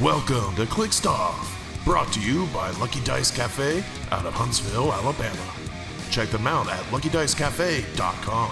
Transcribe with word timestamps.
Welcome 0.00 0.56
to 0.56 0.64
Click 0.64 0.92
brought 1.84 2.10
to 2.14 2.20
you 2.22 2.46
by 2.54 2.70
Lucky 2.80 3.00
Dice 3.04 3.30
Cafe 3.30 3.84
out 4.10 4.24
of 4.24 4.32
Huntsville, 4.32 4.90
Alabama. 4.94 5.52
Check 6.10 6.30
them 6.30 6.46
out 6.46 6.70
at 6.70 6.80
luckydicecafe.com. 6.84 8.50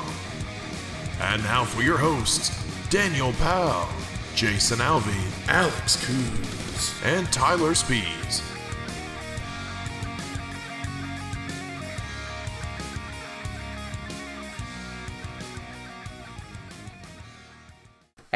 And 1.22 1.43
now 1.45 1.64
for 1.64 1.80
your 1.80 1.96
hosts, 1.96 2.50
Daniel 2.90 3.32
Powell, 3.39 3.89
Jason 4.34 4.80
Alvey, 4.80 5.48
Alex 5.48 5.96
Coons, 6.04 6.95
and 7.03 7.26
Tyler 7.32 7.72
Spees. 7.72 8.47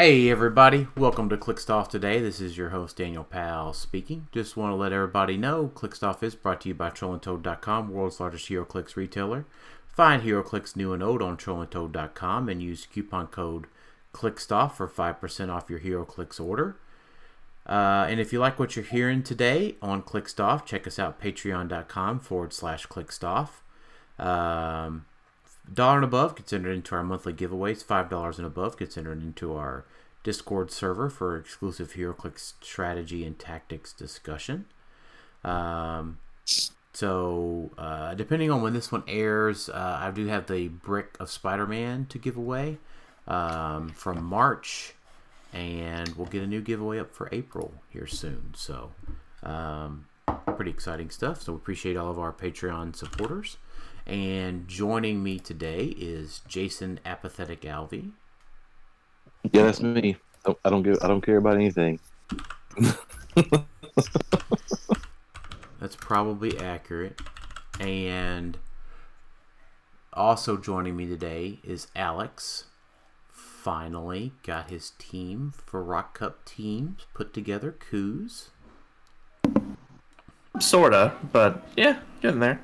Hey 0.02 0.28
everybody, 0.30 0.88
welcome 0.96 1.28
to 1.28 1.36
Clixed 1.36 1.70
Off 1.70 1.88
today. 1.88 2.18
This 2.18 2.40
is 2.40 2.56
your 2.56 2.70
host 2.70 2.96
Daniel 2.96 3.22
Powell 3.22 3.72
speaking. 3.72 4.26
Just 4.32 4.56
want 4.56 4.72
to 4.72 4.74
let 4.74 4.92
everybody 4.92 5.36
know 5.36 5.68
Clixed 5.68 6.02
Off 6.02 6.24
is 6.24 6.34
brought 6.34 6.62
to 6.62 6.68
you 6.70 6.74
by 6.74 6.90
TrollandToad.com, 6.90 7.88
world's 7.88 8.18
largest 8.18 8.48
HeroClix 8.48 8.96
retailer. 8.96 9.46
Find 9.86 10.24
HeroClix 10.24 10.74
new 10.74 10.92
and 10.92 11.04
old 11.04 11.22
on 11.22 11.36
TrollandToad.com 11.36 12.48
and 12.48 12.60
use 12.60 12.84
coupon 12.84 13.28
code 13.28 13.68
Clixed 14.12 14.50
Off 14.50 14.76
for 14.76 14.88
5% 14.88 15.48
off 15.50 15.70
your 15.70 15.78
HeroClix 15.78 16.44
order. 16.44 16.74
Uh, 17.64 18.04
and 18.08 18.18
if 18.18 18.32
you 18.32 18.40
like 18.40 18.58
what 18.58 18.74
you're 18.74 18.84
hearing 18.84 19.22
today 19.22 19.76
on 19.80 20.02
Clixed 20.02 20.40
Off, 20.40 20.66
check 20.66 20.84
us 20.88 20.98
out 20.98 21.20
patreon.com 21.20 22.18
forward 22.18 22.52
slash 22.52 22.86
Clixed 22.86 23.22
Off. 23.22 23.62
Um, 24.18 25.04
dollar 25.74 25.96
and 25.96 26.04
above 26.04 26.36
gets 26.36 26.52
entered 26.52 26.72
into 26.72 26.94
our 26.94 27.02
monthly 27.02 27.32
giveaways. 27.32 27.82
Five 27.84 28.08
dollars 28.08 28.38
and 28.38 28.46
above 28.46 28.76
gets 28.78 28.96
entered 28.96 29.22
into 29.22 29.54
our 29.54 29.84
Discord 30.22 30.70
server 30.70 31.10
for 31.10 31.36
exclusive 31.36 31.94
HeroClix 31.94 32.54
strategy 32.60 33.24
and 33.24 33.38
tactics 33.38 33.92
discussion. 33.92 34.66
Um, 35.44 36.18
so 36.92 37.70
uh, 37.78 38.14
depending 38.14 38.50
on 38.50 38.62
when 38.62 38.74
this 38.74 38.92
one 38.92 39.02
airs, 39.08 39.68
uh, 39.68 39.98
I 40.00 40.10
do 40.10 40.26
have 40.26 40.46
the 40.46 40.68
brick 40.68 41.16
of 41.18 41.30
Spider-Man 41.30 42.06
to 42.10 42.18
give 42.18 42.36
away 42.36 42.78
um, 43.26 43.88
from 43.88 44.22
March, 44.22 44.94
and 45.52 46.08
we'll 46.16 46.26
get 46.26 46.42
a 46.42 46.46
new 46.46 46.60
giveaway 46.60 47.00
up 47.00 47.12
for 47.14 47.28
April 47.32 47.74
here 47.88 48.06
soon. 48.06 48.52
So 48.54 48.92
um, 49.42 50.06
pretty 50.54 50.70
exciting 50.70 51.10
stuff. 51.10 51.42
So 51.42 51.52
we 51.52 51.56
appreciate 51.56 51.96
all 51.96 52.10
of 52.10 52.18
our 52.18 52.32
Patreon 52.32 52.94
supporters. 52.94 53.56
And 54.06 54.66
joining 54.68 55.22
me 55.22 55.38
today 55.38 55.94
is 55.96 56.40
Jason 56.48 56.98
Apathetic 57.04 57.62
Alvey. 57.62 58.12
Yeah, 59.52 59.62
that's 59.64 59.80
me. 59.80 60.16
I- 60.46 60.54
I 60.64 60.70
don't 60.70 60.82
give. 60.82 60.98
I 61.02 61.08
don't 61.08 61.20
care 61.20 61.36
about 61.36 61.54
anything. 61.54 62.00
That's 65.80 65.96
probably 65.96 66.58
accurate. 66.58 67.20
And 67.80 68.56
also 70.12 70.56
joining 70.56 70.96
me 70.96 71.06
today 71.06 71.58
is 71.64 71.88
Alex. 71.96 72.64
Finally 73.28 74.32
got 74.44 74.70
his 74.70 74.92
team 74.98 75.52
for 75.66 75.82
Rock 75.82 76.18
Cup 76.18 76.44
teams 76.44 77.06
put 77.14 77.32
together. 77.34 77.72
Coos. 77.72 78.50
Sorta, 80.60 81.14
but 81.32 81.66
yeah, 81.76 81.98
getting 82.20 82.40
there. 82.40 82.60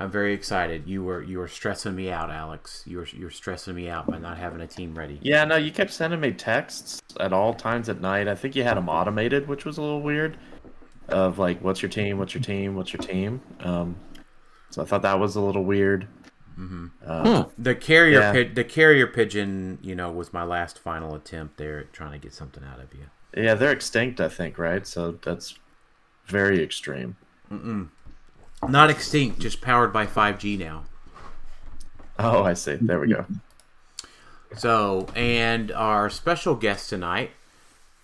I'm 0.00 0.10
very 0.10 0.32
excited. 0.32 0.88
You 0.88 1.04
were 1.04 1.22
you 1.22 1.38
were 1.38 1.46
stressing 1.46 1.94
me 1.94 2.10
out, 2.10 2.30
Alex. 2.30 2.82
You're 2.86 3.06
you 3.12 3.24
were 3.26 3.30
stressing 3.30 3.74
me 3.74 3.88
out 3.90 4.06
by 4.10 4.16
not 4.18 4.38
having 4.38 4.60
a 4.62 4.66
team 4.66 4.94
ready. 4.96 5.18
Yeah, 5.22 5.44
no, 5.44 5.56
you 5.56 5.70
kept 5.70 5.92
sending 5.92 6.20
me 6.20 6.32
texts 6.32 7.00
at 7.20 7.34
all 7.34 7.52
times 7.52 7.88
at 7.90 8.00
night. 8.00 8.26
I 8.26 8.34
think 8.34 8.56
you 8.56 8.62
had 8.64 8.78
them 8.78 8.88
automated, 8.88 9.46
which 9.46 9.66
was 9.66 9.76
a 9.76 9.82
little 9.82 10.00
weird. 10.00 10.38
Of 11.10 11.38
like, 11.38 11.60
what's 11.60 11.82
your 11.82 11.90
team? 11.90 12.18
What's 12.18 12.34
your 12.34 12.42
team? 12.42 12.76
What's 12.76 12.92
your 12.92 13.02
team? 13.02 13.42
Um, 13.60 13.96
so 14.70 14.80
I 14.80 14.86
thought 14.86 15.02
that 15.02 15.18
was 15.20 15.36
a 15.36 15.40
little 15.40 15.64
weird. 15.64 16.08
Uh, 17.06 17.44
The 17.58 17.74
carrier 17.74 18.20
Yeah. 18.20 18.32
pi- 18.32 18.50
the 18.54 18.64
carrier 18.64 19.06
pigeon, 19.06 19.78
you 19.82 19.94
know, 19.94 20.10
was 20.12 20.32
my 20.32 20.44
last 20.44 20.78
final 20.78 21.14
attempt 21.14 21.56
there 21.56 21.78
at 21.80 21.92
trying 21.92 22.12
to 22.12 22.18
get 22.18 22.32
something 22.34 22.62
out 22.64 22.80
of 22.80 22.92
you. 22.94 23.06
Yeah, 23.36 23.54
they're 23.54 23.72
extinct, 23.72 24.20
I 24.20 24.28
think, 24.28 24.58
right? 24.58 24.86
So 24.86 25.12
that's 25.22 25.58
very 26.26 26.62
extreme. 26.62 27.16
Not 28.68 28.90
extinct, 28.90 29.40
just 29.40 29.60
powered 29.60 29.92
by 29.92 30.06
5G 30.06 30.58
now. 30.58 30.84
Oh, 32.18 32.44
I 32.44 32.54
see. 32.54 32.76
There 32.76 33.00
we 33.00 33.08
go. 33.08 33.24
So, 34.56 35.08
and 35.14 35.72
our 35.72 36.10
special 36.10 36.54
guest 36.54 36.90
tonight 36.90 37.30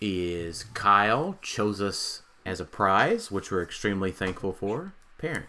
is 0.01 0.63
Kyle. 0.73 1.37
Chose 1.41 1.81
us 1.81 2.21
as 2.45 2.59
a 2.59 2.65
prize, 2.65 3.29
which 3.29 3.51
we're 3.51 3.61
extremely 3.61 4.11
thankful 4.11 4.53
for. 4.53 4.93
Parent. 5.17 5.45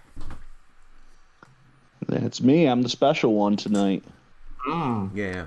That's 2.07 2.43
me. 2.43 2.67
I'm 2.67 2.83
the 2.83 2.89
special 2.89 3.35
one 3.35 3.57
tonight. 3.57 4.03
Yeah. 5.15 5.47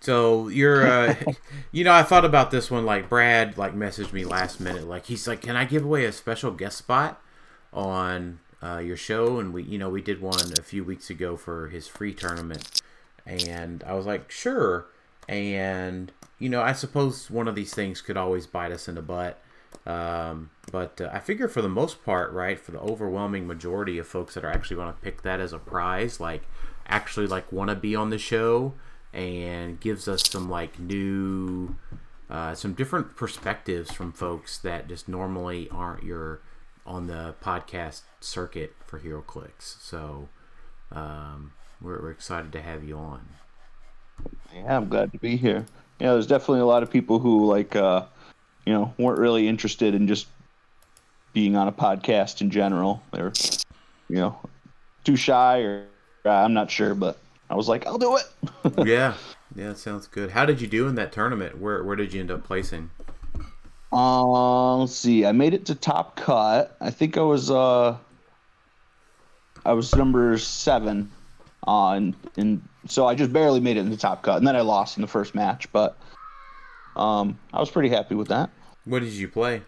So 0.00 0.48
you're, 0.48 0.86
uh, 0.86 1.14
you 1.72 1.84
know, 1.84 1.92
I 1.92 2.02
thought 2.02 2.24
about 2.24 2.50
this 2.50 2.70
one. 2.70 2.86
Like 2.86 3.08
Brad, 3.08 3.58
like 3.58 3.74
messaged 3.74 4.12
me 4.12 4.24
last 4.24 4.60
minute. 4.60 4.86
Like 4.86 5.06
he's 5.06 5.26
like, 5.26 5.42
"Can 5.42 5.56
I 5.56 5.64
give 5.64 5.84
away 5.84 6.04
a 6.04 6.12
special 6.12 6.50
guest 6.52 6.78
spot 6.78 7.20
on 7.72 8.38
uh, 8.62 8.78
your 8.78 8.96
show?" 8.96 9.38
And 9.38 9.52
we, 9.52 9.62
you 9.62 9.78
know, 9.78 9.88
we 9.88 10.02
did 10.02 10.20
one 10.20 10.52
a 10.58 10.62
few 10.62 10.84
weeks 10.84 11.10
ago 11.10 11.36
for 11.36 11.68
his 11.68 11.88
free 11.88 12.14
tournament, 12.14 12.82
and 13.26 13.84
I 13.84 13.94
was 13.94 14.06
like, 14.06 14.30
"Sure." 14.30 14.86
And 15.28 16.12
you 16.38 16.48
know, 16.48 16.62
I 16.62 16.72
suppose 16.72 17.30
one 17.30 17.48
of 17.48 17.54
these 17.54 17.74
things 17.74 18.00
could 18.00 18.16
always 18.16 18.46
bite 18.46 18.72
us 18.72 18.88
in 18.88 18.94
the 18.94 19.02
butt. 19.02 19.40
Um, 19.86 20.50
but 20.70 21.00
uh, 21.00 21.10
I 21.12 21.18
figure 21.18 21.48
for 21.48 21.62
the 21.62 21.68
most 21.68 22.04
part, 22.04 22.32
right, 22.32 22.58
for 22.58 22.72
the 22.72 22.80
overwhelming 22.80 23.46
majority 23.46 23.98
of 23.98 24.06
folks 24.06 24.34
that 24.34 24.44
are 24.44 24.50
actually 24.50 24.76
going 24.76 24.92
to 24.92 25.00
pick 25.00 25.22
that 25.22 25.40
as 25.40 25.52
a 25.52 25.58
prize, 25.58 26.20
like 26.20 26.42
actually 26.86 27.26
like 27.26 27.50
want 27.52 27.70
to 27.70 27.76
be 27.76 27.94
on 27.96 28.10
the 28.10 28.18
show 28.18 28.74
and 29.12 29.80
gives 29.80 30.06
us 30.06 30.22
some 30.28 30.48
like 30.48 30.78
new, 30.78 31.76
uh, 32.28 32.54
some 32.54 32.74
different 32.74 33.16
perspectives 33.16 33.92
from 33.92 34.12
folks 34.12 34.58
that 34.58 34.88
just 34.88 35.08
normally 35.08 35.68
aren't 35.70 36.02
your 36.02 36.40
on 36.88 37.06
the 37.06 37.34
podcast 37.44 38.00
circuit 38.18 38.74
for 38.86 38.98
HeroClix. 38.98 39.78
So 39.80 40.28
um, 40.90 41.52
we're, 41.80 42.00
we're 42.00 42.10
excited 42.10 42.50
to 42.52 42.62
have 42.62 42.82
you 42.82 42.96
on. 42.96 43.28
Yeah, 44.54 44.78
I'm 44.78 44.88
glad 44.88 45.12
to 45.12 45.18
be 45.18 45.36
here. 45.36 45.66
Yeah, 46.00 46.12
there's 46.12 46.26
definitely 46.26 46.60
a 46.60 46.66
lot 46.66 46.82
of 46.82 46.90
people 46.90 47.18
who 47.18 47.46
like, 47.46 47.76
uh, 47.76 48.06
you 48.64 48.72
know, 48.72 48.94
weren't 48.98 49.18
really 49.18 49.46
interested 49.46 49.94
in 49.94 50.08
just 50.08 50.26
being 51.34 51.56
on 51.56 51.68
a 51.68 51.72
podcast 51.72 52.40
in 52.40 52.50
general. 52.50 53.02
They're, 53.12 53.32
you 54.08 54.16
know, 54.16 54.38
too 55.04 55.16
shy 55.16 55.60
or 55.60 55.86
uh, 56.24 56.30
I'm 56.30 56.54
not 56.54 56.70
sure, 56.70 56.94
but 56.94 57.18
I 57.50 57.54
was 57.54 57.68
like, 57.68 57.86
I'll 57.86 57.98
do 57.98 58.16
it. 58.16 58.24
yeah, 58.88 59.14
yeah, 59.54 59.74
sounds 59.74 60.06
good. 60.06 60.30
How 60.30 60.46
did 60.46 60.60
you 60.60 60.66
do 60.66 60.88
in 60.88 60.94
that 60.94 61.12
tournament? 61.12 61.58
Where 61.58 61.84
where 61.84 61.96
did 61.96 62.14
you 62.14 62.20
end 62.20 62.30
up 62.30 62.44
placing? 62.44 62.90
Uh, 63.92 64.76
let's 64.76 64.94
see. 64.94 65.24
I 65.24 65.32
made 65.32 65.54
it 65.54 65.66
to 65.66 65.74
top 65.74 66.16
cut. 66.16 66.76
I 66.80 66.90
think 66.90 67.16
I 67.16 67.22
was 67.22 67.50
uh, 67.50 67.96
I 69.64 69.72
was 69.72 69.94
number 69.94 70.36
seven, 70.38 71.10
uh, 71.66 71.90
and, 71.90 72.14
and 72.36 72.62
so 72.86 73.06
I 73.06 73.14
just 73.14 73.32
barely 73.32 73.60
made 73.60 73.76
it 73.76 73.80
in 73.80 73.90
the 73.90 73.96
top 73.96 74.22
cut, 74.22 74.36
and 74.36 74.46
then 74.46 74.56
I 74.56 74.60
lost 74.60 74.96
in 74.96 75.00
the 75.00 75.08
first 75.08 75.34
match. 75.34 75.70
But 75.72 75.96
um, 76.96 77.38
I 77.52 77.60
was 77.60 77.70
pretty 77.70 77.88
happy 77.88 78.14
with 78.14 78.28
that. 78.28 78.50
What 78.84 79.00
did 79.00 79.12
you 79.12 79.28
play? 79.28 79.62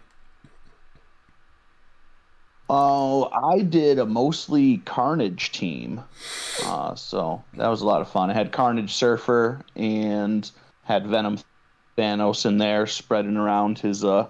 Oh, 2.69 3.29
I 3.33 3.63
did 3.63 3.99
a 3.99 4.05
mostly 4.05 4.77
Carnage 4.77 5.51
team, 5.51 6.01
uh, 6.63 6.95
so 6.95 7.43
that 7.57 7.67
was 7.67 7.81
a 7.81 7.85
lot 7.85 8.01
of 8.01 8.09
fun. 8.09 8.29
I 8.29 8.33
had 8.33 8.51
Carnage 8.53 8.93
Surfer 8.93 9.61
and 9.75 10.49
had 10.85 11.05
Venom 11.05 11.37
Thanos 12.01 12.47
in 12.47 12.57
there, 12.57 12.87
spreading 12.87 13.37
around 13.37 13.77
his 13.77 14.03
uh 14.03 14.27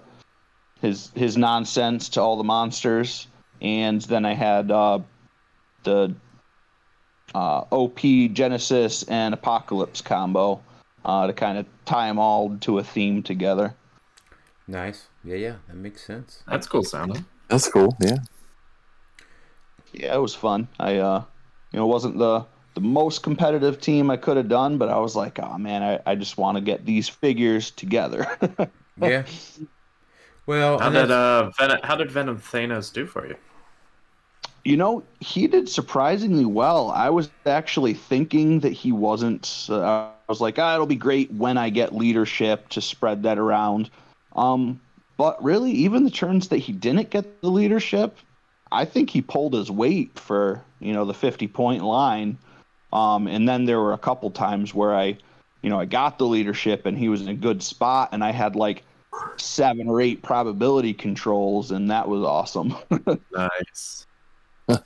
his 0.82 1.10
his 1.14 1.36
nonsense 1.38 2.10
to 2.10 2.20
all 2.20 2.36
the 2.36 2.44
monsters, 2.44 3.26
and 3.62 4.02
then 4.02 4.26
I 4.26 4.34
had 4.34 4.70
uh, 4.70 4.98
the 5.84 6.14
uh, 7.34 7.64
OP 7.70 8.00
Genesis 8.32 9.04
and 9.04 9.32
Apocalypse 9.32 10.02
combo 10.02 10.60
uh, 11.04 11.28
to 11.28 11.32
kind 11.32 11.56
of 11.56 11.66
tie 11.86 12.08
them 12.08 12.18
all 12.18 12.56
to 12.58 12.78
a 12.78 12.84
theme 12.84 13.22
together. 13.22 13.74
Nice. 14.68 15.06
Yeah, 15.24 15.36
yeah, 15.36 15.54
that 15.68 15.76
makes 15.76 16.04
sense. 16.04 16.42
That's 16.46 16.66
cool 16.66 16.84
sounding. 16.84 17.24
That's 17.48 17.68
cool. 17.68 17.96
Yeah. 18.00 18.18
Yeah, 19.92 20.14
it 20.14 20.20
was 20.20 20.34
fun. 20.34 20.68
I 20.78 20.96
uh 20.96 21.24
you 21.70 21.78
know, 21.78 21.86
wasn't 21.86 22.18
the 22.18 22.44
the 22.74 22.80
most 22.80 23.22
competitive 23.22 23.80
team 23.80 24.10
I 24.10 24.16
could 24.16 24.36
have 24.36 24.48
done, 24.48 24.78
but 24.78 24.88
I 24.88 24.98
was 24.98 25.14
like, 25.14 25.38
oh 25.38 25.58
man, 25.58 25.82
I, 25.82 26.00
I 26.06 26.14
just 26.14 26.38
want 26.38 26.56
to 26.56 26.60
get 26.62 26.84
these 26.86 27.08
figures 27.08 27.70
together. 27.70 28.26
Yeah. 29.00 29.24
Well, 30.46 30.78
How 30.78 30.90
did 30.90 31.08
that's- 31.08 31.10
uh 31.10 31.50
Venom, 31.58 31.80
how 31.82 31.96
did 31.96 32.10
Venom 32.10 32.38
Thanos 32.38 32.92
do 32.92 33.06
for 33.06 33.26
you? 33.26 33.36
You 34.64 34.76
know, 34.76 35.02
he 35.18 35.46
did 35.48 35.68
surprisingly 35.68 36.44
well. 36.44 36.90
I 36.90 37.08
was 37.10 37.30
actually 37.46 37.94
thinking 37.94 38.60
that 38.60 38.72
he 38.72 38.92
wasn't. 38.92 39.66
Uh, 39.68 39.80
I 39.82 40.10
was 40.28 40.40
like, 40.40 40.58
ah, 40.58 40.74
it'll 40.74 40.86
be 40.86 40.94
great 40.94 41.32
when 41.32 41.56
I 41.58 41.70
get 41.70 41.94
leadership 41.94 42.68
to 42.68 42.80
spread 42.80 43.22
that 43.24 43.38
around. 43.38 43.90
Um, 44.36 44.80
but 45.16 45.42
really, 45.42 45.72
even 45.72 46.04
the 46.04 46.10
turns 46.10 46.48
that 46.48 46.58
he 46.58 46.72
didn't 46.72 47.10
get 47.10 47.40
the 47.40 47.48
leadership, 47.50 48.18
I 48.70 48.84
think 48.84 49.10
he 49.10 49.20
pulled 49.22 49.54
his 49.54 49.70
weight 49.70 50.16
for 50.18 50.62
you 50.80 50.92
know 50.92 51.04
the 51.06 51.14
50 51.14 51.48
point 51.48 51.82
line. 51.82 52.38
Um, 52.92 53.26
and 53.26 53.48
then 53.48 53.64
there 53.64 53.80
were 53.80 53.94
a 53.94 53.98
couple 53.98 54.30
times 54.30 54.74
where 54.74 54.94
I, 54.94 55.16
you 55.62 55.70
know, 55.70 55.80
I 55.80 55.86
got 55.86 56.18
the 56.18 56.26
leadership 56.26 56.86
and 56.86 56.98
he 56.98 57.08
was 57.08 57.22
in 57.22 57.28
a 57.28 57.34
good 57.34 57.62
spot, 57.62 58.10
and 58.12 58.22
I 58.22 58.32
had 58.32 58.56
like 58.56 58.84
seven 59.36 59.88
or 59.88 60.00
eight 60.00 60.22
probability 60.22 60.94
controls, 60.94 61.70
and 61.70 61.90
that 61.90 62.08
was 62.08 62.22
awesome. 62.22 62.76
Nice. 63.32 64.06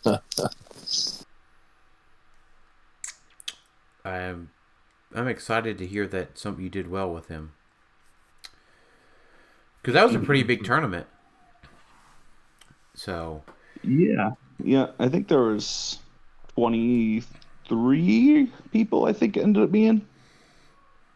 I'm 4.05 4.51
I'm 5.15 5.29
excited 5.29 5.79
to 5.79 5.87
hear 5.87 6.07
that 6.09 6.39
something 6.39 6.63
you 6.63 6.71
did 6.71 6.91
well 6.91 7.13
with 7.13 7.29
him. 7.29 7.53
Because 9.81 9.95
that 9.95 10.07
was 10.07 10.15
a 10.15 10.21
pretty 10.21 10.43
big 10.43 10.65
tournament. 10.65 11.07
So 12.95 13.43
yeah, 13.83 14.33
yeah, 14.63 14.89
I 14.99 15.09
think 15.09 15.29
there 15.29 15.43
was 15.43 15.99
23 17.69 18.51
people. 18.73 19.07
I 19.07 19.13
think 19.13 19.37
it 19.37 19.43
ended 19.43 19.63
up 19.65 19.73
being. 19.73 20.07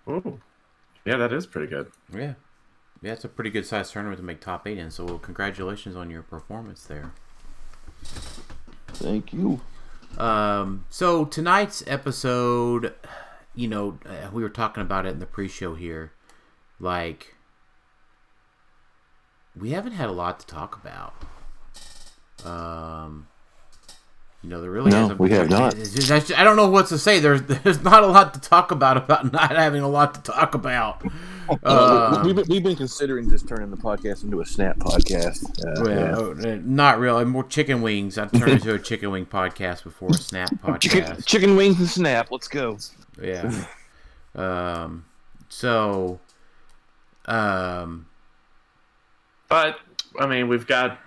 Oh, 0.07 0.39
Yeah, 1.05 1.17
that 1.17 1.33
is 1.33 1.47
pretty 1.47 1.69
good. 1.69 1.91
yeah, 2.13 2.35
yeah, 3.03 3.13
it's 3.13 3.25
a 3.25 3.29
pretty 3.29 3.51
good 3.51 3.67
sized 3.67 3.93
tournament 3.93 4.19
to 4.19 4.25
make 4.25 4.41
top 4.41 4.67
eight 4.67 4.79
in. 4.79 4.91
So 4.91 5.05
well, 5.05 5.19
congratulations 5.19 5.97
on 5.97 6.11
your 6.11 6.23
performance 6.23 6.85
there. 6.85 7.13
Thank 8.89 9.33
you. 9.33 9.61
Um, 10.19 10.85
so 10.91 11.25
tonight's 11.25 11.85
episode, 11.87 12.95
you 13.55 13.69
know, 13.69 13.99
uh, 14.05 14.31
we 14.33 14.43
were 14.43 14.49
talking 14.49 14.83
about 14.83 15.07
it 15.07 15.11
in 15.11 15.19
the 15.21 15.27
pre-show 15.27 15.75
here. 15.77 16.13
Like, 16.81 17.35
we 19.57 19.71
haven't 19.71 19.93
had 19.93 20.09
a 20.09 20.13
lot 20.13 20.41
to 20.41 20.47
talk 20.47 20.77
about. 20.83 21.15
Um, 22.45 23.29
you 24.43 24.49
know, 24.49 24.61
there 24.63 24.71
really 24.71 24.91
No, 24.91 25.03
hasn't. 25.03 25.21
we 25.21 25.31
have 25.31 25.51
not. 25.51 25.77
just- 25.77 26.33
I 26.33 26.45
don't 26.45 26.57
know 26.57 26.69
what 26.71 26.87
to 26.89 26.99
say. 26.99 27.19
There's 27.21 27.43
there's 27.63 27.83
not 27.83 28.03
a 28.03 28.07
lot 28.07 28.33
to 28.35 28.41
talk 28.41 28.71
about 28.71 28.97
about 28.97 29.33
not 29.33 29.55
having 29.55 29.83
a 29.83 29.89
lot 29.89 30.15
to 30.15 30.33
talk 30.33 30.55
about. 30.55 31.03
Uh, 31.65 32.23
we've, 32.25 32.37
been, 32.37 32.45
we've 32.49 32.63
been 32.63 32.77
considering 32.77 33.29
just 33.29 33.49
turning 33.49 33.71
the 33.71 33.77
podcast 33.77 34.23
into 34.23 34.41
a 34.41 34.47
snap 34.47 34.79
podcast. 34.79 35.45
Uh, 35.67 35.85
well, 35.85 36.31
uh, 36.49 36.59
not 36.63 36.99
really. 37.01 37.25
More 37.25 37.43
chicken 37.45 37.83
wings. 37.83 38.17
I've 38.19 38.31
turned 38.31 38.53
into 38.53 38.73
a 38.73 38.79
chicken 38.89 39.11
wing 39.11 39.27
podcast 39.27 39.83
before 39.83 40.11
a 40.11 40.15
snap 40.15 40.49
Chicken, 40.81 41.03
podcast. 41.05 41.27
chicken 41.27 41.57
wings 41.57 41.79
and 41.81 41.89
snap. 41.89 42.31
Let's 42.31 42.47
go. 42.49 42.79
Yeah. 43.21 43.65
um. 44.37 45.05
So. 45.49 46.21
Um. 47.27 48.07
But 49.49 49.81
I 50.21 50.27
mean, 50.27 50.47
we've 50.49 50.67
got 50.69 50.99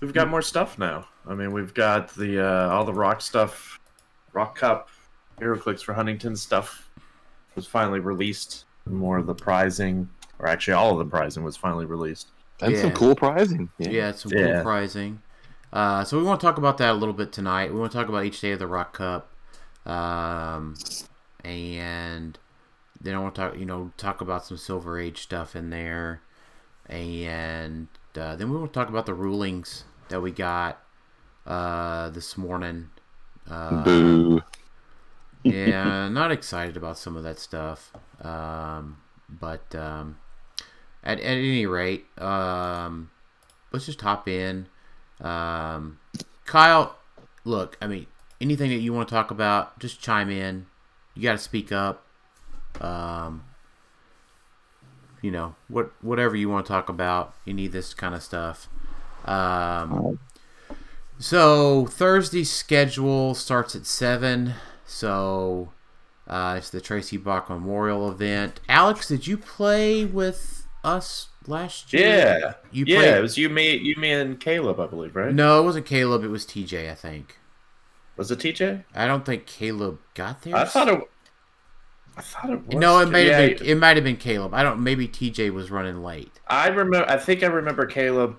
we've 0.00 0.12
got 0.12 0.28
more 0.28 0.42
stuff 0.42 0.76
now. 0.78 1.06
I 1.26 1.34
mean, 1.34 1.52
we've 1.52 1.74
got 1.74 2.14
the 2.14 2.44
uh, 2.44 2.68
all 2.68 2.84
the 2.84 2.92
rock 2.92 3.20
stuff, 3.20 3.80
Rock 4.32 4.58
Cup, 4.58 4.88
HeroClix 5.40 5.82
for 5.82 5.94
Huntington 5.94 6.36
stuff 6.36 6.90
was 7.54 7.66
finally 7.66 8.00
released. 8.00 8.64
More 8.86 9.18
of 9.18 9.26
the 9.26 9.34
prizing, 9.34 10.08
or 10.38 10.46
actually 10.46 10.74
all 10.74 10.92
of 10.92 10.98
the 10.98 11.10
prizing, 11.10 11.42
was 11.44 11.56
finally 11.56 11.86
released. 11.86 12.28
And 12.60 12.76
some 12.76 12.92
cool 12.92 13.14
prizing. 13.14 13.70
Yeah. 13.78 13.90
Yeah, 13.90 14.08
it's 14.10 14.22
some 14.22 14.32
cool 14.32 14.40
Yeah. 14.40 14.62
prizing. 14.62 15.22
Uh, 15.72 16.04
so 16.04 16.18
we 16.18 16.24
want 16.24 16.40
to 16.40 16.46
talk 16.46 16.58
about 16.58 16.78
that 16.78 16.90
a 16.90 16.94
little 16.94 17.14
bit 17.14 17.32
tonight. 17.32 17.72
We 17.72 17.80
want 17.80 17.92
to 17.92 17.98
talk 17.98 18.08
about 18.08 18.24
each 18.24 18.40
day 18.40 18.52
of 18.52 18.58
the 18.58 18.66
Rock 18.66 18.92
Cup, 18.92 19.30
um, 19.86 20.74
and 21.44 22.38
then 23.00 23.14
I 23.14 23.18
want 23.18 23.34
to 23.34 23.40
talk, 23.40 23.58
you 23.58 23.64
know, 23.64 23.90
talk 23.96 24.20
about 24.20 24.44
some 24.44 24.56
Silver 24.56 25.00
Age 25.00 25.22
stuff 25.22 25.56
in 25.56 25.70
there, 25.70 26.20
and 26.86 27.88
uh, 28.16 28.36
then 28.36 28.50
we 28.50 28.56
want 28.58 28.72
to 28.72 28.78
talk 28.78 28.88
about 28.88 29.06
the 29.06 29.14
rulings 29.14 29.84
that 30.10 30.20
we 30.20 30.30
got 30.30 30.83
uh, 31.46 32.10
this 32.10 32.36
morning. 32.36 32.90
Uh, 33.48 33.84
Boo. 33.84 34.42
yeah, 35.42 36.08
not 36.12 36.32
excited 36.32 36.76
about 36.76 36.98
some 36.98 37.16
of 37.16 37.22
that 37.24 37.38
stuff. 37.38 37.92
Um, 38.22 38.98
but 39.28 39.74
um, 39.74 40.18
at, 41.02 41.18
at 41.20 41.36
any 41.36 41.66
rate, 41.66 42.06
um, 42.20 43.10
let's 43.72 43.86
just 43.86 44.00
hop 44.00 44.28
in. 44.28 44.66
Um, 45.20 45.98
Kyle, 46.44 46.96
look, 47.44 47.76
I 47.80 47.86
mean, 47.86 48.06
anything 48.40 48.70
that 48.70 48.76
you 48.80 48.92
want 48.92 49.08
to 49.08 49.14
talk 49.14 49.30
about, 49.30 49.78
just 49.78 50.00
chime 50.00 50.30
in. 50.30 50.66
You 51.14 51.22
got 51.22 51.32
to 51.32 51.38
speak 51.38 51.72
up. 51.72 52.04
Um, 52.80 53.44
you 55.22 55.30
know, 55.30 55.54
what 55.68 55.92
whatever 56.02 56.36
you 56.36 56.48
want 56.48 56.66
to 56.66 56.72
talk 56.72 56.88
about, 56.88 57.34
any 57.46 57.66
of 57.66 57.72
this 57.72 57.94
kind 57.94 58.14
of 58.14 58.22
stuff. 58.22 58.68
Um, 59.24 60.18
so 61.24 61.86
Thursday's 61.86 62.50
schedule 62.50 63.34
starts 63.34 63.74
at 63.74 63.86
seven. 63.86 64.52
So 64.84 65.72
uh, 66.26 66.56
it's 66.58 66.68
the 66.68 66.82
Tracy 66.82 67.16
Bach 67.16 67.48
Memorial 67.48 68.10
event. 68.10 68.60
Alex, 68.68 69.08
did 69.08 69.26
you 69.26 69.38
play 69.38 70.04
with 70.04 70.66
us 70.84 71.28
last 71.46 71.94
year? 71.94 72.08
Yeah, 72.08 72.54
you 72.70 72.84
yeah. 72.86 72.98
played. 72.98 73.14
It 73.14 73.22
was 73.22 73.38
you, 73.38 73.48
me, 73.48 73.74
you, 73.74 73.96
me, 73.96 74.12
and 74.12 74.38
Caleb, 74.38 74.78
I 74.78 74.86
believe, 74.86 75.16
right? 75.16 75.32
No, 75.32 75.62
it 75.62 75.64
wasn't 75.64 75.86
Caleb. 75.86 76.24
It 76.24 76.28
was 76.28 76.44
TJ. 76.44 76.90
I 76.90 76.94
think. 76.94 77.38
Was 78.18 78.30
it 78.30 78.40
TJ? 78.40 78.84
I 78.94 79.06
don't 79.06 79.24
think 79.24 79.46
Caleb 79.46 80.00
got 80.12 80.42
there. 80.42 80.54
I 80.54 80.66
thought 80.66 80.88
it. 80.88 81.00
I 82.18 82.20
thought 82.20 82.50
it 82.50 82.66
was. 82.66 82.76
No, 82.76 83.00
it 83.00 83.10
might 83.10 83.26
yeah, 83.26 83.38
have 83.38 83.58
been. 83.60 83.66
It 83.66 83.74
might 83.76 83.96
have 83.96 84.04
been 84.04 84.18
Caleb. 84.18 84.52
I 84.52 84.62
don't. 84.62 84.84
Maybe 84.84 85.08
TJ 85.08 85.54
was 85.54 85.70
running 85.70 86.02
late. 86.02 86.38
I 86.48 86.68
remember. 86.68 87.10
I 87.10 87.16
think 87.16 87.42
I 87.42 87.46
remember 87.46 87.86
Caleb. 87.86 88.36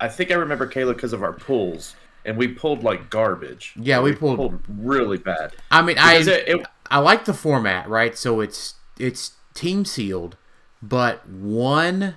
I 0.00 0.08
think 0.08 0.30
I 0.30 0.34
remember 0.34 0.66
Kayla 0.66 0.94
because 0.94 1.12
of 1.12 1.22
our 1.22 1.32
pulls, 1.32 1.94
and 2.24 2.36
we 2.36 2.48
pulled 2.48 2.82
like 2.84 3.10
garbage. 3.10 3.74
Yeah, 3.76 4.00
we 4.00 4.12
pulled- 4.14 4.60
really 4.68 5.18
bad. 5.18 5.54
I 5.70 5.82
mean, 5.82 5.98
I 5.98 6.16
it, 6.16 6.28
it, 6.28 6.66
I 6.90 6.98
like 6.98 7.24
the 7.24 7.34
format, 7.34 7.88
right? 7.88 8.16
So 8.16 8.40
it's 8.40 8.74
it's 8.98 9.32
team 9.54 9.84
sealed, 9.84 10.36
but 10.80 11.28
one 11.28 12.16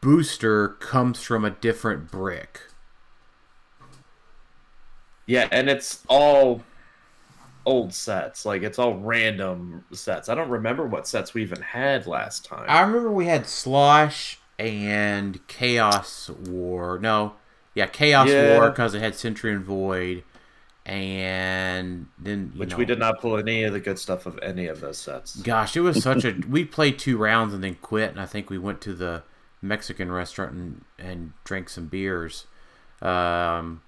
booster 0.00 0.68
comes 0.68 1.22
from 1.22 1.44
a 1.44 1.50
different 1.50 2.10
brick. 2.10 2.60
yeah, 5.26 5.48
and 5.52 5.68
it's 5.68 6.02
all 6.08 6.62
old 7.66 7.92
sets. 7.92 8.44
Like 8.46 8.62
it's 8.62 8.78
all 8.78 8.94
random 8.94 9.84
sets. 9.92 10.28
I 10.28 10.34
don't 10.34 10.48
remember 10.50 10.86
what 10.86 11.06
sets 11.06 11.34
we 11.34 11.42
even 11.42 11.60
had 11.60 12.06
last 12.06 12.44
time. 12.44 12.64
I 12.68 12.80
remember 12.80 13.10
we 13.10 13.26
had 13.26 13.46
Slosh 13.46 14.38
and 14.58 15.46
Chaos 15.46 16.28
War. 16.30 16.98
No, 16.98 17.34
yeah, 17.74 17.86
Chaos 17.86 18.28
Yeah. 18.28 18.58
War 18.58 18.70
because 18.70 18.94
it 18.94 19.00
had 19.00 19.14
Sentry 19.14 19.52
and 19.52 19.64
Void, 19.64 20.24
and 20.84 22.06
then 22.18 22.52
you 22.54 22.60
which 22.60 22.70
know, 22.70 22.76
we 22.76 22.84
did 22.84 22.98
not 22.98 23.20
pull 23.20 23.36
any 23.36 23.62
of 23.64 23.72
the 23.72 23.80
good 23.80 23.98
stuff 23.98 24.26
of 24.26 24.38
any 24.42 24.66
of 24.66 24.80
those 24.80 24.98
sets. 24.98 25.36
Gosh, 25.36 25.76
it 25.76 25.80
was 25.80 26.02
such 26.02 26.24
a. 26.24 26.34
we 26.48 26.64
played 26.64 26.98
two 26.98 27.16
rounds 27.16 27.54
and 27.54 27.62
then 27.62 27.76
quit, 27.76 28.10
and 28.10 28.20
I 28.20 28.26
think 28.26 28.50
we 28.50 28.58
went 28.58 28.80
to 28.82 28.94
the 28.94 29.22
Mexican 29.62 30.10
restaurant 30.10 30.52
and, 30.52 30.84
and 30.98 31.32
drank 31.44 31.68
some 31.68 31.86
beers. 31.86 32.46
Um, 33.00 33.82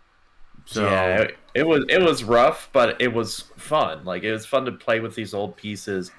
so 0.66 0.84
yeah, 0.84 1.22
it, 1.22 1.38
it 1.54 1.66
was 1.66 1.84
it 1.88 2.00
was 2.00 2.22
rough, 2.22 2.68
but 2.72 3.00
it 3.00 3.12
was 3.12 3.40
fun. 3.56 4.04
Like 4.04 4.22
it 4.22 4.32
was 4.32 4.46
fun 4.46 4.64
to 4.66 4.72
play 4.72 5.00
with 5.00 5.14
these 5.14 5.34
old 5.34 5.56
pieces, 5.56 6.12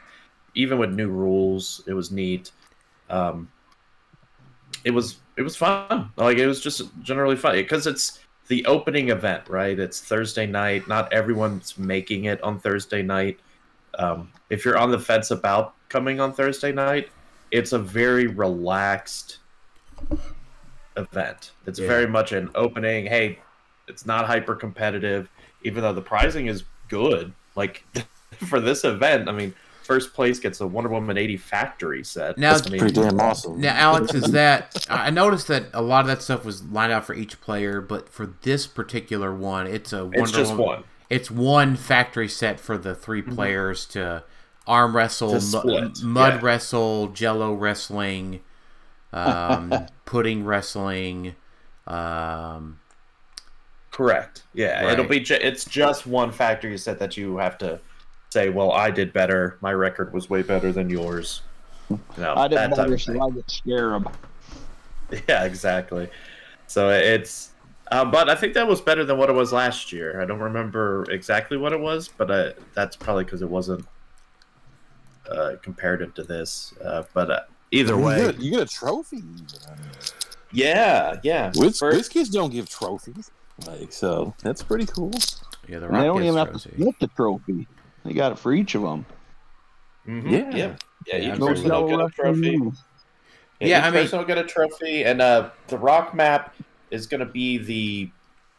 even 0.56 0.78
with 0.78 0.92
new 0.92 1.10
rules. 1.10 1.82
It 1.88 1.94
was 1.94 2.12
neat. 2.12 2.52
Um, 3.10 3.50
it 4.84 4.92
was 4.92 5.18
it 5.38 5.42
was 5.44 5.56
fun. 5.56 6.12
Like 6.18 6.38
it 6.38 6.48
was 6.48 6.62
just 6.62 6.82
generally 7.02 7.36
fun 7.36 7.56
because 7.56 7.88
it's 7.88 8.20
the 8.48 8.66
opening 8.66 9.10
event, 9.10 9.48
right? 9.48 9.78
It's 9.80 10.02
Thursday 10.02 10.46
night. 10.46 10.88
Not 10.88 11.12
everyone's 11.14 11.78
making 11.78 12.26
it 12.26 12.42
on 12.44 12.60
Thursday 12.60 13.02
night. 13.02 13.40
Um, 13.98 14.32
if 14.50 14.66
you're 14.66 14.78
on 14.78 14.92
the 14.92 15.00
fence 15.00 15.32
about 15.32 15.74
coming 15.90 16.20
on 16.20 16.34
Thursday 16.34 16.72
night, 16.72 17.10
it's 17.52 17.72
a 17.74 17.80
very 17.80 18.28
relaxed 18.28 19.38
event. 20.98 21.52
It's 21.66 21.80
Yeah. 21.80 21.88
very 21.88 22.08
much 22.08 22.32
an 22.32 22.50
opening. 22.56 23.06
Hey, 23.06 23.40
it's 23.88 24.06
not 24.06 24.26
hyper 24.26 24.56
competitive, 24.56 25.30
even 25.64 25.82
though 25.84 25.94
the 25.94 26.02
pricing 26.02 26.48
is 26.48 26.64
good. 26.90 27.34
Like 27.56 27.84
for 28.48 28.60
this 28.60 28.84
event, 28.84 29.30
I 29.30 29.32
mean, 29.32 29.54
first 29.92 30.14
place 30.14 30.40
gets 30.40 30.62
a 30.62 30.68
Wonder 30.68 30.90
Woman 30.90 31.18
80 31.18 31.38
factory 31.38 32.04
set. 32.04 32.38
Now- 32.38 32.56
I 32.56 32.70
mean, 32.70 32.80
Pretty 32.80 33.02
damn 33.02 33.20
awesome. 33.20 33.60
now, 33.60 33.74
Alex, 33.76 34.14
is 34.14 34.32
that 34.32 34.86
I 34.90 35.08
I 35.08 35.10
noticed 35.10 35.48
that 35.48 35.66
a 35.74 35.82
lot 35.82 36.02
of 36.02 36.08
that 36.08 36.22
stuff 36.22 36.46
was 36.46 36.64
lined 36.64 36.92
out 36.94 37.06
for 37.06 37.14
each 37.14 37.42
player, 37.42 37.82
but 37.82 38.08
for 38.10 38.34
this 38.44 38.68
particular 38.68 39.34
one, 39.36 39.68
it's 39.68 39.92
a 39.94 40.04
Wonder 40.06 40.20
it's 40.20 40.32
just 40.32 40.52
Woman- 40.52 40.66
one. 40.66 40.84
It's 41.10 41.30
one 41.30 41.76
factory 41.76 42.30
set 42.30 42.58
for 42.60 42.78
the 42.78 42.96
3 42.96 43.22
players 43.22 43.86
to 43.88 44.24
arm 44.66 44.96
wrestle, 44.96 45.34
Mm-hmm. 45.34 45.92
To 45.94 46.06
mu- 46.06 46.14
mud 46.14 46.34
yeah. 46.36 46.40
wrestle, 46.42 47.08
jello 47.10 47.54
wrestling, 47.54 48.40
um, 49.12 49.88
pudding 50.06 50.46
wrestling. 50.46 51.36
Um, 51.86 52.80
Correct. 53.92 54.44
Yeah, 54.54 54.84
Right. 54.86 54.94
it'll 54.94 55.06
be. 55.06 55.20
Ju- 55.20 55.38
it's 55.42 55.66
just 55.66 56.08
one 56.08 56.32
factory 56.32 56.78
set 56.78 56.98
that 57.00 57.18
you 57.18 57.36
have 57.38 57.58
to 57.58 57.80
say. 58.32 58.50
Well, 58.50 58.72
I 58.72 58.90
did 58.92 59.14
better. 59.14 59.58
My 59.62 59.74
record 59.74 60.14
was 60.14 60.30
way 60.30 60.42
better 60.42 60.72
than 60.72 60.90
yours. 60.90 61.42
No, 62.18 62.34
I 62.36 62.48
didn't 62.48 62.72
that 62.72 62.78
bother, 62.78 62.98
so 62.98 63.22
I 63.22 63.30
get 63.32 63.50
scarab. 63.52 64.12
Yeah, 65.28 65.44
exactly. 65.44 66.10
So 66.68 66.88
it's, 66.90 67.52
uh, 67.92 68.06
but 68.06 68.30
I 68.30 68.36
think 68.36 68.54
that 68.54 68.66
was 68.66 68.80
better 68.80 69.04
than 69.04 69.18
what 69.18 69.30
it 69.30 69.34
was 69.34 69.52
last 69.52 69.92
year. 69.92 70.22
I 70.22 70.26
don't 70.26 70.40
remember 70.40 71.06
exactly 71.12 71.58
what 71.58 71.74
it 71.74 71.80
was, 71.82 72.08
but 72.08 72.32
uh, 72.32 72.52
that's 72.76 72.96
probably 72.96 73.26
because 73.26 73.42
it 73.42 73.50
wasn't 73.50 73.86
uh, 75.30 75.56
comparative 75.62 76.14
to 76.14 76.24
this. 76.24 76.74
Uh, 76.82 77.04
but 77.14 77.30
uh, 77.30 77.40
either 77.72 77.96
You 77.96 78.02
way, 78.02 78.26
get, 78.28 78.38
a, 78.38 78.42
you 78.42 78.52
get 78.52 78.62
a 78.62 78.66
trophy. 78.68 79.18
Even. 79.18 79.46
I 79.68 79.72
mean, 79.76 79.90
yeah, 80.54 81.20
yeah. 81.24 81.52
Wiz, 81.56 81.78
First- 81.80 82.10
WizKids 82.14 82.32
don't 82.32 82.54
give 82.54 82.70
trophies, 82.70 83.32
like 83.68 83.92
so. 83.92 84.34
That's 84.44 84.64
pretty 84.64 84.86
cool. 84.86 85.12
Yeah, 85.68 85.80
the 85.80 85.88
And 85.88 85.96
they 85.98 86.04
don't 86.04 86.22
gets 86.22 86.28
even 86.28 86.38
have 86.38 86.62
to 86.62 86.70
get 86.86 87.00
the 87.02 87.08
trophy. 87.08 87.68
They 88.04 88.14
got 88.14 88.32
it 88.32 88.40
for 88.40 88.54
each 88.54 88.76
of 88.76 88.82
them. 88.82 89.06
Mhm, 90.08 90.32
Yeah. 90.32 90.38
yeah, 90.40 90.56
yeah. 90.56 90.76
Yeah, 91.08 91.34
Each 91.34 91.40
No 91.40 91.48
person 91.48 91.70
will 91.70 91.88
get 91.88 92.00
a 92.00 92.10
trophy. 92.10 92.52
Yeah, 92.52 92.70
Yeah, 93.60 93.78
each 93.80 93.84
I 93.84 93.90
mean- 93.92 94.04
person 94.04 94.20
will 94.20 94.26
get 94.26 94.38
a 94.38 94.44
trophy, 94.44 95.04
and 95.04 95.22
uh, 95.22 95.50
the 95.68 95.78
rock 95.78 96.14
map 96.14 96.56
is 96.92 97.08
going 97.08 97.20
to 97.20 97.26
be 97.26 97.58
the 97.58 98.10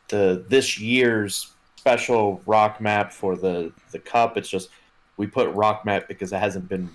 the 0.08 0.44
this 0.49 0.78
year's 0.78 1.52
special 1.76 2.42
rock 2.46 2.80
map 2.80 3.12
for 3.12 3.37
the 3.37 3.72
the 3.92 3.99
cup. 3.99 4.37
It's 4.37 4.49
just 4.49 4.68
we 5.16 5.26
put 5.26 5.49
rock 5.54 5.84
map 5.84 6.06
because 6.08 6.32
it 6.32 6.38
hasn't 6.38 6.68
been 6.68 6.88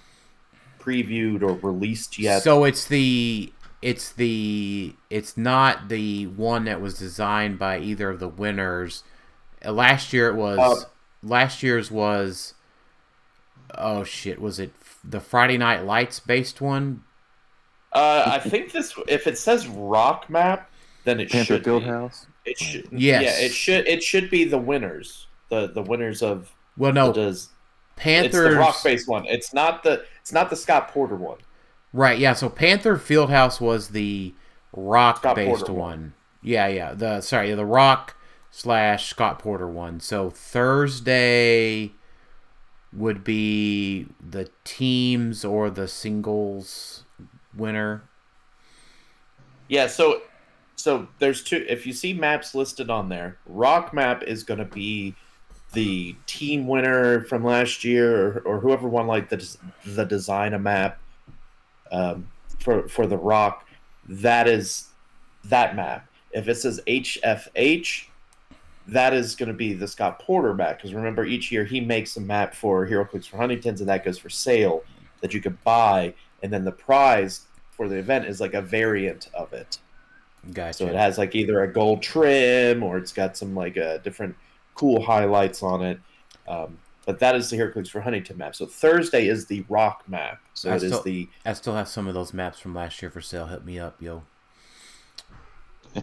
previewed 0.80 1.42
or 1.42 1.54
released 1.56 2.18
yet. 2.20 2.44
So 2.44 2.64
it's 2.64 2.86
the 2.86 3.52
it's 3.82 4.12
the 4.12 4.96
it's 5.10 5.38
not 5.38 5.90
the 5.90 6.28
one 6.28 6.66
that 6.66 6.80
was 6.82 6.98
designed 6.98 7.58
by 7.60 7.80
either 7.80 8.10
of 8.10 8.20
the 8.20 8.28
winners. 8.30 9.04
Uh, 9.66 9.72
Last 9.72 10.14
year 10.14 10.30
it 10.30 10.36
was 10.36 10.60
Uh, 10.60 10.86
last 11.24 11.64
year's 11.64 11.92
was 11.92 12.54
oh 13.78 14.04
shit 14.04 14.40
was 14.42 14.60
it 14.60 14.72
the 15.04 15.20
Friday 15.20 15.58
Night 15.58 15.86
Lights 15.86 16.20
based 16.20 16.62
one? 16.62 17.04
uh, 17.94 18.24
I 18.28 18.40
think 18.40 18.72
this 18.72 18.94
if 19.08 19.28
it 19.28 19.38
says 19.38 19.68
rock 19.68 20.30
map, 20.30 20.70
then 21.04 21.20
it 21.20 21.32
Panther 21.32 21.56
should 21.56 21.64
Field 21.64 21.84
be. 21.84 21.90
House. 21.90 22.28
It 22.46 22.58
should. 22.60 22.88
Yes. 22.92 23.24
Yeah, 23.24 23.46
it 23.46 23.52
should. 23.52 23.88
It 23.88 24.04
should 24.04 24.30
be 24.30 24.44
the 24.44 24.58
winners. 24.58 25.28
The 25.50 25.68
the 25.68 25.82
winners 25.82 26.22
of 26.22 26.54
Well, 26.78 26.94
no, 26.94 27.08
the 27.08 27.14
does. 27.14 27.50
It's 28.00 28.36
the 28.36 28.52
rock 28.52 28.84
based 28.84 29.08
one. 29.08 29.26
It's 29.26 29.54
not 29.54 29.84
the. 29.84 30.04
It's 30.22 30.32
not 30.32 30.50
the 30.50 30.56
Scott 30.56 30.90
Porter 30.90 31.16
one. 31.16 31.38
Right, 31.94 32.20
yeah. 32.20 32.34
So 32.34 32.50
Panther 32.50 32.98
Fieldhouse 32.98 33.60
was 33.60 33.90
the 33.90 34.34
rock 34.74 35.18
Scott 35.18 35.36
based 35.36 35.60
Porter 35.60 35.74
one. 35.74 35.80
one. 35.80 36.14
Yeah, 36.44 36.68
yeah. 36.68 36.94
The 36.94 37.22
sorry, 37.22 37.54
the 37.54 37.66
rock 37.66 38.16
slash 38.52 39.10
Scott 39.10 39.40
Porter 39.40 39.68
one. 39.68 40.00
So 40.00 40.30
Thursday 40.30 41.92
would 42.94 43.24
be 43.24 44.08
the 44.20 44.50
teams 44.64 45.44
or 45.44 45.70
the 45.70 45.88
singles 45.88 47.04
winner. 47.56 48.04
Yeah, 49.68 49.88
so 49.88 50.22
so 50.76 51.08
there's 51.20 51.44
two 51.44 51.66
if 51.68 51.86
you 51.86 51.94
see 51.94 52.14
maps 52.14 52.56
listed 52.56 52.90
on 52.90 53.10
there, 53.10 53.38
Rock 53.46 53.94
Map 53.94 54.24
is 54.24 54.44
gonna 54.44 54.66
be 54.66 55.16
the 55.74 56.16
team 56.26 56.68
winner 56.68 57.24
from 57.26 57.44
last 57.44 57.84
year 57.84 58.28
or, 58.28 58.40
or 58.46 58.60
whoever 58.60 58.88
won 58.88 59.08
like 59.08 59.30
the 59.30 59.58
the 59.86 60.06
design 60.06 60.54
a 60.54 60.60
map 60.60 61.00
um, 61.92 62.28
for 62.60 62.88
for 62.88 63.06
the 63.06 63.18
rock 63.18 63.68
that 64.08 64.48
is 64.48 64.90
that 65.46 65.76
map 65.76 66.08
if 66.32 66.48
it 66.48 66.56
says 66.56 66.82
hfh 66.88 68.06
that 68.88 69.14
is 69.14 69.36
going 69.36 69.48
to 69.48 69.54
be 69.54 69.74
the 69.74 69.88
scott 69.88 70.20
porter 70.20 70.54
map 70.54 70.78
because 70.78 70.94
remember 70.94 71.26
each 71.26 71.52
year 71.52 71.66
he 71.66 71.80
makes 71.82 72.16
a 72.18 72.22
map 72.22 72.54
for 72.56 72.88
HeroClix 72.88 73.28
for 73.28 73.38
huntingtons 73.38 73.82
and 73.82 73.90
that 73.90 74.06
goes 74.06 74.18
for 74.18 74.30
sale 74.30 74.84
that 75.22 75.34
you 75.34 75.42
could 75.42 75.62
buy 75.64 76.14
and 76.44 76.52
then 76.54 76.64
the 76.64 76.72
prize 76.72 77.42
for 77.72 77.88
the 77.90 77.96
event 77.96 78.26
is 78.26 78.40
like 78.40 78.54
a 78.54 78.62
variant 78.62 79.30
of 79.34 79.52
it 79.54 79.80
Gotcha. 80.54 80.74
so 80.74 80.86
it 80.88 80.96
has 80.96 81.18
like 81.18 81.36
either 81.36 81.64
a 81.64 81.72
gold 81.72 82.02
trim 82.02 82.82
or 82.82 82.98
it's 82.98 83.12
got 83.12 83.36
some 83.36 83.54
like 83.56 83.78
uh, 83.78 83.98
different 83.98 84.36
cool 84.76 85.02
highlights 85.04 85.62
on 85.64 85.82
it. 85.84 86.00
Um, 86.48 86.78
but 87.06 87.20
that 87.20 87.36
is 87.36 87.50
the 87.50 87.58
HeroClix 87.58 87.90
for 87.90 88.00
Huntington 88.00 88.38
map. 88.38 88.56
So 88.56 88.66
Thursday 88.66 89.28
is 89.28 89.46
the 89.48 89.66
rock 89.68 90.04
map. 90.08 90.40
So 90.54 90.70
I 90.70 90.76
it 90.76 90.84
is 90.84 90.92
still- 90.92 91.04
the 91.04 91.28
I 91.46 91.54
still 91.54 91.76
have 91.76 91.88
some 91.90 92.08
of 92.08 92.14
those 92.14 92.34
maps 92.34 92.60
from 92.60 92.74
last 92.76 93.02
year 93.02 93.12
for 93.12 93.20
sale. 93.20 93.48
Hit 93.48 93.66
me 93.66 93.80
up, 93.80 94.02
yo. 94.02 94.24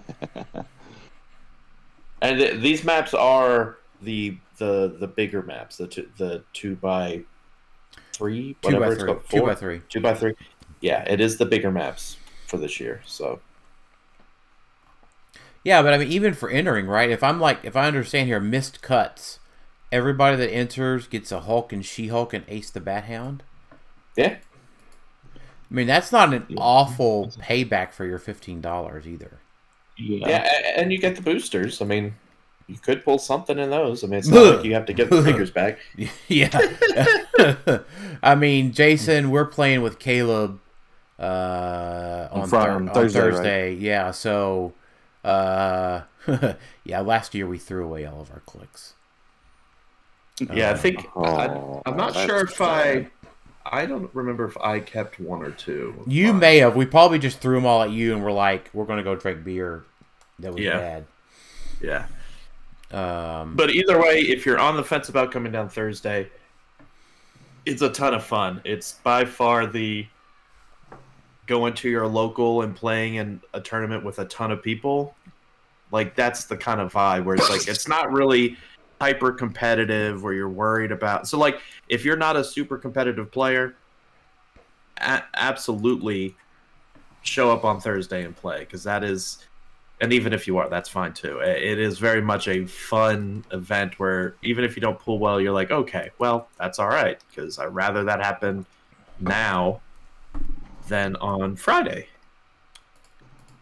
and 2.23 2.39
th- 2.39 2.61
these 2.61 2.85
maps 2.85 3.15
are 3.15 3.79
the 4.03 4.39
the 4.59 4.97
the 5.01 5.07
bigger 5.09 5.43
maps, 5.43 5.77
the 5.77 5.87
two, 5.87 6.09
the 6.17 6.45
two 6.53 6.77
by 6.77 7.25
three, 8.13 8.57
Two 8.63 8.77
whatever 8.77 8.87
by 8.87 8.93
it's 8.93 8.99
three. 8.99 9.07
called, 9.07 9.23
Two 9.29 9.43
by 9.43 9.55
three. 9.55 9.83
two 9.89 10.01
by 10.01 10.15
three. 10.15 10.35
Yeah, 10.81 11.05
it 11.09 11.21
is 11.21 11.39
the 11.39 11.47
bigger 11.47 11.71
maps 11.71 12.19
for 12.47 12.59
this 12.59 12.79
year. 12.81 13.03
So 13.07 13.41
Yeah, 15.65 15.83
but 15.83 15.95
I 15.95 15.99
mean, 15.99 16.09
even 16.09 16.35
for 16.35 16.51
entering, 16.51 16.87
right? 16.87 17.11
If 17.11 17.23
I'm 17.23 17.41
like, 17.41 17.65
if 17.65 17.75
I 17.77 17.87
understand 17.87 18.29
here, 18.29 18.41
missed 18.41 18.83
cuts, 18.83 19.41
everybody 19.91 20.37
that 20.37 20.51
enters 20.51 21.07
gets 21.07 21.33
a 21.33 21.41
Hulk 21.41 21.73
and 21.73 21.85
She 21.85 22.09
Hulk 22.09 22.35
and 22.35 22.45
Ace 22.49 22.71
the 22.71 22.81
Bat 22.81 23.05
Hound. 23.05 23.43
yeah, 24.17 24.39
I 25.71 25.75
mean, 25.75 25.87
that's 25.87 26.13
not 26.13 26.33
an 26.35 26.47
awful 26.57 27.35
payback 27.39 27.93
for 27.93 28.05
your 28.05 28.19
fifteen 28.19 28.61
dollars 28.61 29.07
either. 29.07 29.44
Yeah, 29.97 30.47
and 30.77 30.93
you 30.93 30.99
get 30.99 31.17
the 31.17 31.23
boosters. 31.23 31.81
I 31.81 31.85
mean, 31.85 32.15
you 32.67 32.77
could 32.77 33.05
pull 33.05 33.19
something 33.19 33.59
in 33.59 33.71
those. 33.71 34.05
I 34.05 34.07
mean, 34.07 34.19
it's 34.19 34.29
not 34.31 34.57
like 34.57 34.65
you 34.65 34.75
have 34.75 34.87
to 34.87 34.93
get 34.93 35.11
the 35.11 35.23
figures 35.25 35.51
back. 35.51 35.79
yeah. 36.29 36.51
I 38.23 38.35
mean, 38.35 38.73
Jason, 38.73 39.31
we're 39.31 39.45
playing 39.45 39.83
with 39.83 39.99
Caleb 39.99 40.61
uh, 41.19 42.29
on, 42.33 42.49
Fri- 42.49 42.59
Thur- 42.59 42.71
on 42.71 42.89
on 42.89 42.95
Thursday, 42.95 43.71
right? 43.71 43.79
Yeah. 43.79 44.11
So, 44.11 44.73
uh, 45.25 46.03
yeah, 46.85 47.01
last 47.01 47.35
year 47.35 47.47
we 47.47 47.59
threw 47.59 47.85
away 47.85 48.05
all 48.05 48.21
of 48.21 48.31
our 48.31 48.41
clicks. 48.47 48.95
Yeah, 50.53 50.71
I 50.73 50.75
think 50.75 51.07
I, 51.17 51.47
Oh, 51.49 51.83
I'm 51.87 51.97
not 51.97 52.13
sure 52.15 52.41
if 52.41 52.55
sad. 52.55 52.67
I 53.23 53.24
don't 53.87 54.11
remember 54.15 54.45
if 54.45 54.57
I 54.59 54.81
kept 54.81 55.19
one 55.19 55.43
or 55.43 55.51
two. 55.51 56.05
You 56.07 56.33
may 56.33 56.59
have. 56.59 56.77
We 56.77 56.87
probably 56.87 57.19
just 57.19 57.39
threw 57.41 57.55
them 57.55 57.67
all 57.67 57.83
at 57.83 57.91
you, 57.91 58.15
and 58.15 58.23
we're 58.23 58.33
like, 58.33 58.71
we're 58.73 58.85
gonna 58.85 59.03
go 59.03 59.17
drink 59.17 59.45
beer. 59.45 59.85
That 60.39 60.53
was 60.53 60.63
Yeah. 60.63 61.01
yeah. 61.81 62.07
Um, 62.91 63.57
But 63.57 63.71
either 63.71 64.01
way, 64.01 64.21
if 64.21 64.47
you're 64.47 64.59
on 64.59 64.77
the 64.77 64.85
fence 64.85 65.09
about 65.09 65.33
coming 65.33 65.51
down 65.51 65.69
Thursday, 65.69 66.31
it's 67.67 67.83
a 67.83 67.91
ton 67.91 68.15
of 68.15 68.25
fun. 68.25 68.61
It's 68.65 68.93
by 69.03 69.25
far 69.25 69.67
the 69.67 70.07
going 71.47 71.75
to 71.75 71.89
your 71.89 72.07
local 72.07 72.63
and 72.63 72.75
playing 72.75 73.17
in 73.17 73.41
a 73.53 73.61
tournament 73.61 74.05
with 74.05 74.19
a 74.19 74.25
ton 74.27 74.51
of 74.51 74.63
people. 74.63 75.15
Like 75.91 76.15
that's 76.15 76.45
the 76.45 76.57
kind 76.57 76.81
of 76.81 76.93
vibe 76.93 77.25
where 77.25 77.37
it's 77.37 77.51
like 77.51 77.69
it's 77.69 77.89
not 77.89 78.13
really 78.13 78.57
hyper 79.05 79.33
competitive 79.33 80.25
or 80.25 80.33
you're 80.33 80.49
worried 80.49 80.91
about. 80.91 81.29
So 81.29 81.39
like 81.39 81.61
if 81.91 82.07
you're 82.07 82.17
not 82.17 82.37
a 82.37 82.43
super 82.43 82.79
competitive 82.79 83.31
player, 83.31 83.77
a- 84.97 85.25
absolutely 85.35 86.35
show 87.21 87.51
up 87.51 87.67
on 87.67 87.81
Thursday 87.81 88.25
and 88.25 88.35
play 88.35 88.61
because 88.61 88.83
that 88.85 89.05
is 89.05 89.45
and 90.01 90.11
even 90.13 90.33
if 90.33 90.47
you 90.47 90.57
are, 90.57 90.71
that's 90.71 90.89
fine 90.89 91.13
too. 91.13 91.41
It 91.41 91.79
is 91.79 91.99
very 91.99 92.23
much 92.23 92.49
a 92.49 92.65
fun 92.65 93.45
event 93.53 93.99
where 93.99 94.37
even 94.43 94.65
if 94.65 94.75
you 94.75 94.81
don't 94.81 94.99
pull 94.99 95.19
well, 95.19 95.39
you're 95.39 95.53
like, 95.53 95.71
okay, 95.71 96.11
well, 96.19 96.49
that's 96.59 96.79
all 96.79 96.89
right 96.89 97.23
because 97.29 97.59
I'd 97.59 97.75
rather 97.75 98.05
that 98.05 98.25
happen 98.25 98.65
now 99.21 99.83
than 100.89 101.15
on 101.17 101.57
Friday. 101.57 102.09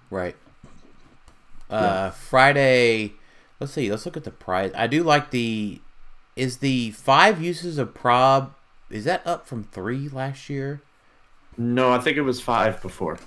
Right. 0.08 0.37
Uh, 1.68 2.11
Friday. 2.11 3.14
Let's 3.62 3.75
see. 3.75 3.88
Let's 3.88 4.04
look 4.04 4.16
at 4.16 4.25
the 4.25 4.33
price. 4.33 4.73
I 4.75 4.88
do 4.88 5.04
like 5.04 5.31
the. 5.31 5.81
Is 6.35 6.59
the 6.59 6.90
five 6.90 7.40
uses 7.40 7.78
of 7.78 7.95
prob? 7.95 8.54
Is 8.90 9.04
that 9.04 9.25
up 9.25 9.47
from 9.47 9.62
three 9.62 10.09
last 10.09 10.50
year? 10.50 10.83
No, 11.57 11.92
I 11.92 12.00
think 12.00 12.16
it 12.16 12.23
was 12.23 12.40
five 12.40 12.83
before. 12.83 13.21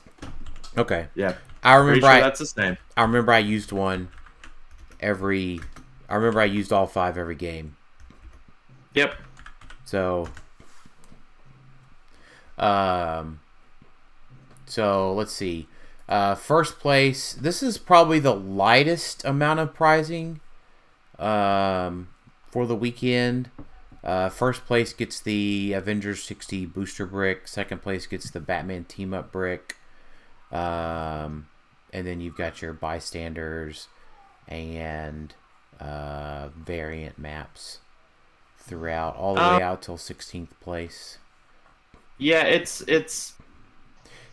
Okay. 0.78 1.08
Yeah, 1.16 1.36
I 1.64 1.76
remember. 1.76 2.02
sure 2.02 2.10
I, 2.10 2.20
that's 2.20 2.40
the 2.40 2.48
same. 2.48 2.78
I 2.98 3.04
remember 3.04 3.32
I 3.32 3.38
used 3.38 3.72
one 3.72 4.10
every. 5.00 5.62
I 6.10 6.16
remember 6.16 6.42
I 6.42 6.46
used 6.46 6.74
all 6.74 6.86
five 6.86 7.18
every 7.18 7.36
game. 7.36 7.78
Yep. 8.94 9.16
So. 9.86 10.28
Um. 12.58 13.40
So 14.66 15.14
let's 15.14 15.32
see. 15.32 15.70
Uh, 16.08 16.36
first 16.36 16.80
place. 16.80 17.34
This 17.34 17.64
is 17.64 17.78
probably 17.78 18.20
the 18.20 18.36
lightest 18.36 19.26
amount 19.26 19.60
of 19.60 19.74
prizing. 19.74 20.40
Um, 21.18 22.10
for 22.56 22.66
the 22.66 22.76
weekend. 22.76 23.50
Uh, 24.02 24.30
first 24.30 24.66
place 24.66 24.94
gets 24.94 25.20
the 25.20 25.74
Avengers 25.74 26.24
60 26.24 26.66
booster 26.68 27.06
brick. 27.06 27.48
Second 27.50 27.82
place 27.82 28.08
gets 28.08 28.30
the 28.30 28.40
Batman 28.40 28.86
team 28.86 29.14
up 29.14 29.30
brick. 29.32 29.76
Um, 30.54 31.48
and 31.92 32.08
then 32.08 32.22
you've 32.22 32.38
got 32.38 32.62
your 32.62 32.72
bystanders 32.72 33.90
and 34.48 35.34
uh, 35.82 36.48
variant 36.56 37.18
maps 37.20 37.80
throughout, 38.58 39.16
all 39.18 39.36
the 39.36 39.42
way 39.42 39.48
Uh, 39.48 39.60
out 39.60 39.82
till 39.82 39.98
16th 39.98 40.60
place. 40.62 41.18
Yeah, 42.18 42.44
it's 42.44 42.82
it's 42.88 43.34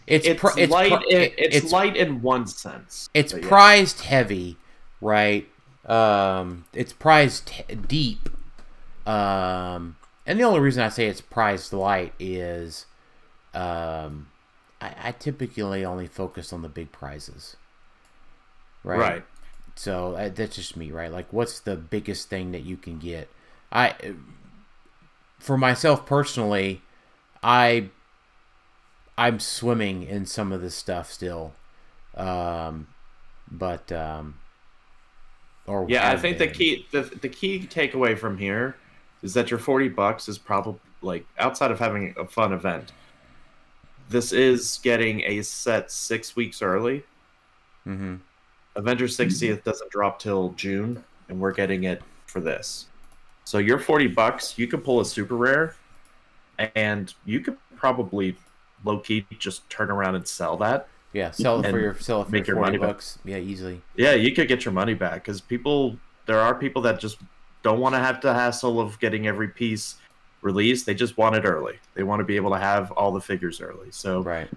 It's 0.07 0.27
it's, 0.27 0.41
pri- 0.41 0.55
it's 0.57 0.73
light. 0.73 0.91
pri- 0.91 1.05
in, 1.11 1.21
it- 1.23 1.35
it's, 1.39 1.57
it's 1.57 1.73
light 1.73 1.97
in 1.97 2.23
one 2.23 2.47
sense. 2.47 3.09
it's 3.15 3.33
yeah. 3.33 3.47
prized 3.47 4.01
heavy, 4.03 4.57
right? 5.01 5.49
Um, 5.87 6.65
it's 6.73 6.93
prized 6.93 7.51
he- 7.51 7.75
deep. 7.75 8.29
Um, 9.07 9.97
and 10.27 10.39
the 10.39 10.45
only 10.45 10.61
reason 10.61 10.83
I 10.83 10.89
say 10.89 11.07
it's 11.07 11.21
prized 11.21 11.73
light 11.73 12.15
is, 12.19 12.87
um, 13.55 14.29
I, 14.81 14.95
I 15.05 15.13
typically 15.13 15.85
only 15.85 16.07
focus 16.07 16.53
on 16.53 16.63
the 16.63 16.69
big 16.69 16.93
prizes. 16.93 17.57
Right. 18.85 18.99
Right. 18.99 19.25
So 19.75 20.15
uh, 20.15 20.29
that's 20.29 20.57
just 20.57 20.77
me, 20.77 20.91
right? 20.91 21.11
Like, 21.11 21.33
what's 21.33 21.59
the 21.61 21.77
biggest 21.77 22.29
thing 22.29 22.53
that 22.53 22.63
you 22.63 22.77
can 22.77 22.99
get? 22.99 23.29
I, 23.71 23.95
for 25.39 25.57
myself 25.57 26.05
personally, 26.07 26.83
I, 27.43 27.89
I'm 29.16 29.40
swimming 29.40 30.04
in 30.04 30.26
some 30.26 30.52
of 30.52 30.61
this 30.61 30.75
stuff 30.75 31.11
still, 31.11 31.52
um, 32.16 32.87
but 33.50 33.90
um, 33.92 34.38
or 35.66 35.87
Yeah, 35.88 36.07
I 36.07 36.11
have 36.11 36.21
think 36.21 36.38
the 36.38 36.49
key 36.49 36.87
the, 36.92 37.02
the 37.02 37.28
key 37.28 37.61
takeaway 37.61 38.16
from 38.16 38.38
here 38.38 38.76
is 39.23 39.35
that 39.35 39.50
your 39.50 39.59
40 39.59 39.88
bucks 39.88 40.28
is 40.28 40.38
probably 40.38 40.81
like 41.02 41.26
outside 41.38 41.71
of 41.71 41.78
having 41.78 42.14
a 42.19 42.26
fun 42.26 42.52
event. 42.52 42.92
This 44.09 44.33
is 44.33 44.81
getting 44.83 45.23
a 45.23 45.42
set 45.42 45.90
6 45.90 46.37
weeks 46.37 46.62
early. 46.62 47.04
Mhm. 47.87 48.21
Avengers 48.76 49.16
60th 49.16 49.64
doesn't 49.64 49.90
drop 49.90 50.19
till 50.19 50.50
June 50.52 51.02
and 51.28 51.38
we're 51.40 51.52
getting 51.52 51.85
it 51.85 52.02
for 52.26 52.40
this. 52.40 52.87
So 53.45 53.59
your 53.59 53.78
40 53.78 54.09
bucks, 54.09 54.59
you 54.59 54.66
could 54.66 54.85
pull 54.85 55.00
a 55.00 55.04
super 55.04 55.37
rare 55.37 55.76
and 56.59 57.12
you 57.25 57.40
could 57.40 57.57
probably 57.76 58.37
low 58.85 58.99
key 58.99 59.27
just 59.39 59.69
turn 59.71 59.91
around 59.91 60.15
and 60.15 60.27
sell 60.27 60.57
that. 60.59 60.89
Yeah, 61.12 61.31
sell 61.31 61.59
it 61.61 61.62
for 61.65 61.69
and 61.69 61.79
your 61.81 61.95
sell 61.99 62.23
it 62.23 62.27
for 62.27 62.31
make 62.31 62.47
your 62.47 62.57
your 62.57 62.65
forty 62.65 62.73
money 62.73 62.79
back. 62.79 62.97
bucks. 62.97 63.19
Yeah, 63.25 63.37
easily. 63.37 63.83
Yeah, 63.97 64.12
you 64.15 64.33
could 64.35 64.49
get 64.49 64.65
your 64.65 64.73
money 64.73 64.95
back 64.95 65.15
because 65.25 65.41
people, 65.41 65.97
there 66.27 66.41
are 66.41 66.55
people 66.55 66.81
that 66.83 66.99
just 66.99 67.19
don't 67.62 67.81
want 67.81 67.95
to 67.95 67.99
have 67.99 68.21
the 68.21 68.33
hassle 68.33 68.81
of 68.81 68.99
getting 68.99 69.27
every 69.27 69.49
piece 69.49 69.97
released. 70.41 70.87
They 70.87 70.95
just 70.95 71.17
want 71.19 71.37
it 71.37 71.45
early. 71.45 71.79
They 71.95 72.03
want 72.03 72.21
to 72.21 72.25
be 72.25 72.37
able 72.37 72.51
to 72.53 72.59
have 72.59 72.91
all 72.93 73.12
the 73.12 73.21
figures 73.21 73.61
early. 73.61 73.91
So 73.91 74.23
Right. 74.23 74.49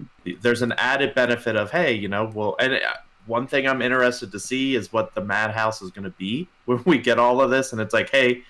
there's 0.41 0.61
an 0.61 0.73
added 0.77 1.13
benefit 1.13 1.55
of 1.55 1.71
hey, 1.71 1.93
you 1.93 2.07
know, 2.07 2.31
well, 2.33 2.55
and 2.59 2.73
uh, 2.73 2.79
one 3.27 3.47
thing 3.47 3.67
I'm 3.67 3.81
interested 3.81 4.31
to 4.31 4.39
see 4.39 4.75
is 4.75 4.93
what 4.93 5.13
the 5.13 5.21
madhouse 5.21 5.81
is 5.81 5.91
going 5.91 6.05
to 6.05 6.09
be 6.17 6.47
when 6.65 6.81
we 6.85 6.97
get 6.97 7.19
all 7.19 7.41
of 7.41 7.49
this, 7.51 7.73
and 7.73 7.81
it's 7.81 7.93
like, 7.93 8.09
hey, 8.11 8.43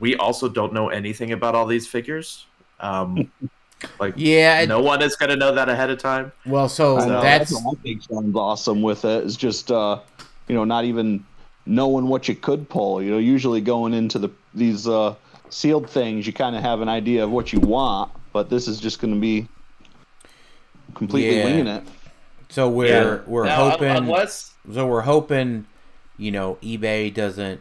we 0.00 0.16
also 0.16 0.48
don't 0.48 0.72
know 0.72 0.88
anything 0.88 1.32
about 1.32 1.54
all 1.54 1.66
these 1.66 1.86
figures. 1.86 2.46
Um, 2.80 3.30
like, 3.98 4.14
Yeah. 4.16 4.60
it- 4.60 4.68
no 4.68 4.80
one 4.80 5.02
is 5.02 5.16
going 5.16 5.30
to 5.30 5.36
know 5.36 5.54
that 5.54 5.68
ahead 5.68 5.90
of 5.90 5.98
time. 5.98 6.32
well, 6.46 6.68
so 6.68 6.98
I 6.98 7.06
know, 7.06 7.20
that's 7.20 7.52
what 7.52 7.76
I 7.78 7.82
think 7.82 8.02
sounds 8.02 8.36
awesome 8.36 8.82
with 8.82 9.04
it 9.04 9.24
is 9.24 9.36
just 9.36 9.70
uh, 9.70 9.98
you 10.48 10.54
know 10.54 10.64
not 10.64 10.84
even 10.84 11.24
knowing 11.66 12.06
what 12.06 12.28
you 12.28 12.34
could 12.34 12.68
pull. 12.68 13.02
You 13.02 13.10
know, 13.12 13.18
usually 13.18 13.60
going 13.60 13.92
into 13.94 14.18
the 14.18 14.30
these 14.54 14.86
uh, 14.88 15.14
sealed 15.50 15.88
things, 15.90 16.26
you 16.26 16.32
kind 16.32 16.56
of 16.56 16.62
have 16.62 16.80
an 16.80 16.88
idea 16.88 17.24
of 17.24 17.30
what 17.30 17.52
you 17.52 17.60
want, 17.60 18.10
but 18.32 18.48
this 18.50 18.66
is 18.68 18.80
just 18.80 19.00
going 19.00 19.14
to 19.14 19.20
be 19.20 19.48
completely 20.94 21.38
Yeah. 21.38 21.44
winging 21.44 21.66
it. 21.66 21.82
so 22.48 22.68
we're 22.68 23.22
we're 23.26 23.44
Now, 23.44 23.70
hoping 23.70 23.88
unless 23.90 24.52
so 24.72 24.86
we're 24.86 25.02
hoping 25.02 25.66
you 26.16 26.30
know 26.30 26.56
eBay 26.62 27.12
doesn't 27.12 27.60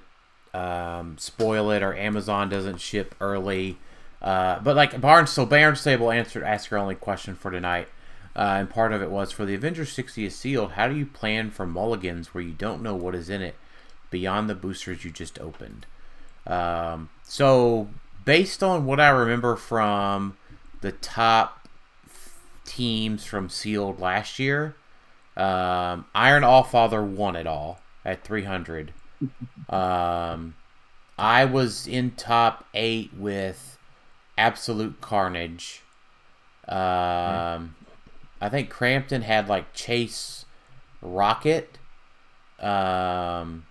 um, 0.54 1.18
spoil 1.18 1.70
it 1.72 1.84
or 1.84 1.94
Amazon 1.96 2.48
doesn't 2.50 2.80
ship 2.80 3.14
early. 3.20 3.78
Uh, 4.26 4.60
but 4.60 4.76
like 4.76 5.00
Barnes, 5.00 5.30
so 5.30 5.46
Barnes 5.46 5.80
Stable 5.80 6.10
answered 6.10 6.44
ask 6.44 6.70
her 6.72 6.78
only 6.78 6.96
question 6.96 7.36
for 7.36 7.52
tonight, 7.52 7.88
uh, 8.36 8.56
and 8.58 8.70
part 8.70 8.92
of 8.92 9.04
it 9.04 9.12
was 9.12 9.32
for 9.32 9.46
the 9.46 9.54
Avengers 9.54 9.92
60 9.92 10.26
is 10.26 10.36
sealed. 10.36 10.72
How 10.72 10.88
do 10.88 10.96
you 10.96 11.06
plan 11.06 11.52
for 11.52 11.68
mulligans 11.68 12.34
where 12.34 12.44
you 12.44 12.54
don't 12.54 12.82
know 12.82 12.96
what 12.96 13.14
is 13.14 13.30
in 13.30 13.44
it 13.44 13.54
beyond 14.10 14.50
the 14.50 14.56
boosters 14.56 15.06
you 15.06 15.12
just 15.12 15.40
opened? 15.40 15.86
Um, 16.48 17.10
so 17.24 17.88
based 18.26 18.64
on 18.64 18.86
what 18.86 19.00
I 19.00 19.10
remember 19.10 19.56
from 19.56 20.38
the 20.82 20.92
top 20.92 21.68
teams 22.66 23.26
from 23.26 23.48
sealed 23.48 24.00
last 24.00 24.40
year, 24.40 24.76
um, 25.38 26.06
Iron 26.16 26.44
Allfather 26.44 27.04
won 27.04 27.36
it 27.36 27.46
all 27.46 27.80
at 28.04 28.24
300. 28.24 28.92
Um, 29.70 30.56
I 31.18 31.46
was 31.46 31.88
in 31.88 32.12
top 32.12 32.68
eight 32.76 33.12
with 33.18 33.75
Absolute 34.38 35.02
Carnage. 35.02 35.82
Um, 36.68 37.76
I 38.42 38.50
think 38.50 38.70
Crampton 38.70 39.22
had 39.22 39.48
like 39.48 39.74
Chase 39.74 40.46
Rocket 41.02 41.78
um, 42.60 43.66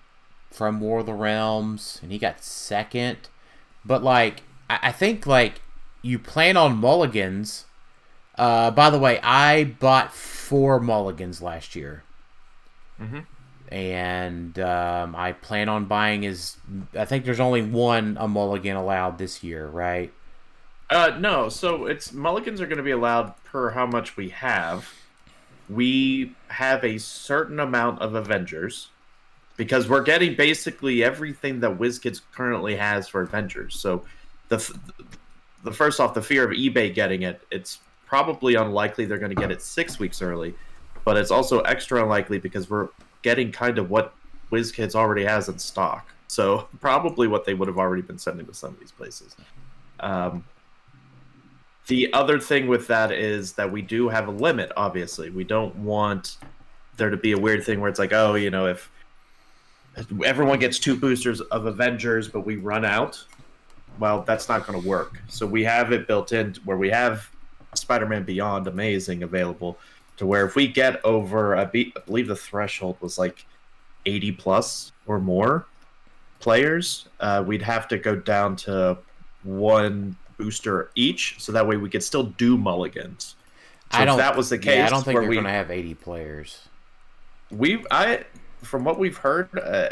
from 0.51 0.81
War 0.81 1.01
of 1.01 1.07
the 1.07 1.13
Realms, 1.15 1.99
and 2.03 2.13
he 2.13 2.19
got 2.19 2.43
second. 2.43 3.29
But 3.85 4.03
like, 4.03 4.43
I, 4.71 4.79
I 4.85 4.93
think 4.93 5.27
like 5.27 5.61
you 6.03 6.19
plan 6.19 6.57
on 6.57 6.77
mulligans. 6.77 7.67
Uh, 8.37 8.71
by 8.71 8.91
the 8.91 8.99
way, 8.99 9.21
I 9.23 9.65
bought 9.65 10.13
four 10.13 10.81
mulligans 10.81 11.41
last 11.41 11.77
year 11.77 12.03
and 13.69 14.59
um, 14.59 15.15
I 15.17 15.33
plan 15.33 15.69
on 15.69 15.87
buying 15.87 16.25
is 16.25 16.57
I 16.97 17.05
think 17.05 17.25
there's 17.25 17.41
only 17.41 17.63
one 17.63 18.17
a 18.21 18.29
mulligan 18.29 18.77
allowed 18.77 19.19
this 19.19 19.43
year, 19.43 19.67
right? 19.67 20.13
Uh, 20.91 21.17
no, 21.19 21.49
so 21.49 21.87
it's 21.87 22.13
mulligans 22.13 22.61
are 22.61 22.67
going 22.67 22.79
to 22.79 22.85
be 22.85 22.91
allowed 22.91 23.35
per 23.45 23.71
how 23.71 23.87
much 23.87 24.17
we 24.17 24.29
have. 24.31 24.93
We 25.69 26.35
have 26.49 26.85
a 26.85 26.99
certain 26.99 27.59
amount 27.59 28.01
of 28.01 28.15
Avengers 28.15 28.89
because 29.57 29.89
we're 29.89 30.03
getting 30.03 30.35
basically 30.35 31.03
everything 31.03 31.61
that 31.61 31.79
WizKids 31.79 32.21
currently 32.33 32.77
has 32.77 33.09
for 33.09 33.23
Avengers. 33.23 33.79
So 33.79 34.05
the 34.49 34.79
the 35.63 35.73
first 35.73 36.01
off, 36.01 36.13
the 36.13 36.23
fear 36.23 36.45
of 36.45 36.51
eBay 36.51 36.95
getting 36.95 37.23
it, 37.23 37.41
it's 37.51 37.81
probably 38.07 38.55
unlikely 38.55 39.07
they're 39.07 39.19
going 39.19 39.35
to 39.35 39.41
get 39.41 39.51
it 39.51 39.63
six 39.63 39.99
weeks 39.99 40.21
early, 40.21 40.55
but 41.05 41.17
it's 41.17 41.31
also 41.31 41.61
extra 41.61 42.03
unlikely 42.03 42.39
because 42.39 42.69
we're 42.69 42.89
getting 43.23 43.51
kind 43.51 43.79
of 43.79 43.89
what 43.89 44.15
WizKids 44.53 44.95
already 44.95 45.25
has 45.25 45.49
in 45.49 45.59
stock. 45.59 46.11
So 46.29 46.69
probably 46.81 47.27
what 47.27 47.47
they 47.47 47.55
would 47.55 47.69
have 47.69 47.79
already 47.79 48.03
been 48.03 48.19
sending 48.19 48.47
to 48.47 48.55
some 48.55 48.75
of 48.75 48.81
these 48.81 48.93
places. 48.93 49.35
Um, 50.01 50.45
the 51.87 52.13
other 52.13 52.39
thing 52.39 52.67
with 52.67 52.87
that 52.87 53.13
is 53.13 53.53
that 53.55 53.71
we 53.71 53.83
do 53.83 54.09
have 54.09 54.29
a 54.29 54.31
limit. 54.31 54.73
Obviously, 54.77 55.31
we 55.31 55.45
don't 55.45 55.75
want 55.77 56.39
there 56.97 57.11
to 57.11 57.17
be 57.17 57.33
a 57.33 57.39
weird 57.39 57.65
thing 57.65 57.81
where 57.81 57.91
it's 57.91 57.99
like, 57.99 58.13
oh, 58.13 58.35
you 58.37 58.51
know, 58.51 58.67
if 58.67 58.91
everyone 60.25 60.59
gets 60.59 60.79
two 60.79 60.97
boosters 60.97 61.41
of 61.41 61.67
Avengers, 61.67 62.29
but 62.29 62.41
we 62.41 62.57
run 62.57 62.85
out, 62.85 63.23
well, 63.99 64.23
that's 64.23 64.49
not 64.49 64.67
going 64.67 64.81
to 64.81 64.89
work. 64.89 65.21
So 65.29 65.47
we 65.47 65.63
have 65.65 65.93
it 65.93 66.07
built 66.07 66.33
in 66.33 66.55
where 66.65 66.77
we 66.77 66.91
have 66.91 67.29
Spider-Man 67.75 68.25
Beyond 68.25 68.67
Amazing 68.67 69.23
available, 69.23 69.79
to 70.17 70.27
where 70.27 70.47
if 70.47 70.55
we 70.55 70.67
get 70.67 71.05
over, 71.05 71.57
I, 71.57 71.65
be, 71.65 71.93
I 71.97 72.01
believe 72.01 72.29
the 72.29 72.37
threshold 72.37 72.97
was 73.01 73.19
like 73.19 73.47
80 74.07 74.33
plus 74.33 74.93
or 75.07 75.19
more 75.19 75.67
players, 76.41 77.09
uh, 77.21 77.43
we'd 77.47 77.63
have 77.63 77.89
to 77.89 77.99
go 77.99 78.17
down 78.17 78.57
to 78.57 78.99
one 79.43 80.17
booster 80.37 80.91
each, 80.95 81.37
so 81.39 81.53
that 81.53 81.67
way 81.67 81.77
we 81.77 81.89
could 81.91 82.03
still 82.03 82.25
do 82.25 82.57
mulligans. 82.57 83.37
So 83.93 83.99
I 83.99 84.05
don't. 84.05 84.19
if 84.19 84.25
that 84.25 84.37
was 84.37 84.51
the 84.51 84.59
case, 84.59 84.77
yeah, 84.77 84.87
I 84.87 84.91
don't 84.91 85.05
think 85.05 85.15
where 85.15 85.23
they're 85.23 85.31
we, 85.31 85.37
going 85.37 85.47
to 85.47 85.51
have 85.51 85.71
80 85.71 85.95
players. 85.95 86.69
we 87.51 87.85
I 87.91 88.25
from 88.63 88.85
what 88.85 88.99
we've 88.99 89.17
heard, 89.17 89.49
uh, 89.59 89.91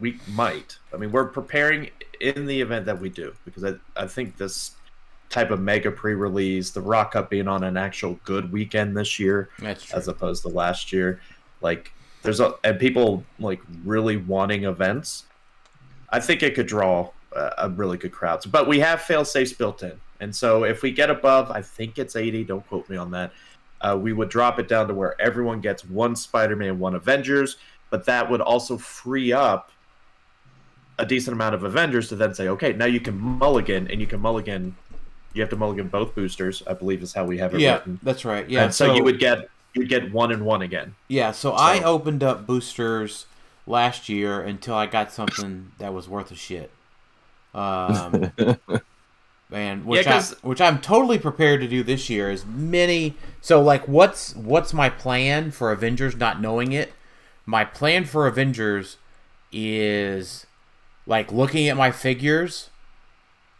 we 0.00 0.18
might. 0.28 0.78
I 0.94 0.96
mean, 0.96 1.12
we're 1.12 1.26
preparing 1.26 1.90
in 2.20 2.46
the 2.46 2.60
event 2.60 2.86
that 2.86 3.00
we 3.00 3.08
do 3.08 3.34
because 3.44 3.64
I 3.64 3.74
I 3.96 4.06
think 4.06 4.36
this 4.36 4.72
type 5.30 5.50
of 5.50 5.60
mega 5.60 5.90
pre-release, 5.90 6.70
the 6.70 6.80
Rock 6.80 7.12
Cup 7.12 7.30
being 7.30 7.48
on 7.48 7.64
an 7.64 7.76
actual 7.76 8.18
good 8.24 8.50
weekend 8.50 8.96
this 8.96 9.18
year, 9.18 9.50
as 9.92 10.08
opposed 10.08 10.42
to 10.42 10.48
last 10.48 10.92
year, 10.92 11.20
like 11.60 11.92
there's 12.22 12.40
a 12.40 12.54
and 12.64 12.78
people 12.78 13.24
like 13.38 13.60
really 13.84 14.16
wanting 14.16 14.64
events. 14.64 15.24
I 16.10 16.20
think 16.20 16.42
it 16.42 16.54
could 16.54 16.66
draw 16.66 17.10
a, 17.32 17.52
a 17.58 17.68
really 17.70 17.96
good 17.96 18.12
crowd. 18.12 18.42
But 18.50 18.68
we 18.68 18.80
have 18.80 19.02
fail 19.02 19.24
safes 19.24 19.52
built 19.52 19.82
in, 19.82 19.98
and 20.20 20.34
so 20.34 20.64
if 20.64 20.82
we 20.82 20.90
get 20.90 21.10
above, 21.10 21.50
I 21.50 21.62
think 21.62 21.98
it's 21.98 22.16
80. 22.16 22.44
Don't 22.44 22.66
quote 22.68 22.88
me 22.88 22.96
on 22.96 23.10
that. 23.12 23.32
Uh, 23.80 23.96
we 24.00 24.12
would 24.12 24.28
drop 24.28 24.58
it 24.58 24.66
down 24.66 24.88
to 24.88 24.94
where 24.94 25.20
everyone 25.20 25.60
gets 25.60 25.84
one 25.84 26.16
Spider-Man, 26.16 26.78
one 26.78 26.94
Avengers, 26.94 27.58
but 27.90 28.04
that 28.06 28.28
would 28.28 28.40
also 28.40 28.76
free 28.76 29.32
up 29.32 29.70
a 30.98 31.06
decent 31.06 31.32
amount 31.32 31.54
of 31.54 31.62
Avengers 31.62 32.08
to 32.08 32.16
then 32.16 32.34
say, 32.34 32.48
okay, 32.48 32.72
now 32.72 32.86
you 32.86 33.00
can 33.00 33.16
mulligan, 33.16 33.88
and 33.88 34.00
you 34.00 34.06
can 34.06 34.20
mulligan. 34.20 34.74
You 35.32 35.42
have 35.42 35.50
to 35.50 35.56
mulligan 35.56 35.88
both 35.88 36.14
boosters, 36.14 36.62
I 36.66 36.72
believe, 36.72 37.02
is 37.02 37.12
how 37.12 37.24
we 37.24 37.38
have 37.38 37.54
it 37.54 37.60
yeah, 37.60 37.74
written. 37.74 38.00
that's 38.02 38.24
right. 38.24 38.48
Yeah, 38.48 38.64
and 38.64 38.74
so, 38.74 38.94
you 38.94 39.04
would 39.04 39.20
get 39.20 39.48
you'd 39.74 39.88
get 39.88 40.12
one 40.12 40.32
and 40.32 40.44
one 40.44 40.62
again. 40.62 40.94
Yeah, 41.06 41.30
so, 41.30 41.52
I 41.52 41.82
opened 41.82 42.24
up 42.24 42.46
boosters 42.46 43.26
last 43.66 44.08
year 44.08 44.40
until 44.40 44.74
I 44.74 44.86
got 44.86 45.12
something 45.12 45.72
that 45.78 45.94
was 45.94 46.08
worth 46.08 46.32
a 46.32 46.34
shit. 46.34 46.72
Um, 47.58 48.32
and 49.50 49.84
which 49.84 50.04
Yeah, 50.06 50.12
I, 50.12 50.14
'cause- 50.16 50.36
which 50.42 50.60
I'm 50.60 50.80
totally 50.80 51.18
prepared 51.18 51.60
to 51.60 51.68
do 51.68 51.82
this 51.82 52.08
year. 52.10 52.30
Is 52.30 52.44
many 52.46 53.14
so 53.40 53.60
like 53.62 53.86
what's 53.88 54.34
what's 54.36 54.72
my 54.72 54.88
plan 54.90 55.50
for 55.50 55.72
Avengers? 55.72 56.16
Not 56.16 56.40
knowing 56.40 56.72
it, 56.72 56.92
my 57.46 57.64
plan 57.64 58.04
for 58.04 58.26
Avengers 58.26 58.98
is 59.52 60.46
like 61.06 61.32
looking 61.32 61.68
at 61.68 61.76
my 61.76 61.90
figures, 61.90 62.68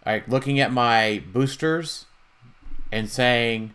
like 0.04 0.28
looking 0.28 0.60
at 0.60 0.70
my 0.72 1.22
boosters, 1.32 2.04
and 2.92 3.08
saying, 3.08 3.74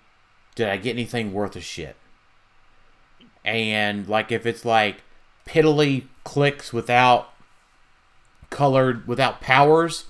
did 0.56 0.70
I 0.70 0.78
get 0.78 0.92
anything 0.92 1.34
worth 1.34 1.56
a 1.56 1.62
shit? 1.62 1.96
And 3.44 4.08
like 4.08 4.32
if 4.32 4.46
it's 4.46 4.64
like 4.64 4.98
piddly 5.48 6.04
clicks 6.24 6.72
without 6.72 7.30
colored 8.50 9.08
without 9.08 9.42
powers 9.42 10.06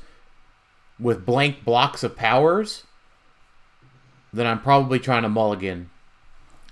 with 1.00 1.26
blank 1.26 1.64
blocks 1.64 2.04
of 2.04 2.16
powers, 2.16 2.84
then 4.32 4.48
I'm 4.48 4.62
probably 4.62 5.00
trying 5.00 5.24
to 5.24 5.30
mulligan. 5.30 5.90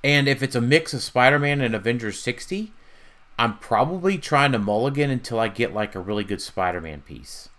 And 0.03 0.27
if 0.27 0.41
it's 0.41 0.55
a 0.55 0.61
mix 0.61 0.93
of 0.93 1.03
Spider-Man 1.03 1.61
and 1.61 1.75
Avengers 1.75 2.19
60, 2.19 2.71
I'm 3.37 3.57
probably 3.57 4.17
trying 4.17 4.51
to 4.51 4.59
mulligan 4.59 5.09
until 5.09 5.39
I 5.39 5.47
get 5.47 5.73
like 5.73 5.95
a 5.95 5.99
really 5.99 6.23
good 6.23 6.41
Spider-Man 6.41 7.01
piece. 7.01 7.49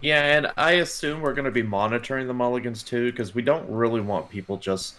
Yeah, 0.00 0.36
and 0.36 0.52
I 0.56 0.72
assume 0.72 1.20
we're 1.20 1.34
going 1.34 1.46
to 1.46 1.50
be 1.50 1.62
monitoring 1.62 2.26
the 2.26 2.34
mulligans 2.34 2.82
too, 2.82 3.10
because 3.10 3.34
we 3.34 3.42
don't 3.42 3.68
really 3.68 4.00
want 4.00 4.30
people 4.30 4.56
just 4.56 4.96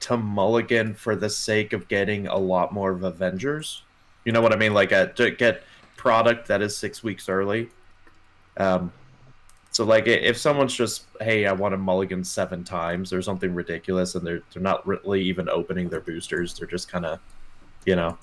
to 0.00 0.16
mulligan 0.16 0.94
for 0.94 1.16
the 1.16 1.30
sake 1.30 1.72
of 1.72 1.88
getting 1.88 2.26
a 2.26 2.36
lot 2.36 2.72
more 2.72 2.90
of 2.90 3.02
Avengers. 3.02 3.82
You 4.24 4.32
know 4.32 4.42
what 4.42 4.52
I 4.52 4.56
mean? 4.56 4.74
Like 4.74 4.92
a, 4.92 5.12
to 5.14 5.30
get 5.30 5.62
product 5.96 6.48
that 6.48 6.60
is 6.60 6.76
six 6.76 7.02
weeks 7.02 7.28
early. 7.28 7.70
Um, 8.58 8.92
so 9.74 9.84
like 9.84 10.06
if 10.06 10.38
someone's 10.38 10.72
just, 10.72 11.06
hey, 11.20 11.46
I 11.46 11.52
want 11.52 11.72
to 11.72 11.76
mulligan 11.76 12.22
seven 12.22 12.62
times 12.62 13.12
or 13.12 13.20
something 13.20 13.52
ridiculous, 13.52 14.14
and 14.14 14.24
they're 14.24 14.40
they're 14.52 14.62
not 14.62 14.86
really 14.86 15.20
even 15.22 15.48
opening 15.48 15.88
their 15.88 16.00
boosters, 16.00 16.54
they're 16.54 16.68
just 16.68 16.88
kind 16.88 17.04
of, 17.04 17.18
you 17.84 17.96
know. 17.96 18.16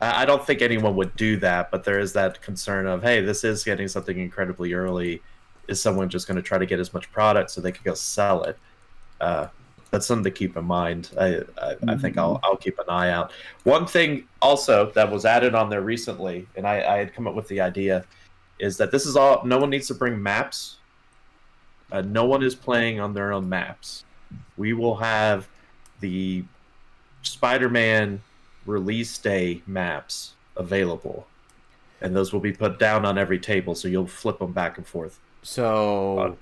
I 0.00 0.22
I 0.22 0.24
don't 0.24 0.46
think 0.46 0.62
anyone 0.62 0.94
would 0.94 1.16
do 1.16 1.38
that, 1.38 1.72
but 1.72 1.82
there 1.82 1.98
is 1.98 2.12
that 2.12 2.40
concern 2.40 2.86
of, 2.86 3.02
hey, 3.02 3.20
this 3.20 3.42
is 3.42 3.64
getting 3.64 3.88
something 3.88 4.16
incredibly 4.16 4.74
early. 4.74 5.22
Is 5.66 5.82
someone 5.82 6.08
just 6.08 6.28
going 6.28 6.36
to 6.36 6.42
try 6.42 6.58
to 6.58 6.66
get 6.66 6.78
as 6.78 6.94
much 6.94 7.10
product 7.10 7.50
so 7.50 7.60
they 7.60 7.72
can 7.72 7.82
go 7.82 7.94
sell 7.94 8.44
it? 8.44 8.56
Uh, 9.20 9.48
that's 9.90 10.06
something 10.06 10.22
to 10.22 10.30
keep 10.30 10.56
in 10.56 10.64
mind. 10.64 11.10
I, 11.18 11.40
I, 11.60 11.76
I 11.88 11.96
think 11.96 12.16
I'll, 12.16 12.38
I'll 12.44 12.56
keep 12.56 12.78
an 12.78 12.84
eye 12.88 13.10
out. 13.10 13.32
One 13.64 13.86
thing 13.86 14.28
also 14.40 14.92
that 14.92 15.10
was 15.10 15.24
added 15.24 15.56
on 15.56 15.68
there 15.68 15.80
recently, 15.80 16.46
and 16.54 16.64
I, 16.64 16.94
I 16.94 16.98
had 16.98 17.12
come 17.12 17.26
up 17.26 17.34
with 17.34 17.48
the 17.48 17.60
idea, 17.60 18.04
is 18.58 18.76
that 18.78 18.90
this 18.90 19.06
is 19.06 19.16
all. 19.16 19.44
No 19.44 19.58
one 19.58 19.70
needs 19.70 19.86
to 19.88 19.94
bring 19.94 20.22
maps. 20.22 20.76
Uh, 21.92 22.00
no 22.02 22.24
one 22.24 22.42
is 22.42 22.54
playing 22.54 22.98
on 23.00 23.14
their 23.14 23.32
own 23.32 23.48
maps. 23.48 24.04
We 24.56 24.72
will 24.72 24.96
have 24.96 25.46
the 26.00 26.44
Spider-Man 27.22 28.22
release 28.64 29.16
day 29.18 29.62
maps 29.66 30.32
available, 30.56 31.26
and 32.00 32.14
those 32.16 32.32
will 32.32 32.40
be 32.40 32.52
put 32.52 32.78
down 32.78 33.04
on 33.04 33.18
every 33.18 33.38
table, 33.38 33.74
so 33.74 33.88
you'll 33.88 34.06
flip 34.06 34.38
them 34.38 34.52
back 34.52 34.78
and 34.78 34.86
forth. 34.86 35.18
So 35.42 36.18
Uh, 36.18 36.34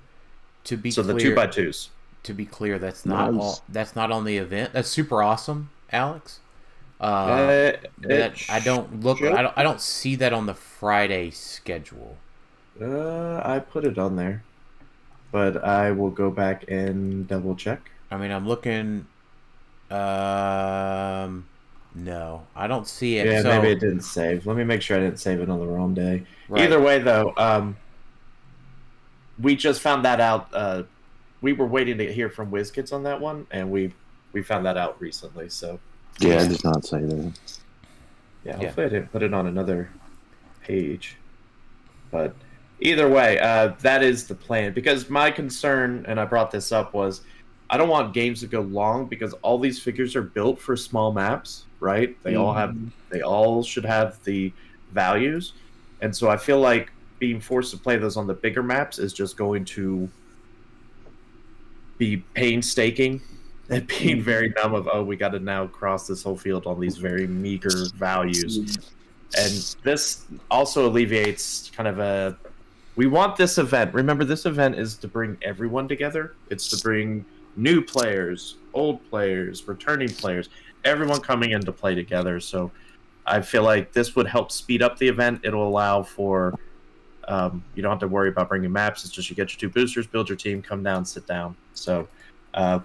to 0.65 0.77
be 0.77 0.89
so 0.91 1.03
clear, 1.03 1.13
the 1.13 1.19
two 1.19 1.35
by 1.35 1.47
twos. 1.47 1.89
to 2.23 2.33
be 2.33 2.45
clear, 2.45 2.79
that's 2.79 3.05
not 3.05 3.31
Nice. 3.33 3.41
all, 3.43 3.63
that's 3.69 3.95
not 3.95 4.11
on 4.11 4.25
the 4.25 4.37
event. 4.37 4.73
That's 4.73 4.89
super 4.89 5.21
awesome, 5.21 5.69
Alex. 5.91 6.39
Uh, 6.99 7.03
Uh, 7.03 7.71
that 8.01 8.41
I 8.49 8.59
don't 8.61 9.01
look. 9.03 9.17
should- 9.19 9.33
I 9.33 9.41
don't. 9.41 9.53
I 9.57 9.63
don't 9.63 9.81
see 9.81 10.15
that 10.15 10.31
on 10.33 10.45
the 10.45 10.53
Friday 10.85 11.31
schedule. 11.31 12.15
Uh, 12.79 13.41
I 13.43 13.57
put 13.57 13.85
it 13.85 13.97
on 13.97 14.17
there, 14.17 14.43
but 15.31 15.63
I 15.63 15.89
will 15.89 16.11
go 16.11 16.29
back 16.29 16.65
and 16.67 17.27
double 17.27 17.55
check. 17.55 17.89
I 18.11 18.17
mean, 18.17 18.29
I'm 18.29 18.47
looking. 18.47 19.07
Um, 19.89 21.47
no, 21.95 22.45
I 22.55 22.67
don't 22.67 22.87
see 22.87 23.17
it. 23.17 23.25
Yeah, 23.25 23.41
so, 23.41 23.47
maybe 23.49 23.69
it 23.69 23.79
didn't 23.79 24.01
save. 24.01 24.45
Let 24.45 24.57
me 24.57 24.63
make 24.63 24.83
sure 24.83 24.97
I 24.97 24.99
didn't 24.99 25.19
save 25.19 25.39
it 25.39 25.49
on 25.49 25.59
the 25.59 25.65
wrong 25.65 25.95
day. 25.95 26.23
right. 26.49 26.65
Either 26.65 26.79
way, 26.79 26.99
though, 26.99 27.33
um, 27.35 27.77
we 29.41 29.55
just 29.55 29.81
found 29.81 30.05
that 30.05 30.21
out. 30.21 30.49
Uh, 30.53 30.83
we 31.41 31.53
were 31.53 31.65
waiting 31.65 31.97
to 31.97 32.13
hear 32.13 32.29
from 32.29 32.51
WizKids 32.51 32.93
on 32.93 33.01
that 33.03 33.19
one, 33.19 33.47
and 33.49 33.71
we 33.71 33.91
we 34.33 34.43
found 34.43 34.67
that 34.67 34.77
out 34.77 35.01
recently. 35.01 35.49
So 35.49 35.79
Yeah, 36.19 36.41
I 36.41 36.47
did 36.47 36.63
not 36.63 36.85
say 36.85 36.99
that. 36.99 37.33
yeah, 38.43 38.51
Yeah. 38.51 38.57
hopefully 38.57 38.85
I 38.85 38.89
didn't 38.89 39.11
put 39.11 39.23
it 39.23 39.33
on 39.33 39.47
another 39.47 39.89
page. 40.65 41.17
But 42.11 42.35
either 42.79 43.09
way, 43.09 43.39
uh, 43.39 43.73
that 43.81 44.03
is 44.03 44.27
the 44.27 44.35
plan. 44.35 44.73
Because 44.73 45.09
my 45.09 45.31
concern, 45.31 46.05
and 46.07 46.19
I 46.19 46.25
brought 46.25 46.51
this 46.51 46.71
up, 46.71 46.93
was 46.93 47.21
I 47.69 47.77
don't 47.77 47.89
want 47.89 48.13
games 48.13 48.41
to 48.41 48.47
go 48.47 48.61
long 48.61 49.05
because 49.07 49.33
all 49.41 49.57
these 49.57 49.81
figures 49.81 50.15
are 50.15 50.21
built 50.21 50.59
for 50.59 50.75
small 50.77 51.11
maps, 51.11 51.65
right? 51.79 52.15
They 52.23 52.35
all 52.35 52.53
have, 52.53 52.71
mm-hmm. 52.71 52.89
they 53.09 53.21
all 53.21 53.63
should 53.63 53.85
have 53.85 54.23
the 54.23 54.53
values, 54.91 55.53
and 56.01 56.15
so 56.15 56.29
I 56.29 56.37
feel 56.37 56.59
like 56.59 56.91
being 57.17 57.39
forced 57.39 57.71
to 57.71 57.77
play 57.77 57.97
those 57.97 58.17
on 58.17 58.27
the 58.27 58.33
bigger 58.33 58.61
maps 58.61 58.99
is 58.99 59.13
just 59.13 59.37
going 59.37 59.65
to 59.65 60.09
be 61.97 62.17
painstaking 62.33 63.21
and 63.69 63.87
being 63.87 64.17
mm-hmm. 64.17 64.21
very 64.21 64.49
dumb 64.49 64.75
of 64.75 64.87
oh 64.91 65.03
we 65.03 65.15
got 65.15 65.29
to 65.29 65.39
now 65.39 65.65
cross 65.65 66.05
this 66.05 66.21
whole 66.21 66.35
field 66.35 66.67
on 66.67 66.79
these 66.79 66.97
very 66.97 67.25
meager 67.25 67.87
values 67.95 68.59
mm-hmm. 68.59 68.94
And 69.37 69.75
this 69.83 70.25
also 70.49 70.87
alleviates 70.87 71.71
kind 71.75 71.87
of 71.87 71.99
a 71.99 72.37
we 72.95 73.07
want 73.07 73.35
this 73.35 73.57
event. 73.57 73.93
Remember 73.93 74.23
this 74.23 74.45
event 74.45 74.79
is 74.79 74.95
to 74.97 75.07
bring 75.09 75.37
everyone 75.41 75.87
together. 75.87 76.33
It's 76.49 76.69
to 76.69 76.81
bring 76.81 77.25
new 77.57 77.81
players 77.81 78.55
old 78.75 79.09
players 79.09 79.67
returning 79.67 80.09
players 80.09 80.49
everyone 80.83 81.21
coming 81.21 81.51
in 81.51 81.61
to 81.61 81.71
play 81.71 81.95
together. 81.95 82.39
So 82.39 82.71
i 83.25 83.41
feel 83.41 83.63
like 83.63 83.91
this 83.91 84.15
would 84.15 84.27
help 84.27 84.51
speed 84.51 84.83
up 84.83 84.99
the 84.99 85.07
event. 85.07 85.41
It'll 85.43 85.67
allow 85.67 86.03
for 86.03 86.53
um, 87.27 87.63
you 87.73 87.81
don't 87.81 87.89
have 87.89 87.99
to 88.01 88.07
worry 88.07 88.29
about 88.29 88.49
bringing 88.49 88.71
maps. 88.71 89.03
It's 89.03 89.11
just 89.11 89.31
you 89.31 89.35
get 89.35 89.51
your 89.51 89.59
two 89.59 89.69
boosters 89.73 90.05
build 90.05 90.29
your 90.29 90.35
team 90.35 90.61
come 90.61 90.83
down 90.83 91.05
sit 91.05 91.25
down. 91.25 91.55
So 91.73 92.07
uh, 92.53 92.79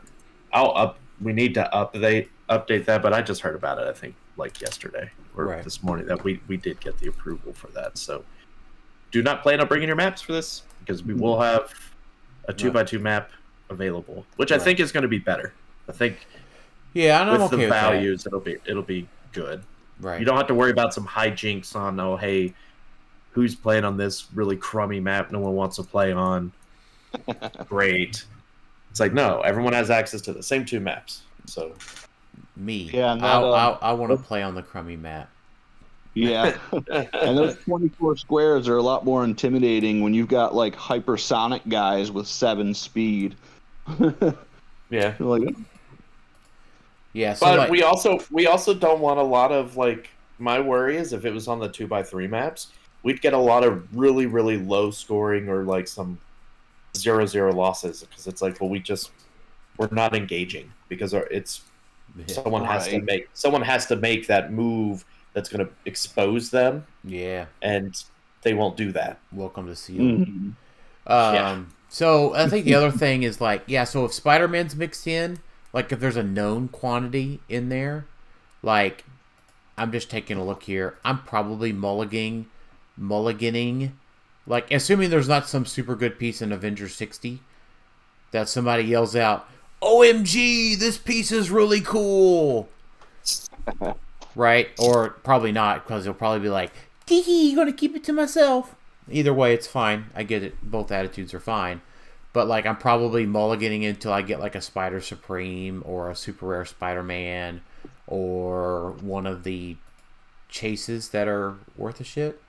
I'll 0.53 0.73
up. 0.75 0.99
We 1.21 1.35
need 1.35 1.53
to 1.55 1.69
update 1.75 2.29
update 2.49 2.87
that, 2.87 3.03
but 3.03 3.13
I 3.13 3.21
just 3.21 3.43
heard 3.43 3.55
about 3.55 3.79
it. 3.79 3.87
I 3.87 3.93
think 3.93 4.15
like 4.41 4.61
yesterday 4.61 5.11
or 5.37 5.45
Right. 5.47 5.63
this 5.63 5.83
morning 5.83 6.07
that 6.07 6.25
we 6.25 6.41
we 6.49 6.57
did 6.57 6.81
get 6.81 6.99
the 6.99 7.09
approval 7.09 7.53
for 7.53 7.69
that. 7.69 7.97
So 7.99 8.25
do 9.13 9.23
not 9.23 9.43
plan 9.43 9.61
on 9.61 9.69
bringing 9.69 9.87
your 9.89 9.97
maps 9.97 10.23
for 10.23 10.33
this 10.33 10.63
because 10.81 11.05
we 11.05 11.15
will 11.15 11.37
mm-hmm. 11.37 11.45
have 11.45 11.75
a 12.49 12.53
two 12.53 12.67
Right. 12.67 12.75
by 12.75 12.85
two 12.85 12.99
map 12.99 13.31
available, 13.69 14.27
which 14.37 14.51
I 14.51 14.59
think 14.59 14.81
is 14.81 14.91
going 14.91 15.03
to 15.03 15.09
be 15.09 15.19
better. 15.19 15.53
I 15.89 15.93
think 15.93 16.27
Yeah, 16.95 17.21
and 17.21 17.31
I'm 17.31 17.35
with 17.35 17.43
okay 17.43 17.57
the 17.57 17.63
with 17.63 17.71
that. 17.71 17.93
values, 17.93 18.27
it'll 18.27 18.41
be 18.41 18.57
it'll 18.67 18.83
be 18.83 19.07
good. 19.33 19.63
Right. 20.01 20.19
You 20.19 20.27
don't 20.27 20.37
have 20.37 20.49
to 20.49 20.55
worry 20.55 20.71
about 20.71 20.93
some 20.95 21.07
hijinks 21.07 21.77
on 21.77 22.01
oh 22.01 22.17
hey, 22.17 22.55
who's 23.33 23.55
playing 23.55 23.85
on 23.85 23.97
this 23.97 24.27
really 24.35 24.57
crummy 24.57 24.99
map 24.99 25.31
no 25.31 25.39
one 25.39 25.55
wants 25.55 25.77
to 25.77 25.83
play 25.85 26.13
on. 26.13 26.53
Great. 27.69 28.25
It's 28.91 29.01
like 29.01 29.13
no, 29.13 29.41
everyone 29.43 29.73
has 29.75 29.91
access 29.91 30.21
to 30.23 30.33
the 30.33 30.43
same 30.43 30.65
two 30.65 30.81
maps. 30.81 31.23
So 31.47 31.75
Me. 32.61 32.91
Yeah, 32.93 33.13
and 33.13 33.21
that, 33.23 33.27
I, 33.27 33.43
um, 33.43 33.79
I, 33.81 33.89
I 33.89 33.93
want 33.93 34.13
to 34.13 34.19
play 34.19 34.43
on 34.43 34.55
the 34.55 34.63
crummy 34.63 34.97
map. 34.97 35.31
Yeah. 36.15 36.57
and 36.73 37.39
those 37.39 37.57
24 37.65 38.17
squares 38.17 38.69
are 38.69 38.77
a 38.77 38.83
lot 38.83 39.05
more 39.05 39.25
intimidating 39.25 40.01
when 40.01 40.13
you've 40.13 40.29
got 40.29 40.55
like 40.55 40.75
hypersonic 40.75 41.69
guys 41.69 42.11
with 42.11 42.27
seven 42.27 42.75
speed. 42.75 43.37
yeah. 44.91 45.15
You're 45.19 45.39
like, 45.39 45.55
Yeah. 47.13 47.35
So 47.35 47.47
But 47.47 47.59
like, 47.59 47.71
we 47.71 47.83
also 47.83 48.19
we 48.31 48.47
also 48.47 48.75
don't 48.75 49.01
want 49.01 49.19
a 49.19 49.25
lot 49.25 49.53
of 49.53 49.77
like 49.77 50.11
my 50.39 50.59
worry 50.59 50.97
is 50.97 51.13
if 51.13 51.25
it 51.25 51.33
was 51.33 51.49
on 51.49 51.61
the 51.61 51.69
two 51.69 51.87
by 51.87 52.03
three 52.03 52.27
maps, 52.27 52.69
we'd 53.03 53.21
get 53.21 53.33
a 53.33 53.39
lot 53.39 53.63
of 53.65 53.87
really 53.97 54.27
really 54.27 54.57
low 54.57 54.91
scoring 54.91 55.49
or 55.49 55.65
like 55.65 55.87
some 55.87 56.19
zero 56.97 57.25
zero 57.25 57.53
losses 57.53 58.03
because 58.03 58.27
it's 58.27 58.43
like 58.43 58.61
well 58.61 58.69
we 58.69 58.81
just 58.81 59.13
we're 59.79 59.89
not 59.93 60.15
engaging 60.15 60.71
because 60.89 61.15
our, 61.15 61.27
it's 61.29 61.63
someone 62.27 62.65
has 62.65 62.89
to 62.89 63.01
make 63.01 63.29
someone 63.35 63.63
has 63.63 63.87
to 63.87 63.97
make 63.97 64.27
that 64.27 64.53
move 64.53 65.05
that's 65.33 65.49
going 65.49 65.65
to 65.65 65.73
expose 65.85 66.51
them 66.51 66.85
yeah. 67.05 67.47
and 67.63 68.05
they 68.43 68.55
won't 68.55 68.77
do 68.77 68.93
that. 68.93 69.19
Welcome 69.33 69.67
to 69.67 69.77
Seal. 69.77 70.03
mhm. 70.03 70.55
Um, 71.07 71.35
Yeah. 71.35 71.63
So 71.89 72.35
I 72.35 72.49
think 72.49 72.65
the 72.65 72.75
other 72.75 72.93
thing 72.93 73.25
is 73.25 73.41
like, 73.41 73.65
yeah. 73.67 73.85
So 73.85 74.05
if 74.05 74.13
Spider 74.13 74.47
Man's 74.47 74.77
mixed 74.77 75.07
in, 75.07 75.41
like 75.73 75.91
if 75.91 75.99
there's 75.99 76.17
a 76.17 76.23
known 76.23 76.69
quantity 76.69 77.41
in 77.49 77.69
there, 77.69 78.07
like 78.63 79.05
I'm 79.77 79.91
just 79.91 80.09
taking 80.09 80.37
a 80.37 80.45
look 80.45 80.63
here. 80.65 80.99
I'm 81.05 81.23
probably 81.23 81.73
mulliganing, 81.73 82.45
mulliganing, 82.99 83.93
like 84.47 84.71
assuming 84.71 85.11
there's 85.11 85.29
not 85.29 85.49
some 85.49 85.67
super 85.67 85.97
good 85.97 86.19
piece 86.19 86.41
in 86.41 86.53
Avengers 86.53 86.95
60 86.95 87.41
that 88.31 88.49
somebody 88.49 88.85
yells 88.85 89.17
out, 89.17 89.49
"OMG, 89.83 90.79
this 90.79 90.99
piece 90.99 91.33
is 91.33 91.51
really 91.51 91.81
cool." 91.81 92.69
right? 94.35 94.69
Or 94.79 95.11
probably 95.11 95.53
not 95.53 95.85
because 95.85 96.05
they'll 96.05 96.15
probably 96.15 96.41
be 96.41 96.49
like, 96.49 96.73
"Tee, 97.07 97.51
you 97.51 97.57
gonna 97.57 97.73
keep 97.73 97.95
it 97.97 98.05
to 98.05 98.13
myself." 98.13 98.75
Either 99.11 99.35
way, 99.35 99.53
it's 99.55 99.67
fine. 99.67 100.07
I 100.15 100.23
get 100.23 100.43
it. 100.43 100.55
Both 100.63 100.93
attitudes 100.93 101.35
are 101.35 101.41
fine. 101.41 101.81
but 102.33 102.47
like 102.47 102.65
I'm 102.65 102.77
probably 102.77 103.27
mulliganing 103.27 103.89
until 103.89 104.13
I 104.13 104.23
get 104.23 104.39
like 104.39 104.55
a 104.55 104.61
Spider 104.61 105.01
Supreme 105.01 105.83
or 105.85 106.09
a 106.11 106.15
super 106.15 106.47
rare 106.47 106.65
Spider 106.65 107.03
Man 107.03 107.61
or 108.07 108.93
one 109.01 109.27
of 109.27 109.43
the 109.43 109.77
chases 110.49 111.09
that 111.09 111.27
are 111.27 111.57
worth 111.77 112.01
a 112.01 112.05
shit. 112.05 112.41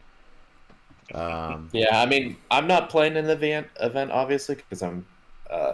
Um, 1.16 1.70
Yeah, 1.72 2.00
I 2.00 2.06
mean, 2.06 2.38
I'm 2.52 2.68
not 2.68 2.90
playing 2.90 3.16
in 3.16 3.26
the 3.26 3.34
event, 3.34 3.68
event 3.80 4.12
obviously, 4.12 4.56
because 4.56 4.82
I'm, 4.84 5.06
uh, 5.50 5.74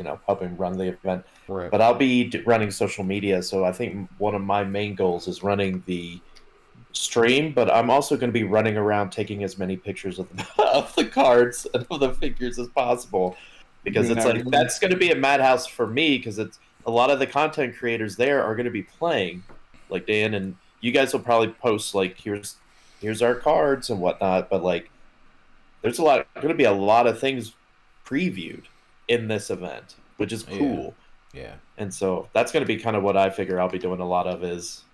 you 0.00 0.04
know, 0.04 0.18
helping 0.26 0.56
run 0.56 0.78
the 0.78 0.84
event. 0.84 1.26
right. 1.46 1.70
But 1.70 1.82
I'll 1.82 1.94
be 1.94 2.32
running 2.46 2.70
social 2.70 3.04
media, 3.04 3.42
so 3.42 3.66
I 3.66 3.72
think 3.72 4.08
one 4.16 4.34
of 4.34 4.40
my 4.40 4.64
main 4.64 4.94
goals 4.94 5.28
is 5.28 5.42
running 5.42 5.82
the 5.84 6.18
stream. 6.92 7.52
But 7.52 7.70
I'm 7.70 7.90
also 7.90 8.16
going 8.16 8.30
to 8.30 8.32
be 8.32 8.44
running 8.44 8.78
around 8.78 9.10
taking 9.10 9.44
as 9.44 9.58
many 9.58 9.76
pictures 9.76 10.18
of 10.18 10.34
the, 10.34 10.62
of 10.64 10.94
the 10.94 11.04
cards 11.04 11.66
and 11.74 11.86
of 11.90 12.00
the 12.00 12.14
figures 12.14 12.58
as 12.58 12.68
possible, 12.68 13.36
because 13.84 14.06
Doing 14.06 14.16
it's 14.16 14.24
like 14.24 14.36
everything. 14.36 14.50
that's 14.50 14.78
going 14.78 14.90
to 14.90 14.96
be 14.96 15.10
a 15.10 15.16
madhouse 15.16 15.66
for 15.66 15.86
me, 15.86 16.16
because 16.16 16.38
it's 16.38 16.58
a 16.86 16.90
lot 16.90 17.10
of 17.10 17.18
the 17.18 17.26
content 17.26 17.76
creators 17.76 18.16
there 18.16 18.42
are 18.42 18.54
going 18.54 18.64
to 18.64 18.72
be 18.72 18.84
playing, 18.84 19.42
like 19.90 20.06
Dan 20.06 20.32
and 20.32 20.56
you 20.80 20.92
guys 20.92 21.12
will 21.12 21.20
probably 21.20 21.48
post 21.48 21.94
like 21.94 22.18
here's 22.18 22.56
here's 23.02 23.20
our 23.20 23.34
cards 23.34 23.90
and 23.90 24.00
whatnot, 24.00 24.48
but 24.48 24.62
like 24.64 24.90
there's 25.82 25.98
a 25.98 26.02
lot 26.02 26.26
going 26.36 26.48
to 26.48 26.54
be 26.54 26.64
a 26.64 26.72
lot 26.72 27.06
of 27.06 27.20
things 27.20 27.54
previewed 28.06 28.64
in 29.10 29.28
this 29.28 29.50
event, 29.50 29.96
which 30.16 30.32
is 30.32 30.42
cool. 30.44 30.94
yeah. 31.34 31.54
And 31.78 31.92
so 31.92 32.28
that's 32.32 32.52
going 32.52 32.62
to 32.62 32.66
be 32.66 32.76
kind 32.76 32.96
of 32.96 33.02
what 33.02 33.16
I 33.16 33.28
figure 33.28 33.60
I'll 33.60 33.68
be 33.68 33.78
doing 33.78 34.00
a 34.00 34.06
lot 34.06 34.26
of 34.26 34.42
is, 34.44 34.84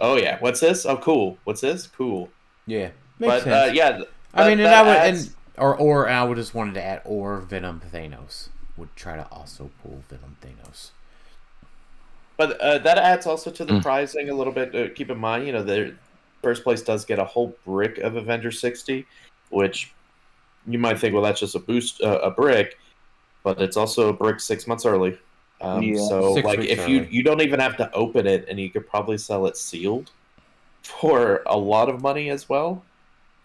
oh 0.00 0.16
yeah, 0.16 0.36
what's 0.40 0.60
this? 0.60 0.84
Oh 0.86 0.96
cool. 0.98 1.38
What's 1.44 1.60
this? 1.62 1.86
Cool. 1.88 2.28
Yeah. 2.66 2.90
Makes 3.18 3.32
but 3.32 3.42
sense. 3.44 3.70
uh, 3.70 3.72
yeah, 3.72 4.00
I 4.34 4.42
that- 4.44 4.48
mean, 4.50 4.60
and 4.60 4.68
I 4.74 4.82
would, 4.82 4.96
adds- 4.96 5.26
and 5.26 5.34
or 5.56 5.76
or 5.76 6.08
I 6.08 6.22
would 6.24 6.36
just 6.36 6.54
wanted 6.54 6.74
to 6.74 6.84
add 6.84 7.00
or 7.04 7.38
Venom 7.40 7.80
Thanos 7.92 8.48
would 8.76 8.94
try 8.96 9.16
to 9.16 9.26
also 9.30 9.70
pull 9.82 10.02
Venom 10.08 10.36
Thanos. 10.42 10.90
But 12.36 12.60
uh, 12.60 12.78
that 12.78 12.98
adds 12.98 13.26
also 13.26 13.50
to 13.52 13.64
the 13.64 13.74
Mm. 13.74 13.82
pricing 13.82 14.28
a 14.28 14.34
little 14.34 14.52
bit. 14.52 14.74
Uh, 14.74 14.92
keep 14.94 15.10
in 15.10 15.18
mind, 15.18 15.46
you 15.46 15.52
know, 15.52 15.62
the 15.62 15.94
first 16.42 16.64
place 16.64 16.82
does 16.82 17.04
get 17.04 17.18
a 17.20 17.24
whole 17.24 17.54
brick 17.64 17.98
of 17.98 18.16
Avenger 18.16 18.50
60, 18.50 19.06
which 19.50 19.92
you 20.66 20.78
might 20.78 20.98
think, 20.98 21.14
well, 21.14 21.22
that's 21.22 21.38
just 21.40 21.54
a 21.54 21.60
boost, 21.60 22.00
uh, 22.02 22.18
a 22.22 22.30
brick, 22.32 22.76
but 23.44 23.62
it's 23.62 23.76
also 23.76 24.08
a 24.08 24.12
brick 24.12 24.40
six 24.40 24.66
months 24.66 24.84
early. 24.84 25.16
Um, 25.60 25.82
Yeah. 25.82 26.08
So, 26.08 26.34
Six 26.34 26.44
like, 26.44 26.58
weeks 26.58 26.72
if 26.72 26.88
you 26.88 27.06
you 27.08 27.22
don't 27.22 27.40
even 27.40 27.60
have 27.60 27.76
to 27.76 27.92
open 27.92 28.26
it, 28.26 28.46
and 28.48 28.58
you 28.58 28.70
could 28.70 28.88
probably 28.88 29.18
sell 29.18 29.46
it 29.46 29.56
sealed 29.56 30.10
for 30.82 31.42
a 31.46 31.56
lot 31.56 31.88
of 31.88 32.02
money 32.02 32.28
as 32.30 32.48
well, 32.48 32.84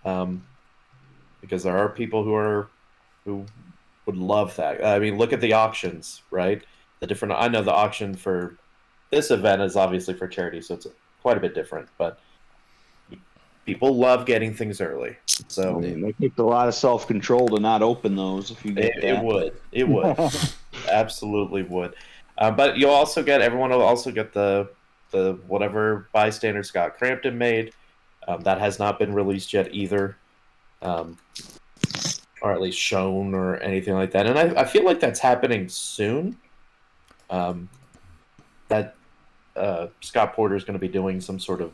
um, 0.06 0.44
because 1.42 1.64
there 1.64 1.78
are 1.78 1.90
people 1.90 2.24
who 2.24 2.34
are 2.34 2.68
who 3.26 3.46
would 4.06 4.18
love 4.18 4.56
that. 4.56 4.84
I 4.84 4.98
mean, 4.98 5.18
look 5.18 5.34
at 5.34 5.42
the 5.42 5.54
auctions, 5.54 6.24
right? 6.32 6.64
The 7.00 7.08
different. 7.08 7.36
I 7.36 7.48
know 7.48 7.62
the 7.62 7.74
auction 7.74 8.16
for 8.16 8.56
this 9.12 9.30
event 9.30 9.62
is 9.62 9.76
obviously 9.76 10.16
for 10.16 10.28
charity, 10.28 10.62
so 10.62 10.76
it's 10.76 10.88
quite 11.22 11.38
a 11.38 11.40
bit 11.40 11.54
different. 11.54 11.88
But 11.98 12.20
people 13.65 13.95
love 13.95 14.26
getting 14.26 14.54
things 14.54 14.82
early, 14.82 15.15
so 15.48 15.80
It 15.80 16.15
takes 16.19 16.38
a 16.38 16.43
lot 16.43 16.67
of 16.67 16.74
self 16.74 17.08
control 17.08 17.48
to 17.50 17.60
not 17.60 17.82
open 17.82 18.15
those 18.15 18.52
if 18.52 18.65
you 18.65 18.74
get 18.74 18.98
it, 18.98 19.04
it 19.04 19.24
would, 19.24 19.54
it 19.72 19.88
would, 19.88 20.17
absolutely 20.89 21.63
would. 21.63 21.95
Uh, 22.38 22.52
but 22.52 22.78
you'll 22.78 22.91
also 22.91 23.22
get 23.22 23.41
everyone 23.41 23.69
will 23.69 23.82
also 23.82 24.12
get 24.12 24.34
the 24.34 24.69
the 25.12 25.38
whatever 25.48 26.08
bystander 26.13 26.63
Scott 26.63 26.98
Crampton 26.98 27.38
made. 27.38 27.74
Um, 28.28 28.41
that 28.41 28.60
has 28.60 28.80
not 28.80 29.00
been 29.00 29.13
released 29.13 29.54
yet 29.54 29.74
either, 29.74 30.15
um, 30.82 31.17
or 32.41 32.52
at 32.52 32.62
least 32.62 32.78
shown 32.78 33.34
or 33.34 33.58
anything 33.58 33.95
like 33.95 34.12
that. 34.12 34.28
And 34.28 34.38
I, 34.38 34.62
I 34.62 34.65
feel 34.65 34.86
like 34.86 35.00
that's 35.00 35.19
happening 35.19 35.67
soon. 35.67 36.38
Um, 37.30 37.69
that 38.67 38.95
uh, 39.56 39.88
Scott 40.02 40.34
Porter 40.34 40.56
is 40.56 40.63
going 40.63 40.74
to 40.74 40.80
be 40.80 40.88
doing 40.88 41.22
some 41.22 41.39
sort 41.39 41.62
of 41.62 41.74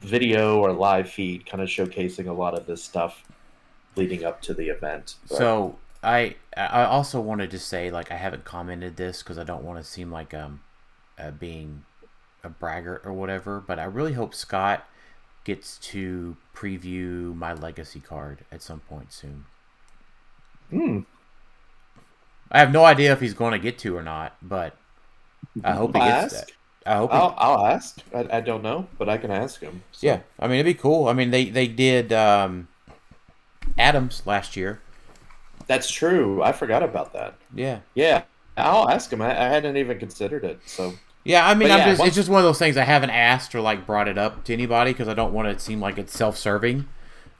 video 0.00 0.58
or 0.60 0.72
live 0.72 1.10
feed, 1.10 1.46
kind 1.46 1.62
of 1.62 1.68
showcasing 1.68 2.28
a 2.28 2.32
lot 2.32 2.54
of 2.54 2.66
this 2.66 2.82
stuff 2.82 3.24
leading 3.96 4.24
up 4.24 4.40
to 4.42 4.54
the 4.54 4.68
event. 4.68 5.16
But- 5.28 5.38
So 5.38 5.78
I 6.02 6.36
I 6.56 6.84
also 6.84 7.20
wanted 7.20 7.50
to 7.50 7.58
say 7.58 7.90
like 7.90 8.12
I 8.12 8.16
haven't 8.16 8.44
commented 8.44 8.96
this 8.96 9.22
because 9.22 9.38
I 9.38 9.44
don't 9.44 9.64
want 9.64 9.78
to 9.78 9.84
seem 9.84 10.10
like 10.12 10.32
um 10.34 10.60
uh, 11.18 11.32
being 11.32 11.84
a 12.44 12.48
braggart 12.48 13.02
or 13.04 13.12
whatever, 13.12 13.60
but 13.60 13.78
I 13.80 13.84
really 13.84 14.12
hope 14.12 14.32
Scott 14.34 14.86
gets 15.42 15.78
to 15.78 16.36
preview 16.54 17.34
my 17.34 17.52
legacy 17.52 17.98
card 18.00 18.44
at 18.52 18.62
some 18.62 18.80
point 18.80 19.12
soon. 19.12 19.46
Hmm. 20.70 21.00
I 22.50 22.60
have 22.60 22.70
no 22.70 22.84
idea 22.84 23.12
if 23.12 23.20
he's 23.20 23.34
going 23.34 23.52
to 23.52 23.58
get 23.58 23.78
to 23.80 23.96
or 23.96 24.02
not, 24.02 24.36
but 24.40 24.76
I 25.64 25.72
hope 25.72 25.94
he 25.96 26.00
I'll 26.00 26.22
gets 26.22 26.34
ask. 26.34 26.46
that. 26.46 26.52
I 26.88 26.96
hope. 26.96 27.12
I'll, 27.12 27.34
I'll 27.36 27.66
ask. 27.66 27.98
I, 28.14 28.26
I 28.38 28.40
don't 28.40 28.62
know, 28.62 28.86
but 28.98 29.08
I 29.08 29.16
can 29.18 29.30
ask 29.30 29.60
him. 29.60 29.82
So- 29.92 30.06
yeah, 30.06 30.20
I 30.38 30.46
mean 30.48 30.58
it'd 30.60 30.66
be 30.76 30.80
cool. 30.80 31.08
I 31.08 31.12
mean 31.12 31.30
they 31.30 31.44
they 31.50 31.66
did 31.68 32.12
um, 32.12 32.68
Adams 33.78 34.22
last 34.26 34.56
year. 34.56 34.80
that's 35.66 35.90
true. 35.90 36.42
I 36.42 36.52
forgot 36.52 36.82
about 36.82 37.12
that. 37.12 37.34
Yeah, 37.54 37.80
Yeah, 37.94 38.22
I'll 38.56 38.88
ask 38.88 39.12
him. 39.12 39.20
I, 39.22 39.30
I 39.30 39.48
hadn't 39.48 39.76
even 39.76 39.98
considered 39.98 40.44
it. 40.44 40.60
So 40.66 40.94
Yeah, 41.24 41.46
I 41.46 41.54
mean, 41.54 41.70
I'm 41.70 41.78
yeah, 41.78 41.86
just, 41.90 41.98
once- 42.00 42.08
it's 42.08 42.16
just 42.16 42.28
one 42.28 42.38
of 42.38 42.44
those 42.44 42.58
things 42.58 42.76
I 42.76 42.84
haven't 42.84 43.10
asked 43.10 43.54
or 43.54 43.60
like 43.60 43.86
brought 43.86 44.08
it 44.08 44.16
up 44.18 44.44
to 44.44 44.52
anybody 44.52 44.92
because 44.92 45.08
I 45.08 45.14
don't 45.14 45.32
want 45.32 45.48
it 45.48 45.54
to 45.54 45.60
seem 45.60 45.80
like 45.80 45.98
it's 45.98 46.12
self-serving. 46.16 46.88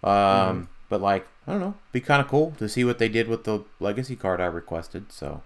Um, 0.04 0.12
Mm-hmm. 0.12 0.62
But 0.90 1.02
like, 1.02 1.26
I 1.46 1.52
don't 1.52 1.60
know, 1.60 1.74
be 1.92 2.00
kind 2.00 2.22
of 2.22 2.28
cool 2.28 2.54
to 2.58 2.66
see 2.68 2.82
what 2.82 2.98
they 2.98 3.08
did 3.10 3.28
with 3.28 3.44
the 3.44 3.64
legacy 3.78 4.16
card 4.16 4.40
I 4.40 4.46
requested. 4.46 5.12
So 5.12 5.42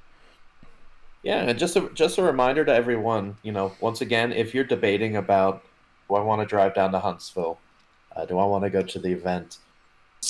yeah, 1.22 1.42
and 1.42 1.58
just 1.58 1.76
a, 1.76 1.88
just 1.94 2.18
a 2.18 2.22
reminder 2.22 2.64
to 2.64 2.74
everyone. 2.74 3.36
You 3.42 3.52
know, 3.52 3.72
once 3.80 4.00
again, 4.00 4.32
if 4.32 4.54
you're 4.54 4.64
debating 4.64 5.16
about, 5.16 5.62
do 6.08 6.14
I 6.16 6.20
want 6.20 6.40
to 6.40 6.46
drive 6.46 6.74
down 6.74 6.92
to 6.92 6.98
Huntsville? 6.98 7.58
Uh, 8.14 8.26
do 8.26 8.38
I 8.38 8.44
want 8.44 8.64
to 8.64 8.70
go 8.70 8.82
to 8.82 8.98
the 8.98 9.12
event? 9.12 9.58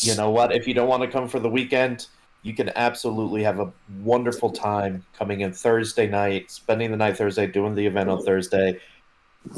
You 0.00 0.14
know 0.14 0.30
what? 0.30 0.54
If 0.54 0.66
you 0.66 0.74
don't 0.74 0.88
want 0.88 1.02
to 1.02 1.08
come 1.08 1.28
for 1.28 1.40
the 1.40 1.48
weekend, 1.48 2.06
you 2.42 2.54
can 2.54 2.70
absolutely 2.76 3.42
have 3.42 3.60
a 3.60 3.72
wonderful 4.02 4.50
time 4.50 5.04
coming 5.16 5.40
in 5.40 5.52
Thursday 5.52 6.08
night, 6.08 6.50
spending 6.50 6.90
the 6.90 6.96
night 6.96 7.16
Thursday, 7.16 7.46
doing 7.46 7.74
the 7.74 7.86
event 7.86 8.10
on 8.10 8.22
Thursday, 8.24 8.80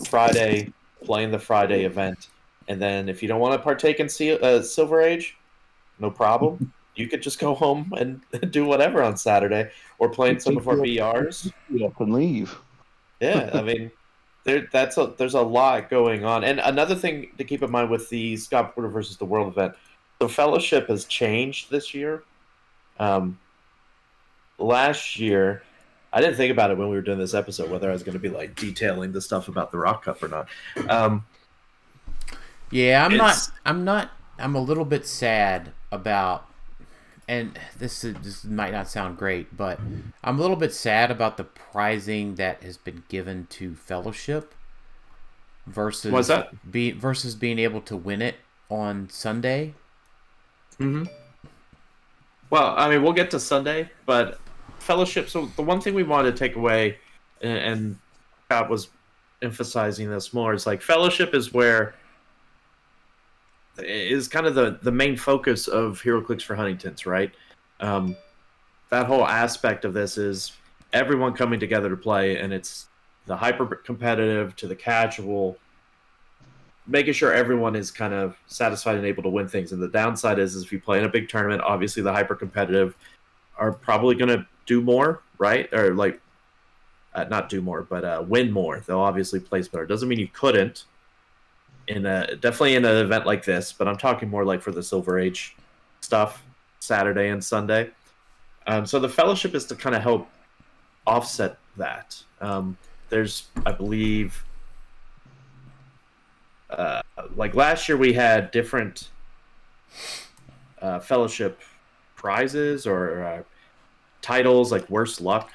Friday, 0.08 0.72
playing 1.04 1.30
the 1.30 1.38
Friday 1.38 1.84
event, 1.84 2.28
and 2.68 2.80
then 2.80 3.08
if 3.08 3.22
you 3.22 3.28
don't 3.28 3.40
want 3.40 3.54
to 3.54 3.58
partake 3.58 4.00
in 4.00 4.08
Sil- 4.08 4.42
uh, 4.42 4.62
Silver 4.62 5.00
Age, 5.00 5.36
no 5.98 6.10
problem. 6.10 6.72
You 6.96 7.08
could 7.08 7.22
just 7.22 7.38
go 7.38 7.54
home 7.54 7.92
and 7.96 8.20
do 8.50 8.64
whatever 8.64 9.02
on 9.02 9.16
Saturday, 9.16 9.70
or 9.98 10.08
playing 10.08 10.40
some 10.40 10.56
of 10.56 10.68
our 10.68 10.76
BRs. 10.76 11.52
You 11.70 11.86
up 11.86 12.00
and 12.00 12.12
leave. 12.12 12.56
Yeah, 13.20 13.50
I 13.54 13.62
mean, 13.62 13.90
there 14.44 14.68
that's 14.70 14.96
a 14.98 15.14
there's 15.16 15.34
a 15.34 15.42
lot 15.42 15.90
going 15.90 16.24
on. 16.24 16.44
And 16.44 16.60
another 16.60 16.94
thing 16.94 17.30
to 17.38 17.44
keep 17.44 17.62
in 17.62 17.70
mind 17.70 17.90
with 17.90 18.08
the 18.10 18.36
Scott 18.36 18.74
Porter 18.74 18.88
versus 18.88 19.16
the 19.16 19.24
World 19.24 19.48
event, 19.48 19.74
the 20.18 20.28
fellowship 20.28 20.88
has 20.88 21.04
changed 21.04 21.70
this 21.70 21.94
year. 21.94 22.24
Um, 22.98 23.38
last 24.58 25.18
year, 25.18 25.62
I 26.12 26.20
didn't 26.20 26.36
think 26.36 26.52
about 26.52 26.70
it 26.70 26.78
when 26.78 26.88
we 26.88 26.94
were 26.94 27.02
doing 27.02 27.18
this 27.18 27.34
episode 27.34 27.70
whether 27.70 27.90
I 27.90 27.92
was 27.92 28.04
going 28.04 28.14
to 28.14 28.20
be 28.20 28.28
like 28.28 28.54
detailing 28.54 29.12
the 29.12 29.20
stuff 29.20 29.48
about 29.48 29.72
the 29.72 29.78
Rock 29.78 30.04
Cup 30.04 30.22
or 30.22 30.28
not. 30.28 30.48
Um, 30.88 31.26
yeah, 32.70 33.04
I'm 33.04 33.16
not, 33.16 33.50
I'm 33.64 33.84
not, 33.84 34.10
I'm 34.38 34.54
a 34.54 34.60
little 34.60 34.84
bit 34.84 35.06
sad 35.06 35.72
about, 35.90 36.48
and 37.26 37.58
this 37.78 38.04
is, 38.04 38.14
this 38.22 38.44
might 38.44 38.72
not 38.72 38.88
sound 38.88 39.16
great, 39.16 39.56
but 39.56 39.78
I'm 40.22 40.38
a 40.38 40.40
little 40.40 40.56
bit 40.56 40.72
sad 40.72 41.10
about 41.10 41.36
the 41.36 41.44
prizing 41.44 42.34
that 42.36 42.62
has 42.62 42.76
been 42.76 43.02
given 43.08 43.46
to 43.50 43.74
Fellowship 43.74 44.54
versus 45.66 46.12
What's 46.12 46.28
that? 46.28 46.70
Be, 46.70 46.90
versus 46.90 47.34
being 47.34 47.58
able 47.58 47.80
to 47.82 47.96
win 47.96 48.20
it 48.20 48.36
on 48.70 49.08
Sunday. 49.10 49.74
Mm-hmm. 50.78 51.04
Well, 52.50 52.74
I 52.76 52.88
mean, 52.88 53.02
we'll 53.02 53.12
get 53.12 53.30
to 53.32 53.40
Sunday, 53.40 53.90
but 54.06 54.38
fellowship. 54.78 55.28
So 55.28 55.46
the 55.56 55.62
one 55.62 55.80
thing 55.80 55.94
we 55.94 56.02
wanted 56.02 56.32
to 56.32 56.38
take 56.38 56.56
away, 56.56 56.98
and, 57.40 57.58
and 57.58 57.98
Scott 58.46 58.68
was 58.68 58.88
emphasizing 59.42 60.10
this 60.10 60.34
more, 60.34 60.52
is 60.52 60.66
like 60.66 60.82
fellowship 60.82 61.34
is 61.34 61.52
where 61.52 61.94
is 63.78 64.28
kind 64.28 64.46
of 64.46 64.54
the 64.54 64.78
the 64.82 64.92
main 64.92 65.16
focus 65.16 65.68
of 65.68 66.00
HeroClix 66.02 66.42
for 66.42 66.54
Huntingtons, 66.54 67.06
right? 67.06 67.32
Um, 67.80 68.16
that 68.90 69.06
whole 69.06 69.26
aspect 69.26 69.84
of 69.84 69.92
this 69.92 70.16
is 70.18 70.52
everyone 70.92 71.34
coming 71.34 71.58
together 71.58 71.90
to 71.90 71.96
play, 71.96 72.38
and 72.38 72.52
it's 72.52 72.88
the 73.26 73.36
hyper 73.36 73.66
competitive 73.66 74.54
to 74.56 74.66
the 74.66 74.76
casual 74.76 75.58
making 76.86 77.14
sure 77.14 77.32
everyone 77.32 77.74
is 77.74 77.90
kind 77.90 78.12
of 78.12 78.36
satisfied 78.46 78.96
and 78.96 79.06
able 79.06 79.22
to 79.22 79.28
win 79.28 79.48
things. 79.48 79.72
And 79.72 79.82
the 79.82 79.88
downside 79.88 80.38
is, 80.38 80.54
is 80.54 80.64
if 80.64 80.72
you 80.72 80.80
play 80.80 80.98
in 80.98 81.04
a 81.04 81.08
big 81.08 81.28
tournament, 81.28 81.62
obviously 81.62 82.02
the 82.02 82.12
hyper 82.12 82.34
competitive 82.34 82.96
are 83.56 83.72
probably 83.72 84.14
going 84.14 84.28
to 84.28 84.46
do 84.66 84.80
more, 84.80 85.22
right? 85.38 85.72
Or 85.72 85.94
like, 85.94 86.20
uh, 87.14 87.24
not 87.24 87.48
do 87.48 87.62
more, 87.62 87.82
but 87.82 88.04
uh, 88.04 88.24
win 88.26 88.50
more. 88.50 88.80
They'll 88.80 88.98
obviously 88.98 89.40
place 89.40 89.68
better. 89.68 89.86
Doesn't 89.86 90.08
mean 90.08 90.18
you 90.18 90.28
couldn't. 90.28 90.84
In 91.86 92.06
a 92.06 92.36
definitely 92.36 92.76
in 92.76 92.84
an 92.84 92.96
event 92.96 93.26
like 93.26 93.44
this, 93.44 93.72
but 93.72 93.86
I'm 93.86 93.98
talking 93.98 94.30
more 94.30 94.44
like 94.44 94.62
for 94.62 94.72
the 94.72 94.82
Silver 94.82 95.18
Age 95.18 95.54
stuff, 96.00 96.42
Saturday 96.80 97.28
and 97.28 97.44
Sunday. 97.44 97.90
Um, 98.66 98.86
so 98.86 98.98
the 98.98 99.08
fellowship 99.08 99.54
is 99.54 99.66
to 99.66 99.74
kind 99.74 99.94
of 99.94 100.02
help 100.02 100.28
offset 101.06 101.58
that. 101.76 102.22
Um, 102.40 102.76
there's, 103.10 103.48
I 103.66 103.72
believe, 103.72 104.44
uh, 106.70 107.02
like 107.36 107.54
last 107.54 107.88
year 107.88 107.98
we 107.98 108.12
had 108.12 108.50
different 108.50 109.10
uh, 110.80 111.00
fellowship 111.00 111.60
prizes 112.16 112.86
or 112.86 113.22
uh, 113.22 113.42
titles, 114.22 114.72
like 114.72 114.88
worst 114.88 115.20
luck, 115.20 115.50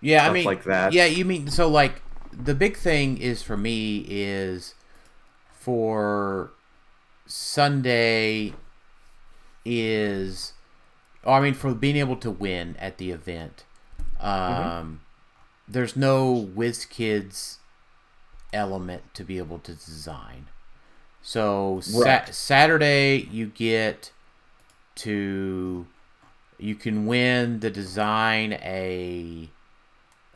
Yeah, 0.00 0.28
I 0.28 0.32
mean, 0.32 0.44
like 0.44 0.64
that. 0.64 0.92
Yeah, 0.92 1.06
you 1.06 1.24
mean 1.24 1.48
so 1.48 1.68
like 1.68 2.02
the 2.32 2.54
big 2.54 2.76
thing 2.76 3.18
is 3.18 3.42
for 3.42 3.56
me 3.56 4.04
is 4.08 4.74
for 5.58 6.50
Sunday 7.26 8.54
is 9.64 10.52
oh, 11.24 11.32
I 11.32 11.40
mean 11.40 11.54
for 11.54 11.74
being 11.74 11.96
able 11.96 12.16
to 12.16 12.30
win 12.30 12.76
at 12.78 12.98
the 12.98 13.10
event. 13.10 13.64
Um 14.20 15.00
there's 15.68 15.94
no 15.96 16.48
WizKids 16.56 17.58
element 18.52 19.02
to 19.14 19.22
be 19.24 19.36
able 19.38 19.58
to 19.60 19.74
design. 19.74 20.46
So 21.20 21.80
sa- 21.82 22.24
Saturday 22.30 23.28
you 23.30 23.46
get 23.46 24.12
to 24.96 25.86
you 26.58 26.74
can 26.74 27.06
win 27.06 27.60
the 27.60 27.70
design 27.70 28.54
a 28.54 29.48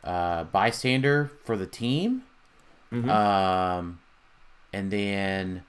uh, 0.03 0.43
bystander 0.45 1.31
for 1.43 1.57
the 1.57 1.65
team. 1.65 2.23
Mhm. 2.91 3.09
Um, 3.09 3.99
and 4.73 4.91
then 4.91 5.63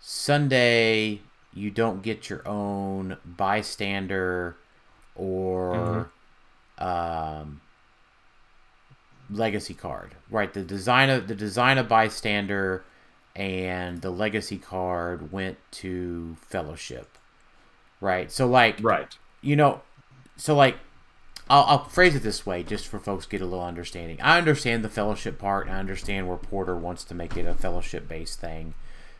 Sunday, 0.00 1.20
you 1.52 1.70
don't 1.70 2.02
get 2.02 2.30
your 2.30 2.46
own 2.46 3.18
bystander 3.24 4.56
or 5.14 6.10
um, 6.78 7.60
legacy 9.30 9.74
card. 9.74 10.14
Right, 10.30 10.52
the 10.52 10.62
design 10.62 11.10
of 11.10 11.28
the 11.28 11.34
design 11.34 11.78
of 11.78 11.88
bystander 11.88 12.84
and 13.36 14.00
the 14.02 14.10
legacy 14.10 14.58
card 14.58 15.32
went 15.32 15.58
to 15.72 16.36
fellowship. 16.48 17.18
Right, 18.00 18.30
so 18.30 18.46
like 18.46 18.78
Right. 18.82 19.16
you 19.42 19.56
know, 19.56 19.82
so 20.36 20.54
like, 20.54 20.76
I'll, 21.48 21.64
I'll 21.64 21.84
phrase 21.84 22.14
it 22.14 22.22
this 22.22 22.46
way 22.46 22.62
just 22.62 22.86
for 22.86 22.98
folks 22.98 23.26
get 23.26 23.40
a 23.40 23.46
little 23.46 23.64
understanding. 23.64 24.20
I 24.20 24.38
understand 24.38 24.84
the 24.84 24.88
fellowship 24.88 25.38
part, 25.38 25.68
I 25.68 25.78
understand 25.78 26.28
where 26.28 26.36
Porter 26.36 26.76
wants 26.76 27.04
to 27.04 27.14
make 27.14 27.36
it 27.36 27.46
a 27.46 27.54
fellowship 27.54 28.08
based 28.08 28.40
thing. 28.40 28.74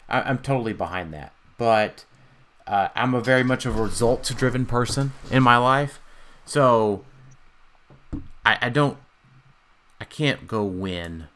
I, 0.09 0.23
I'm 0.23 0.39
totally 0.39 0.73
behind 0.73 1.13
that, 1.13 1.33
but 1.59 2.05
uh, 2.67 2.89
I'm 2.95 3.15
a 3.15 3.21
very 3.21 3.45
much 3.45 3.67
a 3.67 3.71
results 3.71 4.31
driven 4.31 4.67
person 4.67 5.13
in 5.31 5.43
my 5.43 5.57
life, 5.57 6.01
so 6.47 7.05
I, 8.45 8.59
I 8.63 8.69
don't, 8.71 8.97
I 10.01 10.05
can't 10.05 10.47
go 10.47 10.65
win 10.65 11.29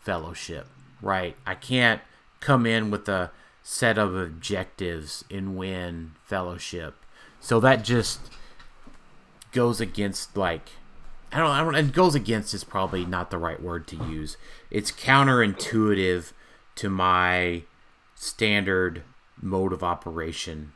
fellowship, 0.00 0.66
right? 1.02 1.36
I 1.46 1.54
can't 1.54 2.00
come 2.40 2.64
in 2.64 2.90
with 2.90 3.08
a 3.08 3.30
set 3.62 3.98
of 3.98 4.16
objectives 4.16 5.24
and 5.30 5.56
win 5.56 6.12
fellowship. 6.24 6.94
So 7.40 7.60
that 7.60 7.84
just 7.84 8.20
goes 9.52 9.80
against 9.80 10.36
like 10.36 10.70
I 11.32 11.38
don't 11.38 11.50
I 11.50 11.62
don't 11.62 11.74
and 11.74 11.92
goes 11.92 12.14
against 12.14 12.54
is 12.54 12.64
probably 12.64 13.04
not 13.04 13.30
the 13.30 13.38
right 13.38 13.62
word 13.62 13.86
to 13.88 13.96
use. 13.96 14.36
It's 14.70 14.90
counterintuitive 14.90 16.32
to 16.76 16.90
my 16.90 17.62
standard 18.14 19.02
mode 19.40 19.72
of 19.72 19.82
operation, 19.82 20.72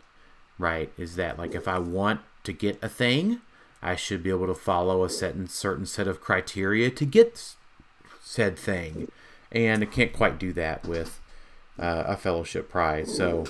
right? 0.58 0.92
Is 0.98 1.16
that 1.16 1.38
like 1.38 1.54
if 1.54 1.66
I 1.66 1.78
want 1.78 2.20
to 2.44 2.52
get 2.52 2.78
a 2.82 2.88
thing, 2.88 3.40
I 3.82 3.96
should 3.96 4.22
be 4.22 4.30
able 4.30 4.46
to 4.46 4.54
follow 4.54 5.04
a 5.04 5.10
certain 5.10 5.48
certain 5.48 5.86
set 5.86 6.06
of 6.06 6.20
criteria 6.20 6.90
to 6.90 7.04
get 7.04 7.54
said 8.20 8.58
thing. 8.58 9.10
And 9.50 9.82
I 9.82 9.86
can't 9.86 10.12
quite 10.12 10.38
do 10.38 10.52
that 10.54 10.86
with 10.86 11.20
uh, 11.78 12.04
a 12.06 12.16
fellowship 12.16 12.70
prize. 12.70 13.14
So 13.14 13.44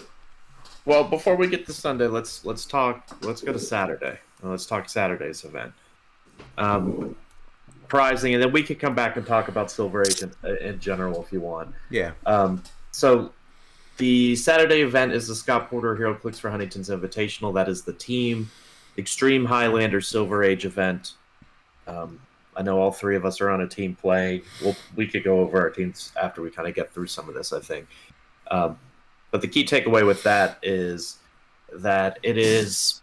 Well, 0.84 1.04
before 1.04 1.36
we 1.36 1.46
get 1.48 1.66
to 1.66 1.72
Sunday, 1.72 2.06
let's 2.06 2.44
let's 2.44 2.64
talk. 2.64 3.06
Let's 3.22 3.40
go 3.40 3.52
to 3.52 3.58
Saturday. 3.58 4.18
Let's 4.42 4.66
talk 4.66 4.88
Saturday's 4.88 5.44
event. 5.44 5.72
Um, 6.58 7.14
prizing, 7.88 8.34
and 8.34 8.42
then 8.42 8.52
we 8.52 8.62
could 8.62 8.78
come 8.80 8.94
back 8.94 9.16
and 9.16 9.26
talk 9.26 9.48
about 9.48 9.70
Silver 9.70 10.02
Age 10.02 10.22
in, 10.22 10.32
in 10.60 10.80
general 10.80 11.22
if 11.22 11.30
you 11.32 11.40
want. 11.40 11.74
yeah, 11.90 12.12
Um, 12.26 12.62
so 12.90 13.32
the 13.98 14.34
Saturday 14.34 14.80
event 14.80 15.12
is 15.12 15.28
the 15.28 15.34
Scott 15.34 15.68
Porter 15.68 15.94
HeroClix 15.94 16.36
for 16.40 16.50
Huntington's 16.50 16.88
Invitational. 16.88 17.52
That 17.52 17.68
is 17.68 17.82
the 17.82 17.92
team 17.92 18.50
Extreme 18.96 19.44
Highlander 19.44 20.00
Silver 20.00 20.42
Age 20.42 20.64
event. 20.64 21.12
Um, 21.86 22.18
I 22.56 22.62
know 22.62 22.80
all 22.80 22.92
three 22.92 23.14
of 23.14 23.26
us 23.26 23.40
are 23.40 23.50
on 23.50 23.60
a 23.60 23.68
team 23.68 23.94
play. 23.94 24.42
We'll, 24.62 24.76
we 24.96 25.06
could 25.06 25.22
go 25.22 25.40
over 25.40 25.60
our 25.60 25.70
teams 25.70 26.12
after 26.20 26.40
we 26.42 26.50
kind 26.50 26.66
of 26.66 26.74
get 26.74 26.92
through 26.92 27.08
some 27.08 27.28
of 27.28 27.34
this, 27.34 27.52
I 27.52 27.60
think. 27.60 27.86
Um, 28.50 28.78
but 29.30 29.42
the 29.42 29.48
key 29.48 29.64
takeaway 29.64 30.06
with 30.06 30.22
that 30.22 30.58
is 30.62 31.18
that 31.74 32.18
it 32.22 32.38
is 32.38 33.01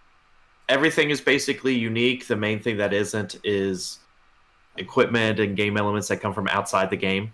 everything 0.70 1.10
is 1.10 1.20
basically 1.20 1.76
unique. 1.76 2.28
The 2.28 2.36
main 2.36 2.60
thing 2.60 2.78
that 2.78 2.94
isn't 2.94 3.38
is 3.44 4.00
equipment 4.78 5.40
and 5.40 5.58
game 5.58 5.76
elements 5.76 6.08
that 6.08 6.22
come 6.22 6.34
from 6.34 6.48
outside 6.48 6.90
the 6.90 6.96
game. 6.96 7.34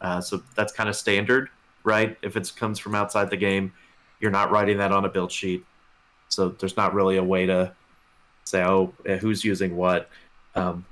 Uh, 0.00 0.20
so 0.20 0.42
that's 0.54 0.72
kind 0.72 0.88
of 0.88 0.94
standard, 0.94 1.48
right? 1.82 2.16
If 2.22 2.36
it 2.36 2.52
comes 2.54 2.78
from 2.78 2.94
outside 2.94 3.30
the 3.30 3.38
game, 3.38 3.72
you're 4.20 4.30
not 4.30 4.50
writing 4.50 4.76
that 4.78 4.92
on 4.92 5.06
a 5.06 5.08
build 5.08 5.32
sheet. 5.32 5.64
So 6.28 6.50
there's 6.50 6.76
not 6.76 6.94
really 6.94 7.16
a 7.16 7.24
way 7.24 7.46
to 7.46 7.74
say, 8.44 8.62
oh, 8.62 8.92
eh, 9.06 9.16
who's 9.16 9.44
using 9.44 9.76
what. 9.76 10.10
Um, 10.54 10.84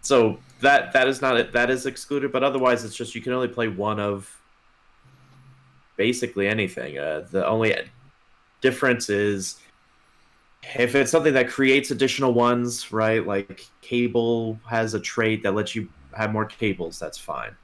so 0.00 0.38
that 0.60 0.92
that 0.94 1.08
is 1.08 1.20
not 1.20 1.36
it. 1.36 1.52
That 1.52 1.68
is 1.68 1.84
excluded, 1.84 2.32
but 2.32 2.42
otherwise, 2.42 2.84
it's 2.84 2.94
just 2.94 3.14
you 3.14 3.20
can 3.20 3.32
only 3.32 3.48
play 3.48 3.68
one 3.68 4.00
of 4.00 4.40
basically 5.96 6.48
anything. 6.48 6.96
Uh, 6.96 7.26
the 7.30 7.46
only 7.46 7.74
difference 8.60 9.10
is 9.10 9.58
if 10.74 10.94
it's 10.94 11.10
something 11.10 11.34
that 11.34 11.48
creates 11.48 11.90
additional 11.90 12.32
ones, 12.32 12.92
right? 12.92 13.24
Like 13.24 13.66
cable 13.80 14.58
has 14.68 14.94
a 14.94 15.00
trait 15.00 15.42
that 15.42 15.54
lets 15.54 15.74
you 15.74 15.88
have 16.16 16.32
more 16.32 16.44
cables. 16.44 16.98
That's 16.98 17.18
fine. 17.18 17.54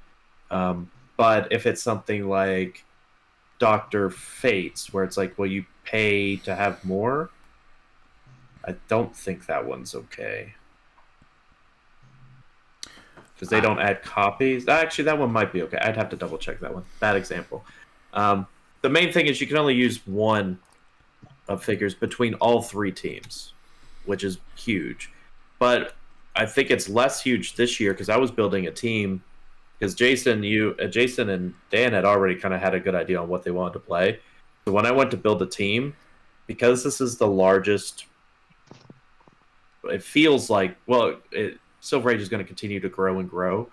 Um, 0.51 0.91
but 1.17 1.51
if 1.51 1.67
it's 1.67 1.83
something 1.83 2.29
like 2.29 2.85
Doctor 3.59 4.11
Fates, 4.11 4.93
where 4.93 5.05
it's 5.05 5.17
like, 5.17 5.39
well, 5.39 5.49
you 5.49 5.65
pay 5.85 6.37
to 6.37 6.55
have 6.55 6.85
more, 6.85 7.31
I 8.65 8.77
don't 8.89 9.15
think 9.15 9.47
that 9.47 9.67
one's 9.67 9.95
okay 9.95 10.55
because 13.43 13.51
they 13.51 13.61
don't 13.61 13.81
add 13.81 14.03
copies. 14.05 14.69
Actually, 14.69 15.03
that 15.03 15.19
one 15.19 15.33
might 15.33 15.53
be 15.53 15.63
okay. 15.63 15.77
I'd 15.79 15.97
have 15.97 16.09
to 16.11 16.17
double 16.17 16.39
check 16.39 16.61
that 16.61 16.73
one. 16.73 16.85
Bad 17.01 17.17
example. 17.17 17.65
Um, 18.13 18.47
the 18.83 18.89
main 18.89 19.13
thing 19.13 19.27
is 19.27 19.41
you 19.41 19.49
can 19.49 19.57
only 19.57 19.75
use 19.75 20.07
one 20.07 20.61
of 21.53 21.63
figures 21.63 21.95
between 21.95 22.35
all 22.35 22.63
three 22.63 22.93
teams, 22.93 23.53
which 24.07 24.25
is 24.25 24.39
huge. 24.57 25.11
But 25.59 25.95
I 26.35 26.47
think 26.47 26.71
it's 26.71 26.89
less 26.89 27.23
huge 27.23 27.57
this 27.57 27.79
year 27.79 27.93
because 27.93 28.09
I 28.09 28.17
was 28.17 28.31
building 28.31 28.67
a 28.67 28.71
team 28.71 29.23
because 29.79 29.95
Jason, 29.95 30.43
you, 30.45 30.77
uh, 30.81 30.87
Jason 30.87 31.29
and 31.31 31.55
Dan 31.71 31.93
had 31.93 32.05
already 32.05 32.37
kind 32.37 32.55
of 32.55 32.61
had 32.61 32.73
a 32.73 32.81
good 32.81 32.95
idea 32.95 33.21
on 33.21 33.29
what 33.29 33.43
they 33.43 33.51
wanted 33.51 33.73
to 33.75 33.81
play. 33.81 34.21
So 34.65 34.73
when 34.73 34.87
I 34.87 34.93
went 34.93 35.11
to 35.11 35.17
build 35.17 35.43
a 35.43 35.47
team, 35.47 35.95
because 36.47 36.85
this 36.85 37.01
is 37.01 37.17
the 37.17 37.27
largest, 37.27 38.07
it 39.85 40.03
feels 40.03 40.49
like 40.49 40.77
well, 40.87 41.17
it, 41.33 41.59
Silver 41.81 42.13
Age 42.13 42.21
is 42.21 42.29
going 42.29 42.39
to 42.39 42.47
continue 42.47 42.79
to 42.79 42.89
grow 42.89 43.19
and 43.19 43.29
grow. 43.29 43.69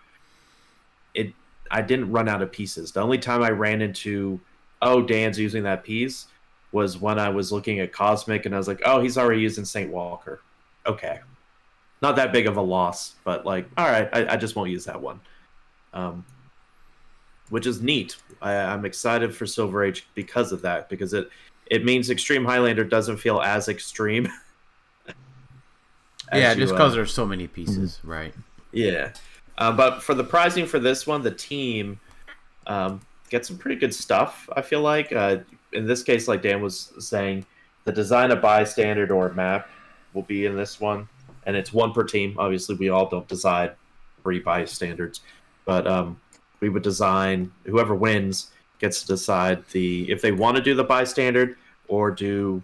It, 1.14 1.34
I 1.70 1.82
didn't 1.82 2.12
run 2.12 2.28
out 2.28 2.42
of 2.42 2.52
pieces. 2.52 2.92
The 2.92 3.02
only 3.02 3.20
time 3.20 3.44
I 3.44 3.52
ran 3.52 3.84
into, 3.84 4.40
oh, 4.82 5.04
Dan's 5.04 5.38
using 5.38 5.62
that 5.64 5.84
piece, 5.84 6.26
was 6.72 6.98
when 6.98 7.20
I 7.20 7.30
was 7.30 7.52
looking 7.52 7.80
at 7.80 7.92
Cosmic 7.92 8.46
and 8.46 8.54
I 8.54 8.58
was 8.58 8.68
like, 8.68 8.82
oh, 8.86 9.02
he's 9.02 9.18
already 9.18 9.42
using 9.42 9.66
Saint 9.66 9.92
Walker. 9.92 10.42
Okay, 10.86 11.20
not 12.02 12.16
that 12.16 12.32
big 12.32 12.48
of 12.48 12.58
a 12.58 12.62
loss, 12.62 13.16
but 13.24 13.46
like, 13.46 13.68
all 13.78 13.88
right, 13.88 14.10
I, 14.14 14.34
I 14.34 14.38
just 14.38 14.56
won't 14.56 14.70
use 14.70 14.86
that 14.86 15.00
one. 15.00 15.20
Um, 15.94 16.26
which 17.50 17.66
is 17.66 17.82
neat. 17.82 18.18
I, 18.42 18.54
I'm 18.54 18.86
excited 18.86 19.36
for 19.36 19.46
Silver 19.46 19.84
Age 19.84 20.08
because 20.14 20.52
of 20.52 20.62
that, 20.62 20.90
because 20.90 21.14
it 21.14 21.30
it 21.66 21.86
means 21.86 22.10
Extreme 22.10 22.46
Highlander 22.46 22.84
doesn't 22.84 23.18
feel 23.18 23.42
as 23.42 23.70
extreme. 23.70 24.28
as 26.32 26.42
yeah, 26.42 26.54
just 26.54 26.74
uh, 26.74 26.76
because 26.76 26.94
there's 26.94 27.14
so 27.14 27.26
many 27.26 27.48
pieces, 27.48 28.00
right? 28.04 28.34
yeah. 28.72 29.12
Uh, 29.58 29.72
but 29.74 30.02
for 30.02 30.14
the 30.14 30.24
pricing 30.24 30.66
for 30.66 30.80
this 30.80 31.06
one, 31.06 31.22
the 31.22 31.32
team 31.32 32.00
um, 32.66 33.02
gets 33.30 33.48
some 33.48 33.58
pretty 33.58 33.78
good 33.78 33.94
stuff, 33.94 34.50
I 34.56 34.62
feel 34.62 34.82
like. 34.82 35.12
Uh, 35.12 35.40
in 35.74 35.86
this 35.86 36.04
case, 36.04 36.28
like 36.28 36.42
Dan 36.42 36.62
was 36.62 36.94
saying, 37.00 37.46
the 37.86 37.92
design 37.92 38.32
of 38.32 38.42
bystander 38.42 39.14
or 39.14 39.34
map 39.34 39.70
will 40.14 40.24
be 40.24 40.46
in 40.46 40.56
this 40.56 40.80
one. 40.80 41.08
And 41.46 41.56
it's 41.56 41.74
one 41.74 41.94
per 41.94 42.04
team. 42.04 42.36
Obviously, 42.38 42.76
we 42.76 42.90
all 42.90 43.10
don't 43.10 43.28
decide 43.28 43.76
three 44.22 44.40
bystanders. 44.40 45.22
But 45.66 45.88
um, 45.88 46.20
we 46.60 46.70
would 46.70 46.84
design, 46.84 47.52
whoever 47.66 47.96
wins 47.96 48.52
gets 48.80 49.02
to 49.02 49.08
decide 49.08 49.66
the 49.72 50.10
if 50.10 50.22
they 50.22 50.32
want 50.32 50.58
to 50.58 50.64
do 50.64 50.74
the 50.74 50.84
bystander 50.84 51.58
or 51.88 52.12
do 52.12 52.64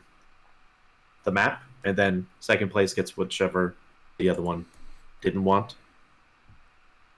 the 1.23 1.31
map. 1.31 1.63
And 1.83 1.97
then 1.97 2.27
second 2.39 2.69
place 2.69 2.93
gets 2.93 3.17
whichever 3.17 3.75
the 4.17 4.29
other 4.29 4.41
one 4.41 4.65
didn't 5.21 5.43
want. 5.43 5.75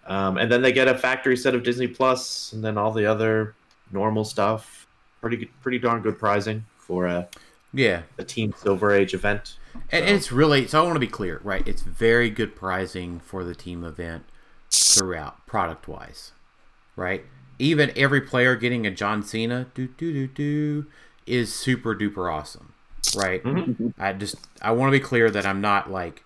Um, 0.06 0.38
and 0.38 0.50
then 0.52 0.62
they 0.62 0.72
get 0.72 0.88
a 0.88 0.98
factory 0.98 1.36
set 1.36 1.54
of 1.54 1.64
Disney 1.64 1.88
Plus, 1.88 2.54
and 2.54 2.64
then 2.64 2.78
all 2.78 2.92
the 2.92 3.06
other 3.06 3.56
normal 3.92 4.24
stuff. 4.24 4.87
Pretty 5.28 5.46
pretty 5.62 5.80
darn 5.80 6.02
good 6.02 6.18
pricing 6.20 6.66
for 6.78 7.06
a, 7.06 7.28
Yeah, 7.74 8.04
a 8.18 8.24
Team 8.24 8.54
Silver 8.58 8.92
Age 8.92 9.14
event. 9.14 9.58
and 9.92 10.08
So- 10.08 10.14
it's 10.16 10.32
really 10.32 10.68
so. 10.68 10.80
I 10.82 10.84
want 10.84 10.96
to 10.96 11.00
be 11.00 11.08
clear, 11.08 11.42
right? 11.44 11.68
It's 11.68 11.82
very 11.82 12.30
good 12.30 12.56
pricing 12.56 13.20
for 13.20 13.44
the 13.44 13.54
team 13.56 13.84
event 13.84 14.24
throughout, 14.72 15.46
product 15.46 15.88
wise, 15.88 16.32
right? 16.96 17.26
Even 17.60 17.92
every 17.96 18.22
player 18.22 18.56
getting 18.56 18.86
a 18.88 18.92
John 18.92 19.22
Cena 19.24 19.68
do 19.76 19.88
do 19.88 20.14
do 20.14 20.28
do 20.28 20.86
is 21.26 21.54
super 21.54 21.94
duper 21.96 22.32
awesome, 22.32 22.74
right? 23.16 23.44
Mm-hmm. 23.44 23.90
I 24.00 24.14
just 24.14 24.36
I 24.62 24.72
want 24.72 24.92
to 24.94 24.98
be 25.00 25.04
clear 25.04 25.30
that 25.32 25.46
I'm 25.46 25.60
not 25.62 25.92
like 25.92 26.24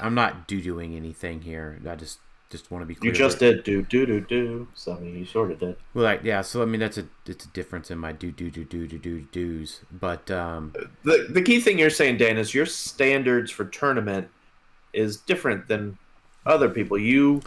I'm 0.00 0.14
not 0.14 0.46
doo 0.48 0.60
doing 0.60 0.94
anything 0.96 1.42
here. 1.42 1.78
I 1.88 1.94
just 1.96 2.18
just 2.52 2.70
want 2.70 2.82
to 2.82 2.86
be 2.86 2.94
clear. 2.94 3.10
You 3.10 3.18
just 3.18 3.40
did 3.40 3.64
do 3.64 3.82
do 3.82 4.06
do 4.06 4.20
do. 4.20 4.68
So 4.74 4.94
I 4.94 5.00
mean, 5.00 5.16
you 5.18 5.24
sort 5.24 5.50
of 5.50 5.58
did. 5.58 5.76
well, 5.94 6.04
like 6.04 6.22
yeah. 6.22 6.42
So 6.42 6.62
I 6.62 6.66
mean 6.66 6.78
that's 6.80 6.98
a 6.98 7.06
it's 7.26 7.44
a 7.44 7.48
difference 7.48 7.90
in 7.90 7.98
my 7.98 8.12
do 8.12 8.30
do 8.30 8.48
do 8.50 8.64
do 8.64 8.86
do 8.86 8.98
do 8.98 9.20
do's, 9.32 9.80
but 9.90 10.30
um 10.30 10.72
the 11.02 11.26
the 11.30 11.42
key 11.42 11.58
thing 11.60 11.78
you're 11.80 11.90
saying, 11.90 12.18
Dan, 12.18 12.38
is 12.38 12.54
your 12.54 12.66
standards 12.66 13.50
for 13.50 13.64
tournament 13.64 14.28
is 14.92 15.16
different 15.16 15.66
than 15.66 15.98
other 16.46 16.68
people. 16.68 16.98
You 16.98 17.40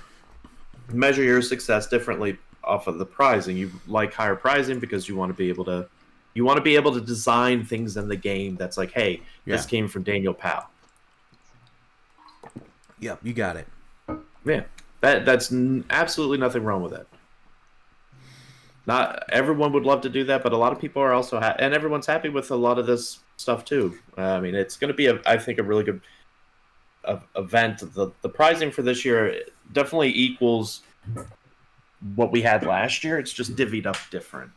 measure 0.91 1.24
your 1.24 1.41
success 1.41 1.88
differently 1.88 2.38
off 2.64 2.88
of 2.88 2.97
the 2.97 3.06
pricing. 3.06 3.56
You 3.56 3.72
like 3.88 4.14
higher 4.14 4.36
pricing 4.36 4.80
because 4.80 5.08
you 5.08 5.16
want 5.16 5.30
to 5.30 5.34
be 5.38 5.49
able 5.49 5.66
to 5.66 5.88
you 6.34 6.43
want 6.43 6.58
to 6.58 6.62
be 6.64 6.76
able 6.76 6.91
to 6.93 6.99
design 7.01 7.64
things 7.64 7.95
in 7.95 8.08
the 8.10 8.16
game 8.18 8.56
that's 8.58 8.76
like, 8.78 8.91
hey, 8.91 9.22
this 9.45 9.64
Yeah. 9.64 9.70
came 9.70 9.88
from 9.88 10.03
Daniel 10.03 10.34
Powell. 10.34 10.66
yep, 12.99 13.20
you 13.24 13.34
got 13.34 13.56
it. 13.58 13.68
Yeah, 14.45 14.64
that 15.06 15.24
that's 15.24 15.51
n- 15.51 15.86
absolutely 15.91 16.39
nothing 16.39 16.64
wrong 16.64 16.82
with 16.82 16.93
it. 16.93 17.08
Not 18.88 19.24
everyone 19.32 19.72
would 19.74 19.84
love 19.84 20.01
to 20.01 20.10
do 20.10 20.24
that, 20.26 20.41
but 20.41 20.51
a 20.51 20.58
lot 20.58 20.72
of 20.72 20.80
people 20.80 21.01
are 21.01 21.14
also 21.14 21.39
ha- 21.39 21.56
and 21.60 21.74
everyone's 21.76 22.08
happy 22.08 22.30
with 22.30 22.49
a 22.49 22.56
lot 22.56 22.80
of 22.80 22.88
this 22.88 23.20
stuff 23.38 23.66
too. 23.66 23.97
Uh, 24.18 24.22
I 24.22 24.39
mean, 24.39 24.56
it's 24.56 24.78
going 24.78 24.89
to 24.89 24.95
be 24.95 25.06
a 25.06 25.20
I 25.26 25.38
think 25.38 25.60
a 25.60 25.64
really 25.64 25.84
good 25.84 26.01
uh, 27.03 27.20
event. 27.36 27.80
The 27.93 28.12
the 28.24 28.30
pricing 28.30 28.72
for 28.72 28.82
this 28.82 29.06
year 29.06 29.41
definitely 29.74 30.12
equals 30.16 30.82
what 32.16 32.32
we 32.32 32.41
had 32.41 32.66
last 32.66 33.03
year. 33.03 33.20
It's 33.20 33.34
just 33.34 33.56
divvied 33.56 33.86
up 33.86 33.97
different. 34.10 34.51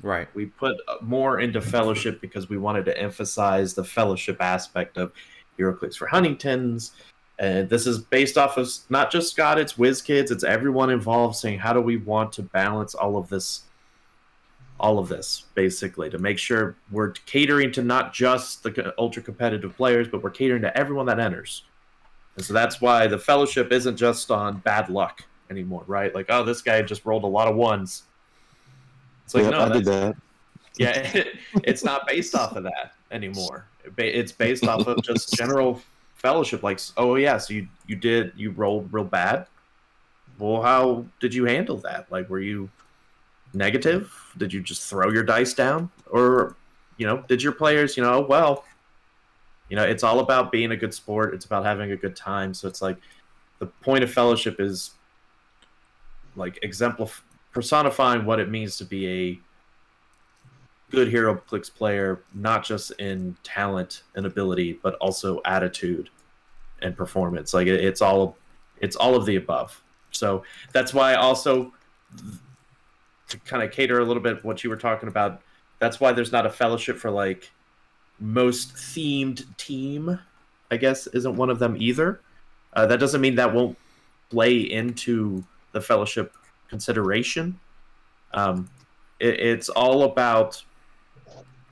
Right. 0.00 0.28
We 0.32 0.46
put 0.46 0.76
more 1.02 1.40
into 1.40 1.60
fellowship 1.60 2.20
because 2.20 2.48
we 2.48 2.56
wanted 2.56 2.84
to 2.84 2.96
emphasize 2.96 3.74
the 3.74 3.82
fellowship 3.82 4.40
aspect 4.40 4.96
of 4.96 5.12
HeroClix 5.58 5.96
for 5.96 6.06
Huntingtons. 6.06 6.92
And 7.38 7.68
this 7.68 7.86
is 7.86 7.98
based 8.00 8.36
off 8.36 8.56
of 8.56 8.68
not 8.90 9.12
just 9.12 9.30
Scott, 9.30 9.58
it's 9.58 9.74
WizKids, 9.74 10.30
it's 10.30 10.42
everyone 10.42 10.90
involved 10.90 11.36
saying, 11.36 11.60
how 11.60 11.72
do 11.72 11.80
we 11.80 11.96
want 11.96 12.32
to 12.32 12.42
balance 12.42 12.94
all 12.94 13.16
of 13.16 13.28
this? 13.28 13.62
All 14.80 15.00
of 15.00 15.08
this, 15.08 15.44
basically, 15.54 16.08
to 16.10 16.18
make 16.18 16.38
sure 16.38 16.76
we're 16.92 17.10
catering 17.10 17.72
to 17.72 17.82
not 17.82 18.12
just 18.12 18.62
the 18.62 18.94
ultra 18.96 19.20
competitive 19.20 19.76
players, 19.76 20.06
but 20.06 20.22
we're 20.22 20.30
catering 20.30 20.62
to 20.62 20.76
everyone 20.76 21.06
that 21.06 21.18
enters. 21.18 21.64
And 22.36 22.44
so 22.44 22.54
that's 22.54 22.80
why 22.80 23.08
the 23.08 23.18
fellowship 23.18 23.72
isn't 23.72 23.96
just 23.96 24.30
on 24.30 24.58
bad 24.58 24.88
luck 24.88 25.24
anymore, 25.50 25.82
right? 25.88 26.14
Like, 26.14 26.26
oh, 26.28 26.44
this 26.44 26.62
guy 26.62 26.80
just 26.82 27.04
rolled 27.04 27.24
a 27.24 27.28
lot 27.28 27.48
of 27.48 27.56
ones. 27.56 28.04
It's 29.24 29.34
like, 29.34 29.44
yeah, 29.44 29.50
no, 29.50 29.60
I 29.62 29.68
did 29.70 29.84
that. 29.86 30.16
yeah, 30.78 31.24
it's 31.64 31.82
not 31.82 32.06
based 32.06 32.36
off 32.36 32.54
of 32.54 32.62
that 32.62 32.94
anymore. 33.10 33.66
It 33.84 33.94
It's 33.98 34.30
based 34.32 34.64
off 34.64 34.86
of 34.86 35.02
just 35.02 35.34
general 35.34 35.82
fellowship. 36.18 36.62
Like, 36.62 36.80
oh 36.96 37.14
yeah, 37.16 37.38
so 37.38 37.54
you 37.54 37.68
you 37.86 37.96
did 37.96 38.32
you 38.36 38.50
rolled 38.50 38.92
real 38.92 39.04
bad. 39.04 39.46
Well, 40.38 40.62
how 40.62 41.04
did 41.20 41.34
you 41.34 41.46
handle 41.46 41.78
that? 41.78 42.10
Like, 42.10 42.28
were 42.28 42.40
you 42.40 42.70
negative? 43.54 44.12
Did 44.36 44.52
you 44.52 44.60
just 44.60 44.88
throw 44.88 45.10
your 45.10 45.24
dice 45.24 45.54
down, 45.54 45.90
or 46.10 46.56
you 46.96 47.06
know, 47.06 47.24
did 47.28 47.42
your 47.42 47.52
players, 47.52 47.96
you 47.96 48.02
know, 48.02 48.14
oh, 48.14 48.26
well, 48.26 48.64
you 49.68 49.76
know, 49.76 49.84
it's 49.84 50.02
all 50.02 50.20
about 50.20 50.50
being 50.50 50.72
a 50.72 50.76
good 50.76 50.92
sport. 50.92 51.34
It's 51.34 51.44
about 51.44 51.64
having 51.64 51.92
a 51.92 51.96
good 51.96 52.16
time. 52.16 52.52
So 52.54 52.68
it's 52.68 52.82
like 52.82 52.96
the 53.58 53.66
point 53.66 54.04
of 54.04 54.12
fellowship 54.12 54.60
is 54.60 54.92
like 56.36 56.58
exemplify 56.62 57.22
personifying 57.50 58.24
what 58.24 58.38
it 58.38 58.50
means 58.50 58.76
to 58.76 58.84
be 58.84 59.08
a 59.08 59.38
good 60.90 61.12
HeroClix 61.12 61.72
player 61.72 62.22
not 62.34 62.64
just 62.64 62.90
in 62.92 63.36
talent 63.42 64.02
and 64.14 64.26
ability 64.26 64.78
but 64.82 64.94
also 64.94 65.40
attitude 65.44 66.10
and 66.82 66.96
performance. 66.96 67.52
Like 67.52 67.66
it, 67.66 67.84
it's 67.84 68.02
all 68.02 68.36
it's 68.80 68.96
all 68.96 69.16
of 69.16 69.26
the 69.26 69.36
above. 69.36 69.82
So 70.10 70.44
that's 70.72 70.94
why 70.94 71.14
also 71.14 71.72
to 73.28 73.38
kind 73.40 73.62
of 73.62 73.70
cater 73.70 73.98
a 73.98 74.04
little 74.04 74.22
bit 74.22 74.44
what 74.44 74.64
you 74.64 74.70
were 74.70 74.76
talking 74.76 75.08
about 75.08 75.42
that's 75.78 76.00
why 76.00 76.12
there's 76.12 76.32
not 76.32 76.46
a 76.46 76.50
fellowship 76.50 76.96
for 76.96 77.10
like 77.10 77.52
most 78.18 78.74
themed 78.74 79.44
team 79.58 80.18
i 80.70 80.76
guess 80.76 81.06
isn't 81.08 81.36
one 81.36 81.50
of 81.50 81.58
them 81.58 81.76
either. 81.78 82.20
Uh, 82.72 82.86
that 82.86 83.00
doesn't 83.00 83.20
mean 83.20 83.34
that 83.36 83.52
won't 83.52 83.76
play 84.30 84.58
into 84.58 85.44
the 85.72 85.80
fellowship 85.80 86.34
consideration. 86.68 87.58
Um, 88.34 88.68
it, 89.18 89.40
it's 89.40 89.68
all 89.68 90.02
about 90.02 90.62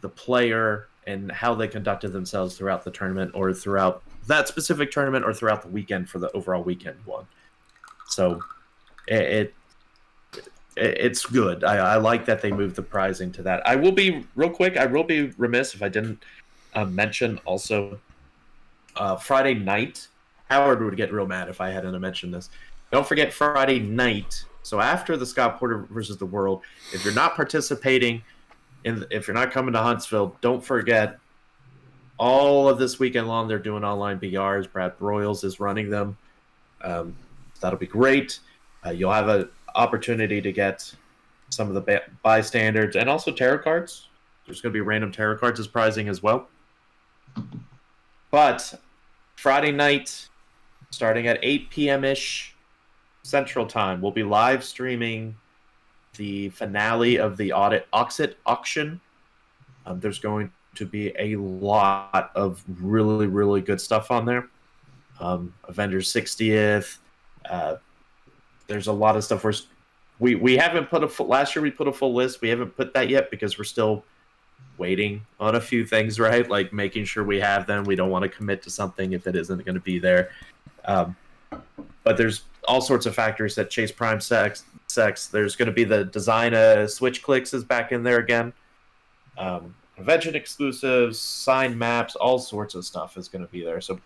the 0.07 0.13
player 0.13 0.87
and 1.09 1.33
how 1.33 1.53
they 1.53 1.67
conducted 1.67 2.13
themselves 2.13 2.57
throughout 2.57 2.85
the 2.85 2.91
tournament 2.93 3.33
or 3.35 3.53
throughout 3.53 4.05
that 4.29 4.47
specific 4.47 4.93
tournament 4.93 5.25
or 5.25 5.35
throughout 5.35 5.63
the 5.63 5.69
weekend 5.69 6.09
for 6.09 6.21
the 6.21 6.31
overall 6.31 6.63
weekend 6.63 6.97
one. 7.05 7.27
So 8.09 8.41
it, 9.09 9.23
it 9.23 9.55
it's 10.77 11.25
good. 11.25 11.65
I, 11.65 11.95
I 11.95 11.97
like 11.97 12.25
that 12.27 12.41
they 12.43 12.53
moved 12.53 12.77
the 12.77 12.83
prizing 12.83 13.33
to 13.33 13.43
that. 13.43 13.67
I 13.67 13.75
will 13.75 13.93
be 13.93 14.27
real 14.37 14.51
quick. 14.51 14.77
I 14.77 14.87
will 14.87 15.05
be 15.05 15.33
remiss 15.39 15.75
if 15.75 15.83
I 15.83 15.89
didn't 15.89 16.23
uh, 16.75 16.85
mention 16.85 17.41
also 17.45 17.99
uh, 18.95 19.17
Friday 19.17 19.55
night. 19.55 20.07
Howard 20.51 20.85
would 20.85 20.97
get 20.97 21.13
real 21.13 21.27
mad 21.27 21.49
if 21.49 21.61
I 21.61 21.71
hadn't 21.71 21.99
mentioned 22.01 22.33
this. 22.33 22.51
Don't 22.93 23.07
forget 23.07 23.33
Friday 23.33 23.81
night. 23.81 24.45
So 24.63 24.81
after 24.81 25.17
the 25.17 25.25
Scott 25.25 25.59
Porter 25.59 25.87
versus 25.91 26.19
the 26.19 26.27
World, 26.27 26.63
if 26.93 27.05
you're 27.05 27.15
not 27.15 27.35
participating 27.35 28.23
in, 28.87 29.05
if 29.11 29.27
you're 29.27 29.35
not 29.35 29.51
coming 29.51 29.73
to 29.75 29.81
Huntsville, 29.83 30.37
don't 30.41 30.65
forget 30.65 31.19
all 32.19 32.69
of 32.69 32.79
this 32.79 32.99
weekend 32.99 33.29
long 33.29 33.49
they're 33.49 33.59
doing 33.59 33.85
online 33.85 34.19
BRs. 34.19 34.71
Brad 34.73 34.99
Broyles 34.99 35.45
is 35.45 35.61
running 35.61 35.91
them. 35.91 36.17
Um, 36.83 37.15
that'll 37.61 37.79
be 37.79 37.87
great. 37.87 38.39
Uh, 38.87 38.91
you'll 38.91 39.13
have 39.13 39.29
an 39.29 39.49
opportunity 39.75 40.41
to 40.41 40.53
get 40.53 40.95
some 41.51 41.69
of 41.69 41.75
the 41.75 42.03
bystanders 42.23 42.97
and 42.97 43.11
also 43.11 43.33
tarot 43.33 43.59
cards. 43.59 44.09
There's 44.47 44.61
going 44.61 44.73
to 44.73 44.77
be 44.77 44.81
random 44.81 45.11
tarot 45.11 45.39
cards 45.39 45.59
as 45.59 45.67
prizing 45.67 46.09
as 46.09 46.23
well. 46.23 46.49
But 48.31 48.73
Friday 49.35 49.73
night, 49.73 50.29
starting 50.91 51.27
at 51.27 51.41
8 51.43 51.71
p.m. 51.71 52.05
ish 52.05 52.55
Central 53.25 53.67
Time, 53.67 54.01
we'll 54.01 54.13
be 54.13 54.23
live 54.23 54.63
streaming 54.63 55.37
the 56.17 56.51
finale 56.51 57.17
of 57.19 57.37
the 57.37 57.53
audit 57.53 57.87
Auxxit 57.93 58.35
auction. 58.45 59.01
Um, 59.85 60.01
there's 60.01 60.19
going 60.19 60.51
to 60.75 60.85
be 60.85 61.13
a 61.19 61.37
lot 61.37 62.31
of 62.35 62.63
really, 62.81 63.27
really 63.27 63.61
good 63.61 63.81
stuff 63.81 64.11
on 64.11 64.27
there. 64.27 64.49
Um, 65.21 65.55
Avengers 65.65 66.13
60th. 66.13 66.99
Uh, 67.49 67.77
there's 68.67 68.89
a 68.89 68.93
lot 68.93 69.17
of 69.17 69.25
stuff. 69.25 69.45
We're, 69.45 69.55
we 70.19 70.35
we 70.35 70.57
haven't 70.57 70.89
put 70.91 71.05
a 71.05 71.09
full, 71.09 71.27
last 71.27 71.55
year 71.55 71.63
we 71.63 71.71
put 71.71 71.89
a 71.89 71.93
full 71.93 72.15
list. 72.15 72.41
We 72.41 72.49
haven't 72.49 72.77
put 72.77 72.95
that 72.95 73.09
yet 73.09 73.31
because 73.31 73.59
we're 73.59 73.65
still 73.65 74.05
waiting 74.79 75.23
on 75.39 75.55
a 75.55 75.61
few 75.61 75.87
things, 75.87 76.19
right? 76.21 76.49
Like 76.49 76.73
making 76.73 77.05
sure 77.05 77.25
we 77.25 77.41
have 77.41 77.67
them. 77.67 77.85
We 77.85 77.97
don't 77.97 78.11
want 78.11 78.23
to 78.25 78.29
commit 78.29 78.63
to 78.63 78.71
something 78.71 79.13
if 79.13 79.27
it 79.27 79.37
isn't 79.37 79.65
going 79.65 79.75
to 79.75 79.81
be 79.81 79.99
there. 79.99 80.31
Um, 80.85 81.17
but 82.03 82.17
there's 82.17 82.45
all 82.67 82.81
sorts 82.81 83.07
of 83.07 83.15
factors 83.15 83.55
that 83.55 83.71
chase 83.71 83.93
prime 83.93 84.21
sex. 84.21 84.65
Sex. 84.89 85.27
There's 85.27 85.57
going 85.57 85.67
to 85.67 85.73
be 85.73 85.85
the 85.85 86.05
design 86.05 86.55
of 86.55 86.91
switch 86.91 87.23
clicks 87.23 87.53
is 87.55 87.65
back 87.65 87.93
in 87.93 88.03
there 88.03 88.19
again. 88.19 88.53
Um, 89.37 89.75
convention 89.95 90.35
exclusives, 90.35 91.19
signed 91.19 91.79
maps, 91.79 92.15
all 92.17 92.39
sorts 92.39 92.75
of 92.75 92.85
stuff 92.85 93.17
is 93.17 93.29
going 93.29 93.45
to 93.45 93.51
be 93.51 93.65
there. 93.65 93.81
So 93.81 93.99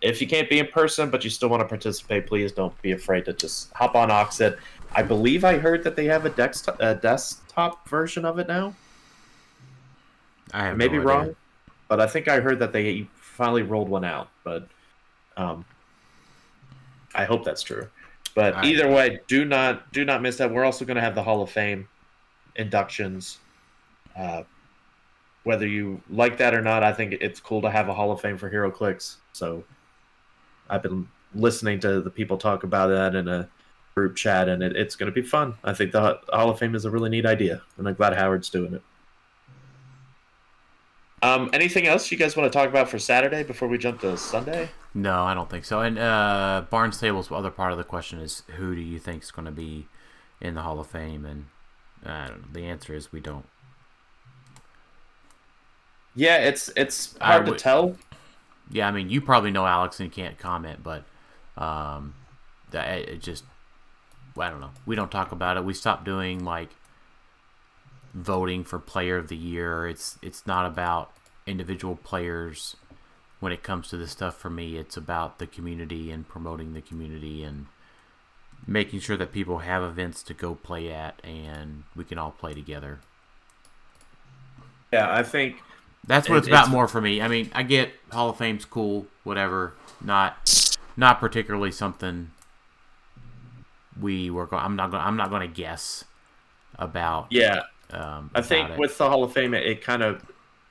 if 0.00 0.20
you 0.20 0.26
can't 0.26 0.48
be 0.48 0.58
in 0.58 0.66
person 0.68 1.10
but 1.10 1.22
you 1.24 1.30
still 1.30 1.48
want 1.48 1.60
to 1.60 1.68
participate, 1.68 2.26
please 2.26 2.52
don't 2.52 2.80
be 2.82 2.92
afraid 2.92 3.24
to 3.26 3.32
just 3.32 3.72
hop 3.72 3.94
on 3.94 4.08
Auxxit. 4.08 4.58
I 4.94 5.02
believe 5.02 5.44
I 5.44 5.58
heard 5.58 5.84
that 5.84 5.96
they 5.96 6.06
have 6.06 6.26
a 6.26 6.30
desktop, 6.30 6.80
a 6.80 6.94
desktop 6.94 7.88
version 7.88 8.24
of 8.24 8.38
it 8.38 8.48
now. 8.48 8.74
I 10.52 10.64
have 10.66 10.76
may 10.76 10.86
no 10.86 10.90
be 10.90 10.96
idea. 10.98 11.08
wrong, 11.08 11.36
but 11.88 12.00
I 12.00 12.06
think 12.06 12.28
I 12.28 12.40
heard 12.40 12.58
that 12.58 12.72
they 12.72 13.06
finally 13.14 13.62
rolled 13.62 13.88
one 13.88 14.04
out. 14.04 14.28
But 14.44 14.68
um, 15.36 15.64
I 17.14 17.24
hope 17.24 17.44
that's 17.44 17.62
true. 17.62 17.88
But 18.34 18.64
either 18.64 18.90
way, 18.90 19.20
do 19.26 19.44
not 19.44 19.92
do 19.92 20.04
not 20.04 20.22
miss 20.22 20.36
that. 20.38 20.50
We're 20.50 20.64
also 20.64 20.84
going 20.84 20.94
to 20.96 21.02
have 21.02 21.14
the 21.14 21.22
Hall 21.22 21.42
of 21.42 21.50
Fame 21.50 21.88
inductions. 22.56 23.38
Uh, 24.16 24.42
whether 25.44 25.66
you 25.66 26.00
like 26.08 26.38
that 26.38 26.54
or 26.54 26.62
not, 26.62 26.82
I 26.82 26.92
think 26.92 27.14
it's 27.20 27.40
cool 27.40 27.62
to 27.62 27.70
have 27.70 27.88
a 27.88 27.94
Hall 27.94 28.12
of 28.12 28.20
Fame 28.20 28.38
for 28.38 28.50
HeroClix. 28.50 29.16
So 29.32 29.64
I've 30.70 30.82
been 30.82 31.08
listening 31.34 31.80
to 31.80 32.00
the 32.00 32.10
people 32.10 32.38
talk 32.38 32.62
about 32.62 32.88
that 32.88 33.14
in 33.14 33.28
a 33.28 33.48
group 33.94 34.16
chat, 34.16 34.48
and 34.48 34.62
it, 34.62 34.76
it's 34.76 34.96
going 34.96 35.12
to 35.12 35.20
be 35.20 35.26
fun. 35.26 35.54
I 35.64 35.74
think 35.74 35.92
the 35.92 36.20
Hall 36.32 36.50
of 36.50 36.58
Fame 36.58 36.74
is 36.74 36.84
a 36.84 36.90
really 36.90 37.10
neat 37.10 37.26
idea, 37.26 37.62
and 37.76 37.88
I'm 37.88 37.94
glad 37.94 38.14
Howard's 38.14 38.50
doing 38.50 38.74
it. 38.74 38.82
Um, 41.22 41.50
anything 41.52 41.86
else 41.86 42.10
you 42.10 42.18
guys 42.18 42.36
want 42.36 42.52
to 42.52 42.58
talk 42.58 42.68
about 42.68 42.88
for 42.88 42.98
Saturday 42.98 43.44
before 43.44 43.68
we 43.68 43.78
jump 43.78 44.00
to 44.00 44.16
Sunday? 44.16 44.70
No, 44.92 45.22
I 45.22 45.34
don't 45.34 45.48
think 45.48 45.64
so. 45.64 45.80
And 45.80 45.98
uh, 45.98 46.64
Barnes 46.68 46.98
Table's 46.98 47.30
other 47.30 47.50
part 47.50 47.70
of 47.72 47.78
the 47.78 47.84
question 47.84 48.18
is 48.18 48.42
who 48.56 48.74
do 48.74 48.80
you 48.80 48.98
think 48.98 49.22
is 49.22 49.30
going 49.30 49.46
to 49.46 49.52
be 49.52 49.86
in 50.40 50.54
the 50.54 50.62
Hall 50.62 50.80
of 50.80 50.88
Fame? 50.88 51.24
And 51.24 51.46
I 52.04 52.26
don't 52.28 52.40
know. 52.42 52.48
The 52.52 52.66
answer 52.66 52.92
is 52.94 53.12
we 53.12 53.20
don't. 53.20 53.46
Yeah, 56.14 56.38
it's 56.38 56.70
it's 56.76 57.16
hard 57.18 57.48
would- 57.48 57.58
to 57.58 57.62
tell. 57.62 57.96
Yeah, 58.70 58.88
I 58.88 58.90
mean, 58.90 59.10
you 59.10 59.20
probably 59.20 59.50
know 59.50 59.66
Alex 59.66 60.00
and 60.00 60.10
can't 60.10 60.38
comment, 60.38 60.82
but 60.82 61.04
um, 61.56 62.14
that 62.70 62.98
it 62.98 63.08
it 63.08 63.22
just 63.22 63.44
I 64.36 64.50
don't 64.50 64.60
know. 64.60 64.70
We 64.86 64.96
don't 64.96 65.10
talk 65.10 65.32
about 65.32 65.56
it. 65.56 65.64
We 65.64 65.74
stopped 65.74 66.04
doing 66.04 66.44
like 66.44 66.70
voting 68.14 68.64
for 68.64 68.78
Player 68.78 69.16
of 69.16 69.28
the 69.28 69.36
Year. 69.36 69.86
It's 69.86 70.18
it's 70.22 70.46
not 70.46 70.66
about 70.66 71.12
individual 71.46 71.96
players 71.96 72.76
when 73.40 73.52
it 73.52 73.62
comes 73.62 73.88
to 73.88 73.96
this 73.96 74.12
stuff. 74.12 74.36
For 74.36 74.50
me, 74.50 74.76
it's 74.76 74.96
about 74.96 75.38
the 75.38 75.46
community 75.46 76.10
and 76.10 76.28
promoting 76.28 76.74
the 76.74 76.80
community 76.82 77.42
and 77.42 77.66
making 78.66 79.00
sure 79.00 79.16
that 79.16 79.32
people 79.32 79.58
have 79.58 79.82
events 79.82 80.22
to 80.22 80.34
go 80.34 80.54
play 80.54 80.90
at 80.92 81.20
and 81.24 81.82
we 81.96 82.04
can 82.04 82.16
all 82.18 82.30
play 82.30 82.54
together. 82.54 83.00
Yeah, 84.92 85.12
I 85.12 85.22
think 85.22 85.56
That's 86.06 86.28
what 86.28 86.34
It- 86.34 86.38
it's 86.38 86.48
about 86.48 86.62
it's- 86.64 86.72
more 86.72 86.88
for 86.88 87.00
me. 87.00 87.22
I 87.22 87.28
mean, 87.28 87.48
I 87.54 87.62
get 87.62 87.94
Hall 88.10 88.28
of 88.30 88.36
Fame's 88.36 88.64
cool, 88.64 89.06
whatever. 89.22 89.74
Not 90.00 90.76
not 90.96 91.20
particularly 91.20 91.70
something 91.70 92.32
we 94.00 94.28
were 94.30 94.46
going. 94.46 94.64
I'm 94.64 94.74
not 94.76 94.90
going. 94.90 95.02
I'm 95.02 95.16
not 95.16 95.30
going 95.30 95.42
to 95.42 95.54
guess 95.54 96.04
about. 96.76 97.28
yeah, 97.30 97.62
Um, 97.92 98.30
I 98.34 98.42
think 98.42 98.70
it. 98.70 98.78
with 98.78 98.96
the 98.98 99.08
Hall 99.08 99.22
of 99.22 99.32
Fame, 99.32 99.54
it, 99.54 99.66
it 99.66 99.82
kind 99.82 100.02
of 100.02 100.24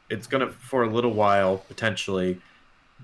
it's 0.09 0.27
gonna 0.27 0.49
for 0.49 0.83
a 0.83 0.89
little 0.89 1.13
while 1.13 1.57
potentially 1.57 2.39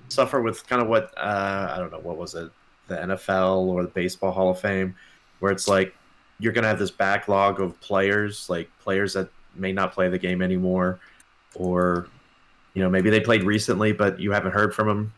suffer 0.09 0.41
with 0.41 0.67
kind 0.67 0.81
of 0.81 0.87
what 0.87 1.13
uh, 1.17 1.71
I 1.71 1.77
don't 1.77 1.91
know 1.91 1.99
what 1.99 2.17
was 2.17 2.35
it 2.35 2.51
the 2.87 2.95
NFL 2.95 3.67
or 3.67 3.83
the 3.83 3.89
Baseball 3.89 4.31
Hall 4.31 4.49
of 4.49 4.59
Fame, 4.59 4.95
where 5.39 5.51
it's 5.51 5.67
like 5.67 5.95
you're 6.39 6.53
gonna 6.53 6.67
have 6.67 6.79
this 6.79 6.91
backlog 6.91 7.59
of 7.61 7.79
players, 7.79 8.49
like 8.49 8.69
players 8.79 9.13
that 9.13 9.29
may 9.55 9.71
not 9.71 9.93
play 9.93 10.09
the 10.09 10.17
game 10.17 10.41
anymore, 10.41 10.99
or 11.55 12.07
you 12.73 12.81
know 12.81 12.89
maybe 12.89 13.09
they 13.09 13.19
played 13.19 13.43
recently 13.43 13.91
but 13.91 14.19
you 14.19 14.31
haven't 14.31 14.51
heard 14.51 14.73
from 14.73 14.87
them. 14.87 15.13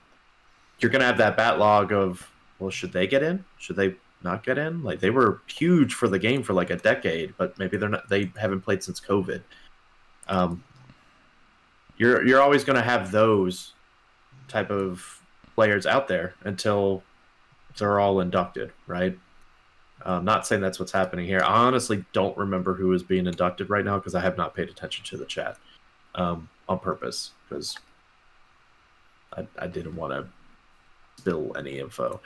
You're 0.79 0.91
gonna 0.91 1.05
have 1.05 1.17
that 1.17 1.37
backlog 1.37 1.91
of 1.91 2.29
well, 2.59 2.69
should 2.69 2.91
they 2.91 3.07
get 3.07 3.23
in? 3.23 3.45
Should 3.57 3.77
they 3.77 3.95
not 4.23 4.43
get 4.43 4.57
in? 4.57 4.83
Like 4.83 4.99
they 4.99 5.09
were 5.09 5.41
huge 5.47 5.93
for 5.93 6.07
the 6.07 6.19
game 6.19 6.43
for 6.43 6.53
like 6.53 6.69
a 6.69 6.75
decade, 6.75 7.33
but 7.37 7.57
maybe 7.57 7.77
they're 7.77 7.89
not. 7.89 8.09
They 8.09 8.31
haven't 8.37 8.61
played 8.61 8.83
since 8.83 8.99
COVID. 8.99 9.41
Um, 10.27 10.63
you're 11.97 12.25
you're 12.25 12.41
always 12.41 12.63
going 12.63 12.77
to 12.77 12.81
have 12.81 13.11
those 13.11 13.73
type 14.47 14.71
of 14.71 15.21
players 15.55 15.85
out 15.85 16.07
there 16.07 16.33
until 16.43 17.03
they're 17.77 17.99
all 17.99 18.19
inducted, 18.19 18.71
right? 18.87 19.17
I'm 20.03 20.23
not 20.23 20.47
saying 20.47 20.61
that's 20.61 20.79
what's 20.79 20.91
happening 20.91 21.25
here. 21.25 21.41
I 21.41 21.65
honestly 21.65 22.05
don't 22.13 22.37
remember 22.37 22.73
who 22.73 22.93
is 22.93 23.03
being 23.03 23.27
inducted 23.27 23.69
right 23.69 23.83
now 23.83 23.97
because 23.97 24.15
I 24.15 24.21
have 24.21 24.37
not 24.37 24.55
paid 24.55 24.69
attention 24.69 25.03
to 25.05 25.17
the 25.17 25.25
chat 25.25 25.57
um, 26.15 26.49
on 26.69 26.79
purpose 26.79 27.31
because 27.47 27.77
I, 29.35 29.45
I 29.57 29.67
didn't 29.67 29.95
want 29.95 30.13
to 30.13 30.25
spill 31.17 31.51
any 31.57 31.79
info. 31.79 32.21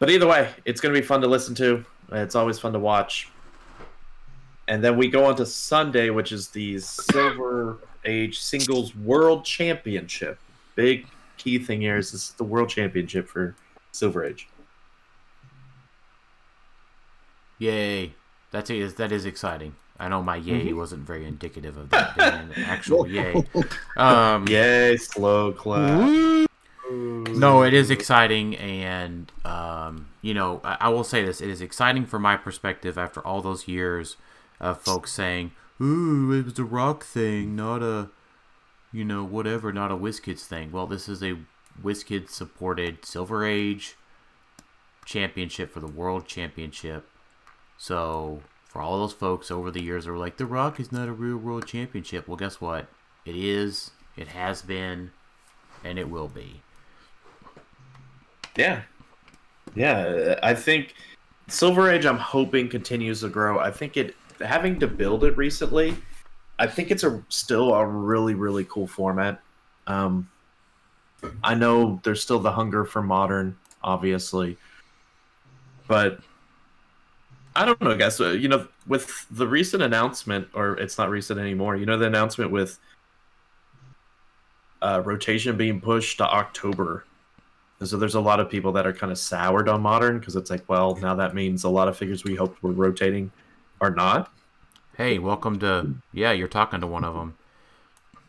But 0.00 0.08
either 0.08 0.26
way, 0.26 0.48
it's 0.64 0.80
going 0.80 0.94
to 0.94 1.00
be 1.00 1.06
fun 1.06 1.20
to 1.20 1.28
listen 1.28 1.54
to. 1.56 1.84
It's 2.10 2.34
always 2.34 2.58
fun 2.58 2.72
to 2.72 2.78
watch. 2.78 3.28
And 4.66 4.82
then 4.82 4.96
we 4.96 5.08
go 5.08 5.26
on 5.26 5.36
to 5.36 5.46
Sunday, 5.46 6.08
which 6.10 6.32
is 6.32 6.48
the 6.48 6.78
Silver 6.78 7.78
Age 8.04 8.40
Singles 8.40 8.96
World 8.96 9.44
Championship. 9.44 10.38
Big 10.74 11.06
key 11.36 11.58
thing 11.58 11.82
here 11.82 11.98
is 11.98 12.12
this 12.12 12.30
is 12.30 12.34
the 12.34 12.44
World 12.44 12.70
Championship 12.70 13.28
for 13.28 13.54
Silver 13.92 14.24
Age. 14.24 14.48
yay! 17.58 18.14
That 18.52 18.70
is 18.70 18.94
that 18.94 19.12
is 19.12 19.26
exciting. 19.26 19.76
I 19.98 20.08
know 20.08 20.22
my 20.22 20.36
yay 20.36 20.72
wasn't 20.72 21.06
very 21.06 21.26
indicative 21.26 21.76
of 21.76 21.90
that 21.90 22.16
being 22.16 22.28
an 22.28 22.64
actual 22.64 23.06
yay. 23.10 23.44
Um, 23.96 24.48
Yay, 24.48 24.96
slow 24.96 25.52
clap. 25.52 26.48
No, 27.40 27.62
it 27.62 27.74
is 27.74 27.90
exciting, 27.90 28.56
and 28.56 29.32
um, 29.44 30.08
you 30.22 30.34
know, 30.34 30.60
I, 30.62 30.76
I 30.80 30.88
will 30.90 31.04
say 31.04 31.24
this: 31.24 31.40
it 31.40 31.48
is 31.48 31.60
exciting 31.60 32.06
from 32.06 32.22
my 32.22 32.36
perspective 32.36 32.98
after 32.98 33.24
all 33.26 33.40
those 33.40 33.66
years 33.66 34.16
of 34.60 34.80
folks 34.80 35.12
saying, 35.12 35.52
"Ooh, 35.80 36.32
it 36.32 36.44
was 36.44 36.58
a 36.58 36.64
rock 36.64 37.04
thing, 37.04 37.56
not 37.56 37.82
a, 37.82 38.10
you 38.92 39.04
know, 39.04 39.24
whatever, 39.24 39.72
not 39.72 39.90
a 39.90 39.96
WizKids 39.96 40.44
thing." 40.44 40.70
Well, 40.70 40.86
this 40.86 41.08
is 41.08 41.22
a 41.22 41.38
WizKids 41.82 42.30
supported 42.30 43.04
Silver 43.04 43.44
Age 43.44 43.96
championship 45.04 45.72
for 45.72 45.80
the 45.80 45.86
World 45.86 46.26
Championship. 46.26 47.08
So, 47.78 48.42
for 48.64 48.82
all 48.82 49.00
those 49.00 49.14
folks 49.14 49.50
over 49.50 49.70
the 49.70 49.82
years 49.82 50.04
that 50.04 50.12
were 50.12 50.18
like, 50.18 50.36
"The 50.36 50.46
Rock 50.46 50.78
is 50.78 50.92
not 50.92 51.08
a 51.08 51.12
real 51.12 51.38
World 51.38 51.66
Championship," 51.66 52.28
well, 52.28 52.36
guess 52.36 52.60
what? 52.60 52.88
It 53.24 53.36
is. 53.36 53.92
It 54.16 54.28
has 54.28 54.62
been, 54.62 55.12
and 55.84 55.98
it 55.98 56.10
will 56.10 56.28
be. 56.28 56.62
Yeah. 58.56 58.82
Yeah, 59.74 60.38
I 60.42 60.54
think 60.54 60.94
Silver 61.48 61.90
Age 61.90 62.06
I'm 62.06 62.18
hoping 62.18 62.68
continues 62.68 63.20
to 63.20 63.28
grow. 63.28 63.58
I 63.58 63.70
think 63.70 63.96
it 63.96 64.16
having 64.40 64.80
to 64.80 64.86
build 64.86 65.24
it 65.24 65.36
recently, 65.36 65.96
I 66.58 66.66
think 66.66 66.90
it's 66.90 67.04
a 67.04 67.22
still 67.28 67.74
a 67.74 67.86
really 67.86 68.34
really 68.34 68.64
cool 68.64 68.86
format. 68.86 69.40
Um 69.86 70.28
I 71.44 71.54
know 71.54 72.00
there's 72.02 72.22
still 72.22 72.40
the 72.40 72.52
hunger 72.52 72.84
for 72.84 73.02
modern 73.02 73.56
obviously. 73.82 74.56
But 75.86 76.20
I 77.56 77.64
don't 77.64 77.80
know, 77.80 77.96
guys. 77.96 78.20
You 78.20 78.48
know, 78.48 78.68
with 78.86 79.26
the 79.30 79.46
recent 79.46 79.82
announcement, 79.82 80.48
or 80.54 80.74
it's 80.78 80.98
not 80.98 81.10
recent 81.10 81.40
anymore. 81.40 81.76
You 81.76 81.84
know, 81.86 81.98
the 81.98 82.06
announcement 82.06 82.50
with 82.50 82.78
uh, 84.82 85.02
rotation 85.04 85.56
being 85.56 85.80
pushed 85.80 86.18
to 86.18 86.24
October. 86.24 87.04
And 87.80 87.88
so 87.88 87.96
there's 87.96 88.14
a 88.14 88.20
lot 88.20 88.40
of 88.40 88.50
people 88.50 88.72
that 88.72 88.86
are 88.86 88.92
kind 88.92 89.10
of 89.10 89.18
soured 89.18 89.68
on 89.68 89.80
modern 89.80 90.18
because 90.18 90.36
it's 90.36 90.50
like, 90.50 90.68
well, 90.68 90.96
now 90.96 91.14
that 91.14 91.34
means 91.34 91.64
a 91.64 91.68
lot 91.68 91.88
of 91.88 91.96
figures 91.96 92.24
we 92.24 92.34
hoped 92.36 92.62
were 92.62 92.72
rotating 92.72 93.32
are 93.80 93.90
not. 93.90 94.30
Hey, 94.96 95.18
welcome 95.18 95.58
to 95.60 95.94
yeah, 96.12 96.32
you're 96.32 96.46
talking 96.48 96.80
to 96.82 96.86
one 96.86 97.04
of 97.04 97.14
them. 97.14 97.34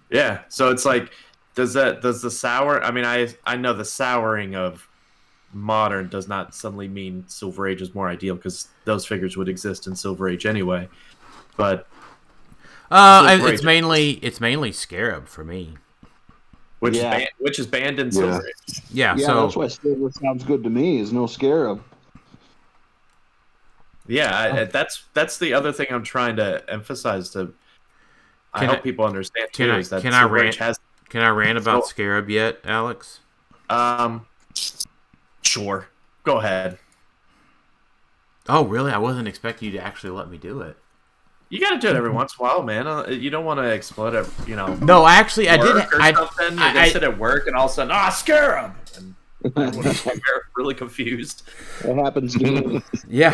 Yeah. 0.09 0.41
So 0.47 0.69
it's 0.71 0.85
like, 0.85 1.11
does 1.53 1.73
that 1.73 2.01
does 2.01 2.21
the 2.21 2.31
sour? 2.31 2.81
I 2.81 2.91
mean, 2.91 3.03
I 3.05 3.27
I 3.45 3.57
know 3.57 3.73
the 3.73 3.83
souring 3.83 4.55
of 4.55 4.87
modern 5.53 6.07
does 6.07 6.29
not 6.29 6.55
suddenly 6.55 6.87
mean 6.87 7.25
Silver 7.27 7.67
Age 7.67 7.81
is 7.81 7.93
more 7.93 8.07
ideal 8.07 8.35
because 8.35 8.69
those 8.85 9.05
figures 9.05 9.35
would 9.35 9.49
exist 9.49 9.85
in 9.85 9.97
Silver 9.97 10.29
Age 10.29 10.45
anyway. 10.45 10.87
But 11.57 11.87
Uh, 12.89 13.27
Silver 13.27 13.49
it's 13.51 13.61
Age. 13.61 13.65
mainly 13.65 14.11
it's 14.21 14.39
mainly 14.39 14.71
Scarab 14.71 15.27
for 15.27 15.43
me. 15.43 15.75
Which 16.81 16.97
Yeah. 16.97 17.13
is 17.15 17.19
ban- 17.23 17.27
which 17.39 17.59
is 17.59 17.67
banned 17.67 17.99
in 17.99 18.07
Yeah. 18.07 18.11
Silver 18.11 18.47
Age. 18.47 18.81
Yeah, 18.91 19.15
Yeah, 19.15 19.25
so 19.27 19.41
that's 19.43 19.55
why 19.55 19.67
Silver 19.69 20.11
sounds 20.11 20.43
good 20.43 20.63
to 20.63 20.69
me. 20.69 20.99
Is 20.99 21.13
no 21.13 21.25
scarab. 21.27 21.81
Yeah, 24.07 24.37
I, 24.37 24.63
that's 24.65 25.03
that's 25.13 25.37
the 25.37 25.53
other 25.53 25.71
thing 25.71 25.87
I'm 25.91 26.03
trying 26.03 26.35
to 26.37 26.63
emphasize 26.69 27.29
to. 27.31 27.53
I 28.53 28.59
Can 28.59 28.69
hope 28.69 28.77
I- 28.79 28.81
people 28.81 29.05
understand 29.05 29.51
can 29.53 29.69
I- 29.69 29.77
is 29.79 29.89
that 29.89 30.01
can 30.01 30.13
I 30.13 30.23
rant? 30.23 30.55
Has 30.55 30.79
can 31.09 31.21
I 31.21 31.29
rant 31.29 31.57
about 31.57 31.85
So- 31.85 31.89
Scarab 31.91 32.29
yet, 32.29 32.59
Alex? 32.65 33.19
um. 33.69 34.25
Sure, 35.43 35.87
go 36.23 36.37
ahead. 36.39 36.77
Oh, 38.49 38.65
really? 38.65 38.91
I 38.91 38.97
wasn't 38.97 39.27
expecting 39.27 39.67
you 39.71 39.77
to 39.77 39.83
actually 39.85 40.09
let 40.11 40.29
me 40.29 40.37
do 40.37 40.61
it. 40.61 40.77
You 41.51 41.59
got 41.59 41.71
to 41.71 41.79
do 41.79 41.89
it 41.89 41.95
every 41.97 42.09
once 42.09 42.33
in 42.39 42.43
a 42.45 42.47
while, 42.47 42.63
man. 42.63 42.87
Uh, 42.87 43.07
You 43.09 43.29
don't 43.29 43.43
want 43.45 43.59
to 43.59 43.65
explode 43.67 44.13
it, 44.15 44.25
you 44.47 44.55
know. 44.55 44.73
No, 44.75 45.05
actually, 45.05 45.49
I 45.49 45.57
did. 45.57 45.75
I, 45.75 46.13
something. 46.13 46.57
You're 46.57 46.63
I- 46.63 46.73
gonna 46.73 46.79
I- 46.79 46.89
sit 46.89 47.03
at 47.03 47.17
work 47.19 47.45
and 47.47 47.55
all 47.55 47.65
of 47.65 47.71
a 47.71 47.73
sudden, 47.73 47.91
ah, 47.93 48.09
scarab. 48.09 48.73
And 48.95 49.15
I'm 49.57 49.73
really 50.55 50.73
confused. 50.75 51.43
It 51.83 51.95
happens 51.95 52.35
to 52.37 52.81
yeah. 53.09 53.31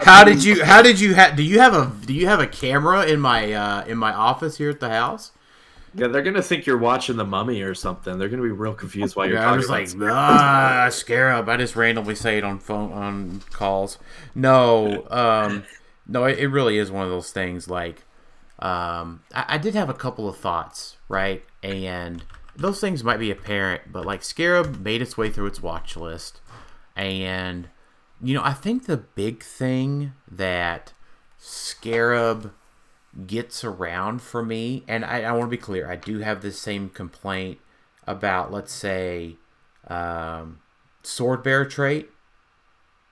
How 0.00 0.24
did 0.24 0.42
you? 0.42 0.64
How 0.64 0.82
did 0.82 0.98
you? 0.98 1.14
Ha- 1.14 1.32
do 1.36 1.42
you 1.44 1.60
have 1.60 1.74
a? 1.74 1.92
Do 2.06 2.12
you 2.12 2.26
have 2.26 2.40
a 2.40 2.46
camera 2.46 3.06
in 3.06 3.20
my 3.20 3.52
uh, 3.52 3.84
in 3.86 3.98
my 3.98 4.12
office 4.12 4.56
here 4.58 4.70
at 4.70 4.80
the 4.80 4.88
house? 4.88 5.30
Yeah, 5.96 6.08
they're 6.08 6.22
gonna 6.22 6.42
think 6.42 6.66
you're 6.66 6.76
watching 6.78 7.16
The 7.16 7.24
Mummy 7.24 7.62
or 7.62 7.72
something. 7.74 8.18
They're 8.18 8.28
gonna 8.30 8.42
be 8.42 8.50
real 8.50 8.74
confused 8.74 9.14
while 9.14 9.26
you're 9.28 9.36
Yeah, 9.36 9.42
I 9.42 9.44
talking 9.44 9.56
was 9.58 9.66
about 9.66 9.78
like, 9.78 9.88
scarab. 9.88 10.14
ah, 10.16 10.88
Scarab. 10.90 11.48
I 11.48 11.56
just 11.56 11.76
randomly 11.76 12.16
say 12.16 12.36
it 12.38 12.42
on 12.42 12.58
phone 12.58 12.92
on 12.92 13.42
calls. 13.52 13.98
No, 14.34 15.06
um, 15.10 15.62
no, 16.06 16.24
it, 16.24 16.38
it 16.38 16.48
really 16.48 16.78
is 16.78 16.90
one 16.90 17.04
of 17.04 17.10
those 17.10 17.30
things. 17.30 17.68
Like, 17.68 18.02
um, 18.58 19.22
I, 19.34 19.44
I 19.48 19.58
did 19.58 19.74
have 19.74 19.88
a 19.88 19.94
couple 19.94 20.28
of 20.28 20.36
thoughts, 20.36 20.96
right? 21.08 21.42
And 21.62 22.24
those 22.56 22.80
things 22.80 23.02
might 23.02 23.18
be 23.18 23.30
apparent, 23.30 23.92
but 23.92 24.04
like 24.06 24.22
Scarab 24.22 24.80
made 24.80 25.02
its 25.02 25.16
way 25.16 25.30
through 25.30 25.46
its 25.46 25.62
watch 25.62 25.96
list, 25.96 26.40
and 26.96 27.68
you 28.22 28.34
know 28.34 28.42
I 28.44 28.52
think 28.52 28.86
the 28.86 28.96
big 28.96 29.42
thing 29.42 30.12
that 30.30 30.92
Scarab 31.38 32.52
gets 33.26 33.64
around 33.64 34.22
for 34.22 34.42
me, 34.44 34.84
and 34.88 35.04
I, 35.04 35.22
I 35.22 35.32
want 35.32 35.44
to 35.44 35.48
be 35.48 35.56
clear, 35.56 35.90
I 35.90 35.96
do 35.96 36.18
have 36.20 36.42
the 36.42 36.52
same 36.52 36.88
complaint 36.88 37.58
about 38.06 38.52
let's 38.52 38.72
say 38.72 39.36
um, 39.88 40.60
Sword 41.02 41.42
Bear 41.42 41.64
trait. 41.64 42.10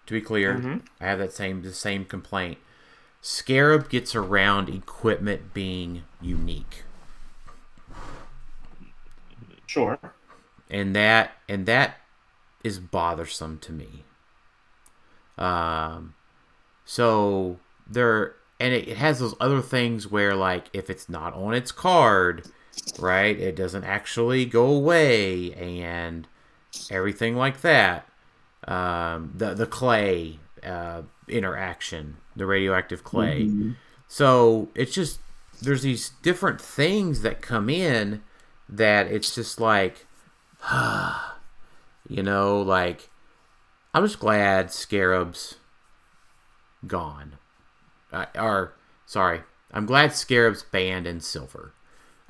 To 0.07 0.15
be 0.15 0.21
clear, 0.21 0.57
I 1.01 1.07
have 1.07 1.19
that 1.21 1.33
same 1.33 1.63
the 1.63 1.73
same 1.73 2.05
complaint. 2.05 2.59
Scarab 3.23 3.89
gets 3.89 4.15
around 4.15 4.69
equipment 4.69 5.55
being 5.55 6.03
unique. 6.21 6.83
Sure. 9.67 9.99
and 10.71 10.95
that 10.95 11.33
and 11.49 11.67
that 11.67 11.97
is 12.63 12.79
bothersome 12.79 13.59
to 13.61 13.73
me. 13.73 14.05
Um, 15.39 16.15
so 16.85 17.59
there 17.87 18.35
and 18.61 18.75
it, 18.75 18.89
it 18.89 18.97
has 18.99 19.19
those 19.21 19.35
other 19.41 19.63
things 19.63 20.11
where 20.11 20.35
like 20.35 20.67
if 20.73 20.91
it's 20.91 21.09
not 21.09 21.35
on 21.35 21.55
its 21.55 21.73
card, 21.73 22.45
right, 22.99 23.39
it 23.39 23.57
doesn't 23.57 23.85
actually 23.85 24.45
go 24.45 24.67
away 24.67 25.53
and 25.55 26.29
everything 26.91 27.37
like 27.37 27.63
that. 27.63 28.07
Um, 28.69 29.33
the 29.35 29.55
the 29.55 29.67
clay 29.67 30.39
uh, 30.65 31.03
interaction, 31.29 32.17
the 32.37 32.47
radioactive 32.47 33.05
clay. 33.05 33.51
So 34.09 34.69
it's 34.75 34.95
just 34.95 35.21
there's 35.61 35.83
these 35.83 36.11
different 36.23 36.61
things 36.61 37.23
that 37.23 37.41
come 37.41 37.71
in 37.71 38.23
that 38.69 39.07
it's 39.07 39.35
just 39.35 39.61
like 39.61 40.07
you 42.09 42.23
know, 42.23 42.61
like 42.61 43.09
I'm 43.95 44.05
just 44.05 44.21
glad 44.21 44.71
Scarab's 44.73 45.57
gone. 46.87 47.35
Uh, 48.13 48.27
or 48.35 48.75
sorry, 49.07 49.41
I'm 49.73 49.87
glad 49.87 50.15
Scarab's 50.15 50.63
banned 50.63 51.07
in 51.07 51.21
Silver. 51.21 51.73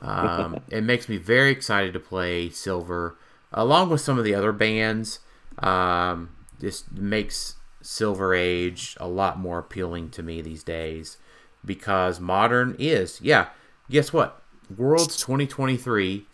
Um, 0.00 0.60
it 0.68 0.82
makes 0.82 1.08
me 1.08 1.16
very 1.16 1.50
excited 1.50 1.92
to 1.92 2.00
play 2.00 2.50
Silver, 2.50 3.16
along 3.52 3.90
with 3.90 4.00
some 4.00 4.18
of 4.18 4.24
the 4.24 4.34
other 4.34 4.52
bands. 4.52 5.20
Um, 5.58 6.30
this 6.58 6.84
makes 6.90 7.56
Silver 7.82 8.34
Age 8.34 8.96
a 9.00 9.08
lot 9.08 9.38
more 9.38 9.58
appealing 9.58 10.10
to 10.10 10.22
me 10.22 10.40
these 10.40 10.62
days 10.62 11.18
because 11.64 12.20
Modern 12.20 12.74
is, 12.78 13.20
yeah. 13.20 13.48
Guess 13.90 14.12
what? 14.12 14.40
Worlds 14.74 15.16
2023, 15.18 16.26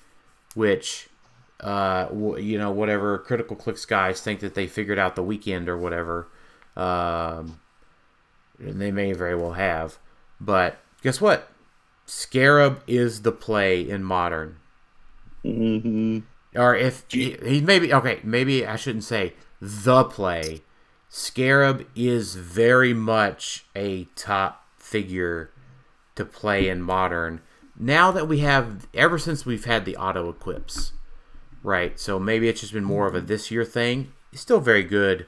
which 0.55 1.09
uh, 1.61 2.05
w- 2.07 2.43
you 2.43 2.59
know, 2.59 2.71
whatever 2.71 3.19
critical 3.19 3.57
clicks 3.57 3.85
guys 3.85 4.21
think 4.21 4.41
that 4.41 4.55
they 4.55 4.67
figured 4.67 4.99
out 4.99 5.17
the 5.17 5.23
weekend 5.23 5.69
or 5.69 5.77
whatever. 5.77 6.29
Um, 6.77 7.61
and 8.59 8.81
they 8.81 8.93
may 8.93 9.13
very 9.13 9.35
well 9.35 9.53
have. 9.53 9.99
But 10.41 10.79
guess 11.03 11.21
what? 11.21 11.49
Scarab 12.07 12.83
is 12.87 13.23
the 13.23 13.33
play 13.33 13.89
in 13.89 14.03
modern. 14.03 14.57
Mm-hmm. 15.45 16.21
Or 16.55 16.75
if 16.75 17.05
he, 17.11 17.37
he 17.45 17.61
maybe 17.61 17.93
okay, 17.93 18.21
maybe 18.23 18.67
I 18.67 18.77
shouldn't 18.77 19.05
say 19.05 19.35
the 19.61 20.05
play. 20.05 20.63
Scarab 21.09 21.87
is 21.97 22.35
very 22.35 22.93
much 22.93 23.65
a 23.75 24.05
top 24.15 24.67
figure 24.77 25.51
to 26.15 26.25
play 26.25 26.69
in 26.69 26.83
modern. 26.83 27.41
Now 27.79 28.11
that 28.11 28.29
we 28.29 28.41
have, 28.41 28.87
ever 28.93 29.19
since 29.19 29.47
we've 29.47 29.65
had 29.65 29.85
the 29.85 29.97
auto 29.97 30.29
equips, 30.29 30.93
right? 31.63 31.99
So 31.99 32.19
maybe 32.19 32.49
it's 32.49 32.61
just 32.61 32.73
been 32.73 32.85
more 32.85 33.07
of 33.07 33.15
a 33.15 33.21
this 33.21 33.51
year 33.51 33.65
thing. 33.65 34.13
He's 34.31 34.41
still 34.41 34.61
very 34.61 34.83
good, 34.83 35.27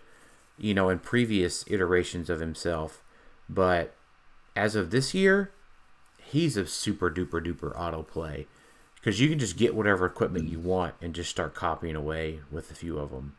you 0.59 0.75
know, 0.75 0.91
in 0.91 0.99
previous 0.99 1.65
iterations 1.67 2.29
of 2.29 2.41
himself, 2.41 3.03
but 3.49 3.95
as 4.55 4.75
of 4.75 4.91
this 4.91 5.15
year, 5.15 5.53
he's 6.19 6.57
a 6.57 6.67
super 6.67 7.11
duper 7.11 7.45
duper 7.45 7.73
auto 7.75 8.03
play 8.03 8.47
because 8.97 9.21
you 9.21 9.29
can 9.29 9.39
just 9.39 9.57
get 9.57 9.75
whatever 9.75 10.05
equipment 10.05 10.49
you 10.49 10.59
want 10.59 10.95
and 11.01 11.15
just 11.15 11.31
start 11.31 11.55
copying 11.55 11.97
away 11.97 12.41
with 12.51 12.71
a 12.71 12.75
few 12.75 12.99
of 12.99 13.11
them. 13.11 13.37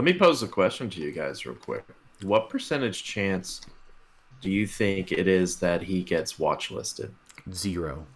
Let 0.00 0.06
me 0.06 0.18
pose 0.18 0.42
a 0.42 0.48
question 0.48 0.88
to 0.88 0.98
you 0.98 1.12
guys 1.12 1.44
real 1.44 1.56
quick. 1.56 1.84
What 2.22 2.48
percentage 2.48 3.04
chance 3.04 3.60
do 4.40 4.50
you 4.50 4.66
think 4.66 5.12
it 5.12 5.28
is 5.28 5.56
that 5.56 5.82
he 5.82 6.02
gets 6.02 6.38
watch 6.38 6.70
listed? 6.70 7.14
Zero. 7.52 8.06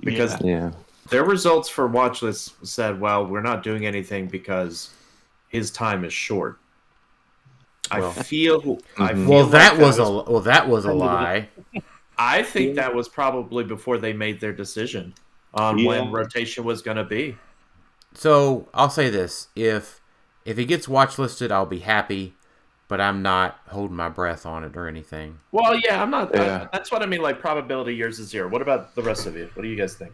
Because 0.00 0.38
Yeah. 0.44 0.72
their 1.08 1.24
results 1.24 1.70
for 1.70 1.86
watch 1.86 2.20
lists 2.20 2.52
said, 2.62 3.00
well, 3.00 3.26
we're 3.26 3.40
not 3.40 3.62
doing 3.62 3.86
anything 3.86 4.26
because 4.26 4.90
his 5.48 5.70
time 5.70 6.04
is 6.04 6.12
short. 6.12 6.58
I 7.90 8.00
Well- 8.00 8.12
feel. 8.12 8.80
I 8.98 9.14
mm-hmm. 9.14 9.24
feel 9.24 9.30
Well, 9.30 9.42
like 9.44 9.52
that 9.52 9.78
was 9.78 9.98
a 9.98 10.02
well, 10.10 10.40
that 10.40 10.68
was 10.68 10.84
a 10.84 10.92
lie. 10.92 11.48
I 12.18 12.42
think 12.42 12.74
that 12.74 12.94
was 12.94 13.08
probably 13.08 13.64
before 13.64 13.96
they 13.96 14.12
made 14.12 14.40
their 14.40 14.52
decision 14.52 15.14
on 15.54 15.82
when 15.82 16.10
rotation 16.12 16.64
was 16.64 16.82
going 16.82 16.98
to 16.98 17.04
be. 17.04 17.38
So 18.12 18.68
I'll 18.74 18.90
say 18.90 19.08
this: 19.08 19.48
if 19.56 20.00
if 20.44 20.56
he 20.56 20.64
gets 20.64 20.88
watch 20.88 21.18
listed, 21.18 21.52
I'll 21.52 21.66
be 21.66 21.80
happy, 21.80 22.34
but 22.88 23.00
I'm 23.00 23.22
not 23.22 23.60
holding 23.68 23.96
my 23.96 24.08
breath 24.08 24.46
on 24.46 24.64
it 24.64 24.76
or 24.76 24.88
anything. 24.88 25.38
Well, 25.52 25.78
yeah, 25.84 26.02
I'm 26.02 26.10
not. 26.10 26.34
Yeah. 26.34 26.62
I, 26.64 26.68
that's 26.76 26.90
what 26.90 27.02
I 27.02 27.06
mean. 27.06 27.22
Like 27.22 27.40
probability 27.40 27.94
yours 27.94 28.18
is 28.18 28.28
zero. 28.28 28.48
What 28.48 28.62
about 28.62 28.94
the 28.94 29.02
rest 29.02 29.26
of 29.26 29.36
you? 29.36 29.48
What 29.54 29.62
do 29.62 29.68
you 29.68 29.76
guys 29.76 29.94
think? 29.94 30.12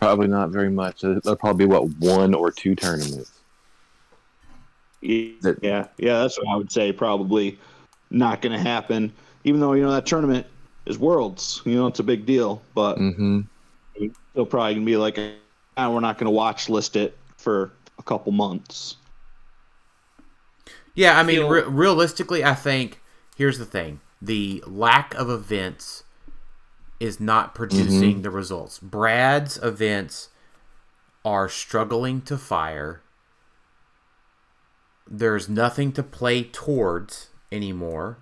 Probably 0.00 0.28
not 0.28 0.50
very 0.50 0.70
much. 0.70 1.00
There'll 1.00 1.36
probably 1.36 1.66
be 1.66 1.72
what 1.72 1.88
one 1.98 2.34
or 2.34 2.50
two 2.50 2.74
tournaments. 2.74 3.32
Yeah, 5.00 5.52
yeah, 5.62 5.86
yeah. 5.98 6.20
That's 6.20 6.38
what 6.38 6.48
I 6.48 6.56
would 6.56 6.72
say. 6.72 6.92
Probably 6.92 7.58
not 8.10 8.42
going 8.42 8.52
to 8.52 8.58
happen. 8.58 9.12
Even 9.44 9.60
though 9.60 9.72
you 9.74 9.82
know 9.82 9.92
that 9.92 10.06
tournament 10.06 10.46
is 10.86 10.98
worlds, 10.98 11.62
you 11.64 11.76
know 11.76 11.86
it's 11.86 12.00
a 12.00 12.04
big 12.04 12.26
deal, 12.26 12.62
but 12.74 12.98
Mm-hmm. 12.98 13.40
they'll 14.34 14.46
probably 14.46 14.74
gonna 14.74 14.86
be 14.86 14.96
like, 14.96 15.18
ah, 15.76 15.90
we're 15.90 16.00
not 16.00 16.18
going 16.18 16.26
to 16.26 16.30
watch 16.32 16.68
list 16.68 16.96
it 16.96 17.16
for 17.38 17.72
a 17.98 18.02
couple 18.02 18.32
months. 18.32 18.96
Yeah, 20.96 21.16
I 21.18 21.22
mean, 21.22 21.36
Feel- 21.36 21.48
re- 21.48 21.62
realistically, 21.62 22.42
I 22.42 22.54
think 22.54 23.00
here's 23.36 23.58
the 23.58 23.64
thing: 23.64 24.00
the 24.20 24.64
lack 24.66 25.14
of 25.14 25.30
events 25.30 26.02
is 26.98 27.20
not 27.20 27.54
producing 27.54 28.14
mm-hmm. 28.14 28.22
the 28.22 28.30
results. 28.30 28.78
Brad's 28.80 29.58
events 29.62 30.30
are 31.24 31.48
struggling 31.48 32.22
to 32.22 32.38
fire. 32.38 33.02
There's 35.08 35.48
nothing 35.48 35.92
to 35.92 36.02
play 36.02 36.42
towards 36.42 37.28
anymore 37.52 38.18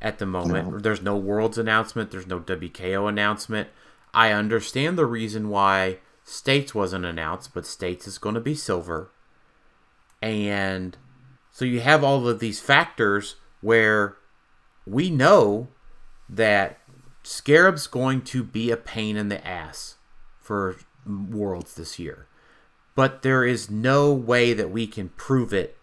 at 0.00 0.18
the 0.18 0.26
moment. 0.26 0.82
There's 0.82 1.02
no 1.02 1.16
Worlds 1.16 1.58
announcement. 1.58 2.10
There's 2.10 2.26
no 2.26 2.38
WKO 2.38 3.08
announcement. 3.08 3.68
I 4.12 4.30
understand 4.30 4.96
the 4.96 5.06
reason 5.06 5.48
why 5.48 5.98
States 6.22 6.74
wasn't 6.74 7.04
announced, 7.04 7.52
but 7.52 7.66
States 7.66 8.06
is 8.06 8.18
going 8.18 8.36
to 8.36 8.40
be 8.40 8.54
silver. 8.54 9.10
And 10.22 10.96
so 11.54 11.64
you 11.64 11.78
have 11.82 12.02
all 12.02 12.26
of 12.26 12.40
these 12.40 12.58
factors 12.58 13.36
where 13.60 14.16
we 14.84 15.08
know 15.08 15.68
that 16.28 16.80
Scarab's 17.22 17.86
going 17.86 18.22
to 18.22 18.42
be 18.42 18.72
a 18.72 18.76
pain 18.76 19.16
in 19.16 19.28
the 19.28 19.46
ass 19.46 19.94
for 20.40 20.74
Worlds 21.06 21.74
this 21.74 21.96
year. 21.96 22.26
But 22.96 23.22
there 23.22 23.44
is 23.44 23.70
no 23.70 24.12
way 24.12 24.52
that 24.52 24.72
we 24.72 24.88
can 24.88 25.10
prove 25.10 25.52
it 25.52 25.78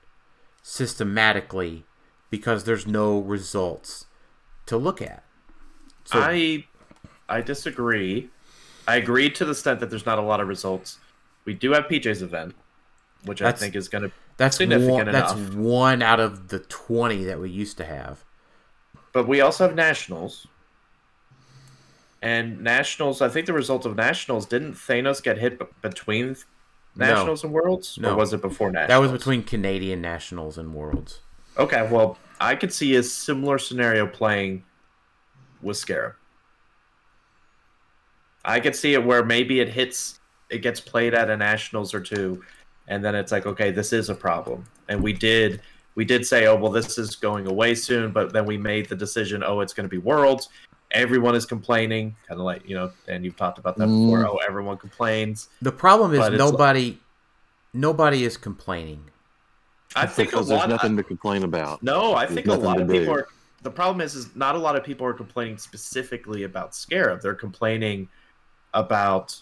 systematically 0.61 1.85
because 2.29 2.65
there's 2.65 2.85
no 2.85 3.19
results 3.19 4.07
to 4.65 4.75
look 4.75 5.01
at. 5.01 5.23
So 6.03 6.19
I 6.19 6.65
I 7.29 7.39
disagree. 7.39 8.29
I 8.89 8.97
agree 8.97 9.29
to 9.29 9.45
the 9.45 9.51
extent 9.51 9.79
that 9.79 9.89
there's 9.89 10.05
not 10.05 10.19
a 10.19 10.21
lot 10.21 10.41
of 10.41 10.49
results. 10.49 10.99
We 11.45 11.53
do 11.53 11.71
have 11.71 11.85
PJ's 11.85 12.21
event, 12.21 12.55
which 13.23 13.41
I 13.41 13.53
think 13.53 13.77
is 13.77 13.87
going 13.87 14.03
to. 14.03 14.11
That's 14.37 14.57
significant 14.57 14.93
one, 14.93 15.11
that's 15.11 15.33
enough. 15.33 15.53
one 15.55 16.01
out 16.01 16.19
of 16.19 16.47
the 16.49 16.59
20 16.59 17.23
that 17.25 17.39
we 17.39 17.49
used 17.49 17.77
to 17.77 17.85
have. 17.85 18.23
But 19.13 19.27
we 19.27 19.41
also 19.41 19.65
have 19.67 19.75
nationals, 19.75 20.47
and 22.21 22.61
nationals. 22.61 23.21
I 23.21 23.29
think 23.29 23.45
the 23.47 23.53
result 23.53 23.85
of 23.85 23.95
nationals 23.95 24.45
didn't 24.45 24.75
Thanos 24.75 25.21
get 25.21 25.37
hit 25.37 25.59
b- 25.59 25.65
between 25.81 26.35
No. 26.95 27.05
nationals 27.07 27.43
and 27.43 27.51
worlds, 27.53 27.97
No. 27.99 28.11
or 28.11 28.15
was 28.15 28.33
it 28.33 28.41
before 28.41 28.71
nationals? 28.71 28.89
That 28.89 28.97
was 29.01 29.11
between 29.11 29.43
Canadian 29.43 30.01
Nationals 30.01 30.57
and 30.57 30.73
Worlds. 30.73 31.21
Okay, 31.57 31.87
well, 31.91 32.17
I 32.39 32.55
could 32.55 32.71
see 32.73 32.95
a 32.95 33.03
similar 33.03 33.57
scenario 33.57 34.07
playing 34.07 34.63
with 35.61 35.77
Scarab. 35.77 36.15
I 38.43 38.59
could 38.59 38.75
see 38.75 38.93
it 38.93 39.03
where 39.05 39.23
maybe 39.23 39.59
it 39.59 39.69
hits, 39.69 40.19
it 40.49 40.59
gets 40.59 40.79
played 40.79 41.13
at 41.13 41.29
a 41.29 41.37
nationals 41.37 41.93
or 41.93 41.99
two, 41.99 42.43
and 42.91 43.03
then 43.03 43.15
it's 43.15 43.31
like, 43.31 43.45
okay, 43.45 43.71
this 43.71 43.93
is 43.93 44.09
a 44.09 44.15
problem. 44.15 44.65
And 44.89 45.01
we 45.01 45.13
did, 45.13 45.61
we 45.95 46.03
did 46.03 46.27
say, 46.27 46.45
oh 46.47 46.57
well, 46.57 46.71
this 46.71 46.97
is 46.97 47.15
going 47.15 47.47
away 47.47 47.73
soon, 47.73 48.11
but 48.11 48.33
then 48.33 48.45
we 48.45 48.57
made 48.57 48.89
the 48.89 48.97
decision, 48.97 49.43
oh, 49.45 49.61
it's 49.61 49.73
going 49.73 49.85
to 49.85 49.89
be 49.89 49.97
worlds, 49.97 50.49
everyone 50.91 51.33
is 51.33 51.45
complaining, 51.45 52.13
kind 52.27 52.39
of 52.39 52.45
like 52.45 52.67
you 52.67 52.75
know, 52.75 52.91
and 53.07 53.23
you've 53.23 53.37
talked 53.37 53.57
about 53.59 53.77
that 53.77 53.87
mm. 53.87 54.07
before. 54.07 54.27
Oh, 54.27 54.39
everyone 54.45 54.77
complains. 54.77 55.47
The 55.61 55.71
problem 55.71 56.11
is 56.13 56.19
But 56.19 56.33
it's- 56.33 56.51
nobody, 56.51 56.99
nobody 57.73 58.25
is 58.25 58.35
complaining. 58.35 59.05
I 59.95 60.05
think 60.05 60.29
a 60.29 60.31
because 60.31 60.47
there's 60.49 60.59
lot. 60.59 60.69
nothing 60.69 60.95
to 60.97 61.03
complain 61.03 61.43
about. 61.43 61.81
No, 61.83 62.13
I 62.13 62.25
There's 62.25 62.35
think 62.35 62.47
a 62.47 62.53
lot 62.53 62.75
to 62.75 62.83
of 62.83 62.89
people 62.89 63.13
are. 63.13 63.27
The 63.61 63.71
problem 63.71 64.01
is, 64.01 64.15
is 64.15 64.35
not 64.35 64.55
a 64.55 64.57
lot 64.57 64.75
of 64.75 64.83
people 64.83 65.05
are 65.05 65.13
complaining 65.13 65.57
specifically 65.57 66.43
about 66.43 66.73
Scarab. 66.73 67.21
They're 67.21 67.35
complaining 67.35 68.07
about 68.73 69.39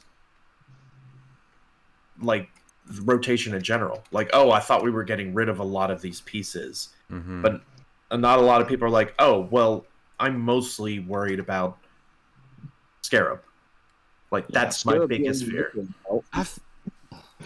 like 2.21 2.49
rotation 3.03 3.53
in 3.53 3.61
general. 3.61 4.03
Like, 4.11 4.29
oh, 4.33 4.51
I 4.51 4.59
thought 4.59 4.83
we 4.83 4.91
were 4.91 5.03
getting 5.03 5.33
rid 5.33 5.49
of 5.49 5.59
a 5.59 5.63
lot 5.63 5.91
of 5.91 6.01
these 6.01 6.21
pieces, 6.21 6.89
hmm 7.09 7.41
but 7.41 7.61
not 8.11 8.39
a 8.39 8.41
lot 8.41 8.59
of 8.61 8.67
people 8.67 8.87
are 8.87 8.91
like, 8.91 9.13
oh, 9.19 9.47
well, 9.51 9.85
I'm 10.19 10.39
mostly 10.39 10.99
worried 10.99 11.39
about 11.39 11.77
Scarab. 13.03 13.41
Like, 14.31 14.47
that's 14.49 14.85
my 14.85 15.05
biggest 15.05 15.45
fear. 15.45 15.65
different. 15.67 15.93
I, 16.33 16.39
f- 16.41 16.59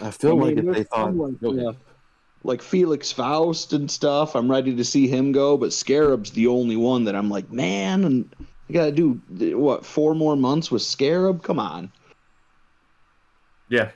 I 0.02 0.10
feel 0.10 0.30
I 0.30 0.46
like 0.46 0.56
if 0.56 0.74
they 0.74 0.82
thought, 0.84 1.14
like, 1.14 1.40
Go 1.40 1.50
ahead. 1.52 1.66
uh, 1.66 1.72
like 2.42 2.62
Felix 2.62 3.12
Faust 3.12 3.72
and 3.72 3.90
stuff, 3.90 4.34
I'm 4.36 4.50
ready 4.50 4.74
to 4.74 4.84
see 4.84 5.06
him 5.06 5.32
go, 5.32 5.56
but 5.56 5.72
Scarab's 5.72 6.30
the 6.32 6.46
only 6.46 6.76
one 6.76 7.04
that 7.04 7.14
I'm 7.14 7.30
like, 7.30 7.50
man, 7.50 8.04
and 8.04 8.34
I 8.68 8.72
gotta 8.72 8.92
do 8.92 9.20
what 9.56 9.84
four 9.84 10.14
more 10.14 10.36
months 10.36 10.70
with 10.70 10.82
Scarab? 10.82 11.42
Come 11.42 11.58
on. 11.58 11.90
Yeah. 13.68 13.90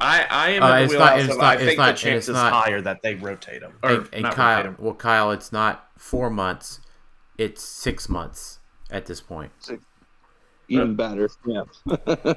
I, 0.00 0.26
I 0.28 0.50
am 0.50 0.62
Uh, 0.62 0.66
in 0.66 0.72
the 0.78 0.82
it's 0.84 0.92
not- 0.92 0.98
wheelhouse 0.98 1.20
it's 1.24 1.32
of, 1.32 1.38
not- 1.38 1.44
I 1.46 1.54
it's 1.54 1.64
think 1.64 1.78
not- 1.78 1.84
the 1.84 1.90
and 1.90 1.98
chance 1.98 2.18
it's 2.18 2.28
is 2.28 2.34
not- 2.34 2.52
higher 2.52 2.80
that 2.80 3.02
they 3.02 3.14
rotate 3.14 3.60
them. 3.60 3.72
Or 3.82 3.90
And, 3.90 4.08
and 4.12 4.22
not 4.24 4.34
Kyle, 4.34 4.56
rotate 4.58 4.66
'em. 4.66 4.76
well, 4.84 4.94
Kyle, 4.94 5.30
it's 5.30 5.52
not 5.52 5.88
four 5.96 6.30
months; 6.30 6.80
it's 7.38 7.62
six 7.62 8.08
months 8.08 8.58
at 8.90 9.06
this 9.06 9.20
point. 9.20 9.52
Even 10.68 10.94
better. 10.96 11.28
Yeah. 11.46 11.62
I, 11.86 11.94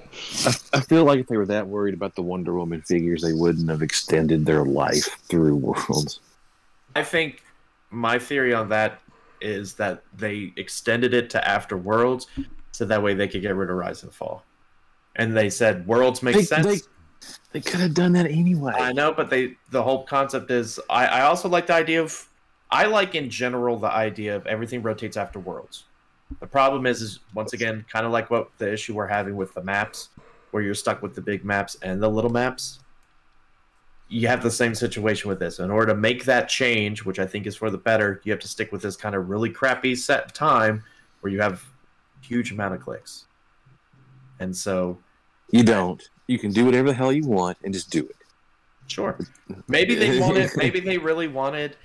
I 0.73 0.79
feel 0.81 1.05
like 1.05 1.19
if 1.21 1.27
they 1.27 1.37
were 1.37 1.45
that 1.45 1.65
worried 1.67 1.93
about 1.93 2.15
the 2.15 2.21
Wonder 2.21 2.53
Woman 2.53 2.81
figures, 2.81 3.21
they 3.21 3.31
wouldn't 3.33 3.69
have 3.69 3.81
extended 3.81 4.45
their 4.45 4.63
life 4.65 5.05
through 5.29 5.55
worlds. 5.55 6.19
I 6.95 7.03
think 7.03 7.41
my 7.89 8.19
theory 8.19 8.53
on 8.53 8.67
that 8.69 8.99
is 9.39 9.75
that 9.75 10.03
they 10.15 10.51
extended 10.57 11.13
it 11.13 11.29
to 11.29 11.47
after 11.47 11.77
Worlds, 11.77 12.27
so 12.71 12.83
that 12.85 13.01
way 13.01 13.13
they 13.13 13.27
could 13.29 13.41
get 13.41 13.55
rid 13.55 13.69
of 13.69 13.77
Rise 13.77 14.03
and 14.03 14.13
Fall. 14.13 14.43
And 15.15 15.35
they 15.37 15.49
said 15.49 15.87
Worlds 15.87 16.21
makes 16.21 16.37
They, 16.39 16.43
sense. 16.43 16.65
they, 16.65 16.79
they 17.51 17.61
could 17.61 17.79
have 17.79 17.93
done 17.93 18.13
that 18.13 18.25
anyway. 18.25 18.73
I 18.75 18.93
know, 18.93 19.13
but 19.13 19.29
they 19.29 19.57
the 19.71 19.81
whole 19.81 20.03
concept 20.03 20.51
is 20.51 20.79
I, 20.89 21.07
I 21.07 21.21
also 21.21 21.49
like 21.49 21.67
the 21.67 21.73
idea 21.73 22.01
of 22.01 22.27
I 22.69 22.85
like 22.85 23.15
in 23.15 23.29
general 23.29 23.77
the 23.77 23.91
idea 23.91 24.35
of 24.35 24.45
everything 24.47 24.81
rotates 24.81 25.17
after 25.17 25.39
Worlds. 25.39 25.85
The 26.39 26.47
problem 26.47 26.85
is 26.85 27.01
is 27.01 27.19
once 27.33 27.53
again 27.53 27.85
kind 27.91 28.05
of 28.05 28.11
like 28.11 28.29
what 28.29 28.49
the 28.57 28.71
issue 28.71 28.93
we're 28.93 29.07
having 29.07 29.35
with 29.35 29.53
the 29.53 29.63
maps, 29.63 30.09
where 30.51 30.61
you're 30.61 30.73
stuck 30.73 31.01
with 31.01 31.15
the 31.15 31.21
big 31.21 31.45
maps 31.45 31.77
and 31.81 32.01
the 32.01 32.09
little 32.09 32.31
maps. 32.31 32.79
You 34.09 34.27
have 34.29 34.41
the 34.41 34.51
same 34.51 34.73
situation 34.73 35.27
with 35.27 35.39
this. 35.39 35.59
In 35.59 35.69
order 35.69 35.91
to 35.93 35.95
make 35.97 36.23
that 36.25 36.47
change, 36.47 37.03
which 37.03 37.19
I 37.19 37.25
think 37.25 37.45
is 37.45 37.57
for 37.57 37.69
the 37.69 37.77
better, 37.77 38.21
you 38.23 38.31
have 38.31 38.39
to 38.39 38.47
stick 38.47 38.71
with 38.71 38.81
this 38.81 38.95
kind 38.95 39.15
of 39.15 39.27
really 39.27 39.49
crappy 39.49 39.95
set 39.95 40.33
time 40.33 40.83
where 41.19 41.31
you 41.31 41.41
have 41.41 41.65
huge 42.21 42.51
amount 42.51 42.73
of 42.73 42.81
clicks. 42.81 43.25
And 44.39 44.55
so 44.55 44.97
You 45.51 45.63
don't. 45.63 46.09
You 46.27 46.37
can 46.39 46.51
do 46.51 46.65
whatever 46.65 46.89
the 46.89 46.93
hell 46.93 47.11
you 47.11 47.25
want 47.25 47.57
and 47.63 47.73
just 47.73 47.89
do 47.89 47.99
it. 48.05 48.15
Sure. 48.87 49.17
Maybe 49.67 49.95
they 49.95 50.19
wanted. 50.21 50.51
Maybe 50.55 50.79
they 50.79 50.97
really 50.97 51.27
wanted 51.27 51.75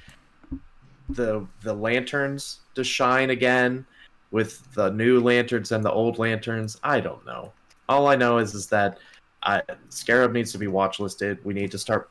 the 1.09 1.47
the 1.62 1.72
lanterns 1.74 2.61
to 2.74 2.84
shine 2.84 3.30
again 3.30 3.84
with 4.30 4.72
the 4.74 4.90
new 4.90 5.20
lanterns 5.20 5.72
and 5.72 5.84
the 5.84 5.90
old 5.93 6.18
lanterns. 6.18 6.78
I 6.82 7.01
don't 7.01 7.24
know. 7.26 7.53
All 7.88 8.07
I 8.07 8.16
know 8.16 8.38
is 8.38 8.55
is 8.55 8.66
that 8.68 8.99
I, 9.43 9.62
Scarab 9.88 10.32
needs 10.32 10.53
to 10.53 10.59
be 10.59 10.68
watch 10.68 11.01
listed. 11.01 11.38
We 11.45 11.53
need 11.55 11.70
to 11.72 11.78
start 11.78 12.09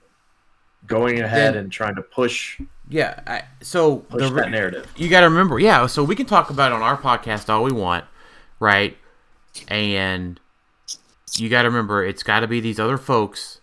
going 0.88 1.22
ahead 1.22 1.54
Then- 1.54 1.64
and 1.64 1.72
trying 1.72 1.96
to 1.96 2.02
push 2.02 2.60
Yeah. 2.90 3.20
I, 3.26 3.44
so 3.62 3.98
push 3.98 4.24
the, 4.24 4.30
that 4.36 4.52
narrative. 4.52 4.92
you 4.98 5.10
got 5.10 5.22
to 5.22 5.28
remember, 5.28 5.60
yeah. 5.60 5.86
So 5.88 6.04
we 6.04 6.16
can 6.16 6.26
talk 6.26 6.50
about 6.50 6.72
it 6.72 6.76
on 6.76 6.82
our 6.82 6.98
podcast 6.98 7.50
all 7.50 7.64
we 7.64 7.72
want, 7.72 8.04
right? 8.60 8.98
And 9.68 10.40
you 11.40 11.50
got 11.50 11.64
to 11.64 11.70
remember, 11.70 12.04
it's 12.04 12.24
got 12.24 12.42
to 12.42 12.48
be 12.48 12.60
these 12.60 12.80
other 12.80 12.98
folks 12.98 13.62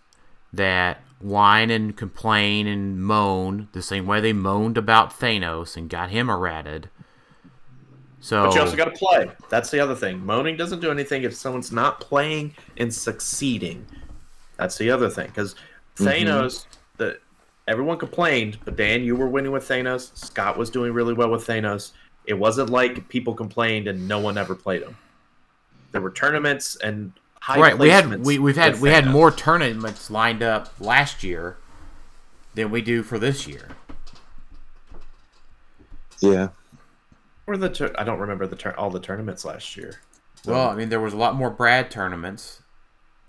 that 0.51 1.01
whine 1.19 1.69
and 1.69 1.95
complain 1.95 2.65
and 2.67 3.03
moan 3.03 3.67
the 3.73 3.81
same 3.81 4.05
way 4.05 4.21
they 4.21 4.33
moaned 4.33 4.77
about 4.77 5.19
Thanos 5.19 5.75
and 5.75 5.89
got 5.89 6.09
him 6.09 6.29
errated. 6.29 6.89
So 8.21 8.45
But 8.45 8.55
you 8.55 8.61
also 8.61 8.75
got 8.75 8.85
to 8.85 8.91
play. 8.91 9.31
That's 9.49 9.71
the 9.71 9.79
other 9.79 9.95
thing. 9.95 10.25
Moaning 10.25 10.57
doesn't 10.57 10.79
do 10.79 10.91
anything 10.91 11.23
if 11.23 11.35
someone's 11.35 11.71
not 11.71 12.01
playing 12.01 12.55
and 12.77 12.93
succeeding. 12.93 13.85
That's 14.57 14.77
the 14.77 14.91
other 14.91 15.09
thing. 15.09 15.27
Because 15.27 15.55
mm-hmm. 15.95 16.07
Thanos, 16.07 16.65
the 16.97 17.19
everyone 17.67 17.97
complained, 17.97 18.57
but 18.65 18.75
Dan, 18.75 19.03
you 19.03 19.15
were 19.15 19.27
winning 19.27 19.51
with 19.51 19.67
Thanos. 19.67 20.15
Scott 20.17 20.57
was 20.57 20.69
doing 20.69 20.91
really 20.91 21.13
well 21.13 21.29
with 21.29 21.45
Thanos. 21.45 21.91
It 22.25 22.33
wasn't 22.33 22.69
like 22.69 23.07
people 23.07 23.33
complained 23.33 23.87
and 23.87 24.07
no 24.07 24.19
one 24.19 24.37
ever 24.37 24.55
played 24.55 24.81
him. 24.81 24.97
There 25.91 26.01
were 26.01 26.11
tournaments 26.11 26.75
and 26.77 27.13
high 27.41 27.59
right, 27.59 27.77
we 27.77 27.89
had 27.89 28.23
we, 28.25 28.39
we've 28.39 28.57
had 28.57 28.79
we 28.81 28.89
had 28.89 29.05
Thanos. 29.05 29.11
more 29.11 29.31
tournaments 29.31 30.09
lined 30.09 30.43
up 30.43 30.73
last 30.79 31.23
year 31.23 31.57
than 32.55 32.71
we 32.71 32.81
do 32.81 33.03
for 33.03 33.17
this 33.17 33.47
year. 33.47 33.69
Yeah. 36.21 36.49
Or 37.47 37.57
the 37.57 37.69
tur- 37.69 37.95
I 37.97 38.03
don't 38.03 38.19
remember 38.19 38.45
the 38.45 38.55
tur- 38.55 38.75
all 38.77 38.89
the 38.89 38.99
tournaments 38.99 39.45
last 39.45 39.75
year. 39.77 40.01
Well, 40.45 40.69
I 40.69 40.75
mean, 40.75 40.89
there 40.89 40.99
was 40.99 41.13
a 41.13 41.17
lot 41.17 41.35
more 41.35 41.49
Brad 41.49 41.91
tournaments 41.91 42.61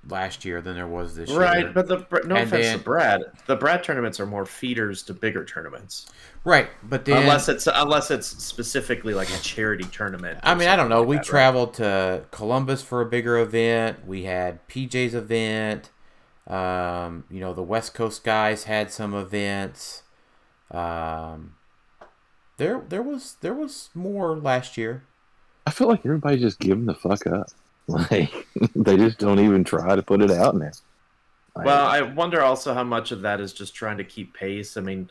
last 0.08 0.44
year 0.44 0.60
than 0.62 0.74
there 0.74 0.86
was 0.86 1.14
this 1.14 1.28
year. 1.30 1.38
Right, 1.38 1.72
but 1.74 1.86
the 1.86 1.98
Br- 1.98 2.26
no 2.26 2.36
And 2.36 2.46
offense 2.48 2.66
then- 2.66 2.78
to 2.78 2.84
Brad, 2.84 3.22
the 3.46 3.56
Brad 3.56 3.84
tournaments 3.84 4.18
are 4.20 4.26
more 4.26 4.46
feeders 4.46 5.02
to 5.04 5.14
bigger 5.14 5.44
tournaments. 5.44 6.10
right, 6.44 6.68
but 6.82 7.04
then 7.04 7.18
unless 7.22 7.48
it's 7.48 7.66
unless 7.72 8.10
it's 8.10 8.26
specifically 8.26 9.12
like 9.14 9.28
a 9.30 9.38
charity 9.38 9.84
tournament. 9.84 10.38
I 10.42 10.54
mean, 10.54 10.68
I 10.68 10.76
don't 10.76 10.88
know. 10.88 11.00
like 11.00 11.08
We 11.08 11.16
that, 11.16 11.20
right? 11.20 11.26
traveled 11.26 11.74
to 11.74 12.24
Columbus 12.30 12.82
for 12.82 13.00
a 13.00 13.06
bigger 13.06 13.38
event. 13.38 14.06
We 14.06 14.24
had 14.24 14.66
PJ's 14.68 15.14
event. 15.14 15.90
Um, 16.46 17.24
you 17.30 17.38
know, 17.40 17.52
the 17.52 17.62
West 17.62 17.94
Coast 17.94 18.24
guys 18.24 18.64
had 18.64 18.90
some 18.90 19.14
events. 19.14 20.02
Um, 20.70 21.54
there, 22.56 22.82
there 22.88 23.02
was 23.02 23.36
there 23.40 23.54
was 23.54 23.90
more 23.94 24.36
last 24.36 24.76
year. 24.76 25.04
I 25.66 25.70
feel 25.70 25.88
like 25.88 26.00
everybody 26.04 26.38
just 26.38 26.58
giving 26.58 26.86
the 26.86 26.94
fuck 26.94 27.26
up. 27.26 27.48
Like 28.10 28.46
they 28.74 28.96
just 28.96 29.18
don't 29.18 29.40
even 29.40 29.64
try 29.64 29.96
to 29.96 30.02
put 30.02 30.22
it 30.22 30.30
out 30.30 30.56
now. 30.56 30.70
Like, 31.54 31.66
Well, 31.66 31.86
I 31.86 32.02
wonder 32.02 32.42
also 32.42 32.74
how 32.74 32.84
much 32.84 33.10
of 33.12 33.22
that 33.22 33.40
is 33.40 33.52
just 33.52 33.74
trying 33.74 33.98
to 33.98 34.04
keep 34.04 34.34
pace. 34.34 34.76
I 34.76 34.80
mean, 34.80 35.10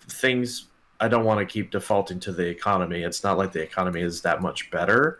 things. 0.00 0.66
I 1.00 1.08
don't 1.08 1.24
want 1.24 1.40
to 1.40 1.46
keep 1.46 1.70
defaulting 1.70 2.20
to 2.20 2.32
the 2.32 2.46
economy. 2.46 3.02
It's 3.02 3.24
not 3.24 3.36
like 3.36 3.52
the 3.52 3.62
economy 3.62 4.00
is 4.00 4.22
that 4.22 4.42
much 4.42 4.70
better. 4.70 5.18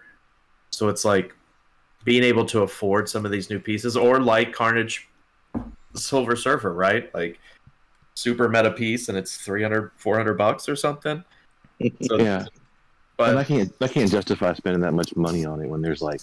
So 0.71 0.89
it's 0.89 1.05
like 1.05 1.35
being 2.05 2.23
able 2.23 2.45
to 2.47 2.63
afford 2.63 3.09
some 3.09 3.25
of 3.25 3.33
these 3.33 3.51
new 3.51 3.59
pieces, 3.59 3.97
or 3.97 4.21
like 4.21 4.53
Carnage 4.53 5.09
Silver 5.95 6.37
Surfer, 6.37 6.73
right? 6.73 7.13
Like 7.15 7.41
super 8.15 8.49
meta 8.49 8.71
piece, 8.71 9.09
and 9.09 9.19
it's 9.19 9.39
300, 9.39 9.93
400 9.97 10.35
bucks 10.35 10.69
or 10.69 10.77
something. 10.77 11.25
So, 12.03 12.19
yeah, 12.19 12.47
but 13.17 13.31
and 13.31 13.39
I 13.39 13.45
can't 13.45 13.73
I 13.81 13.89
can't 13.89 14.11
justify 14.11 14.55
spending 14.55 14.81
that 14.83 14.95
much 14.95 15.15
money 15.17 15.45
on 15.45 15.61
it 15.61 15.69
when 15.69 15.83
there's 15.83 16.01
like 16.01 16.21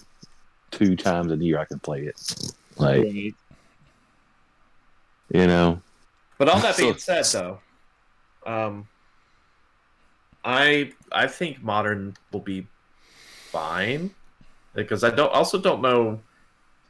two 0.72 0.96
times 0.96 1.32
a 1.32 1.38
year 1.38 1.60
I 1.60 1.66
can 1.66 1.80
play 1.80 2.04
it. 2.04 2.54
Like 2.78 3.06
you 5.34 5.48
know, 5.48 5.82
But 6.38 6.50
all 6.50 6.60
that 6.60 6.78
being 6.78 6.98
said, 6.98 7.26
though, 7.26 7.60
um, 8.46 8.88
I 10.44 10.92
I 11.12 11.28
think 11.28 11.62
modern 11.62 12.16
will 12.32 12.40
be 12.40 12.68
fine 13.52 14.12
because 14.74 15.04
I 15.04 15.10
don't 15.12 15.32
also 15.32 15.60
don't 15.60 15.82
know. 15.82 16.20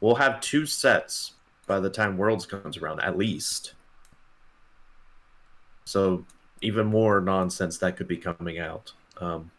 We'll 0.00 0.16
have 0.16 0.40
two 0.40 0.66
sets 0.66 1.32
by 1.66 1.78
the 1.78 1.90
time 1.90 2.16
Worlds 2.16 2.46
comes 2.46 2.76
around, 2.76 3.00
at 3.00 3.16
least. 3.16 3.74
So 5.84 6.24
even 6.60 6.86
more 6.86 7.20
nonsense 7.20 7.78
that 7.78 7.96
could 7.96 8.08
be 8.08 8.16
coming 8.16 8.58
out. 8.58 8.92
Um, 9.18 9.50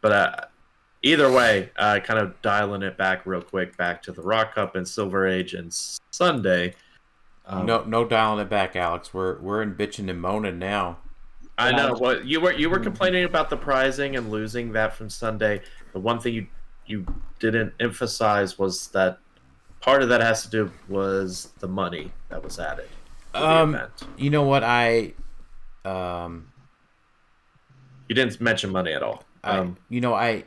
but 0.00 0.51
either 1.02 1.30
way, 1.30 1.70
uh, 1.76 2.00
kind 2.00 2.20
of 2.20 2.40
dialing 2.42 2.82
it 2.82 2.96
back 2.96 3.26
real 3.26 3.42
quick, 3.42 3.76
back 3.76 4.02
to 4.02 4.12
the 4.12 4.22
Rock 4.22 4.54
Cup 4.54 4.76
and 4.76 4.86
Silver 4.86 5.26
Age 5.26 5.54
and 5.54 5.72
Sunday. 6.10 6.74
Um, 7.44 7.66
no, 7.66 7.82
no 7.84 8.04
dialing 8.04 8.40
it 8.40 8.48
back, 8.48 8.76
Alex. 8.76 9.12
We're 9.12 9.38
we're 9.40 9.62
in 9.62 9.74
bitching 9.74 10.08
and 10.08 10.20
moaning 10.20 10.58
now. 10.58 10.98
I 11.58 11.72
know. 11.72 11.94
What 11.94 12.24
you 12.24 12.40
were 12.40 12.52
you 12.52 12.70
were 12.70 12.78
complaining 12.78 13.24
about 13.24 13.50
the 13.50 13.56
prizing 13.56 14.16
and 14.16 14.30
losing 14.30 14.72
that 14.72 14.94
from 14.94 15.10
Sunday. 15.10 15.60
The 15.92 16.00
one 16.00 16.20
thing 16.20 16.34
you 16.34 16.46
you 16.86 17.06
didn't 17.40 17.74
emphasize 17.80 18.58
was 18.58 18.88
that 18.88 19.18
part 19.80 20.02
of 20.02 20.08
that 20.08 20.20
has 20.20 20.42
to 20.44 20.50
do 20.50 20.70
was 20.88 21.52
the 21.58 21.68
money 21.68 22.12
that 22.28 22.42
was 22.42 22.58
added. 22.58 22.88
Um. 23.34 23.78
You 24.16 24.30
know 24.30 24.44
what? 24.44 24.62
I, 24.62 25.14
um, 25.84 26.48
You 28.08 28.14
didn't 28.14 28.40
mention 28.40 28.70
money 28.70 28.92
at 28.92 29.02
all. 29.02 29.24
I, 29.42 29.58
Um, 29.58 29.76
you 29.88 30.00
know, 30.00 30.14
I, 30.14 30.44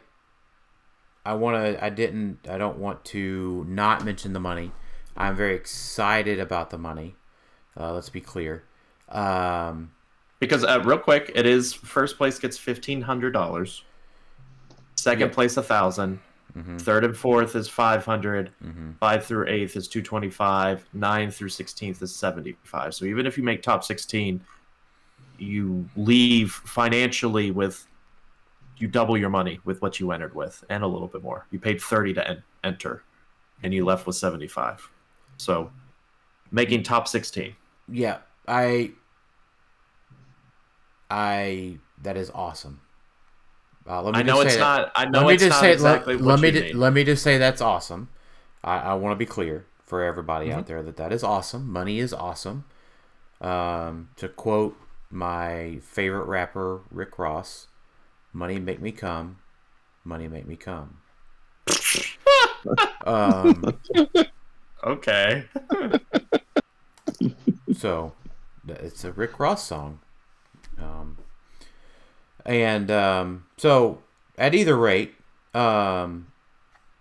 I 1.25 1.33
want 1.33 1.55
to. 1.63 1.83
I 1.83 1.89
didn't. 1.89 2.47
I 2.49 2.57
don't 2.57 2.77
want 2.77 3.03
to 3.05 3.65
not 3.67 4.05
mention 4.05 4.33
the 4.33 4.39
money. 4.39 4.71
I'm 5.17 5.35
very 5.35 5.55
excited 5.55 6.39
about 6.39 6.69
the 6.69 6.77
money. 6.77 7.15
Uh, 7.77 7.93
let's 7.93 8.09
be 8.09 8.21
clear. 8.21 8.63
Um, 9.09 9.91
Because 10.39 10.63
uh, 10.63 10.81
real 10.85 10.97
quick, 10.99 11.31
it 11.33 11.45
is 11.45 11.73
first 11.73 12.17
place 12.17 12.37
gets 12.39 12.57
fifteen 12.57 13.01
hundred 13.01 13.31
dollars. 13.31 13.83
Second 14.95 15.27
Yep. 15.27 15.33
place 15.33 15.57
a 15.57 15.61
1000 15.61 16.19
mhm, 16.57 16.79
Third 16.81 17.03
and 17.03 17.15
fourth 17.17 17.55
is 17.55 17.67
five 17.67 18.05
hundred. 18.05 18.51
mhm. 18.63 18.97
Five 18.99 19.25
through 19.25 19.47
eighth 19.47 19.75
is 19.75 19.87
two 19.87 20.01
twenty 20.01 20.29
five. 20.29 20.85
Nine 20.93 21.31
through 21.31 21.49
sixteenth 21.49 22.01
is 22.01 22.15
seventy 22.15 22.55
five. 22.63 22.93
So 22.93 23.05
even 23.05 23.25
if 23.25 23.37
you 23.37 23.43
make 23.43 23.61
top 23.61 23.83
sixteen, 23.83 24.41
you 25.37 25.87
leave 25.97 26.51
financially 26.51 27.51
with 27.51 27.85
you 28.77 28.87
double 28.87 29.17
your 29.17 29.29
money 29.29 29.59
with 29.63 29.81
what 29.81 29.99
you 29.99 30.11
entered 30.11 30.35
with 30.35 30.63
and 30.69 30.83
a 30.83 30.87
little 30.87 31.07
bit 31.07 31.23
more. 31.23 31.45
You 31.51 31.59
paid 31.59 31.81
thirty 31.81 32.13
to 32.13 32.27
en- 32.29 32.43
enter, 32.63 33.03
and 33.63 33.73
you 33.73 33.85
left 33.85 34.05
with 34.07 34.15
seventy 34.15 34.47
five. 34.47 34.89
So 35.37 35.71
making 36.51 36.83
top 36.83 37.07
sixteen. 37.07 37.55
Yeah, 37.87 38.17
I. 38.47 38.91
I. 41.09 41.77
That 42.03 42.17
is 42.17 42.31
awesome. 42.33 42.81
Uh, 43.87 44.01
let 44.01 44.13
me 44.15 44.19
I 44.19 44.23
know 44.23 44.43
just 44.43 44.55
it's 44.55 44.59
not. 44.59 44.91
I 44.95 45.05
know 45.05 45.19
let 45.19 45.27
me 45.27 45.33
it's 45.35 45.43
just 45.43 45.51
not 45.55 45.61
say 45.61 45.73
exactly 45.73 46.15
let, 46.15 46.23
what 46.25 46.29
let 46.31 46.39
me 46.41 46.47
you 46.47 46.53
ju- 46.53 46.61
need. 46.67 46.75
let 46.75 46.93
me 46.93 47.03
just 47.03 47.23
say 47.23 47.37
that's 47.37 47.61
awesome. 47.61 48.09
I, 48.63 48.77
I 48.79 48.93
want 48.95 49.11
to 49.11 49.15
be 49.15 49.25
clear 49.25 49.65
for 49.83 50.03
everybody 50.03 50.47
Mm-hmm. 50.49 50.59
out 50.59 50.67
there 50.67 50.81
that 50.83 50.97
that 50.97 51.11
is 51.13 51.23
awesome. 51.23 51.71
Money 51.71 51.99
is 51.99 52.11
awesome. 52.13 52.65
Um, 53.41 54.09
to 54.15 54.27
quote 54.27 54.75
my 55.11 55.79
favorite 55.83 56.25
rapper 56.25 56.81
Rick 56.89 57.19
Ross, 57.19 57.67
"Money 58.35 58.59
make 58.59 58.81
me 58.81 58.91
come, 58.91 59.37
money 60.03 60.27
make 60.27 60.47
me 60.47 60.55
come." 60.55 60.97
um, 63.05 63.63
Okay. 64.85 65.45
so 67.75 68.13
it's 68.67 69.03
a 69.03 69.11
Rick 69.11 69.39
Ross 69.39 69.67
song. 69.67 69.99
Um, 70.77 71.17
and 72.45 72.91
um, 72.91 73.45
so 73.57 74.03
at 74.37 74.53
either 74.53 74.77
rate, 74.77 75.15
um, 75.55 76.27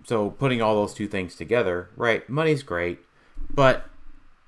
so 0.05 0.31
putting 0.31 0.63
all 0.63 0.75
those 0.75 0.95
two 0.95 1.07
things 1.07 1.37
together, 1.37 1.91
right? 1.97 2.27
Money's 2.29 2.63
great, 2.63 3.01
but 3.53 3.85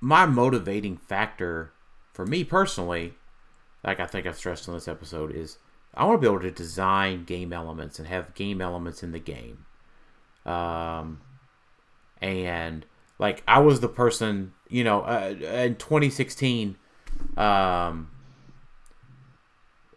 my 0.01 0.25
motivating 0.25 0.97
factor 0.97 1.73
for 2.13 2.25
me 2.25 2.43
personally, 2.43 3.15
like 3.85 4.01
I 4.01 4.07
think 4.07 4.27
I've 4.27 4.39
stressed 4.39 4.69
on 4.69 4.75
this 4.75 4.89
episode, 4.89 5.35
is 5.35 5.59
I 5.97 6.05
want 6.05 6.21
to 6.21 6.29
be 6.29 6.33
able 6.33 6.43
to 6.43 6.51
design 6.51 7.25
game 7.25 7.53
elements 7.53 7.99
and 7.99 8.07
have 8.09 8.35
game 8.35 8.61
elements 8.61 9.03
in 9.03 9.13
the 9.13 9.19
game. 9.19 9.65
Um, 10.45 11.21
and 12.21 12.85
like 13.19 13.43
I 13.49 13.61
was 13.61 13.81
the 13.81 13.89
person, 13.89 14.53
you 14.69 14.85
know, 14.85 15.03
uh, 15.03 15.35
in 15.41 15.77
2016, 15.77 16.77
um, 17.37 18.11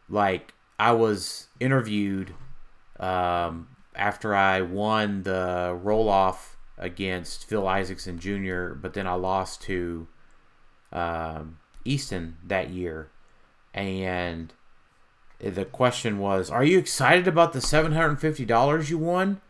like 0.07 0.53
I 0.77 0.93
was 0.93 1.47
interviewed 1.59 2.33
um, 2.99 3.67
after 3.95 4.33
I 4.33 4.61
won 4.61 5.23
the 5.23 5.77
roll 5.81 6.09
off 6.09 6.57
against 6.77 7.45
Phil 7.45 7.67
Isaacson 7.67 8.19
Jr., 8.19 8.69
but 8.69 8.93
then 8.93 9.05
I 9.05 9.13
lost 9.13 9.61
to 9.63 10.07
um, 10.93 11.59
Easton 11.83 12.37
that 12.47 12.69
year, 12.69 13.11
and 13.73 14.53
the 15.39 15.65
question 15.65 16.19
was, 16.19 16.49
"Are 16.49 16.63
you 16.63 16.77
excited 16.79 17.27
about 17.27 17.53
the 17.53 17.61
seven 17.61 17.91
hundred 17.93 18.09
and 18.09 18.19
fifty 18.21 18.45
dollars 18.45 18.89
you 18.89 18.97
won?" 18.97 19.41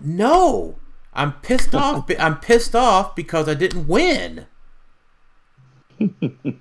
No, 0.00 0.76
I'm 1.14 1.32
pissed 1.34 1.74
off. 1.74 2.10
I'm 2.18 2.38
pissed 2.38 2.74
off 2.74 3.14
because 3.16 3.48
I 3.48 3.54
didn't 3.54 3.86
win. 3.88 4.46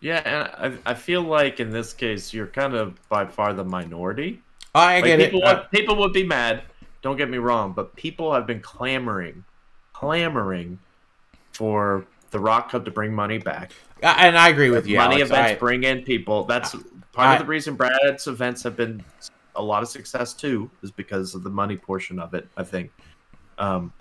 Yeah, 0.00 0.22
and 0.60 0.78
I, 0.86 0.90
I 0.92 0.94
feel 0.94 1.22
like 1.22 1.58
in 1.58 1.70
this 1.70 1.92
case 1.92 2.32
you're 2.32 2.46
kind 2.46 2.74
of 2.74 2.96
by 3.08 3.26
far 3.26 3.52
the 3.52 3.64
minority. 3.64 4.40
I 4.72 4.96
Like, 5.00 5.04
get 5.06 5.18
people 5.18 5.40
it. 5.40 5.44
Uh, 5.44 5.56
would, 5.56 5.70
people 5.72 5.96
would 5.96 6.12
be 6.12 6.24
mad. 6.24 6.62
Don't 7.02 7.16
get 7.16 7.28
me 7.28 7.38
wrong, 7.38 7.72
but 7.72 7.96
people 7.96 8.32
have 8.32 8.46
been 8.46 8.60
clamoring, 8.60 9.44
clamoring 9.92 10.78
for 11.52 12.06
the 12.30 12.38
Rock 12.38 12.70
Cup 12.70 12.84
to 12.84 12.92
bring 12.92 13.12
money 13.12 13.38
back. 13.38 13.72
And 14.00 14.38
I 14.38 14.50
agree 14.50 14.70
with 14.70 14.86
you. 14.86 14.98
money 14.98 15.16
Alex. 15.16 15.30
events 15.30 15.50
I- 15.52 15.54
bring 15.56 15.82
in 15.82 16.04
people. 16.04 16.44
That's 16.44 16.76
part 17.18 17.30
I- 17.30 17.34
of 17.34 17.40
the 17.40 17.46
reason 17.46 17.74
Brad's 17.74 18.26
events 18.26 18.62
have 18.62 18.76
been 18.76 19.02
a 19.56 19.62
lot 19.62 19.82
of 19.82 19.88
success 19.88 20.32
too, 20.34 20.70
is 20.82 20.90
because 20.92 21.34
of 21.34 21.42
the 21.42 21.50
money 21.50 21.76
portion 21.76 22.18
of 22.20 22.32
it. 22.34 22.48
I 22.56 22.62
think, 22.62 22.92
um, 23.58 23.92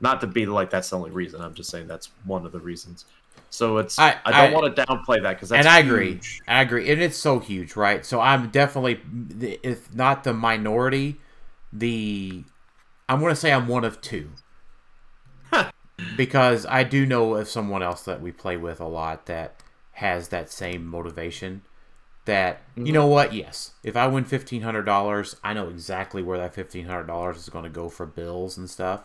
not 0.00 0.20
to 0.20 0.26
be 0.26 0.46
like 0.46 0.70
that's 0.70 0.90
the 0.90 0.96
only 0.96 1.10
reason. 1.10 1.40
I'm 1.40 1.54
just 1.54 1.70
saying 1.70 1.88
that's 1.88 2.10
one 2.24 2.46
of 2.46 2.52
the 2.52 2.60
reasons. 2.60 3.04
So 3.50 3.78
it's 3.78 3.98
I- 3.98 4.18
I, 4.24 4.30
don't 4.32 4.52
I- 4.52 4.54
want 4.54 4.76
to 4.76 4.84
downplay 4.86 5.22
that 5.22 5.34
because 5.36 5.50
and 5.50 5.66
I 5.66 5.80
agree. 5.80 6.20
I 6.46 6.62
agree, 6.62 6.90
and 6.90 7.00
it's 7.02 7.16
so 7.16 7.38
huge, 7.40 7.74
right? 7.74 8.06
So 8.06 8.20
I'm 8.20 8.50
definitely, 8.50 9.00
if 9.62 9.92
not 9.94 10.22
the 10.24 10.32
minority, 10.32 11.20
the 11.72 12.44
I'm 13.08 13.18
going 13.20 13.30
to 13.32 13.36
say 13.36 13.52
I'm 13.52 13.66
one 13.68 13.84
of 13.84 14.00
two, 14.00 14.30
because 16.16 16.64
I 16.66 16.84
do 16.84 17.06
know 17.06 17.34
of 17.34 17.48
someone 17.48 17.82
else 17.82 18.02
that 18.02 18.20
we 18.20 18.32
play 18.32 18.56
with 18.56 18.80
a 18.80 18.86
lot 18.86 19.26
that 19.26 19.62
has 19.92 20.28
that 20.28 20.50
same 20.50 20.86
motivation. 20.86 21.62
That 22.26 22.62
you 22.76 22.92
know 22.92 23.06
what? 23.06 23.32
Yes, 23.32 23.72
if 23.84 23.96
I 23.96 24.06
win 24.08 24.24
fifteen 24.24 24.62
hundred 24.62 24.82
dollars, 24.84 25.36
I 25.44 25.54
know 25.54 25.68
exactly 25.68 26.22
where 26.22 26.38
that 26.38 26.54
fifteen 26.54 26.86
hundred 26.86 27.06
dollars 27.06 27.38
is 27.38 27.48
going 27.48 27.64
to 27.64 27.70
go 27.70 27.88
for 27.88 28.04
bills 28.06 28.58
and 28.58 28.68
stuff. 28.68 29.02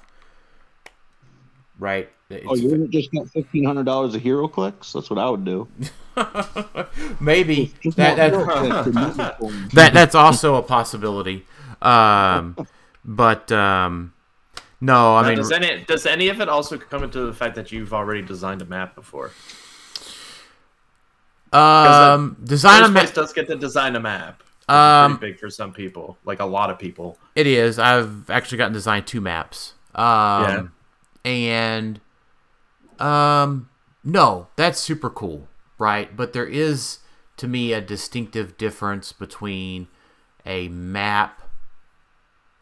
Right? 1.79 2.09
Oh, 2.47 2.55
you 2.55 2.69
wouldn't 2.69 2.91
just 2.91 3.11
get 3.11 3.27
fifteen 3.29 3.63
hundred 3.65 3.85
dollars 3.85 4.15
of 4.15 4.21
HeroClix? 4.23 4.93
That's 4.93 5.09
what 5.09 5.19
I 5.19 5.29
would 5.29 5.45
do. 5.45 5.67
Maybe 7.19 7.75
that, 7.95 8.17
more 8.17 8.17
that, 8.17 8.33
HeroClix 8.33 8.85
and 8.87 8.99
money 8.99 9.29
coins. 9.39 9.73
that 9.73 9.93
that's 9.93 10.15
also 10.15 10.55
a 10.55 10.63
possibility. 10.63 11.45
Um, 11.81 12.57
but 13.05 13.51
um, 13.51 14.13
no, 14.81 15.15
I 15.17 15.23
Now, 15.23 15.29
mean, 15.29 15.35
does 15.35 15.51
any 15.51 15.83
does 15.85 16.05
any 16.05 16.29
of 16.29 16.41
it 16.41 16.49
also 16.49 16.77
come 16.77 17.03
into 17.03 17.21
the 17.21 17.33
fact 17.33 17.55
that 17.55 17.71
you've 17.71 17.93
already 17.93 18.21
designed 18.21 18.61
a 18.61 18.65
map 18.65 18.95
before? 18.95 19.35
Um, 21.53 22.37
design 22.43 22.83
a 22.83 22.89
map. 22.89 23.13
does 23.13 23.33
get 23.33 23.47
to 23.47 23.55
design 23.55 23.95
a 23.95 23.99
map. 23.99 24.43
Um, 24.69 25.17
pretty 25.17 25.33
big 25.33 25.39
for 25.39 25.49
some 25.49 25.73
people, 25.73 26.17
like 26.23 26.39
a 26.39 26.45
lot 26.45 26.69
of 26.69 26.79
people. 26.79 27.17
It 27.35 27.47
is. 27.47 27.77
I've 27.77 28.29
actually 28.29 28.57
gotten 28.57 28.73
designed 28.73 29.07
two 29.07 29.19
maps. 29.19 29.73
Um, 29.95 30.71
and 31.25 31.99
um, 32.99 33.69
no, 34.03 34.47
that's 34.55 34.79
super 34.79 35.09
cool, 35.09 35.49
right? 35.77 36.15
But 36.15 36.33
there 36.33 36.45
is, 36.45 36.99
to 37.37 37.47
me, 37.47 37.73
a 37.73 37.81
distinctive 37.81 38.57
difference 38.57 39.11
between 39.11 39.87
a 40.45 40.69
map 40.69 41.41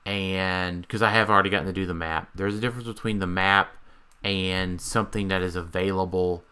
and 0.06 0.82
because 0.82 1.02
I 1.02 1.12
have 1.12 1.30
already 1.30 1.50
gotten 1.50 1.68
to 1.68 1.74
do 1.74 1.86
the 1.86 1.94
map. 1.94 2.30
There's 2.34 2.56
a 2.56 2.60
difference 2.60 2.88
between 2.88 3.20
the 3.20 3.28
map 3.28 3.76
and 4.24 4.82
something 4.82 5.28
that 5.28 5.42
is 5.42 5.56
available 5.56 6.44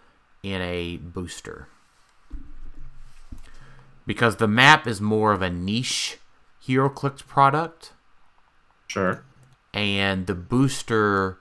in 0.43 0.61
a 0.61 0.97
booster. 0.97 1.67
Because 4.07 4.37
the 4.37 4.47
map 4.47 4.87
is 4.87 4.99
more 4.99 5.33
of 5.33 5.41
a 5.43 5.49
niche 5.51 6.17
HeroClix 6.67 7.25
product 7.27 7.93
Sure. 8.87 9.23
and 9.73 10.25
the 10.27 10.33
booster 10.33 11.37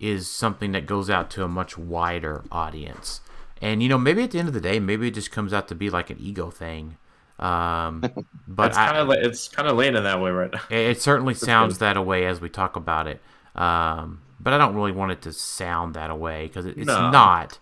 is 0.00 0.28
something 0.30 0.72
that 0.72 0.86
goes 0.86 1.08
out 1.08 1.30
to 1.30 1.44
a 1.44 1.48
much 1.48 1.78
wider 1.78 2.42
audience. 2.50 3.20
And 3.62 3.82
you 3.82 3.88
know, 3.88 3.98
maybe 3.98 4.22
at 4.22 4.30
the 4.32 4.38
end 4.38 4.48
of 4.48 4.54
the 4.54 4.60
day, 4.60 4.80
maybe 4.80 5.08
it 5.08 5.14
just 5.14 5.30
comes 5.30 5.52
out 5.52 5.68
to 5.68 5.74
be 5.74 5.88
like 5.90 6.10
an 6.10 6.18
ego 6.18 6.50
thing. 6.50 6.96
Um, 7.38 8.00
but 8.48 8.68
it's 8.68 8.76
kind 8.78 8.96
of 8.96 9.10
it's 9.10 9.48
kind 9.48 9.68
of 9.68 9.76
leaning 9.76 10.02
that 10.02 10.20
way 10.20 10.30
right 10.30 10.50
now. 10.52 10.60
it 10.70 10.78
it 10.96 11.02
certainly 11.02 11.34
sounds 11.34 11.78
that 11.78 12.02
way 12.04 12.26
as 12.26 12.40
we 12.40 12.48
talk 12.48 12.76
about 12.76 13.06
it. 13.06 13.20
Um, 13.54 14.22
but 14.40 14.52
I 14.52 14.58
don't 14.58 14.74
really 14.74 14.92
want 14.92 15.12
it 15.12 15.22
to 15.22 15.32
sound 15.32 15.94
that 15.94 16.18
way 16.18 16.46
because 16.46 16.66
it, 16.66 16.76
it's 16.78 16.86
No. 16.86 17.10
not. 17.10 17.58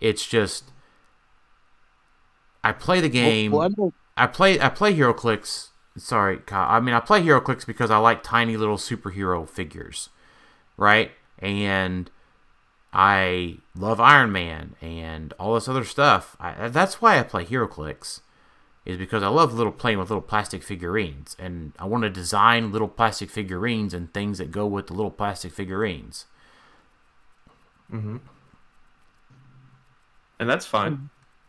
It's 0.00 0.26
just 0.26 0.64
I 2.64 2.72
play 2.72 3.00
the 3.00 3.08
game. 3.08 3.52
Well, 3.52 3.92
I 4.16 4.24
I 4.24 4.26
play 4.26 4.60
I 4.60 4.68
play 4.68 4.94
HeroClix. 4.94 5.68
Sorry, 5.96 6.38
Kyle. 6.38 6.68
I 6.68 6.80
mean 6.80 6.94
I 6.94 7.00
play 7.00 7.22
HeroClix 7.22 7.66
because 7.66 7.90
I 7.90 7.98
like 7.98 8.22
tiny 8.22 8.56
little 8.56 8.76
superhero 8.76 9.48
figures, 9.48 10.10
right? 10.76 11.12
And 11.38 12.10
I 12.92 13.58
love 13.76 14.00
Iron 14.00 14.32
Man 14.32 14.74
and 14.80 15.32
all 15.34 15.54
this 15.54 15.68
other 15.68 15.84
stuff. 15.84 16.36
I, 16.40 16.68
that's 16.68 17.02
why 17.02 17.18
I 17.18 17.22
play 17.22 17.44
HeroClix, 17.44 18.20
is 18.86 18.96
because 18.96 19.22
I 19.22 19.28
love 19.28 19.52
little 19.52 19.72
playing 19.72 19.98
with 19.98 20.10
little 20.10 20.22
plastic 20.22 20.62
figurines, 20.62 21.36
and 21.38 21.72
I 21.78 21.84
want 21.84 22.04
to 22.04 22.10
design 22.10 22.72
little 22.72 22.88
plastic 22.88 23.30
figurines 23.30 23.92
and 23.92 24.12
things 24.12 24.38
that 24.38 24.50
go 24.50 24.66
with 24.66 24.86
the 24.86 24.94
little 24.94 25.10
plastic 25.10 25.52
figurines. 25.52 26.24
Mm-hmm. 27.92 28.16
And 30.40 30.48
that's 30.48 30.66
fine. 30.66 30.92
Mm-hmm. 30.92 31.06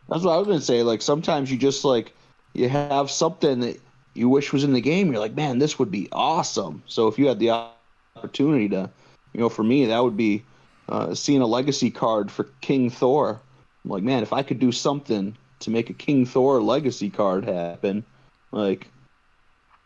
That's 0.09 0.23
what 0.23 0.33
I 0.33 0.37
was 0.37 0.47
gonna 0.47 0.61
say. 0.61 0.83
Like 0.83 1.01
sometimes 1.01 1.51
you 1.51 1.57
just 1.57 1.85
like 1.85 2.13
you 2.53 2.67
have 2.69 3.11
something 3.11 3.59
that 3.61 3.79
you 4.13 4.27
wish 4.27 4.51
was 4.51 4.63
in 4.63 4.73
the 4.73 4.81
game. 4.81 5.11
You're 5.11 5.21
like, 5.21 5.35
man, 5.35 5.59
this 5.59 5.77
would 5.79 5.91
be 5.91 6.09
awesome. 6.11 6.83
So 6.87 7.07
if 7.07 7.19
you 7.19 7.27
had 7.27 7.39
the 7.39 7.69
opportunity 8.15 8.67
to, 8.69 8.89
you 9.33 9.39
know, 9.39 9.49
for 9.49 9.63
me, 9.63 9.85
that 9.85 10.03
would 10.03 10.17
be 10.17 10.43
uh, 10.89 11.13
seeing 11.13 11.41
a 11.41 11.45
legacy 11.45 11.91
card 11.91 12.31
for 12.31 12.45
King 12.61 12.89
Thor. 12.89 13.39
I'm 13.85 13.91
like, 13.91 14.03
man, 14.03 14.23
if 14.23 14.33
I 14.33 14.43
could 14.43 14.59
do 14.59 14.71
something 14.71 15.37
to 15.59 15.69
make 15.69 15.89
a 15.89 15.93
King 15.93 16.25
Thor 16.25 16.61
legacy 16.61 17.09
card 17.09 17.45
happen, 17.45 18.03
like 18.51 18.87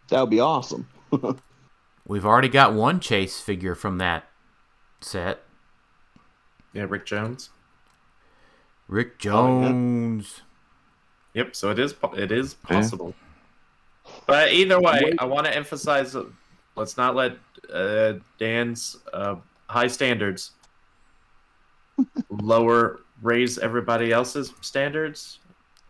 that 0.08 0.22
would 0.22 0.30
be 0.30 0.40
awesome. 0.40 0.88
We've 2.08 2.26
already 2.26 2.50
got 2.50 2.74
one 2.74 3.00
chase 3.00 3.40
figure 3.40 3.76
from 3.76 3.98
that 4.00 4.26
set. 5.02 5.44
Yeah, 6.74 6.86
Rick 6.90 7.06
Jones. 7.06 7.50
Rick 8.88 9.14
Oh, 9.26 9.62
yeah. 9.62 9.68
Jones. 9.70 10.42
Yep. 11.34 11.56
So 11.56 11.72
it 11.72 11.80
is 11.80 11.96
it 12.16 12.32
is 12.32 12.54
possible. 12.54 13.14
But 14.28 14.52
either 14.54 14.80
way, 14.80 15.14
I 15.18 15.26
want 15.26 15.46
to 15.48 15.56
emphasize: 15.56 16.16
uh, 16.16 16.26
let's 16.76 16.98
not 16.98 17.16
let 17.16 17.38
uh, 17.74 18.14
Dan's 18.38 18.98
uh, 19.14 19.36
high 19.68 19.88
standards 19.88 20.52
lower 22.30 23.00
raise 23.22 23.58
everybody 23.58 24.12
else's 24.12 24.54
standards. 24.62 25.40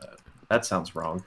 Uh, 0.01 0.07
that 0.49 0.65
sounds 0.65 0.95
wrong. 0.95 1.23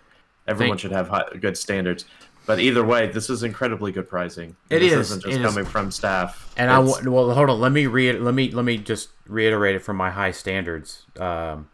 Everyone 0.47 0.77
Thank- 0.77 0.81
should 0.83 0.93
have 0.93 1.09
high, 1.09 1.25
good 1.41 1.57
standards. 1.59 2.05
But 2.47 2.61
either 2.61 2.85
way, 2.85 3.09
this 3.09 3.29
is 3.29 3.43
incredibly 3.43 3.91
good 3.93 4.09
pricing. 4.09 4.55
It 4.71 4.79
this 4.79 4.93
is, 4.93 4.99
isn't 5.11 5.23
just 5.25 5.35
it 5.37 5.41
is. 5.41 5.47
coming 5.47 5.65
from 5.65 5.91
staff. 5.91 6.53
And 6.57 6.71
I 6.71 6.81
It's- 6.81 7.05
wa- 7.05 7.11
well, 7.11 7.35
hold 7.35 7.51
on. 7.51 7.61
Let 7.61 7.73
me 7.73 7.87
read. 7.87 8.21
Let 8.21 8.35
me 8.35 8.51
let 8.53 8.65
me 8.65 8.79
just 8.79 9.09
reiterate 9.27 9.75
it 9.75 9.81
from 9.81 9.97
my 9.97 10.11
high 10.11 10.31
standards 10.31 11.03
um, 11.19 11.69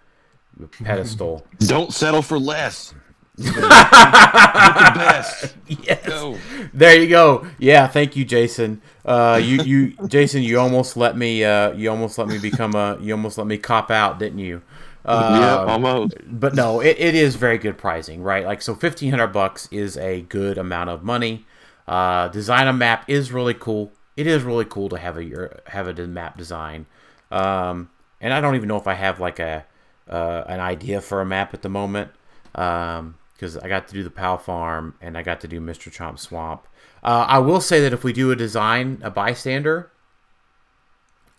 pedestal. 0.82 1.46
Don't 1.58 1.92
settle 1.92 2.22
for 2.22 2.38
less. 2.38 2.94
The 3.36 4.92
best. 4.94 5.54
yes. 5.66 6.06
Go. 6.06 6.38
There 6.74 7.00
you 7.00 7.08
go. 7.08 7.46
Yeah, 7.58 7.86
thank 7.86 8.14
you, 8.16 8.24
Jason. 8.24 8.82
Uh, 9.04 9.40
you 9.42 9.62
you 9.62 10.06
Jason, 10.06 10.42
you 10.42 10.58
almost 10.60 10.96
let 10.96 11.16
me. 11.16 11.44
Uh, 11.44 11.72
you 11.72 11.90
almost 11.90 12.18
let 12.18 12.28
me 12.28 12.38
become 12.38 12.74
a. 12.74 12.98
You 13.00 13.14
almost 13.14 13.38
let 13.38 13.46
me 13.46 13.58
cop 13.58 13.90
out, 13.90 14.18
didn't 14.18 14.38
you? 14.38 14.62
Yeah, 15.05 15.64
almost. 15.64 16.14
but 16.26 16.55
no, 16.55 16.80
it, 16.80 16.96
it 16.98 17.14
is 17.14 17.34
very 17.34 17.59
good 17.59 17.76
pricing, 17.76 18.22
right? 18.22 18.44
Like 18.44 18.62
so, 18.62 18.74
fifteen 18.74 19.11
hundred 19.11 19.28
bucks 19.28 19.68
is 19.70 19.96
a 19.96 20.22
good 20.22 20.59
amount 20.59 20.90
of 20.90 21.03
money. 21.03 21.44
Uh, 21.88 22.28
design 22.28 22.68
a 22.68 22.72
map 22.72 23.05
is 23.09 23.32
really 23.32 23.55
cool. 23.55 23.92
It 24.16 24.26
is 24.26 24.42
really 24.42 24.64
cool 24.64 24.88
to 24.90 24.98
have 24.98 25.16
a 25.16 25.24
your 25.24 25.61
have 25.66 25.88
a 25.88 26.07
map 26.07 26.38
design. 26.38 26.86
Um, 27.30 27.90
and 28.20 28.32
I 28.32 28.40
don't 28.40 28.55
even 28.55 28.68
know 28.68 28.76
if 28.76 28.86
I 28.86 28.94
have 28.94 29.18
like 29.18 29.38
a 29.38 29.66
uh, 30.09 30.44
an 30.46 30.61
idea 30.61 31.00
for 31.00 31.20
a 31.20 31.26
map 31.26 31.53
at 31.55 31.62
the 31.62 31.68
moment. 31.68 32.11
Um, 32.55 33.16
because 33.42 33.57
I 33.57 33.66
got 33.66 33.88
to 33.88 33.94
do 33.94 34.05
the 34.05 34.11
Pal 34.11 34.38
Farm 34.38 34.94
and 35.00 35.18
I 35.18 35.24
got 35.24 35.40
to 35.40 35.48
do 35.48 35.61
Mr. 35.61 35.92
Chomp 35.92 36.20
Swamp. 36.20 36.64
Uh, 37.03 37.26
I 37.28 37.38
will 37.40 37.61
say 37.61 37.80
that 37.80 37.92
if 37.92 38.05
we 38.05 38.12
do 38.12 38.30
a 38.30 38.36
design, 38.36 39.00
a 39.03 39.11
bystander, 39.11 39.90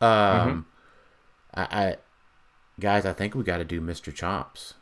um, 0.02 0.66
I, 1.54 1.62
I 1.62 1.96
guys, 2.80 3.06
I 3.06 3.14
think 3.14 3.36
we 3.36 3.44
got 3.44 3.58
to 3.58 3.66
do 3.66 3.82
Mr. 3.82 4.14
Chomps. 4.14 4.74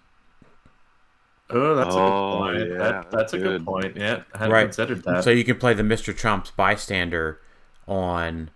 Oh, 1.49 1.75
that's 1.75 1.93
a 1.95 1.99
Oh, 1.99 2.43
good 2.53 2.57
point. 2.57 2.69
yeah, 2.71 2.77
that, 2.77 3.11
that's 3.11 3.33
a 3.33 3.37
good 3.37 3.57
good. 3.59 3.65
point. 3.65 3.97
Yeah, 3.97 4.23
I 4.33 4.37
hadn't 4.37 4.53
Right. 4.53 4.63
considered 4.63 5.03
that. 5.03 5.23
So 5.23 5.31
you 5.31 5.43
can 5.43 5.57
play 5.57 5.73
the 5.73 5.83
Mr. 5.83 6.13
Chomps 6.13 6.55
bystander 6.55 7.41
on 7.87 8.51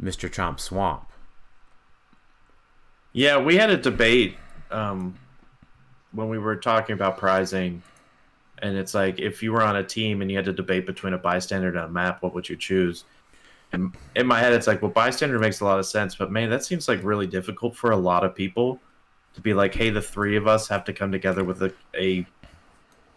Mr. 0.00 0.28
Chomp 0.30 0.60
Swamp. 0.60 1.10
Yeah, 3.12 3.38
we 3.38 3.56
had 3.56 3.70
a 3.70 3.76
debate 3.76 4.36
um, 4.70 5.16
when 6.12 6.28
we 6.28 6.38
were 6.38 6.54
talking 6.56 6.92
about 6.92 7.16
prizing, 7.18 7.82
and 8.58 8.76
it's 8.76 8.94
like 8.94 9.18
if 9.18 9.42
you 9.42 9.50
were 9.52 9.62
on 9.62 9.76
a 9.76 9.82
team 9.82 10.22
and 10.22 10.30
you 10.30 10.36
had 10.36 10.44
to 10.44 10.52
debate 10.52 10.86
between 10.86 11.14
a 11.14 11.18
bystander 11.18 11.68
and 11.68 11.78
a 11.78 11.88
map, 11.88 12.22
what 12.22 12.34
would 12.34 12.48
you 12.48 12.56
choose? 12.56 13.04
And 13.72 13.94
in 14.16 14.26
my 14.26 14.38
head, 14.38 14.52
it's 14.54 14.66
like, 14.66 14.80
well, 14.80 14.90
bystander 14.90 15.38
makes 15.38 15.60
a 15.60 15.64
lot 15.64 15.78
of 15.78 15.86
sense, 15.86 16.14
but 16.14 16.30
man, 16.30 16.48
that 16.50 16.64
seems 16.64 16.88
like 16.88 17.02
really 17.02 17.26
difficult 17.26 17.76
for 17.76 17.90
a 17.90 17.96
lot 17.96 18.24
of 18.24 18.34
people 18.34 18.80
to 19.34 19.40
be 19.40 19.52
like, 19.52 19.74
hey, 19.74 19.90
the 19.90 20.00
three 20.02 20.36
of 20.36 20.46
us 20.46 20.68
have 20.68 20.84
to 20.84 20.92
come 20.92 21.12
together 21.12 21.44
with 21.44 21.62
a, 21.62 21.72
a 21.94 22.26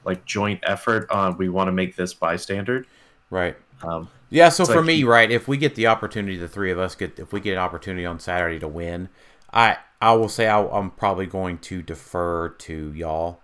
like 0.04 0.26
joint 0.26 0.60
effort 0.64 1.10
on 1.10 1.38
we 1.38 1.48
want 1.50 1.68
to 1.68 1.72
make 1.72 1.96
this 1.96 2.14
bystander. 2.14 2.86
Right. 3.30 3.56
Um, 3.84 4.10
Yeah, 4.30 4.50
so 4.50 4.66
for 4.66 4.78
like 4.78 4.86
me, 4.86 5.04
right, 5.04 5.32
if 5.32 5.48
we 5.48 5.58
get 5.58 5.76
the 5.76 5.88
opportunity, 5.88 6.38
the 6.38 6.48
three 6.48 6.72
of 6.72 6.80
us 6.80 6.96
get, 6.96 7.18
if 7.18 7.32
we 7.32 7.40
get 7.40 7.54
an 7.54 7.60
opportunity 7.60 8.06
on 8.06 8.20
Saturday 8.20 8.60
to 8.60 8.68
win, 8.68 9.10
I 9.54 9.78
I 10.02 10.14
will 10.14 10.30
say 10.30 10.48
I, 10.48 10.62
I'm 10.62 10.92
probably 10.92 11.28
going 11.28 11.60
to 11.60 11.82
defer 11.82 12.50
to 12.50 12.94
y'all, 12.94 13.42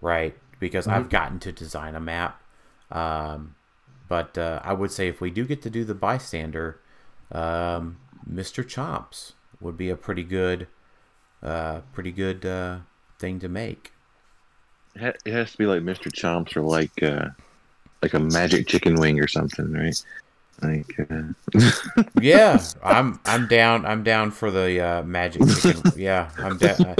right, 0.00 0.36
because 0.60 0.86
I've 0.86 1.08
gotten 1.08 1.38
to 1.40 1.52
design 1.52 1.94
a 1.94 2.00
map. 2.00 2.42
Um, 2.90 3.54
but 4.08 4.36
uh, 4.38 4.60
I 4.64 4.72
would 4.72 4.90
say 4.90 5.08
if 5.08 5.20
we 5.20 5.30
do 5.30 5.44
get 5.44 5.62
to 5.62 5.70
do 5.70 5.84
the 5.84 5.94
bystander, 5.94 6.80
um, 7.30 7.98
Mr. 8.30 8.64
Chomps 8.64 9.32
would 9.60 9.76
be 9.76 9.90
a 9.90 9.96
pretty 9.96 10.24
good, 10.24 10.66
uh, 11.42 11.80
pretty 11.92 12.12
good 12.12 12.44
uh, 12.46 12.78
thing 13.18 13.38
to 13.40 13.48
make. 13.48 13.92
It 14.94 15.20
has 15.26 15.52
to 15.52 15.58
be 15.58 15.66
like 15.66 15.82
Mr. 15.82 16.10
Chomps 16.10 16.56
or 16.56 16.62
like 16.62 17.02
uh, 17.02 17.28
like 18.02 18.14
a 18.14 18.18
magic 18.18 18.66
chicken 18.66 18.96
wing 18.96 19.20
or 19.20 19.28
something, 19.28 19.72
right? 19.72 20.02
Like 20.62 20.98
uh, 21.10 22.02
Yeah, 22.20 22.64
I'm 22.82 23.20
I'm 23.24 23.46
down. 23.46 23.86
I'm 23.86 24.02
down 24.02 24.30
for 24.32 24.50
the 24.50 24.80
uh, 24.80 25.02
magic 25.02 25.46
chicken. 25.46 25.82
Yeah, 25.96 26.30
I'm 26.38 26.56
da- 26.56 26.96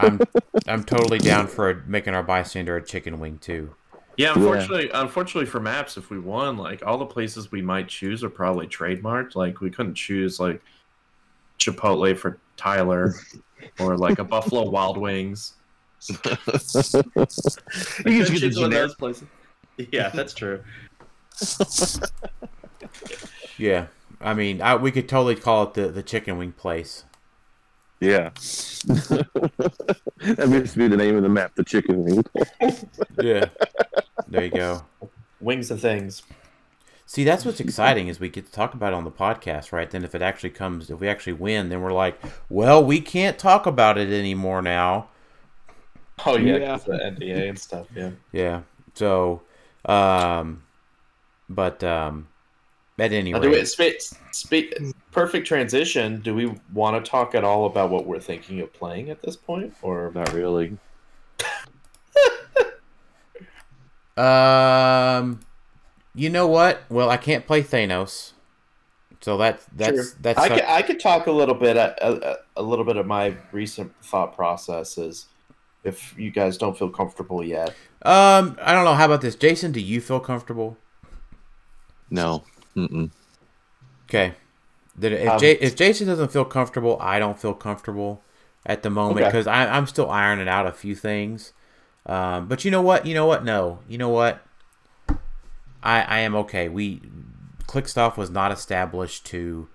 I'm 0.00 0.20
I'm 0.66 0.84
totally 0.84 1.18
down 1.18 1.46
for 1.46 1.82
making 1.86 2.14
our 2.14 2.22
bystander 2.22 2.76
a 2.76 2.84
chicken 2.84 3.20
wing 3.20 3.38
too. 3.38 3.74
Yeah, 4.16 4.34
unfortunately, 4.34 4.90
unfortunately 4.92 5.46
for 5.46 5.60
maps, 5.60 5.96
if 5.96 6.10
we 6.10 6.18
won, 6.18 6.56
like 6.56 6.84
all 6.84 6.98
the 6.98 7.06
places 7.06 7.50
we 7.50 7.62
might 7.62 7.88
choose 7.88 8.22
are 8.22 8.30
probably 8.30 8.66
trademarked. 8.66 9.34
Like 9.34 9.60
we 9.60 9.70
couldn't 9.70 9.94
choose 9.94 10.38
like 10.38 10.62
Chipotle 11.58 12.16
for 12.16 12.38
Tyler 12.56 13.14
or 13.78 13.96
like 13.96 14.18
a 14.18 14.24
Buffalo 14.24 14.68
Wild 14.70 14.98
Wings. 14.98 15.54
you 16.08 16.16
can 16.16 16.46
just 16.46 16.92
couldn't 18.02 18.16
get 18.16 18.28
the 18.28 18.38
choose 18.38 18.56
one 18.58 18.66
of 18.66 18.72
those 18.72 18.94
places. 18.94 19.28
Yeah, 19.90 20.10
that's 20.10 20.34
true. 20.34 20.62
Yeah, 23.58 23.86
I 24.20 24.34
mean, 24.34 24.60
I, 24.60 24.76
we 24.76 24.90
could 24.90 25.08
totally 25.08 25.36
call 25.36 25.64
it 25.64 25.74
the 25.74 25.88
the 25.88 26.02
chicken 26.02 26.36
wing 26.38 26.52
place. 26.52 27.04
Yeah. 28.02 28.30
that 28.86 30.46
must 30.48 30.76
be 30.76 30.88
the 30.88 30.96
name 30.96 31.16
of 31.16 31.22
the 31.22 31.28
map, 31.28 31.54
the 31.54 31.62
chicken 31.64 32.04
wing. 32.04 32.24
Yeah, 33.22 33.46
there 34.26 34.44
you 34.44 34.50
go. 34.50 34.84
Wings 35.40 35.70
of 35.70 35.80
things. 35.80 36.22
See, 37.06 37.22
that's 37.24 37.44
what's 37.44 37.60
exciting 37.60 38.08
is 38.08 38.18
we 38.18 38.28
get 38.28 38.46
to 38.46 38.52
talk 38.52 38.74
about 38.74 38.92
it 38.92 38.96
on 38.96 39.04
the 39.04 39.10
podcast, 39.12 39.70
right? 39.70 39.88
Then 39.88 40.02
if 40.02 40.14
it 40.16 40.22
actually 40.22 40.50
comes, 40.50 40.90
if 40.90 40.98
we 40.98 41.06
actually 41.08 41.34
win, 41.34 41.68
then 41.68 41.80
we're 41.82 41.92
like, 41.92 42.20
well, 42.48 42.82
we 42.82 43.00
can't 43.00 43.38
talk 43.38 43.66
about 43.66 43.98
it 43.98 44.10
anymore 44.12 44.62
now. 44.62 45.08
Oh 46.26 46.36
yeah, 46.36 46.56
Yeah. 46.56 46.70
'cause 46.72 46.84
the 46.86 46.92
NDA 46.98 47.48
and 47.50 47.58
stuff. 47.58 47.86
Yeah. 47.94 48.10
Yeah. 48.32 48.62
So, 48.94 49.42
um, 49.84 50.64
but 51.48 51.84
um, 51.84 52.28
at 52.98 53.12
any 53.12 53.32
Now, 53.32 53.38
do 53.40 53.50
we, 53.50 53.56
rate, 53.56 53.68
spe- 53.68 54.16
spe- 54.32 54.74
perfect 55.12 55.46
transition. 55.46 56.20
Do 56.20 56.34
we 56.34 56.52
want 56.72 57.02
to 57.02 57.08
talk 57.08 57.34
at 57.34 57.44
all 57.44 57.66
about 57.66 57.90
what 57.90 58.06
we're 58.06 58.18
thinking 58.18 58.60
of 58.60 58.72
playing 58.72 59.10
at 59.10 59.22
this 59.22 59.36
point, 59.36 59.74
or 59.82 60.10
Not 60.14 60.32
really. 60.32 60.78
um, 64.16 65.40
you 66.14 66.28
know 66.28 66.46
what? 66.46 66.82
Well, 66.88 67.08
I 67.10 67.16
can't 67.16 67.46
play 67.46 67.62
Thanos, 67.62 68.32
so 69.20 69.36
that's 69.36 69.64
that's 69.74 69.94
Sure. 69.94 70.04
that's 70.20 70.38
I 70.38 70.48
could, 70.48 70.64
I 70.64 70.82
could 70.82 71.00
talk 71.00 71.26
a 71.26 71.32
little 71.32 71.54
bit 71.54 71.76
a, 71.76 71.94
a, 72.06 72.36
a 72.56 72.62
little 72.62 72.84
bit 72.84 72.96
of 72.96 73.06
my 73.06 73.36
recent 73.52 73.92
thought 74.02 74.34
processes 74.34 75.26
if 75.84 76.16
you 76.18 76.30
guys 76.30 76.56
don't 76.56 76.76
feel 76.78 76.90
comfortable 76.90 77.44
yet. 77.44 77.70
um. 78.02 78.56
I 78.62 78.72
don't 78.72 78.84
know. 78.84 78.94
How 78.94 79.06
about 79.06 79.20
this, 79.20 79.36
Jason? 79.36 79.72
Do 79.72 79.80
you 79.80 80.00
feel 80.00 80.20
comfortable? 80.20 80.76
No. 82.10 82.44
Mm-mm. 82.76 83.10
Okay. 84.04 84.34
Then 84.94 85.12
if, 85.14 85.28
Um, 85.28 85.38
Ja- 85.42 85.56
if 85.60 85.74
Jason 85.76 86.06
doesn't 86.06 86.32
feel 86.32 86.44
comfortable, 86.44 86.98
I 87.00 87.18
don't 87.18 87.38
feel 87.40 87.54
comfortable 87.54 88.22
at 88.66 88.82
the 88.82 88.90
moment 88.90 89.20
Okay. 89.20 89.26
because 89.28 89.46
I'm 89.46 89.86
still 89.86 90.10
ironing 90.10 90.48
out 90.48 90.66
a 90.66 90.72
few 90.72 90.94
things. 90.94 91.52
Um, 92.04 92.46
but 92.48 92.64
you 92.64 92.70
know 92.70 92.82
what? 92.82 93.06
You 93.06 93.14
know 93.14 93.26
what? 93.26 93.44
No. 93.44 93.80
You 93.88 93.96
know 93.98 94.08
what? 94.10 94.40
I 95.82 96.02
I 96.02 96.18
am 96.20 96.34
okay. 96.36 96.68
We 96.68 97.00
Clixed 97.66 97.96
Off 97.96 98.18
was 98.18 98.28
not 98.30 98.52
established 98.52 99.24
to 99.26 99.68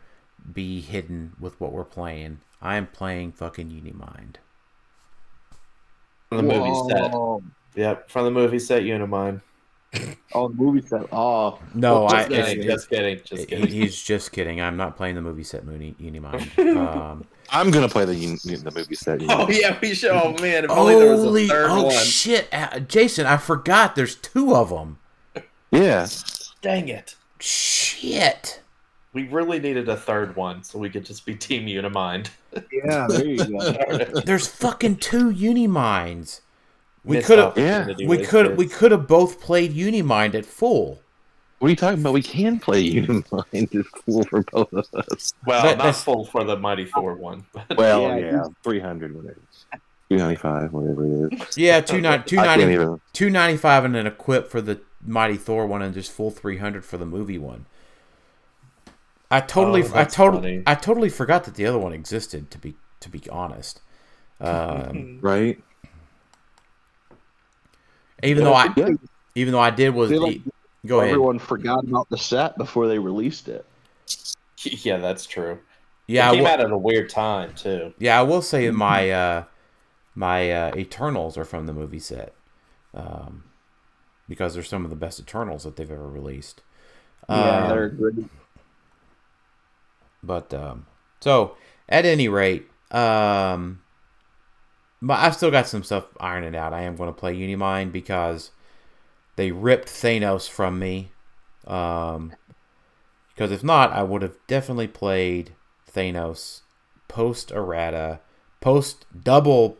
be 0.53 0.81
hidden 0.81 1.33
with 1.39 1.59
what 1.59 1.71
we're 1.73 1.83
playing. 1.83 2.39
I 2.61 2.75
am 2.75 2.87
playing 2.87 3.31
fucking 3.33 3.69
Unimind. 3.69 4.35
From 6.29 6.37
the 6.37 6.43
movie 6.43 6.73
set. 6.89 7.11
Whoa. 7.11 7.41
Yep, 7.75 8.09
from 8.09 8.25
the 8.25 8.31
movie 8.31 8.59
set 8.59 8.83
Unimind. 8.83 9.41
Oh, 10.33 10.49
the 10.49 10.53
movie 10.55 10.85
set. 10.85 11.07
Oh, 11.11 11.59
No, 11.73 12.07
I. 12.07 12.27
just 12.27 12.29
kidding, 12.29 12.59
It's, 12.59 12.65
just 12.67 12.89
kidding, 12.89 13.17
just 13.23 13.39
he- 13.41 13.45
kidding. 13.45 13.67
he's 13.67 14.01
just 14.03 14.31
kidding. 14.31 14.61
I'm 14.61 14.77
not 14.77 14.97
playing 14.97 15.15
the 15.15 15.21
movie 15.21 15.43
set 15.43 15.65
Mooney 15.65 15.95
Unimind. 15.99 16.51
Um, 16.77 17.25
I'm 17.49 17.71
gonna 17.71 17.87
play 17.87 18.03
the 18.05 18.13
the 18.13 18.71
movie 18.75 18.95
set. 18.95 19.21
you 19.21 19.27
know. 19.27 19.45
Oh 19.47 19.49
yeah, 19.49 19.77
we 19.81 19.93
should. 19.93 20.11
Oh 20.11 20.35
man, 20.41 20.65
if 20.65 20.69
only 20.71 20.95
there 20.95 21.09
was 21.11 21.21
a 21.21 21.25
Holy 21.27 21.47
third 21.47 21.69
oh 21.69 21.83
one. 21.85 21.95
shit, 22.03 22.47
Uh, 22.51 22.79
Jason! 22.79 23.25
I 23.25 23.37
forgot. 23.37 23.95
There's 23.95 24.15
two 24.15 24.53
of 24.53 24.69
them. 24.69 24.97
Yeah. 25.71 26.07
Dang 26.61 26.89
it. 26.89 27.15
Shit. 27.39 28.61
We 29.13 29.27
really 29.29 29.59
needed 29.59 29.87
a 29.89 29.95
third 29.97 30.35
one 30.35 30.63
so 30.63 30.77
we 30.77 30.89
could 30.89 31.05
just 31.05 31.25
be 31.25 31.33
Team 31.35 31.65
Unimind. 31.65 32.29
Yeah, 32.71 33.07
there 33.09 33.25
you 33.25 33.37
go. 33.37 33.71
There's 34.25 34.47
fucking 34.47 34.97
two 34.97 35.29
Unimind. 35.31 36.41
We 37.07 37.21
could 37.21 37.39
have 37.39 37.47
opportunity 37.49 38.05
we 38.07 38.17
could 38.19 38.57
we 38.57 38.67
could 38.67 38.91
have 38.91 39.07
both 39.07 39.39
played 39.41 39.73
Unimind 39.73 40.35
at 40.35 40.45
full. 40.45 41.01
What 41.59 41.67
are 41.67 41.69
you 41.71 41.75
talking 41.75 41.99
about? 42.01 42.13
We 42.13 42.21
can 42.21 42.59
play 42.59 42.83
Unimind. 42.83 43.45
It's 43.53 43.89
cool 43.89 44.23
for 44.25 44.43
both 44.51 44.71
of 44.73 44.85
us. 44.93 45.33
Well, 45.45 45.63
That- 45.63 45.77
not 45.79 45.95
full 45.95 46.25
for 46.25 46.43
the 46.43 46.55
Mighty 46.57 46.85
Thor 46.85 47.15
one. 47.15 47.45
but- 47.53 47.77
Well, 47.77 48.01
Yeah, 48.03 48.17
yeah, 48.17 48.43
300, 48.63 49.15
whatever. 49.15 49.39
295, 50.09 50.71
whatever 50.73 51.27
it 51.27 51.33
is. 51.33 51.57
Yeah, 51.57 51.81
two 51.81 51.99
nine 51.99 52.23
two 52.25 52.37
I 52.39 52.45
can't 52.45 52.59
ninety 52.61 52.73
even. 52.75 53.01
two 53.13 53.29
ninety 53.29 53.57
five 53.57 53.83
and 53.85 53.95
an 53.95 54.07
equip 54.07 54.49
for 54.49 54.61
the 54.61 54.79
Mighty 55.05 55.35
Thor 55.35 55.65
one 55.67 55.81
and 55.81 55.93
just 55.93 56.11
full 56.11 56.31
three 56.31 56.57
hundred 56.57 56.85
for 56.85 56.97
the 56.97 57.05
movie 57.05 57.37
one. 57.37 57.65
I 59.29 59.41
totally, 59.41 59.83
Oh, 59.83 59.91
I 59.93 60.05
totally, 60.05 60.41
funny. 60.41 60.63
I 60.65 60.75
totally 60.75 61.09
forgot 61.09 61.43
that 61.43 61.55
the 61.55 61.65
other 61.65 61.77
one 61.77 61.91
existed. 61.91 62.49
To 62.51 62.57
be, 62.57 62.75
to 63.01 63.09
be 63.09 63.21
honest, 63.29 63.81
um, 64.39 65.19
Right? 65.21 65.59
Even 68.23 68.43
though 68.43 68.53
I, 68.53 68.73
Yeah. 68.75 68.89
even 69.35 69.51
though 69.53 69.59
I 69.59 69.69
did 69.69 69.93
was 69.93 70.09
feel 70.09 70.21
like 70.23 70.43
the, 70.43 70.51
go 70.87 70.99
ahead. 70.99 71.09
Everyone 71.09 71.39
forgot 71.39 71.83
about 71.83 72.09
the 72.09 72.17
set 72.17 72.57
before 72.57 72.87
they 72.87 72.99
released 72.99 73.47
it. 73.49 73.65
yeah, 74.63 74.97
that's 74.97 75.25
true. 75.25 75.59
Yeah, 76.07 76.27
it 76.27 76.31
I 76.31 76.35
came 76.35 76.43
will, 76.43 76.49
out 76.49 76.59
at 76.61 76.71
a 76.71 76.77
weird 76.77 77.09
time 77.09 77.53
too. 77.53 77.93
yeah, 77.99 78.19
I 78.19 78.23
will 78.23 78.41
say 78.41 78.69
my, 78.71 79.11
uh, 79.11 79.43
my 80.15 80.51
uh, 80.51 80.75
Eternals 80.75 81.37
are 81.37 81.45
from 81.45 81.65
the 81.67 81.73
movie 81.73 81.99
set, 81.99 82.33
um, 82.93 83.43
because 84.27 84.53
they're 84.53 84.63
some 84.63 84.83
of 84.83 84.89
the 84.89 84.95
best 84.95 85.19
Eternals 85.19 85.63
that 85.63 85.75
they've 85.75 85.91
ever 85.91 86.07
released. 86.07 86.61
Yeah, 87.29 87.63
Um, 87.63 87.69
they're 87.69 87.89
good. 87.89 88.29
But 90.23 90.53
um, 90.53 90.85
so 91.19 91.55
at 91.87 92.05
any 92.05 92.27
rate, 92.27 92.67
um, 92.91 93.81
but 95.01 95.19
I've 95.19 95.35
still 95.35 95.51
got 95.51 95.67
some 95.67 95.83
stuff 95.83 96.05
ironing 96.19 96.55
out. 96.55 96.73
I 96.73 96.81
am 96.81 96.95
going 96.95 97.09
to 97.09 97.19
play 97.19 97.35
Unimind 97.35 97.91
because 97.91 98.51
they 99.35 99.51
ripped 99.51 99.87
Thanos 99.87 100.49
from 100.49 100.79
me. 100.79 101.11
Um, 101.65 102.33
because 103.29 103.51
if 103.51 103.63
not, 103.63 103.91
I 103.91 104.03
would 104.03 104.23
have 104.23 104.35
definitely 104.47 104.87
played 104.87 105.53
Thanos 105.91 106.61
post 107.07 107.51
errata, 107.51 108.19
post 108.61 109.05
double, 109.23 109.77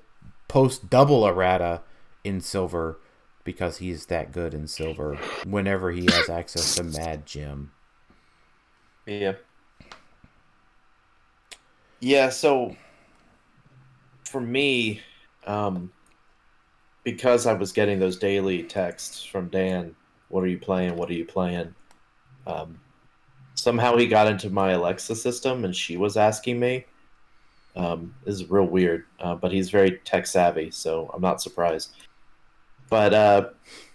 post 0.48 0.90
double 0.90 1.28
errata 1.28 1.82
in 2.24 2.40
silver 2.40 3.00
because 3.44 3.78
he's 3.78 4.08
that 4.08 4.32
good 4.32 4.54
in 4.54 4.68
silver 4.68 5.18
whenever 5.46 5.92
he 5.92 6.06
has 6.06 6.30
access 6.30 6.76
to 6.76 6.84
Mad 6.84 7.26
Gem. 7.26 7.72
Yeah. 9.06 9.34
Yeah, 12.00 12.30
so 12.30 12.76
for 14.26 14.42
me, 14.42 15.02
um, 15.48 15.92
because 17.04 17.48
I 17.48 17.54
was 17.54 17.72
getting 17.72 18.00
those 18.00 18.18
daily 18.18 18.64
texts 18.64 19.24
from 19.24 19.48
Dan, 19.48 19.96
what 20.30 20.44
are 20.44 20.48
you 20.48 20.60
playing? 20.60 20.96
What 20.96 21.10
are 21.10 21.14
you 21.14 21.26
playing? 21.26 21.74
Um, 22.46 22.80
somehow 23.56 23.98
he 23.98 24.08
got 24.08 24.28
into 24.28 24.50
my 24.50 24.72
Alexa 24.72 25.16
system 25.16 25.66
and 25.66 25.76
she 25.76 25.98
was 25.98 26.18
asking 26.18 26.60
me. 26.60 26.86
Um, 27.76 28.16
is 28.26 28.50
real 28.50 28.66
weird, 28.66 29.06
uh, 29.20 29.36
but 29.36 29.52
he's 29.52 29.70
very 29.70 30.00
tech 30.04 30.26
savvy, 30.26 30.72
so 30.72 31.12
I'm 31.14 31.22
not 31.22 31.44
surprised. 31.44 31.92
But 32.90 33.14
uh, 33.14 33.50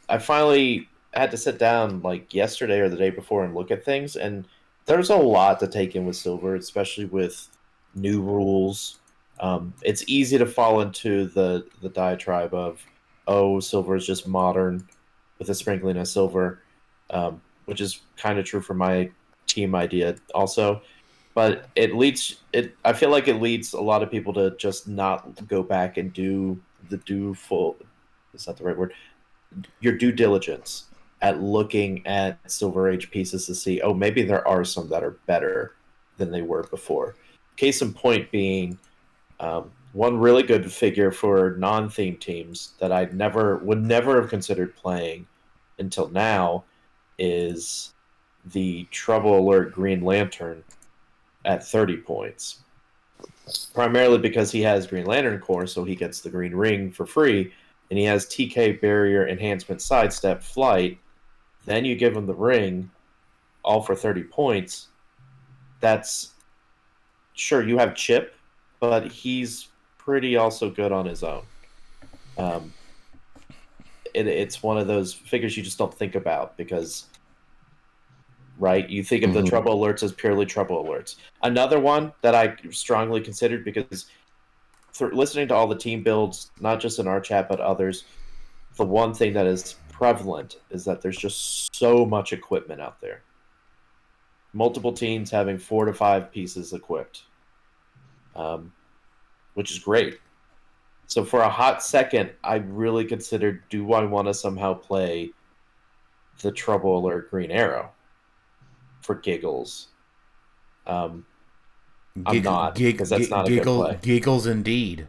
I 0.08 0.18
finally 0.18 0.88
had 1.14 1.32
to 1.32 1.36
sit 1.36 1.58
down 1.58 2.00
like 2.00 2.32
yesterday 2.32 2.78
or 2.78 2.88
the 2.88 2.96
day 2.96 3.10
before 3.10 3.44
and 3.44 3.56
look 3.56 3.72
at 3.72 3.84
things, 3.84 4.14
and 4.14 4.46
there's 4.86 5.10
a 5.10 5.16
lot 5.16 5.58
to 5.60 5.66
take 5.66 5.96
in 5.96 6.06
with 6.06 6.14
silver, 6.14 6.54
especially 6.54 7.06
with 7.06 7.48
new 7.96 8.22
rules. 8.22 9.00
Um, 9.42 9.74
it's 9.82 10.04
easy 10.06 10.38
to 10.38 10.46
fall 10.46 10.80
into 10.80 11.26
the 11.26 11.66
the 11.82 11.88
diatribe 11.88 12.54
of, 12.54 12.80
oh, 13.26 13.60
silver 13.60 13.96
is 13.96 14.06
just 14.06 14.26
modern 14.26 14.88
with 15.38 15.50
a 15.50 15.54
sprinkling 15.54 15.96
of 15.98 16.06
silver, 16.06 16.62
um, 17.10 17.42
which 17.64 17.80
is 17.80 18.00
kind 18.16 18.38
of 18.38 18.44
true 18.44 18.60
for 18.60 18.74
my 18.74 19.10
team 19.46 19.74
idea 19.74 20.14
also. 20.34 20.80
But 21.34 21.68
it 21.74 21.96
leads 21.96 22.40
it. 22.52 22.76
I 22.84 22.92
feel 22.92 23.10
like 23.10 23.26
it 23.26 23.42
leads 23.42 23.72
a 23.72 23.80
lot 23.80 24.02
of 24.02 24.10
people 24.10 24.32
to 24.34 24.56
just 24.56 24.86
not 24.86 25.46
go 25.48 25.62
back 25.62 25.96
and 25.96 26.12
do 26.12 26.60
the 26.88 26.98
do 26.98 27.34
full. 27.34 27.76
Is 28.34 28.44
that 28.44 28.56
the 28.56 28.64
right 28.64 28.78
word? 28.78 28.94
Your 29.80 29.98
due 29.98 30.12
diligence 30.12 30.84
at 31.20 31.42
looking 31.42 32.06
at 32.06 32.38
Silver 32.50 32.88
Age 32.88 33.10
pieces 33.10 33.46
to 33.46 33.54
see, 33.54 33.80
oh, 33.80 33.94
maybe 33.94 34.22
there 34.22 34.46
are 34.46 34.64
some 34.64 34.88
that 34.88 35.04
are 35.04 35.18
better 35.26 35.74
than 36.16 36.30
they 36.30 36.42
were 36.42 36.64
before. 36.64 37.14
Case 37.56 37.82
in 37.82 37.92
point 37.92 38.30
being 38.30 38.78
um, 39.42 39.70
one 39.92 40.16
really 40.18 40.42
good 40.42 40.72
figure 40.72 41.10
for 41.10 41.56
non-theme 41.58 42.16
teams 42.16 42.72
that 42.78 42.92
I 42.92 43.06
never 43.12 43.58
would 43.58 43.82
never 43.82 44.20
have 44.20 44.30
considered 44.30 44.74
playing 44.74 45.26
until 45.78 46.08
now 46.08 46.64
is 47.18 47.92
the 48.46 48.84
Trouble 48.90 49.38
Alert 49.38 49.72
Green 49.72 50.02
Lantern 50.02 50.62
at 51.44 51.66
30 51.66 51.98
points. 51.98 52.60
Primarily 53.74 54.18
because 54.18 54.50
he 54.50 54.62
has 54.62 54.86
Green 54.86 55.06
Lantern 55.06 55.40
Corps, 55.40 55.66
so 55.66 55.84
he 55.84 55.96
gets 55.96 56.20
the 56.20 56.30
Green 56.30 56.54
Ring 56.54 56.90
for 56.90 57.04
free, 57.04 57.52
and 57.90 57.98
he 57.98 58.04
has 58.04 58.26
TK 58.26 58.80
Barrier 58.80 59.28
Enhancement 59.28 59.82
Sidestep 59.82 60.42
Flight. 60.42 60.98
Then 61.66 61.84
you 61.84 61.96
give 61.96 62.16
him 62.16 62.26
the 62.26 62.34
ring, 62.34 62.90
all 63.64 63.82
for 63.82 63.94
30 63.94 64.24
points. 64.24 64.88
That's 65.80 66.32
sure 67.34 67.66
you 67.66 67.78
have 67.78 67.94
Chip, 67.94 68.34
but 68.82 69.12
he's 69.12 69.68
pretty 69.96 70.36
also 70.36 70.68
good 70.68 70.90
on 70.90 71.06
his 71.06 71.22
own. 71.22 71.44
Um, 72.36 72.72
it, 74.12 74.26
it's 74.26 74.60
one 74.60 74.76
of 74.76 74.88
those 74.88 75.14
figures 75.14 75.56
you 75.56 75.62
just 75.62 75.78
don't 75.78 75.94
think 75.94 76.16
about 76.16 76.56
because, 76.56 77.06
right? 78.58 78.90
You 78.90 79.04
think 79.04 79.22
of 79.22 79.32
the 79.32 79.42
Mhm. 79.42 79.48
trouble 79.48 79.78
alerts 79.78 80.02
as 80.02 80.10
purely 80.12 80.46
trouble 80.46 80.84
alerts. 80.84 81.14
Another 81.44 81.78
one 81.78 82.12
that 82.22 82.34
I 82.34 82.56
strongly 82.72 83.20
considered 83.20 83.64
because 83.64 84.06
listening 85.00 85.46
to 85.48 85.54
all 85.54 85.68
the 85.68 85.76
team 85.76 86.02
builds, 86.02 86.50
not 86.60 86.80
just 86.80 86.98
in 86.98 87.06
our 87.06 87.20
chat 87.20 87.48
but 87.48 87.60
others, 87.60 88.04
the 88.76 88.84
one 88.84 89.14
thing 89.14 89.32
that 89.34 89.46
is 89.46 89.76
prevalent 89.92 90.56
is 90.70 90.84
that 90.86 91.00
there's 91.02 91.16
just 91.18 91.72
so 91.76 92.04
much 92.04 92.32
equipment 92.32 92.80
out 92.80 93.00
there. 93.00 93.22
Multiple 94.52 94.92
teams 94.92 95.30
having 95.30 95.56
four 95.56 95.84
to 95.84 95.94
five 95.94 96.32
pieces 96.32 96.72
equipped, 96.72 97.22
um, 98.36 98.72
which 99.54 99.70
is 99.70 99.78
great. 99.78 100.18
So 101.06 101.24
for 101.24 101.40
a 101.40 101.48
hot 101.48 101.82
second, 101.82 102.30
I 102.42 102.56
really 102.56 103.04
considered: 103.04 103.62
Do 103.70 103.92
I 103.92 104.04
want 104.04 104.28
to 104.28 104.34
somehow 104.34 104.74
play 104.74 105.30
the 106.40 106.50
Trouble 106.50 106.98
Alert 106.98 107.30
Green 107.30 107.50
Arrow 107.50 107.90
for 109.02 109.16
giggles? 109.16 109.88
Um, 110.86 111.24
I'm 112.26 112.42
not, 112.42 112.74
because 112.74 113.08
that's 113.10 113.30
not 113.30 113.48
a 113.48 113.50
good 113.50 113.64
play. 113.64 113.98
giggles 114.02 114.46
indeed. 114.46 115.06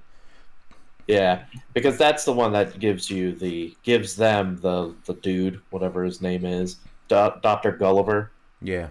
Yeah, 1.07 1.43
because 1.73 1.97
that's 1.97 2.23
the 2.23 2.31
one 2.31 2.53
that 2.53 2.79
gives 2.79 3.09
you 3.09 3.33
the 3.33 3.75
gives 3.83 4.15
them 4.15 4.57
the 4.61 4.95
the 5.05 5.13
dude, 5.15 5.61
whatever 5.69 6.03
his 6.03 6.21
name 6.21 6.45
is, 6.45 6.77
Doctor 7.09 7.73
Gulliver, 7.73 8.31
Yeah. 8.61 8.87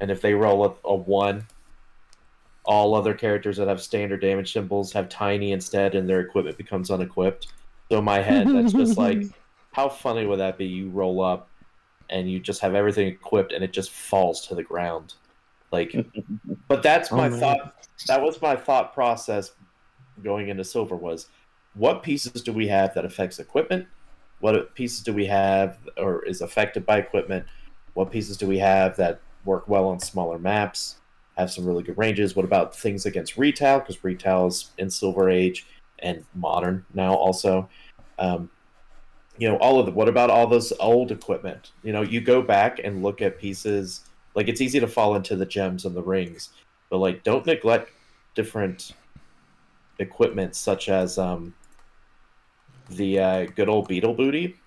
and 0.00 0.10
if 0.10 0.20
they 0.20 0.34
roll 0.34 0.66
a, 0.66 0.88
a 0.88 0.94
one, 0.94 1.46
all 2.70 2.94
other 2.94 3.14
characters 3.14 3.56
that 3.56 3.66
have 3.66 3.82
standard 3.82 4.20
damage 4.20 4.52
symbols 4.52 4.92
have 4.92 5.08
tiny 5.08 5.50
instead, 5.50 5.96
and 5.96 6.08
their 6.08 6.20
equipment 6.20 6.56
becomes 6.56 6.88
unequipped. 6.88 7.48
So 7.90 7.98
in 7.98 8.04
my 8.04 8.20
head, 8.20 8.46
that's 8.46 8.72
just 8.72 8.96
like, 9.06 9.24
how 9.72 9.88
funny 9.88 10.24
would 10.24 10.38
that 10.38 10.56
be? 10.56 10.66
You 10.66 10.88
roll 10.90 11.20
up, 11.20 11.48
and 12.10 12.30
you 12.30 12.38
just 12.38 12.60
have 12.60 12.76
everything 12.76 13.08
equipped, 13.08 13.52
and 13.52 13.64
it 13.64 13.72
just 13.72 13.90
falls 13.90 14.46
to 14.46 14.54
the 14.54 14.62
ground, 14.62 15.14
like. 15.72 15.96
but 16.68 16.80
that's 16.84 17.10
Oh, 17.10 17.16
my 17.16 17.28
man. 17.28 17.40
thought. 17.40 17.74
That 18.06 18.22
was 18.22 18.40
my 18.40 18.54
thought 18.54 18.94
process 18.94 19.50
going 20.22 20.48
into 20.48 20.62
silver 20.62 20.94
was 20.94 21.26
what 21.74 22.04
pieces 22.04 22.40
do 22.40 22.52
we 22.52 22.68
have 22.68 22.94
that 22.94 23.04
affects 23.04 23.38
equipment 23.38 23.86
what 24.40 24.74
pieces 24.74 25.00
do 25.02 25.12
we 25.12 25.24
have 25.24 25.78
or 25.96 26.24
is 26.26 26.40
affected 26.42 26.84
by 26.84 26.98
equipment 26.98 27.44
what 27.94 28.10
pieces 28.10 28.36
do 28.36 28.46
we 28.46 28.58
have 28.58 28.96
that 28.96 29.20
work 29.46 29.66
well 29.68 29.86
on 29.86 29.98
smaller 29.98 30.38
maps 30.38 30.99
have 31.40 31.50
some 31.50 31.64
really 31.64 31.82
good 31.82 31.98
ranges. 31.98 32.36
What 32.36 32.44
about 32.44 32.76
things 32.76 33.06
against 33.06 33.36
retail? 33.36 33.80
Because 33.80 34.02
retail 34.04 34.46
is 34.46 34.70
in 34.78 34.90
silver 34.90 35.28
age 35.28 35.66
and 35.98 36.24
modern 36.34 36.84
now 36.94 37.14
also. 37.14 37.68
Um, 38.18 38.50
you 39.38 39.48
know 39.48 39.56
all 39.56 39.80
of 39.80 39.86
the 39.86 39.92
what 39.92 40.08
about 40.08 40.28
all 40.28 40.46
those 40.46 40.72
old 40.80 41.10
equipment? 41.10 41.72
You 41.82 41.92
know 41.92 42.02
you 42.02 42.20
go 42.20 42.42
back 42.42 42.80
and 42.82 43.02
look 43.02 43.22
at 43.22 43.38
pieces 43.38 44.02
like 44.34 44.48
it's 44.48 44.60
easy 44.60 44.80
to 44.80 44.86
fall 44.86 45.16
into 45.16 45.34
the 45.36 45.46
gems 45.46 45.84
and 45.84 45.94
the 45.94 46.02
rings 46.02 46.50
but 46.90 46.98
like 46.98 47.22
don't 47.22 47.46
neglect 47.46 47.90
different 48.34 48.92
equipment 49.98 50.54
such 50.54 50.88
as 50.88 51.18
um, 51.18 51.54
the 52.90 53.18
uh, 53.18 53.46
good 53.56 53.68
old 53.68 53.88
beetle 53.88 54.14
booty 54.14 54.59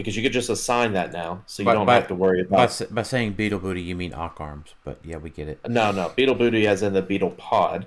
because 0.00 0.16
you 0.16 0.22
could 0.22 0.32
just 0.32 0.48
assign 0.48 0.94
that 0.94 1.12
now, 1.12 1.42
so 1.46 1.62
you 1.62 1.66
By- 1.66 1.74
don't 1.74 1.84
by- 1.86 1.94
have 1.96 2.08
to 2.08 2.14
worry 2.14 2.40
about. 2.40 2.60
s- 2.60 2.82
by 2.90 3.02
saying 3.02 3.32
beetle 3.34 3.58
booty, 3.58 3.82
you 3.82 3.94
mean 3.94 4.14
Ock 4.14 4.40
arms, 4.40 4.74
but 4.82 4.98
yeah, 5.04 5.18
we 5.18 5.28
get 5.28 5.46
it. 5.48 5.60
No, 5.68 5.90
no, 5.92 6.10
Beetle 6.16 6.34
Booty 6.36 6.66
as 6.66 6.82
in 6.82 6.92
the 6.94 7.02
Beetle 7.02 7.32
Pod 7.32 7.84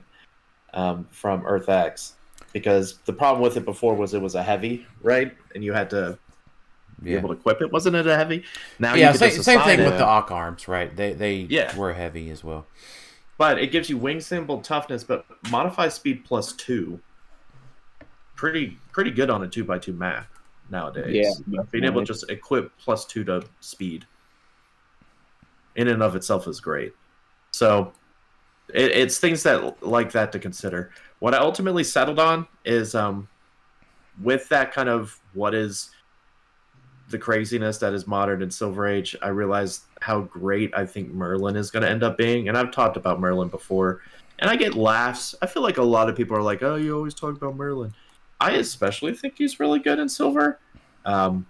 um, 0.76 1.08
from 1.12 1.44
Earth 1.46 1.70
X, 1.70 2.14
because 2.54 3.00
the 3.06 3.14
problem 3.14 3.42
with 3.42 3.58
it 3.58 3.66
before 3.66 3.96
was 3.96 4.14
it 4.14 4.22
was 4.22 4.36
a 4.36 4.44
heavy, 4.44 4.86
right? 5.02 5.36
And 5.56 5.64
you 5.64 5.74
had 5.74 5.90
to 5.90 6.18
be 7.02 7.12
Yeah, 7.12 7.18
able 7.18 7.30
to 7.30 7.36
equip 7.36 7.62
it. 7.62 7.72
Wasn't 7.72 7.96
it 7.96 8.06
a 8.06 8.16
heavy? 8.16 8.44
Now 8.78 8.94
yeah. 8.94 9.12
you 9.12 9.18
Same, 9.18 9.32
same 9.42 9.62
thing 9.62 9.80
it. 9.80 9.86
with 9.86 9.98
the 9.98 10.06
Ock 10.06 10.30
arms, 10.32 10.68
right? 10.68 10.96
They 10.96 11.14
they 11.14 11.48
Yeah. 11.50 11.76
were 11.76 11.94
heavy 11.94 12.30
as 12.30 12.44
well. 12.44 12.68
But 13.40 13.58
it 13.58 13.72
gives 13.72 13.90
you 13.90 13.98
wing 13.98 14.22
symbol 14.22 14.62
toughness, 14.62 15.04
but 15.04 15.26
modify 15.50 15.88
speed 15.90 16.24
plus 16.26 16.54
two. 16.54 17.00
Pretty 18.36 18.78
pretty 18.92 19.12
good 19.12 19.30
on 19.30 19.44
a 19.44 19.48
two 19.48 19.64
by 19.64 19.80
two 19.80 19.94
map 19.94 20.28
nowadays. 20.74 21.42
Yeah, 21.48 21.62
being 21.72 21.86
able 21.86 22.02
to 22.02 22.06
just 22.06 22.30
equip 22.30 22.78
plus 22.78 23.06
two 23.06 23.24
to 23.24 23.44
speed, 23.62 24.06
in 25.78 25.88
and 25.88 26.04
of 26.04 26.18
itself 26.18 26.46
is 26.48 26.60
great. 26.60 26.94
So, 27.52 27.94
it, 28.74 28.92
it's 28.92 29.20
things 29.20 29.44
that 29.44 29.82
like 29.82 30.12
that 30.12 30.34
to 30.34 30.40
consider. 30.40 30.92
What 31.20 31.34
I 31.34 31.38
ultimately 31.38 31.86
settled 31.86 32.20
on 32.20 32.48
is, 32.66 32.96
um, 32.96 33.30
with 34.22 34.50
that 34.50 34.74
kind 34.74 34.90
of 34.90 35.18
what 35.34 35.56
is 35.56 35.92
the 37.10 37.18
craziness 37.18 37.78
that 37.78 37.94
is 37.94 38.08
modern 38.08 38.42
in 38.42 38.50
Silver 38.52 38.88
Age, 38.88 39.16
I 39.22 39.30
realized 39.30 39.84
how 40.02 40.22
great 40.22 40.74
I 40.76 40.86
think 40.86 41.12
Merlin 41.12 41.56
is 41.56 41.72
going 41.72 41.84
to 41.84 41.90
end 41.90 42.04
up 42.04 42.18
being. 42.18 42.50
And 42.50 42.58
I've 42.58 42.72
talked 42.72 42.98
about 42.98 43.20
Merlin 43.20 43.50
before, 43.50 44.02
and 44.40 44.50
I 44.50 44.56
get 44.56 44.74
laughs. 44.74 45.36
I 45.42 45.46
feel 45.46 45.62
like 45.62 45.78
a 45.78 45.84
lot 45.84 46.10
of 46.10 46.16
people 46.16 46.36
are 46.36 46.42
like, 46.42 46.64
"Oh, 46.64 46.76
you 46.76 46.96
always 46.96 47.14
talk 47.14 47.36
about 47.36 47.56
Merlin." 47.56 47.94
I 48.44 48.52
especially 48.58 49.14
think 49.14 49.38
he's 49.38 49.58
really 49.58 49.80
good 49.80 50.00
in 50.00 50.10
Silver, 50.10 50.60
um, 51.06 51.46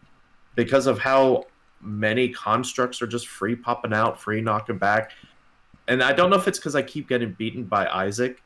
because 0.53 0.85
of 0.85 0.99
how 0.99 1.45
many 1.81 2.29
constructs 2.29 3.01
are 3.01 3.07
just 3.07 3.27
free 3.27 3.55
popping 3.55 3.93
out, 3.93 4.21
free 4.21 4.41
knocking 4.41 4.77
back. 4.77 5.11
And 5.87 6.03
I 6.03 6.13
don't 6.13 6.29
know 6.29 6.35
if 6.35 6.47
it's 6.47 6.59
because 6.59 6.75
I 6.75 6.83
keep 6.83 7.09
getting 7.09 7.31
beaten 7.31 7.63
by 7.63 7.87
Isaac 7.87 8.43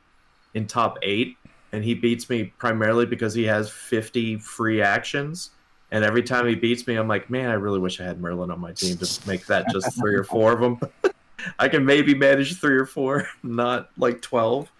in 0.53 0.65
top 0.65 0.98
eight, 1.02 1.36
and 1.74 1.84
he 1.84 1.94
beats 1.94 2.30
me 2.30 2.45
primarily 2.57 3.06
because 3.06 3.34
he 3.34 3.44
has 3.44 3.69
50 3.69 4.38
free 4.38 4.82
actions. 4.82 5.49
And 5.91 6.06
every 6.06 6.24
time 6.24 6.48
he 6.48 6.56
beats 6.56 6.88
me, 6.88 6.95
I'm 6.95 7.10
like, 7.10 7.30
man, 7.30 7.49
I 7.49 7.56
really 7.56 7.80
wish 7.80 7.99
I 7.99 8.06
had 8.06 8.22
Merlin 8.22 8.49
on 8.49 8.61
my 8.61 8.72
team 8.72 8.95
to 8.95 9.28
make 9.28 9.45
that 9.48 9.69
just 9.74 9.94
three 9.99 10.15
or 10.15 10.24
four 10.24 10.53
of 10.53 10.61
them. 10.61 10.80
I 11.60 11.68
can 11.68 11.86
maybe 11.86 12.15
manage 12.15 12.61
three 12.61 12.78
or 12.78 12.86
four, 12.86 13.28
not 13.44 13.90
like 13.98 14.22
12. 14.22 14.72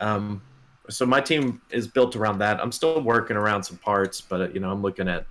Um, 0.00 0.42
so 0.88 1.06
my 1.06 1.20
team 1.20 1.60
is 1.70 1.86
built 1.86 2.16
around 2.16 2.38
that. 2.38 2.60
I'm 2.60 2.72
still 2.72 3.00
working 3.00 3.36
around 3.36 3.62
some 3.62 3.76
parts, 3.78 4.20
but 4.20 4.54
you 4.54 4.60
know, 4.60 4.70
I'm 4.70 4.82
looking 4.82 5.08
at 5.08 5.26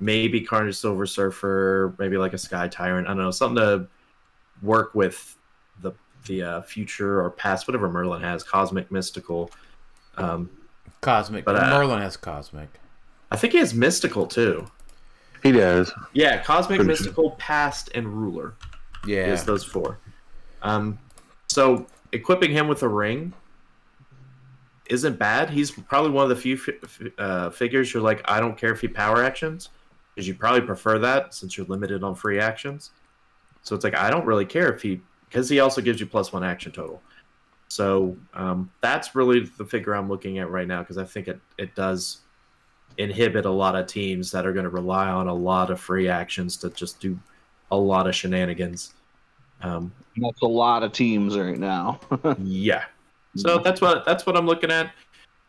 maybe 0.00 0.40
Carnage 0.40 0.76
Silver 0.76 1.06
Surfer, 1.06 1.94
maybe 1.98 2.16
like 2.16 2.32
a 2.32 2.38
Sky 2.38 2.68
Tyrant. 2.68 3.06
I 3.06 3.10
don't 3.10 3.18
know, 3.18 3.30
something 3.30 3.62
to 3.62 3.86
work 4.62 4.94
with 4.94 5.36
the 5.82 5.92
the 6.26 6.42
uh, 6.42 6.62
future 6.62 7.22
or 7.22 7.30
past, 7.30 7.68
whatever 7.68 7.88
Merlin 7.88 8.22
has, 8.22 8.42
Cosmic, 8.42 8.90
Mystical. 8.90 9.50
Um, 10.16 10.50
Cosmic. 11.00 11.44
But, 11.44 11.56
uh, 11.56 11.70
Merlin 11.70 12.00
has 12.00 12.16
cosmic. 12.16 12.68
I 13.30 13.36
think 13.36 13.52
he 13.52 13.58
has 13.58 13.74
Mystical 13.74 14.26
too. 14.26 14.66
He 15.42 15.52
does. 15.52 15.92
Yeah, 16.12 16.42
Cosmic, 16.42 16.78
Pretty 16.78 16.96
sure. 16.96 17.04
Mystical, 17.04 17.30
Past, 17.32 17.90
and 17.94 18.08
Ruler. 18.08 18.54
Yeah. 19.06 19.32
is 19.32 19.44
those 19.44 19.62
four. 19.62 19.98
Um, 20.62 20.98
so 21.48 21.86
equipping 22.12 22.50
him 22.50 22.66
with 22.66 22.82
a 22.82 22.88
ring 22.88 23.32
isn't 24.90 25.18
bad. 25.18 25.50
He's 25.50 25.70
probably 25.70 26.10
one 26.10 26.24
of 26.24 26.28
the 26.30 26.36
few 26.36 26.56
fi- 26.56 27.12
uh, 27.18 27.50
figures 27.50 27.92
you're 27.92 28.02
like, 28.02 28.22
I 28.26 28.40
don't 28.40 28.56
care 28.56 28.72
if 28.72 28.80
he 28.80 28.88
power 28.88 29.22
actions, 29.22 29.70
because 30.14 30.26
you 30.26 30.34
probably 30.34 30.62
prefer 30.62 30.98
that 31.00 31.34
since 31.34 31.56
you're 31.56 31.66
limited 31.66 32.02
on 32.02 32.14
free 32.14 32.38
actions. 32.38 32.90
So 33.62 33.74
it's 33.74 33.84
like 33.84 33.96
I 33.96 34.10
don't 34.10 34.24
really 34.24 34.46
care 34.46 34.72
if 34.72 34.82
he, 34.82 35.00
because 35.28 35.48
he 35.48 35.60
also 35.60 35.80
gives 35.80 36.00
you 36.00 36.06
plus 36.06 36.32
one 36.32 36.44
action 36.44 36.72
total. 36.72 37.02
So 37.68 38.16
um, 38.34 38.70
that's 38.80 39.14
really 39.14 39.40
the 39.58 39.64
figure 39.64 39.94
I'm 39.94 40.08
looking 40.08 40.38
at 40.38 40.50
right 40.50 40.68
now 40.68 40.80
because 40.80 40.98
I 40.98 41.04
think 41.04 41.28
it 41.28 41.40
it 41.58 41.74
does 41.74 42.20
inhibit 42.98 43.44
a 43.44 43.50
lot 43.50 43.76
of 43.76 43.86
teams 43.86 44.30
that 44.30 44.46
are 44.46 44.52
going 44.52 44.64
to 44.64 44.70
rely 44.70 45.08
on 45.08 45.26
a 45.28 45.34
lot 45.34 45.70
of 45.70 45.80
free 45.80 46.08
actions 46.08 46.56
to 46.58 46.70
just 46.70 47.00
do 47.00 47.18
a 47.70 47.76
lot 47.76 48.06
of 48.06 48.14
shenanigans. 48.14 48.94
Um, 49.62 49.92
That's 50.16 50.42
a 50.42 50.46
lot 50.46 50.82
of 50.82 50.92
teams 50.92 51.36
right 51.36 51.58
now. 51.58 52.00
yeah. 52.38 52.84
So 53.36 53.58
that's 53.58 53.80
what 53.80 54.04
that's 54.04 54.26
what 54.26 54.36
I'm 54.36 54.46
looking 54.46 54.70
at. 54.70 54.92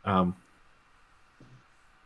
Um, 0.05 0.35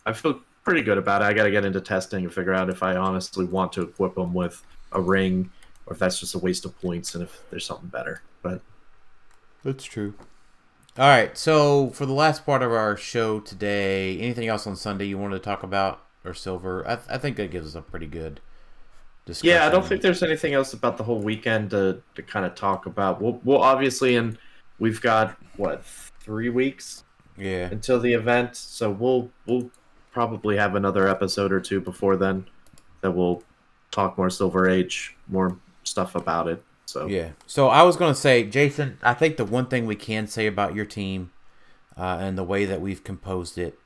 I 0.06 0.14
feel 0.14 0.42
pretty 0.64 0.82
good 0.82 0.98
about 0.98 1.22
it. 1.22 1.26
I 1.26 1.34
got 1.34 1.44
to 1.44 1.52
get 1.52 1.66
into 1.66 1.82
testing 1.82 2.24
and 2.24 2.34
figure 2.34 2.54
out 2.54 2.70
if 2.70 2.84
I 2.84 2.96
honestly 2.96 3.46
want 3.46 3.74
to 3.74 3.82
equip 3.84 4.16
them 4.16 4.34
with 4.34 4.64
a 4.92 5.02
ring 5.02 5.52
or 5.86 5.94
if 5.94 6.00
that's 6.00 6.20
just 6.20 6.36
a 6.36 6.40
waste 6.40 6.66
of 6.66 6.80
points 6.82 7.16
and 7.16 7.24
if 7.24 7.44
there's 7.50 7.66
something 7.66 7.90
better. 7.90 8.22
But 8.42 8.62
That's 9.64 9.84
true. 9.84 10.14
All 10.98 11.08
right. 11.08 11.38
So 11.38 11.90
for 11.92 12.06
the 12.06 12.14
last 12.14 12.46
part 12.46 12.62
of 12.62 12.72
our 12.72 12.98
show 12.98 13.40
today, 13.40 14.20
anything 14.20 14.48
else 14.48 14.68
on 14.68 14.76
Sunday 14.76 15.06
you 15.06 15.18
wanted 15.18 15.38
to 15.38 15.44
talk 15.44 15.64
about 15.64 16.06
or 16.26 16.34
Silver? 16.34 16.88
I, 16.88 17.16
I 17.16 17.18
think 17.18 17.38
that 17.38 17.52
gives 17.52 17.68
us 17.68 17.76
a 17.76 17.82
pretty 17.82 18.08
good 18.08 18.42
discussion. 19.26 19.56
yeah, 19.56 19.66
I 19.66 19.70
don't 19.70 19.86
think 19.86 20.02
there's 20.02 20.24
anything 20.24 20.54
else 20.54 20.74
about 20.74 20.98
the 20.98 21.04
whole 21.04 21.20
weekend 21.20 21.70
to, 21.72 22.02
to 22.16 22.24
kind 22.24 22.46
of 22.46 22.56
talk 22.56 22.86
about. 22.86 23.22
We'll, 23.22 23.40
we'll 23.44 23.62
obviously, 23.62 24.16
and 24.18 24.38
we've 24.82 25.00
got 25.00 25.38
what 25.58 25.86
three 25.86 26.50
weeks 26.50 27.04
Yeah. 27.38 27.70
until 27.72 28.00
the 28.00 28.14
event, 28.14 28.56
so 28.58 28.90
we'll 28.90 29.30
we'll 29.46 29.70
probably 30.12 30.58
have 30.58 30.76
another 30.76 31.08
episode 31.08 31.52
or 31.54 31.62
two 31.62 31.80
before 31.80 32.18
then 32.18 32.46
that 33.02 33.12
we'll 33.12 33.44
talk 33.92 34.18
more 34.18 34.30
Silver 34.30 34.68
Age, 34.68 35.16
more 35.28 35.58
stuff 35.84 36.16
about 36.16 36.48
it. 36.50 36.64
So 36.86 37.06
Yeah. 37.08 37.30
So 37.46 37.68
I 37.70 37.84
was 37.84 37.96
going 37.96 38.14
to 38.14 38.20
say, 38.20 38.44
Jason, 38.44 38.98
I 39.02 39.14
think 39.14 39.38
the 39.38 39.46
one 39.46 39.68
thing 39.68 39.86
we 39.86 39.96
can 39.96 40.28
say 40.28 40.48
about 40.48 40.76
your 40.76 40.84
team 40.86 41.32
uh, 41.98 42.18
and 42.20 42.38
the 42.38 42.44
way 42.44 42.66
that 42.66 42.82
we've 42.82 43.04
composed 43.04 43.58
it 43.58 43.78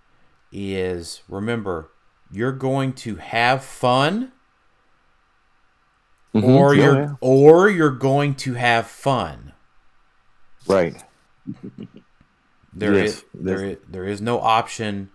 is 0.52 1.22
remember, 1.28 1.90
you're 2.32 2.52
going 2.52 2.94
to 2.94 3.16
have 3.18 3.64
fun 3.64 4.32
Mhm. 6.34 6.44
or 6.44 6.74
Yeah, 6.76 6.84
you're 6.84 7.00
yeah. 7.02 7.14
or 7.22 7.70
you're 7.70 7.92
going 7.92 8.34
to 8.36 8.54
have 8.56 8.88
fun. 8.88 9.54
Right. 10.68 10.96
There 12.78 12.94
is 12.94 13.24
Yes, 13.24 13.24
there 13.34 13.66
is, 13.66 13.78
there 13.90 14.06
is 14.06 14.22
no 14.22 14.40
option 14.40 15.10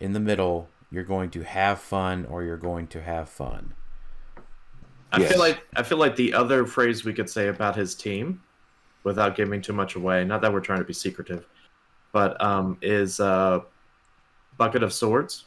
in 0.00 0.12
the 0.12 0.20
middle. 0.20 0.68
You're 0.90 1.04
going 1.04 1.30
to 1.30 1.42
have 1.42 1.80
fun 1.80 2.26
or 2.26 2.42
you're 2.42 2.58
going 2.58 2.88
to 2.88 3.00
have 3.02 3.28
fun. 3.28 3.72
I 5.12 5.20
Yes. 5.20 5.30
feel 5.30 5.38
like 5.38 5.62
I 5.76 5.82
feel 5.82 5.96
like 5.96 6.14
the 6.16 6.34
other 6.34 6.66
phrase 6.66 7.04
we 7.06 7.14
could 7.14 7.30
say 7.30 7.48
about 7.48 7.74
his 7.74 7.94
team, 7.94 8.42
without 9.04 9.34
giving 9.34 9.62
too 9.62 9.72
much 9.72 9.94
away, 9.94 10.24
not 10.24 10.42
that 10.42 10.52
we're 10.52 10.60
trying 10.60 10.80
to 10.80 10.84
be 10.84 10.92
secretive, 10.92 11.46
but 12.12 12.38
um, 12.44 12.76
is 12.82 13.18
uh, 13.18 13.60
bucket 14.58 14.82
of 14.82 14.92
swords. 14.92 15.44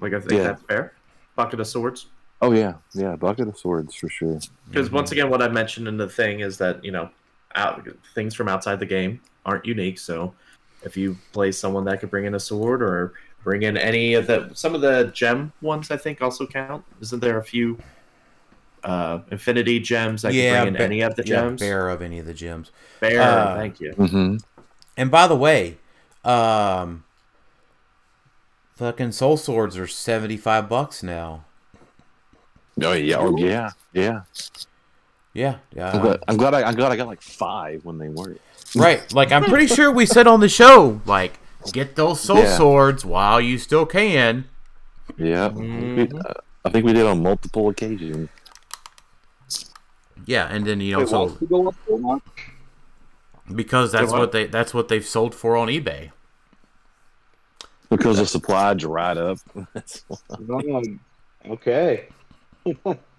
Like 0.00 0.12
I 0.12 0.20
think 0.20 0.32
Yeah. 0.32 0.42
that's 0.44 0.62
fair. 0.62 0.92
Bucket 1.34 1.58
of 1.58 1.66
swords. 1.66 2.06
Oh 2.42 2.52
yeah, 2.52 2.74
yeah. 2.94 3.16
Bucket 3.16 3.48
of 3.48 3.58
swords 3.58 3.94
for 3.94 4.08
sure. 4.08 4.38
Because 4.68 4.90
once 4.92 5.10
again, 5.10 5.30
what 5.30 5.42
I 5.42 5.48
mentioned 5.48 5.88
in 5.88 5.96
the 5.96 6.08
thing 6.08 6.40
is 6.40 6.58
that 6.58 6.84
you 6.84 6.92
know, 6.92 7.10
out, 7.56 7.88
things 8.14 8.34
from 8.34 8.48
outside 8.48 8.78
the 8.78 8.86
game 8.86 9.20
aren't 9.44 9.64
unique. 9.64 9.98
So, 9.98 10.34
if 10.82 10.96
you 10.96 11.16
play 11.32 11.50
someone 11.52 11.84
that 11.86 12.00
could 12.00 12.10
bring 12.10 12.26
in 12.26 12.34
a 12.34 12.40
sword 12.40 12.82
or 12.82 13.14
bring 13.42 13.62
in 13.62 13.76
any 13.76 14.14
of 14.14 14.26
the 14.26 14.50
some 14.54 14.74
of 14.74 14.80
the 14.80 15.10
gem 15.14 15.52
ones, 15.62 15.90
I 15.90 15.96
think 15.96 16.22
also 16.22 16.46
count. 16.46 16.84
Isn't 17.00 17.20
there 17.20 17.38
a 17.38 17.44
few 17.44 17.78
uh, 18.84 19.20
infinity 19.30 19.80
gems 19.80 20.22
that 20.22 20.32
yeah, 20.32 20.64
can 20.64 20.64
bring 20.64 20.74
in 20.74 20.78
ba- 20.78 20.84
any 20.84 21.00
of 21.00 21.16
the 21.16 21.26
yeah, 21.26 21.40
gems? 21.40 21.60
bear 21.60 21.88
of 21.88 22.02
any 22.02 22.18
of 22.18 22.26
the 22.26 22.34
gems. 22.34 22.70
Bear, 23.00 23.20
Uh, 23.20 23.56
thank 23.56 23.80
you. 23.80 23.92
Mm-hmm. 23.94 24.36
And 24.96 25.10
by 25.10 25.26
the 25.26 25.36
way, 25.36 25.78
um, 26.24 27.04
fucking 28.76 29.12
soul 29.12 29.36
swords 29.36 29.76
are 29.76 29.86
seventy 29.86 30.36
five 30.36 30.68
bucks 30.68 31.02
now. 31.02 31.44
Oh 32.82 32.92
yeah. 32.92 33.16
Oh 33.18 33.36
yeah. 33.36 33.70
Yeah. 33.92 34.22
Yeah, 35.36 35.58
I'm 35.78 36.00
glad. 36.00 36.20
I'm 36.28 36.36
glad. 36.38 36.54
I, 36.54 36.62
I'm 36.62 36.74
glad 36.74 36.92
I 36.92 36.96
got 36.96 37.06
like 37.08 37.20
five 37.20 37.84
when 37.84 37.98
they 37.98 38.08
weren't. 38.08 38.40
right. 38.74 39.12
Like 39.12 39.32
I'm 39.32 39.44
pretty 39.44 39.66
sure 39.66 39.92
we 39.92 40.06
said 40.06 40.26
on 40.26 40.40
the 40.40 40.48
show, 40.48 41.00
like 41.04 41.38
get 41.72 41.94
those 41.96 42.20
soul 42.20 42.38
Yeah. 42.38 42.56
swords 42.56 43.04
while 43.04 43.40
you 43.40 43.58
still 43.58 43.84
can. 43.84 44.46
Yeah. 45.18 45.48
We- 45.48 46.08
uh, 46.08 46.32
I 46.64 46.70
think 46.70 46.84
we 46.86 46.92
did 46.94 47.06
on 47.06 47.22
multiple 47.22 47.68
occasions. 47.68 48.28
Yeah, 50.24 50.48
and 50.50 50.66
then 50.66 50.80
you 50.80 50.92
know, 50.92 50.98
Wait, 51.00 51.08
so 51.08 51.24
what's 51.26 51.42
go 51.46 51.68
up 51.68 51.74
so 51.86 51.98
much? 51.98 52.22
because 53.54 53.92
that's 53.92 54.10
what? 54.10 54.18
what 54.20 54.32
they 54.32 54.46
that's 54.46 54.72
what 54.74 54.88
they've 54.88 55.04
sold 55.06 55.34
for 55.34 55.56
on 55.56 55.68
eBay. 55.68 56.10
Because 57.90 58.16
the 58.16 58.26
supply 58.26 58.74
dried 58.74 59.16
up. 59.16 59.38
That's 59.72 60.04
why. 60.08 60.82
Okay. 61.48 62.08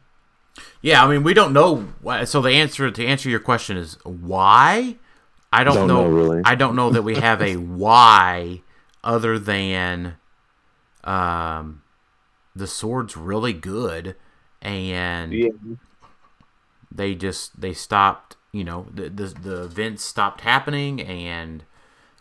Yeah, 0.82 1.04
I 1.04 1.08
mean 1.10 1.24
we 1.24 1.34
don't 1.34 1.54
know. 1.54 1.88
why- 2.02 2.24
So 2.26 2.42
the 2.42 2.52
answer 2.52 2.90
to 2.92 3.06
answer 3.06 3.30
your 3.30 3.40
question 3.40 3.78
is 3.78 3.98
why. 4.04 4.98
I 5.52 5.64
don't, 5.64 5.76
Don't 5.76 5.88
know. 5.88 6.04
know, 6.04 6.10
really. 6.10 6.42
I 6.44 6.56
don't 6.56 6.76
know 6.76 6.90
that 6.90 7.04
we 7.04 7.16
have 7.16 7.42
a 7.42 7.56
why 7.84 8.62
other 9.04 9.40
than 9.40 10.16
um 11.04 11.82
the 12.56 12.68
sword's 12.68 13.16
really 13.16 13.54
good, 13.54 14.16
and 14.62 15.32
Yeah. 15.34 15.50
they 16.92 17.16
just 17.16 17.60
they 17.60 17.74
stopped. 17.74 18.36
You 18.52 18.64
know, 18.64 18.88
the 18.94 19.10
the, 19.10 19.26
the 19.28 19.64
events 19.64 20.04
stopped 20.04 20.42
happening, 20.42 21.00
and 21.02 21.64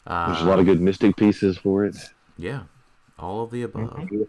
uh, 0.07 0.27
There's 0.33 0.43
a 0.43 0.49
lot 0.51 0.59
of 0.59 0.67
good 0.67 0.81
mystic 0.81 1.17
pieces 1.17 1.57
for 1.59 1.85
it. 1.85 1.97
yeah, 2.37 2.63
all 3.19 3.43
of 3.43 3.51
the 3.51 3.63
above. 3.63 4.09
Yeah. 4.11 4.25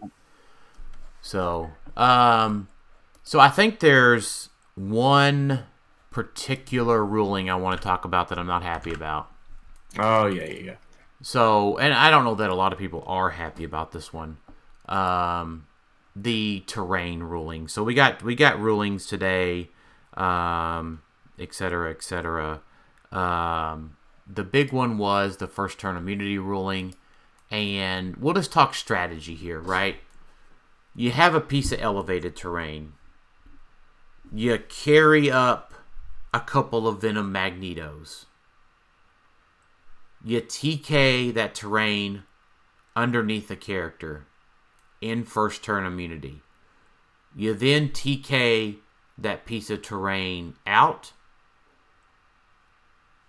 So, 1.21 1.71
um, 1.97 2.67
so 3.27 3.41
I 3.41 3.49
think 3.49 3.81
there's 3.81 4.47
one 4.75 5.65
particular 6.11 7.05
ruling 7.05 7.49
I 7.49 7.55
want 7.55 7.77
to 7.77 7.85
talk 7.85 8.05
about 8.05 8.29
that 8.29 8.39
I'm 8.39 8.47
not 8.47 8.63
happy 8.63 8.93
about. 8.93 9.29
Oh 9.99 10.27
yeah, 10.27 10.45
yeah, 10.45 10.59
yeah. 10.59 10.75
So, 11.21 11.77
and 11.77 11.93
I 11.93 12.09
don't 12.09 12.23
know 12.23 12.35
that 12.35 12.49
a 12.49 12.55
lot 12.55 12.71
of 12.71 12.79
people 12.79 13.03
are 13.05 13.31
happy 13.31 13.65
about 13.65 13.91
this 13.91 14.13
one. 14.13 14.37
Um, 14.87 15.67
the 16.15 16.63
terrain 16.67 17.21
ruling. 17.21 17.67
So 17.67 17.83
we 17.83 17.93
got 17.93 18.23
we 18.23 18.33
got 18.33 18.61
rulings 18.61 19.05
today, 19.05 19.71
um, 20.13 21.01
et 21.37 21.53
cetera, 21.53 21.91
et 21.91 22.03
cetera. 22.03 22.61
Um, 23.11 23.97
the 24.25 24.45
big 24.45 24.71
one 24.71 24.97
was 24.97 25.35
the 25.35 25.47
first 25.47 25.77
turn 25.79 25.97
immunity 25.97 26.37
ruling, 26.37 26.95
and 27.51 28.15
we'll 28.15 28.35
just 28.35 28.53
talk 28.53 28.73
strategy 28.73 29.35
here, 29.35 29.59
right? 29.59 29.97
You 30.95 31.11
have 31.11 31.35
a 31.35 31.41
piece 31.41 31.73
of 31.73 31.81
elevated 31.81 32.33
terrain. 32.33 32.93
You 34.33 34.57
carry 34.69 35.31
up 35.31 35.73
a 36.33 36.39
couple 36.39 36.87
of 36.87 37.01
venom 37.01 37.33
magnetos 37.33 38.25
you 40.23 40.41
TK 40.41 41.33
that 41.33 41.55
terrain 41.55 42.23
underneath 42.95 43.47
the 43.47 43.55
character 43.55 44.25
in 45.01 45.23
first 45.23 45.63
turn 45.63 45.85
immunity. 45.85 46.41
You 47.35 47.53
then 47.53 47.89
TK 47.89 48.77
that 49.17 49.45
piece 49.45 49.69
of 49.69 49.81
terrain 49.81 50.55
out. 50.65 51.13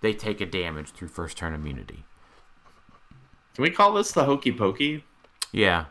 They 0.00 0.12
take 0.12 0.40
a 0.40 0.46
damage 0.46 0.90
through 0.90 1.08
first 1.08 1.36
turn 1.36 1.54
immunity. 1.54 2.04
Can 3.54 3.62
we 3.62 3.70
call 3.70 3.92
this 3.92 4.12
the 4.12 4.24
hokey 4.24 4.52
pokey? 4.52 5.04
Yeah. 5.52 5.86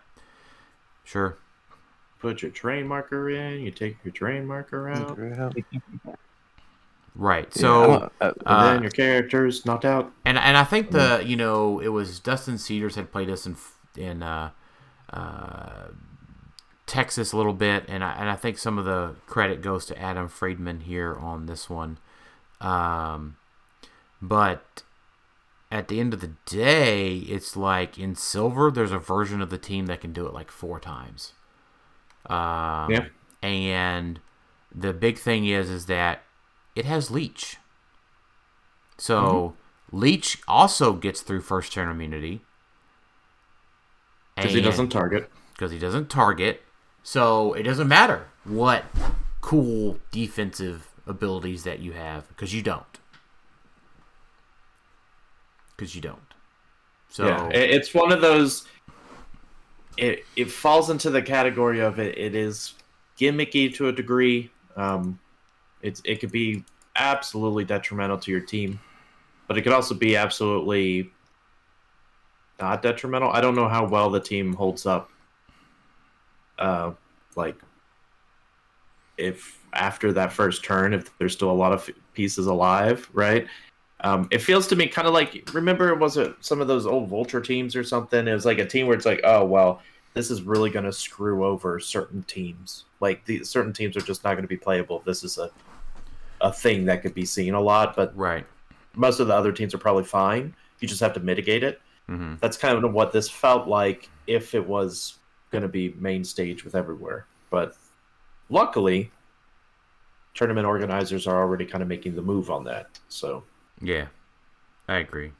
Sure. 1.03 1.37
Put 2.19 2.41
your 2.41 2.51
train 2.51 2.87
marker 2.87 3.29
in. 3.29 3.61
You 3.61 3.71
take 3.71 3.97
your 4.03 4.11
train 4.11 4.45
marker 4.47 4.89
out. 4.89 5.17
Right. 7.15 7.51
So 7.53 7.83
I 7.83 7.87
don't- 7.87 8.03
uh, 8.21 8.25
And 8.25 8.33
Uh, 8.45 8.63
then 8.73 8.81
your 8.83 8.91
character's 8.91 9.65
knocked 9.65 9.85
out. 9.85 10.11
and 10.25 10.37
and 10.37 10.55
I 10.57 10.63
think 10.63 10.91
the 10.91 11.23
you 11.25 11.35
know 11.35 11.79
it 11.79 11.87
was 11.89 12.19
Dustin 12.19 12.57
Cedars 12.57 12.95
had 12.95 13.11
played 13.11 13.29
us 13.29 13.45
in 13.47 13.55
in 13.95 14.21
uh, 14.21 14.51
uh, 15.11 15.87
Texas 16.85 17.33
a 17.33 17.37
little 17.37 17.53
bit, 17.53 17.85
and 17.87 18.03
I 18.03 18.13
and 18.13 18.29
I 18.29 18.35
think 18.35 18.57
some 18.59 18.77
of 18.77 18.85
the 18.85 19.15
credit 19.25 19.61
goes 19.61 19.85
to 19.87 19.99
Adam 19.99 20.27
Friedman 20.27 20.81
here 20.81 21.15
on 21.15 21.47
this 21.47 21.69
one. 21.69 21.97
Um, 22.61 23.37
but 24.21 24.83
at 25.71 25.87
the 25.87 25.99
end 25.99 26.13
of 26.13 26.21
the 26.21 26.31
day, 26.45 27.17
it's 27.17 27.55
like 27.57 27.97
in 27.97 28.13
silver, 28.15 28.69
there's 28.71 28.91
a 28.91 28.99
version 28.99 29.41
of 29.41 29.49
the 29.49 29.57
team 29.57 29.87
that 29.87 30.01
can 30.01 30.13
do 30.13 30.25
it 30.27 30.33
like 30.33 30.51
four 30.51 30.79
times. 30.79 31.33
Um, 32.27 32.91
Yeah. 32.91 33.05
And 33.41 34.19
the 34.73 34.93
big 34.93 35.17
thing 35.17 35.45
is, 35.45 35.69
is 35.69 35.85
that 35.85 36.23
it 36.75 36.85
has 36.85 37.09
leech. 37.11 37.57
So 38.97 39.55
leech 39.91 40.39
also 40.47 40.93
gets 40.93 41.21
through 41.21 41.41
first 41.41 41.71
turn 41.73 41.87
immunity 41.89 42.41
Because 44.35 44.53
he 44.53 44.61
doesn't 44.61 44.89
target. 44.89 45.31
because 45.53 45.71
he 45.71 45.79
doesn't 45.79 46.09
target. 46.09 46.63
So 47.03 47.53
it 47.53 47.63
doesn't 47.63 47.87
matter 47.87 48.27
what 48.43 48.83
cool 49.41 49.99
defensive 50.11 50.89
abilities 51.05 51.63
that 51.63 51.79
you 51.79 51.93
have 51.93 52.27
because 52.29 52.53
you 52.53 52.61
don't. 52.61 52.83
Because 55.75 55.95
you 55.95 56.01
don't. 56.01 56.19
So 57.09 57.27
yeah, 57.27 57.47
it's 57.49 57.93
one 57.93 58.11
of 58.11 58.19
those. 58.21 58.67
It 59.97 60.25
it 60.35 60.51
falls 60.51 60.89
into 60.89 61.09
the 61.09 61.21
category 61.21 61.79
of 61.79 61.99
it. 61.99 62.17
It 62.17 62.35
is 62.35 62.75
gimmicky 63.19 63.73
to 63.75 63.87
a 63.87 63.91
degree. 63.91 64.51
Um, 64.75 65.19
it's 65.81 66.01
it 66.05 66.19
could 66.19 66.31
be 66.31 66.63
absolutely 66.95 67.65
detrimental 67.65 68.17
to 68.17 68.31
your 68.31 68.41
team, 68.41 68.79
but 69.47 69.57
it 69.57 69.63
could 69.63 69.73
also 69.73 69.95
be 69.95 70.15
absolutely 70.15 71.11
not 72.59 72.81
detrimental. 72.81 73.31
I 73.31 73.41
don't 73.41 73.55
know 73.55 73.67
how 73.67 73.87
well 73.87 74.09
the 74.09 74.19
team 74.19 74.53
holds 74.53 74.85
up. 74.85 75.09
Uh, 76.57 76.91
like 77.35 77.55
if 79.17 79.59
after 79.73 80.13
that 80.13 80.31
first 80.31 80.63
turn, 80.63 80.93
if 80.93 81.15
there's 81.17 81.33
still 81.33 81.51
a 81.51 81.53
lot 81.53 81.71
of 81.71 81.89
pieces 82.13 82.47
alive, 82.47 83.09
right? 83.13 83.47
Um, 84.01 84.27
it 84.31 84.39
feels 84.39 84.67
to 84.67 84.75
me 84.75 84.87
kind 84.87 85.07
of 85.07 85.13
like 85.13 85.49
remember 85.53 85.89
it 85.89 85.99
was 85.99 86.17
it 86.17 86.35
some 86.39 86.61
of 86.61 86.67
those 86.67 86.85
old 86.85 87.09
vulture 87.09 87.41
teams 87.41 87.75
or 87.75 87.83
something? 87.83 88.27
It 88.27 88.33
was 88.33 88.45
like 88.45 88.59
a 88.59 88.65
team 88.65 88.87
where 88.87 88.95
it's 88.95 89.05
like, 89.05 89.21
oh 89.23 89.43
well, 89.45 89.81
this 90.13 90.29
is 90.29 90.41
really 90.43 90.69
going 90.69 90.85
to 90.85 90.93
screw 90.93 91.45
over 91.45 91.79
certain 91.79 92.23
teams. 92.23 92.85
Like 92.99 93.25
the 93.25 93.43
certain 93.43 93.73
teams 93.73 93.97
are 93.97 94.01
just 94.01 94.23
not 94.23 94.33
going 94.33 94.43
to 94.43 94.47
be 94.47 94.57
playable. 94.57 95.01
This 95.05 95.23
is 95.23 95.37
a 95.37 95.49
a 96.41 96.53
thing 96.53 96.85
that 96.85 97.01
could 97.01 97.15
be 97.15 97.25
seen 97.25 97.55
a 97.55 97.61
lot, 97.61 97.95
but 97.95 98.15
right. 98.15 98.45
most 98.95 99.19
of 99.19 99.27
the 99.27 99.33
other 99.33 99.51
teams 99.51 99.73
are 99.73 99.79
probably 99.79 100.03
fine. 100.03 100.53
You 100.79 100.87
just 100.87 101.01
have 101.01 101.13
to 101.13 101.19
mitigate 101.19 101.63
it. 101.63 101.81
hmm 102.07 102.35
That's 102.39 102.57
kind 102.57 102.83
of 102.83 102.93
what 102.93 103.11
this 103.11 103.27
felt 103.29 103.67
like 103.67 104.09
if 104.27 104.53
it 104.53 104.65
was 104.65 105.17
going 105.51 105.63
to 105.63 105.67
be 105.67 105.95
main 105.97 106.23
stage 106.23 106.63
with 106.63 106.75
everywhere. 106.75 107.25
But 107.49 107.75
luckily, 108.49 109.11
tournament 110.35 110.67
organizers 110.67 111.25
are 111.25 111.37
already 111.37 111.65
kind 111.65 111.81
of 111.81 111.87
making 111.87 112.15
the 112.15 112.21
move 112.21 112.51
on 112.51 112.63
that. 112.65 112.99
So 113.09 113.43
Yeah, 113.81 114.07
I 114.87 114.97
agree. 114.97 115.31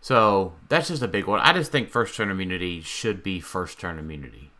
So 0.00 0.54
that's 0.68 0.88
just 0.88 1.02
a 1.02 1.08
big 1.08 1.26
one. 1.26 1.40
I 1.40 1.52
just 1.52 1.72
think 1.72 1.90
first 1.90 2.16
turn 2.16 2.30
immunity 2.30 2.80
should 2.80 3.22
be 3.22 3.40
first 3.40 3.78
turn 3.78 3.98
immunity. 3.98 4.52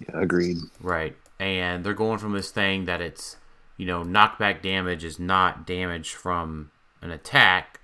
Yeah, 0.00 0.20
agreed. 0.20 0.56
Right. 0.80 1.16
And 1.38 1.84
they're 1.84 1.94
going 1.94 2.18
from 2.18 2.32
this 2.32 2.50
thing 2.50 2.86
that 2.86 3.00
it's, 3.00 3.36
you 3.76 3.86
know, 3.86 4.02
knockback 4.02 4.62
damage 4.62 5.04
is 5.04 5.18
not 5.18 5.66
damage 5.66 6.14
from 6.14 6.70
an 7.02 7.10
attack 7.10 7.80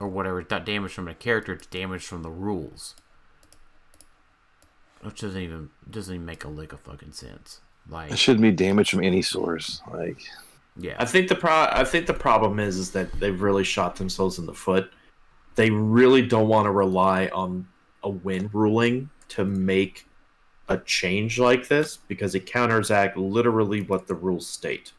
or 0.00 0.08
whatever. 0.08 0.40
It's 0.40 0.50
not 0.50 0.66
damage 0.66 0.92
from 0.92 1.08
a 1.08 1.14
character, 1.14 1.52
it's 1.52 1.66
damage 1.66 2.04
from 2.04 2.22
the 2.22 2.30
rules. 2.30 2.96
Which 5.00 5.20
doesn't 5.20 5.40
even 5.40 5.70
doesn't 5.88 6.14
even 6.14 6.26
make 6.26 6.44
a 6.44 6.48
lick 6.48 6.72
of 6.72 6.80
fucking 6.80 7.12
sense. 7.12 7.60
Like 7.88 8.12
It 8.12 8.18
shouldn't 8.18 8.42
be 8.42 8.52
damage 8.52 8.90
from 8.90 9.02
any 9.02 9.22
source. 9.22 9.80
Like, 9.90 10.18
yeah. 10.76 10.96
I 10.98 11.04
think 11.04 11.28
the 11.28 11.34
pro- 11.34 11.68
I 11.70 11.84
think 11.84 12.06
the 12.06 12.14
problem 12.14 12.58
is 12.58 12.76
is 12.76 12.90
that 12.92 13.12
they've 13.20 13.40
really 13.40 13.64
shot 13.64 13.96
themselves 13.96 14.38
in 14.38 14.46
the 14.46 14.54
foot. 14.54 14.90
They 15.54 15.70
really 15.70 16.22
don't 16.22 16.48
want 16.48 16.64
to 16.66 16.70
rely 16.70 17.28
on 17.28 17.68
a 18.02 18.08
win 18.08 18.48
ruling 18.52 19.10
to 19.28 19.44
make 19.44 20.08
a 20.68 20.78
change 20.78 21.38
like 21.38 21.68
this 21.68 21.98
because 22.08 22.34
it 22.34 22.46
counters 22.46 22.90
act 22.90 23.16
literally 23.16 23.82
what 23.82 24.06
the 24.06 24.14
rules 24.14 24.46
state. 24.46 24.92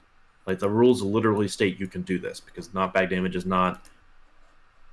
Like 0.45 0.59
the 0.59 0.69
rules 0.69 1.01
literally 1.01 1.47
state 1.47 1.79
you 1.79 1.87
can 1.87 2.03
do 2.03 2.19
this 2.19 2.39
because 2.39 2.69
knockback 2.69 3.09
damage 3.09 3.35
is 3.35 3.45
not 3.45 3.85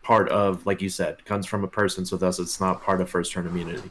part 0.03 0.29
of, 0.31 0.65
like 0.65 0.81
you 0.81 0.89
said, 0.89 1.23
comes 1.25 1.45
from 1.45 1.65
a 1.65 1.69
person, 1.69 2.07
so 2.07 2.17
thus 2.17 2.39
it's 2.39 2.61
not 2.61 2.83
part 2.83 3.01
of 3.01 3.11
first 3.11 3.33
turn 3.33 3.47
immunity. 3.47 3.91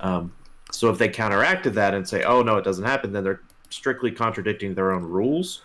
Um, 0.00 0.32
so 0.70 0.90
if 0.90 0.98
they 0.98 1.08
counteracted 1.08 1.74
that 1.74 1.94
and 1.94 2.06
say, 2.06 2.22
"Oh 2.24 2.42
no, 2.42 2.56
it 2.56 2.64
doesn't 2.64 2.84
happen," 2.84 3.12
then 3.12 3.24
they're 3.24 3.40
strictly 3.70 4.10
contradicting 4.10 4.74
their 4.74 4.92
own 4.92 5.04
rules 5.04 5.62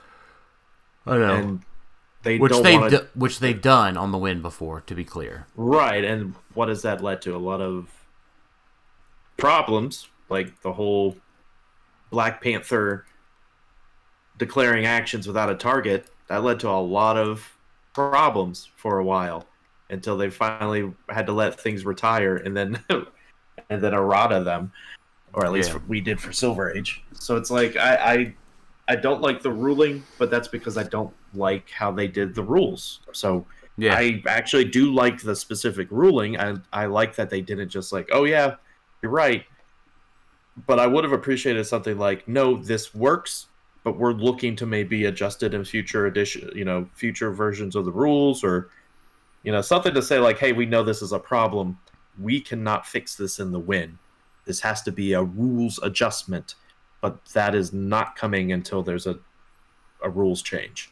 I 1.07 1.17
know. 1.17 1.34
and 1.35 1.61
they 2.23 2.38
which 2.38 2.51
don't 2.51 2.63
they've 2.63 2.79
want 2.79 2.91
do- 2.91 3.07
which 3.15 3.39
they've 3.39 3.61
done 3.61 3.95
on 3.97 4.11
the 4.11 4.17
win 4.17 4.41
before, 4.41 4.81
to 4.81 4.95
be 4.95 5.03
clear. 5.05 5.47
right 5.55 6.03
and 6.03 6.35
what 6.53 6.67
has 6.69 6.81
that 6.81 7.01
led 7.01 7.21
to 7.23 7.35
a 7.35 7.38
lot 7.38 7.61
of 7.61 7.89
problems 9.38 10.07
like 10.29 10.61
the 10.61 10.73
whole 10.73 11.15
black 12.09 12.41
panther 12.41 13.05
declaring 14.38 14.85
actions 14.85 15.27
without 15.27 15.49
a 15.49 15.55
target 15.55 16.09
that 16.27 16.43
led 16.43 16.59
to 16.59 16.69
a 16.69 16.71
lot 16.81 17.17
of 17.17 17.55
problems 17.93 18.69
for 18.75 18.99
a 18.99 19.03
while 19.03 19.45
until 19.89 20.17
they 20.17 20.29
finally 20.29 20.91
had 21.09 21.25
to 21.25 21.31
let 21.34 21.59
things 21.59 21.85
retire 21.85 22.35
and 22.38 22.55
then 22.55 22.84
and 23.69 23.81
then 23.81 23.93
errata 23.93 24.43
them 24.43 24.71
or 25.34 25.45
at 25.45 25.51
least 25.51 25.71
Yeah. 25.71 25.79
we 25.88 26.01
did 26.01 26.19
for 26.19 26.31
silver 26.34 26.71
age 26.75 27.03
so 27.13 27.35
it's 27.38 27.51
like 27.51 27.75
I, 27.77 27.95
I 27.95 28.35
i 28.88 28.95
don't 28.95 29.22
like 29.22 29.41
the 29.41 29.51
ruling 29.51 30.03
but 30.18 30.30
that's 30.30 30.47
because 30.47 30.77
i 30.77 30.84
don't 30.84 31.14
like 31.34 31.69
how 31.72 31.91
they 31.91 32.07
did 32.07 32.34
the 32.35 32.43
rules 32.43 33.01
so 33.11 33.45
Yeah. 33.80 33.95
I 33.95 34.23
actually 34.27 34.65
do 34.65 34.91
like 34.91 35.22
the 35.22 35.35
specific 35.35 35.88
ruling. 35.91 36.39
I 36.39 36.55
I 36.73 36.88
like 36.88 37.15
that 37.18 37.30
they 37.30 37.41
didn't 37.41 37.69
just 37.69 37.93
like, 37.93 38.09
oh 38.11 38.23
yeah, 38.26 38.55
you're 39.03 39.11
right. 39.11 39.45
But 40.65 40.80
I 40.80 40.88
would 40.88 41.03
have 41.03 41.14
appreciated 41.14 41.64
something 41.65 41.97
like, 41.99 42.27
no, 42.27 42.57
this 42.57 42.95
works, 42.95 43.47
but 43.84 43.97
we're 43.99 44.14
looking 44.14 44.55
to 44.55 44.65
maybe 44.65 45.05
adjust 45.05 45.43
it 45.43 45.53
in 45.53 45.64
future 45.64 46.07
edition, 46.07 46.49
you 46.55 46.65
know, 46.65 46.89
future 46.95 47.31
versions 47.31 47.76
of 47.76 47.85
the 47.85 47.91
rules, 47.91 48.43
or 48.43 48.69
you 49.43 49.51
know, 49.51 49.61
something 49.61 49.93
to 49.93 50.01
say 50.01 50.18
like, 50.19 50.39
hey, 50.39 50.53
we 50.53 50.65
know 50.65 50.81
this 50.84 51.01
is 51.03 51.11
a 51.14 51.19
problem. 51.19 51.77
We 52.19 52.41
cannot 52.41 52.88
fix 52.88 53.15
this 53.15 53.39
in 53.39 53.51
the 53.51 53.59
win. 53.59 53.99
this 54.45 54.61
has 54.61 54.81
to 54.84 54.91
be 54.91 55.14
a 55.14 55.22
rules 55.22 55.80
adjustment, 55.84 56.55
but 57.02 57.24
that 57.34 57.56
is 57.56 57.72
not 57.74 58.15
coming 58.15 58.52
until 58.52 58.84
there's 58.84 59.07
a 59.07 59.19
a 60.03 60.10
rules 60.10 60.41
change, 60.41 60.91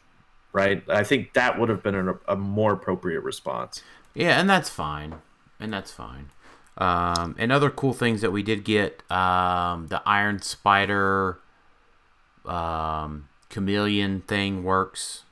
right? 0.52 0.82
I 0.88 1.04
think 1.04 1.32
that 1.34 1.58
would 1.58 1.68
have 1.68 1.82
been 1.82 2.08
a, 2.08 2.14
a 2.28 2.36
more 2.36 2.72
appropriate 2.72 3.20
response. 3.22 3.82
Yeah, 4.14 4.40
and 4.40 4.48
that's 4.48 4.68
fine. 4.68 5.16
And 5.60 5.72
that's 5.72 5.92
fine. 5.92 6.30
Um, 6.78 7.34
and 7.38 7.52
other 7.52 7.70
cool 7.70 7.92
things 7.94 8.20
that 8.20 8.32
we 8.32 8.42
did 8.42 8.64
get 8.64 9.02
um, 9.10 9.86
the 9.86 10.02
Iron 10.04 10.42
Spider 10.42 11.38
um, 12.44 13.28
chameleon 13.48 14.20
thing 14.22 14.62
works. 14.64 15.22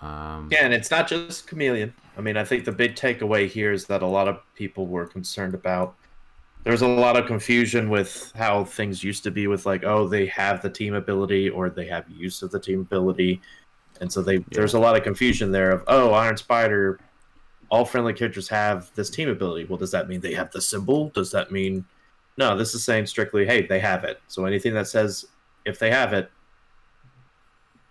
Um, 0.00 0.48
Yeah, 0.50 0.64
and 0.64 0.74
it's 0.74 0.90
not 0.90 1.06
just 1.06 1.46
chameleon. 1.46 1.94
I 2.16 2.20
mean, 2.20 2.36
I 2.36 2.44
think 2.44 2.64
the 2.64 2.72
big 2.72 2.96
takeaway 2.96 3.48
here 3.48 3.72
is 3.72 3.86
that 3.86 4.02
a 4.02 4.06
lot 4.06 4.28
of 4.28 4.40
people 4.54 4.86
were 4.86 5.06
concerned 5.06 5.54
about. 5.54 5.94
There's 6.64 6.82
a 6.82 6.88
lot 6.88 7.16
of 7.16 7.26
confusion 7.26 7.90
with 7.90 8.32
how 8.34 8.64
things 8.64 9.04
used 9.04 9.22
to 9.24 9.30
be 9.30 9.46
with 9.46 9.66
like, 9.66 9.84
oh, 9.84 10.08
they 10.08 10.26
have 10.26 10.62
the 10.62 10.70
team 10.70 10.94
ability 10.94 11.50
or 11.50 11.68
they 11.68 11.86
have 11.86 12.08
use 12.08 12.42
of 12.42 12.50
the 12.50 12.58
team 12.58 12.80
ability, 12.80 13.40
and 14.00 14.10
so 14.10 14.22
they 14.22 14.38
there's 14.50 14.74
a 14.74 14.78
lot 14.78 14.96
of 14.96 15.02
confusion 15.02 15.52
there 15.52 15.70
of 15.70 15.84
oh, 15.86 16.12
Iron 16.12 16.36
Spider, 16.36 16.98
all 17.70 17.84
friendly 17.84 18.12
characters 18.12 18.48
have 18.48 18.90
this 18.94 19.10
team 19.10 19.28
ability. 19.28 19.64
Well, 19.64 19.78
does 19.78 19.90
that 19.90 20.08
mean 20.08 20.20
they 20.20 20.34
have 20.34 20.50
the 20.52 20.60
symbol? 20.60 21.10
Does 21.10 21.30
that 21.32 21.50
mean 21.50 21.84
no? 22.36 22.56
This 22.56 22.74
is 22.74 22.84
saying 22.84 23.06
strictly, 23.06 23.46
hey, 23.46 23.66
they 23.66 23.80
have 23.80 24.04
it. 24.04 24.20
So 24.28 24.44
anything 24.44 24.74
that 24.74 24.88
says 24.88 25.26
if 25.64 25.78
they 25.78 25.90
have 25.90 26.12
it, 26.12 26.30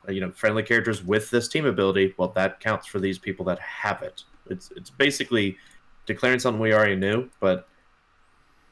you 0.07 0.21
know, 0.21 0.31
friendly 0.31 0.63
characters 0.63 1.03
with 1.03 1.29
this 1.29 1.47
team 1.47 1.65
ability, 1.65 2.13
well, 2.17 2.29
that 2.29 2.59
counts 2.59 2.87
for 2.87 2.99
these 2.99 3.17
people 3.17 3.45
that 3.45 3.59
have 3.59 4.01
it. 4.01 4.23
It's 4.49 4.71
it's 4.75 4.89
basically 4.89 5.57
declaring 6.05 6.39
something 6.39 6.61
we 6.61 6.73
already 6.73 6.95
knew, 6.95 7.29
but 7.39 7.67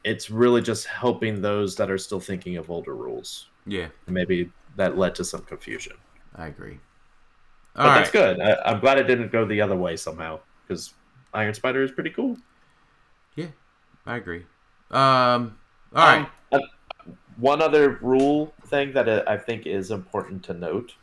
it's 0.04 0.30
really 0.30 0.62
just 0.62 0.86
helping 0.86 1.40
those 1.40 1.76
that 1.76 1.90
are 1.90 1.98
still 1.98 2.20
thinking 2.20 2.56
of 2.56 2.70
older 2.70 2.94
rules. 2.94 3.50
yeah, 3.66 3.88
And 4.06 4.14
maybe 4.14 4.50
that 4.76 4.96
led 4.98 5.14
to 5.16 5.24
some 5.24 5.42
confusion. 5.42 5.96
I 6.34 6.46
agree. 6.46 6.78
But 7.82 7.82
All 7.82 7.88
right. 7.88 7.98
that's 8.00 8.10
good. 8.10 8.40
I, 8.40 8.56
I'm 8.64 8.80
glad 8.80 8.98
it 8.98 9.04
didn't 9.04 9.32
go 9.32 9.44
the 9.46 9.60
other 9.60 9.76
way 9.76 9.96
somehow 9.96 10.40
because 10.66 10.94
Iron 11.32 11.54
Spider 11.54 11.82
is 11.82 11.90
pretty 11.92 12.10
cool. 12.10 12.36
Yeah, 13.34 13.48
I 14.06 14.16
agree. 14.16 14.44
Um, 14.90 15.58
all 15.94 16.06
right. 16.06 16.20
Um, 16.20 16.26
uh, 16.52 16.58
one 17.36 17.62
other 17.62 17.98
rule 18.02 18.52
thing 18.66 18.92
that 18.92 19.08
uh, 19.08 19.24
I 19.26 19.36
think 19.36 19.66
is 19.66 19.90
important 19.90 20.42
to 20.44 20.54
note 20.54 20.94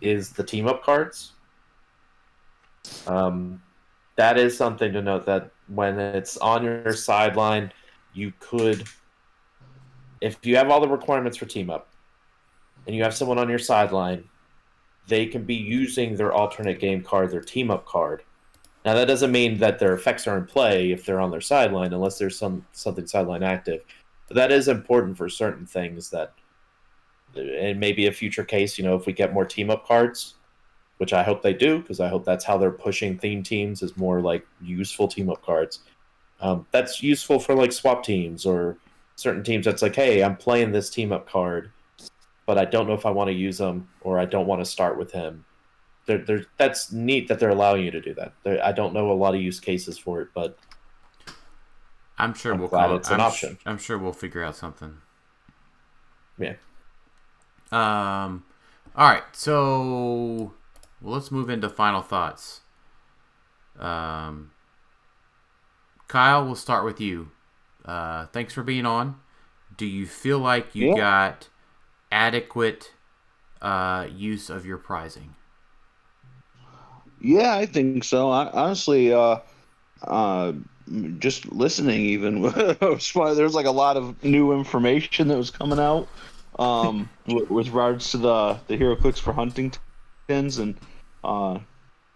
is 0.00 0.30
the 0.30 0.42
team 0.44 0.66
up 0.66 0.82
cards. 0.82 1.32
Um, 3.06 3.62
that 4.16 4.38
is 4.38 4.56
something 4.56 4.92
to 4.92 5.02
note 5.02 5.26
that 5.26 5.50
when 5.68 5.98
it's 5.98 6.36
on 6.38 6.64
your 6.64 6.92
sideline, 6.92 7.72
you 8.14 8.32
could, 8.38 8.84
if 10.20 10.38
you 10.44 10.56
have 10.56 10.70
all 10.70 10.80
the 10.80 10.88
requirements 10.88 11.36
for 11.36 11.46
team 11.46 11.68
up, 11.68 11.88
and 12.86 12.94
you 12.94 13.02
have 13.02 13.14
someone 13.14 13.38
on 13.38 13.48
your 13.48 13.58
sideline, 13.58 14.24
they 15.06 15.26
can 15.26 15.44
be 15.44 15.54
using 15.54 16.16
their 16.16 16.32
alternate 16.32 16.78
game 16.78 17.02
card, 17.02 17.30
their 17.30 17.40
team 17.40 17.70
up 17.70 17.84
card. 17.86 18.22
Now 18.84 18.94
that 18.94 19.06
doesn't 19.06 19.32
mean 19.32 19.58
that 19.58 19.78
their 19.78 19.94
effects 19.94 20.26
are 20.26 20.36
in 20.36 20.44
play 20.44 20.92
if 20.92 21.04
they're 21.04 21.20
on 21.20 21.30
their 21.30 21.40
sideline, 21.40 21.92
unless 21.92 22.18
there's 22.18 22.38
some 22.38 22.66
something 22.72 23.06
sideline 23.06 23.42
active. 23.42 23.82
But 24.28 24.36
that 24.36 24.52
is 24.52 24.68
important 24.68 25.16
for 25.16 25.28
certain 25.28 25.66
things 25.66 26.10
that, 26.10 26.32
and 27.34 27.80
maybe 27.80 28.06
a 28.06 28.12
future 28.12 28.44
case. 28.44 28.78
You 28.78 28.84
know, 28.84 28.94
if 28.94 29.06
we 29.06 29.12
get 29.12 29.32
more 29.32 29.44
team 29.44 29.70
up 29.70 29.86
cards, 29.86 30.34
which 30.98 31.12
I 31.12 31.22
hope 31.22 31.42
they 31.42 31.54
do, 31.54 31.80
because 31.80 32.00
I 32.00 32.08
hope 32.08 32.24
that's 32.24 32.44
how 32.44 32.58
they're 32.58 32.70
pushing 32.70 33.18
theme 33.18 33.42
teams 33.42 33.82
is 33.82 33.96
more 33.96 34.20
like 34.20 34.46
useful 34.60 35.08
team 35.08 35.30
up 35.30 35.42
cards. 35.42 35.80
Um, 36.40 36.66
that's 36.70 37.02
useful 37.02 37.38
for 37.38 37.54
like 37.54 37.72
swap 37.72 38.04
teams 38.04 38.44
or 38.44 38.76
certain 39.16 39.42
teams. 39.42 39.64
That's 39.64 39.82
like, 39.82 39.94
hey, 39.94 40.22
I'm 40.22 40.36
playing 40.36 40.72
this 40.72 40.90
team 40.90 41.12
up 41.12 41.28
card, 41.28 41.70
but 42.46 42.58
I 42.58 42.64
don't 42.64 42.86
know 42.86 42.94
if 42.94 43.06
I 43.06 43.10
want 43.10 43.28
to 43.28 43.34
use 43.34 43.58
them 43.58 43.88
or 44.00 44.18
I 44.18 44.24
don't 44.24 44.46
want 44.46 44.60
to 44.60 44.64
start 44.64 44.98
with 44.98 45.12
him. 45.12 45.44
They're, 46.06 46.18
they're, 46.18 46.44
that's 46.58 46.92
neat 46.92 47.28
that 47.28 47.38
they're 47.38 47.50
allowing 47.50 47.84
you 47.84 47.90
to 47.90 48.00
do 48.00 48.12
that. 48.14 48.34
They're, 48.42 48.62
I 48.62 48.72
don't 48.72 48.92
know 48.92 49.10
a 49.10 49.14
lot 49.14 49.34
of 49.34 49.40
use 49.40 49.58
cases 49.58 49.96
for 49.96 50.20
it, 50.20 50.28
but 50.34 50.58
I'm 52.18 52.34
sure 52.34 52.52
I'm 52.52 52.60
we'll 52.60 52.68
glad 52.68 52.90
it's 52.90 53.08
an 53.08 53.14
I'm, 53.14 53.20
option. 53.20 53.58
I'm 53.64 53.78
sure 53.78 53.96
we'll 53.96 54.12
figure 54.12 54.44
out 54.44 54.56
something. 54.56 54.98
yeah. 56.38 56.54
Um, 57.72 58.44
all 58.94 59.08
right. 59.08 59.24
So 59.32 60.52
well, 61.00 61.14
let's 61.14 61.30
move 61.30 61.50
into 61.50 61.68
final 61.68 62.02
thoughts. 62.02 62.60
Um, 63.78 64.52
Kyle, 66.08 66.44
we'll 66.44 66.54
start 66.54 66.84
with 66.84 67.00
you. 67.00 67.32
Uh, 67.84 68.26
thanks 68.26 68.54
for 68.54 68.62
being 68.62 68.86
on. 68.86 69.20
Do 69.76 69.86
you 69.86 70.06
feel 70.06 70.38
like 70.38 70.74
you 70.74 70.86
Yeah. 70.86 70.94
got 70.94 71.48
adequate 72.12 72.92
uh, 73.62 74.08
use 74.10 74.50
of 74.50 74.66
your 74.66 74.78
prizing? 74.78 75.36
Yeah, 77.20 77.54
I 77.54 77.66
think 77.66 78.04
so. 78.04 78.30
I, 78.30 78.50
honestly, 78.50 79.12
uh, 79.12 79.38
uh, 80.02 80.52
just 81.18 81.50
listening, 81.52 82.00
even 82.02 82.42
there's 82.80 83.54
like 83.54 83.66
a 83.66 83.70
lot 83.72 83.96
of 83.96 84.22
new 84.24 84.52
information 84.54 85.28
that 85.28 85.36
was 85.38 85.50
coming 85.50 85.80
out 85.80 86.08
um, 86.58 87.10
with, 87.26 87.50
with 87.50 87.66
regards 87.68 88.12
to 88.12 88.18
the 88.18 88.60
the 88.68 88.78
HeroClix 88.78 89.18
for 89.20 89.32
Huntingtons, 89.34 90.58
and 90.58 90.78
uh, 91.24 91.58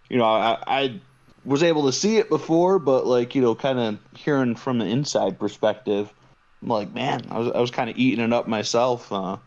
you 0.09 0.17
know, 0.17 0.25
I, 0.25 0.59
I 0.67 1.01
was 1.43 1.63
able 1.63 1.85
to 1.85 1.93
see 1.93 2.17
it 2.17 2.29
before, 2.29 2.79
but 2.79 3.05
like 3.05 3.35
you 3.35 3.41
know, 3.41 3.55
kind 3.55 3.79
of 3.79 3.99
hearing 4.15 4.55
from 4.55 4.79
the 4.79 4.85
inside 4.85 5.39
perspective, 5.39 6.13
I'm 6.61 6.69
like, 6.69 6.93
man, 6.93 7.25
I 7.29 7.39
was 7.39 7.51
I 7.51 7.59
was 7.59 7.71
kind 7.71 7.89
of 7.89 7.97
eating 7.97 8.23
it 8.23 8.33
up 8.33 8.47
myself. 8.47 9.11
Uh, 9.11 9.37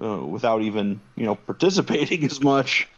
uh, 0.00 0.24
without 0.24 0.62
even 0.62 1.00
you 1.16 1.24
know 1.24 1.34
participating 1.46 2.24
as 2.24 2.40
much. 2.40 2.88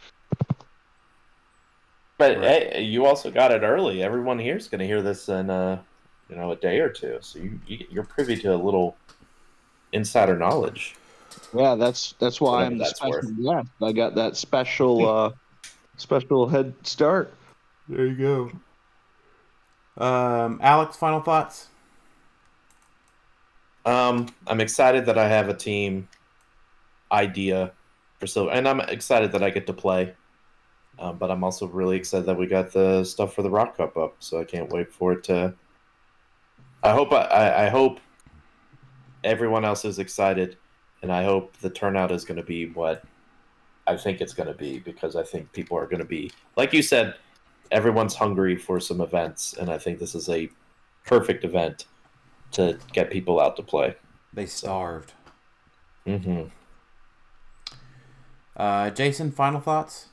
But 2.17 2.37
Right. 2.37 2.73
hey, 2.73 2.83
you 2.83 3.05
also 3.05 3.31
got 3.31 3.51
it 3.51 3.63
early. 3.63 4.03
Everyone 4.03 4.37
here 4.37 4.55
is 4.55 4.67
going 4.67 4.79
to 4.79 4.85
hear 4.85 5.01
this 5.01 5.27
in 5.27 5.49
uh, 5.49 5.81
you 6.29 6.35
know 6.35 6.51
a 6.51 6.55
day 6.55 6.79
or 6.79 6.89
two, 6.89 7.17
so 7.21 7.39
you, 7.39 7.59
you 7.65 7.85
you're 7.89 8.03
privy 8.03 8.37
to 8.37 8.53
a 8.53 8.57
little 8.57 8.95
insider 9.91 10.37
knowledge. 10.37 10.95
Yeah, 11.53 11.75
that's 11.75 12.13
that's 12.19 12.39
why 12.39 12.57
Whatever 12.57 12.65
I'm 12.65 12.77
the 12.77 12.85
that's 12.85 12.97
special 12.97 13.11
worth. 13.11 13.25
guest. 13.43 13.69
I 13.81 13.91
got 13.91 14.15
that 14.15 14.37
special 14.37 15.07
uh 15.09 15.31
special 15.97 16.47
head 16.47 16.75
start. 16.83 17.33
There 17.91 18.05
you 18.05 18.15
go. 18.15 20.01
Um, 20.01 20.61
Alex, 20.63 20.95
final 20.95 21.19
thoughts. 21.19 21.67
Um, 23.85 24.29
I'm 24.47 24.61
excited 24.61 25.07
that 25.07 25.17
I 25.17 25.27
have 25.27 25.49
a 25.49 25.53
team 25.53 26.07
idea 27.11 27.73
for 28.17 28.27
silver, 28.27 28.51
and 28.51 28.65
I'm 28.65 28.79
excited 28.79 29.33
that 29.33 29.43
I 29.43 29.49
get 29.49 29.67
to 29.67 29.73
play. 29.73 30.15
Um, 30.99 31.17
but 31.17 31.29
I'm 31.29 31.43
also 31.43 31.67
really 31.67 31.97
excited 31.97 32.27
that 32.27 32.37
we 32.37 32.47
got 32.47 32.71
the 32.71 33.03
stuff 33.03 33.33
for 33.33 33.41
the 33.41 33.49
Rock 33.49 33.75
Cup 33.75 33.97
up, 33.97 34.15
so 34.19 34.39
I 34.39 34.45
can't 34.45 34.69
wait 34.69 34.93
for 34.93 35.11
it 35.11 35.25
to. 35.25 35.53
I 36.83 36.93
hope 36.93 37.11
I, 37.11 37.23
I, 37.23 37.65
I 37.65 37.69
hope 37.69 37.99
everyone 39.25 39.65
else 39.65 39.83
is 39.83 39.99
excited, 39.99 40.55
and 41.01 41.11
I 41.11 41.25
hope 41.25 41.57
the 41.57 41.69
turnout 41.69 42.11
is 42.11 42.23
going 42.23 42.37
to 42.37 42.43
be 42.43 42.67
what 42.67 43.03
I 43.85 43.97
think 43.97 44.21
it's 44.21 44.33
going 44.33 44.47
to 44.47 44.55
be 44.55 44.79
because 44.79 45.17
I 45.17 45.23
think 45.23 45.51
people 45.51 45.77
are 45.77 45.87
going 45.87 45.99
to 45.99 46.05
be 46.05 46.31
like 46.55 46.71
you 46.71 46.81
said, 46.81 47.15
everyone's 47.71 48.15
hungry 48.15 48.55
for 48.55 48.79
some 48.79 49.01
events, 49.01 49.53
and 49.53 49.69
I 49.69 49.77
think 49.77 49.99
this 49.99 50.15
is 50.15 50.29
a 50.29 50.49
perfect 51.05 51.43
event 51.43 51.85
to 52.51 52.77
get 52.93 53.09
people 53.09 53.39
out 53.39 53.55
to 53.55 53.63
play. 53.63 53.95
They 54.33 54.45
starved. 54.45 55.13
Mm-hmm. 56.05 56.49
Uh, 58.55 58.89
Jason, 58.91 59.31
final 59.31 59.61
thoughts. 59.61 60.07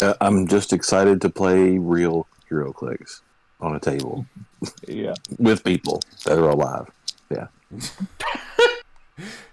Uh, 0.00 0.14
I'm 0.20 0.48
just 0.48 0.72
excited 0.72 1.20
to 1.20 1.30
play 1.30 1.78
real 1.78 2.26
HeroClix 2.50 3.20
on 3.60 3.76
a 3.76 3.80
table 3.80 4.26
Yeah. 4.86 5.14
with 5.38 5.62
people 5.62 6.00
that 6.24 6.38
are 6.38 6.48
alive. 6.50 6.90
Yeah. 7.30 7.46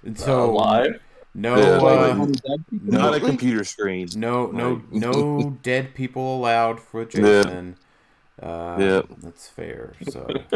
And 0.04 0.16
so 0.18 0.52
live. 0.52 1.00
No, 1.34 1.56
Yeah, 1.56 1.78
uh, 1.78 2.14
no, 2.16 2.32
Not 2.72 3.14
a 3.16 3.20
computer 3.20 3.64
screen. 3.64 4.10
no, 4.16 4.48
no, 4.48 4.82
no 4.92 5.58
dead 5.64 5.94
people 5.96 6.38
allowed 6.38 6.80
for 6.80 7.06
Jason. 7.06 7.78
Uh, 8.42 8.78
Yeah. 8.80 9.02
that's 9.22 9.48
fair. 9.48 9.94
So, 10.10 10.28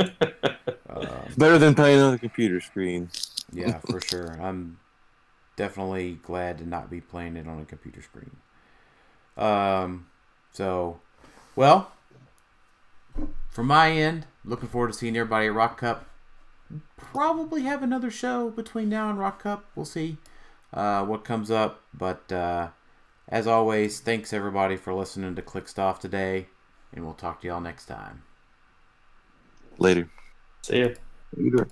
um, 0.89 1.34
Better 1.38 1.57
than 1.57 1.76
playing 1.76 1.99
on 2.02 2.14
a 2.14 2.18
computer 2.18 2.60
screen. 2.60 3.10
yeah, 3.52 3.80
for 3.88 4.02
sure. 4.02 4.38
I'm 4.41 4.80
definitely 5.56 6.19
glad 6.23 6.57
to 6.60 6.68
not 6.68 6.89
be 6.89 6.99
playing 7.02 7.38
it 7.38 7.47
on 7.47 7.60
a 7.61 7.65
computer 7.65 8.02
screen. 8.02 8.35
Um, 9.38 10.07
so, 10.52 10.99
well, 11.56 11.91
from 13.49 13.68
my 13.68 13.91
end, 13.91 14.26
looking 14.43 14.69
forward 14.69 14.91
to 14.91 14.97
seeing 14.97 15.15
everybody 15.15 15.47
at 15.47 15.53
Rock 15.53 15.77
Cup. 15.80 16.06
Probably 16.97 17.61
have 17.64 17.84
another 17.84 18.10
show 18.10 18.49
between 18.49 18.89
now 18.89 19.10
and 19.10 19.19
Rock 19.19 19.43
Cup. 19.43 19.65
We'll 19.76 19.85
see 19.85 20.18
uh, 20.76 21.06
what 21.06 21.23
comes 21.23 21.49
up. 21.49 21.81
But 21.93 22.31
uh, 22.31 22.69
as 23.27 23.47
always, 23.47 23.99
thanks 23.99 24.34
everybody 24.34 24.76
for 24.76 24.93
listening 24.93 25.35
to 25.35 25.41
Clixed 25.41 25.80
Off 25.80 25.99
today, 25.99 26.47
and 26.93 27.03
we'll 27.03 27.14
talk 27.14 27.41
to 27.41 27.47
y'all 27.47 27.61
next 27.61 27.85
time. 27.85 28.23
Later. 29.80 30.10
See 30.61 30.81
ya. 30.81 30.89
Later. 31.35 31.68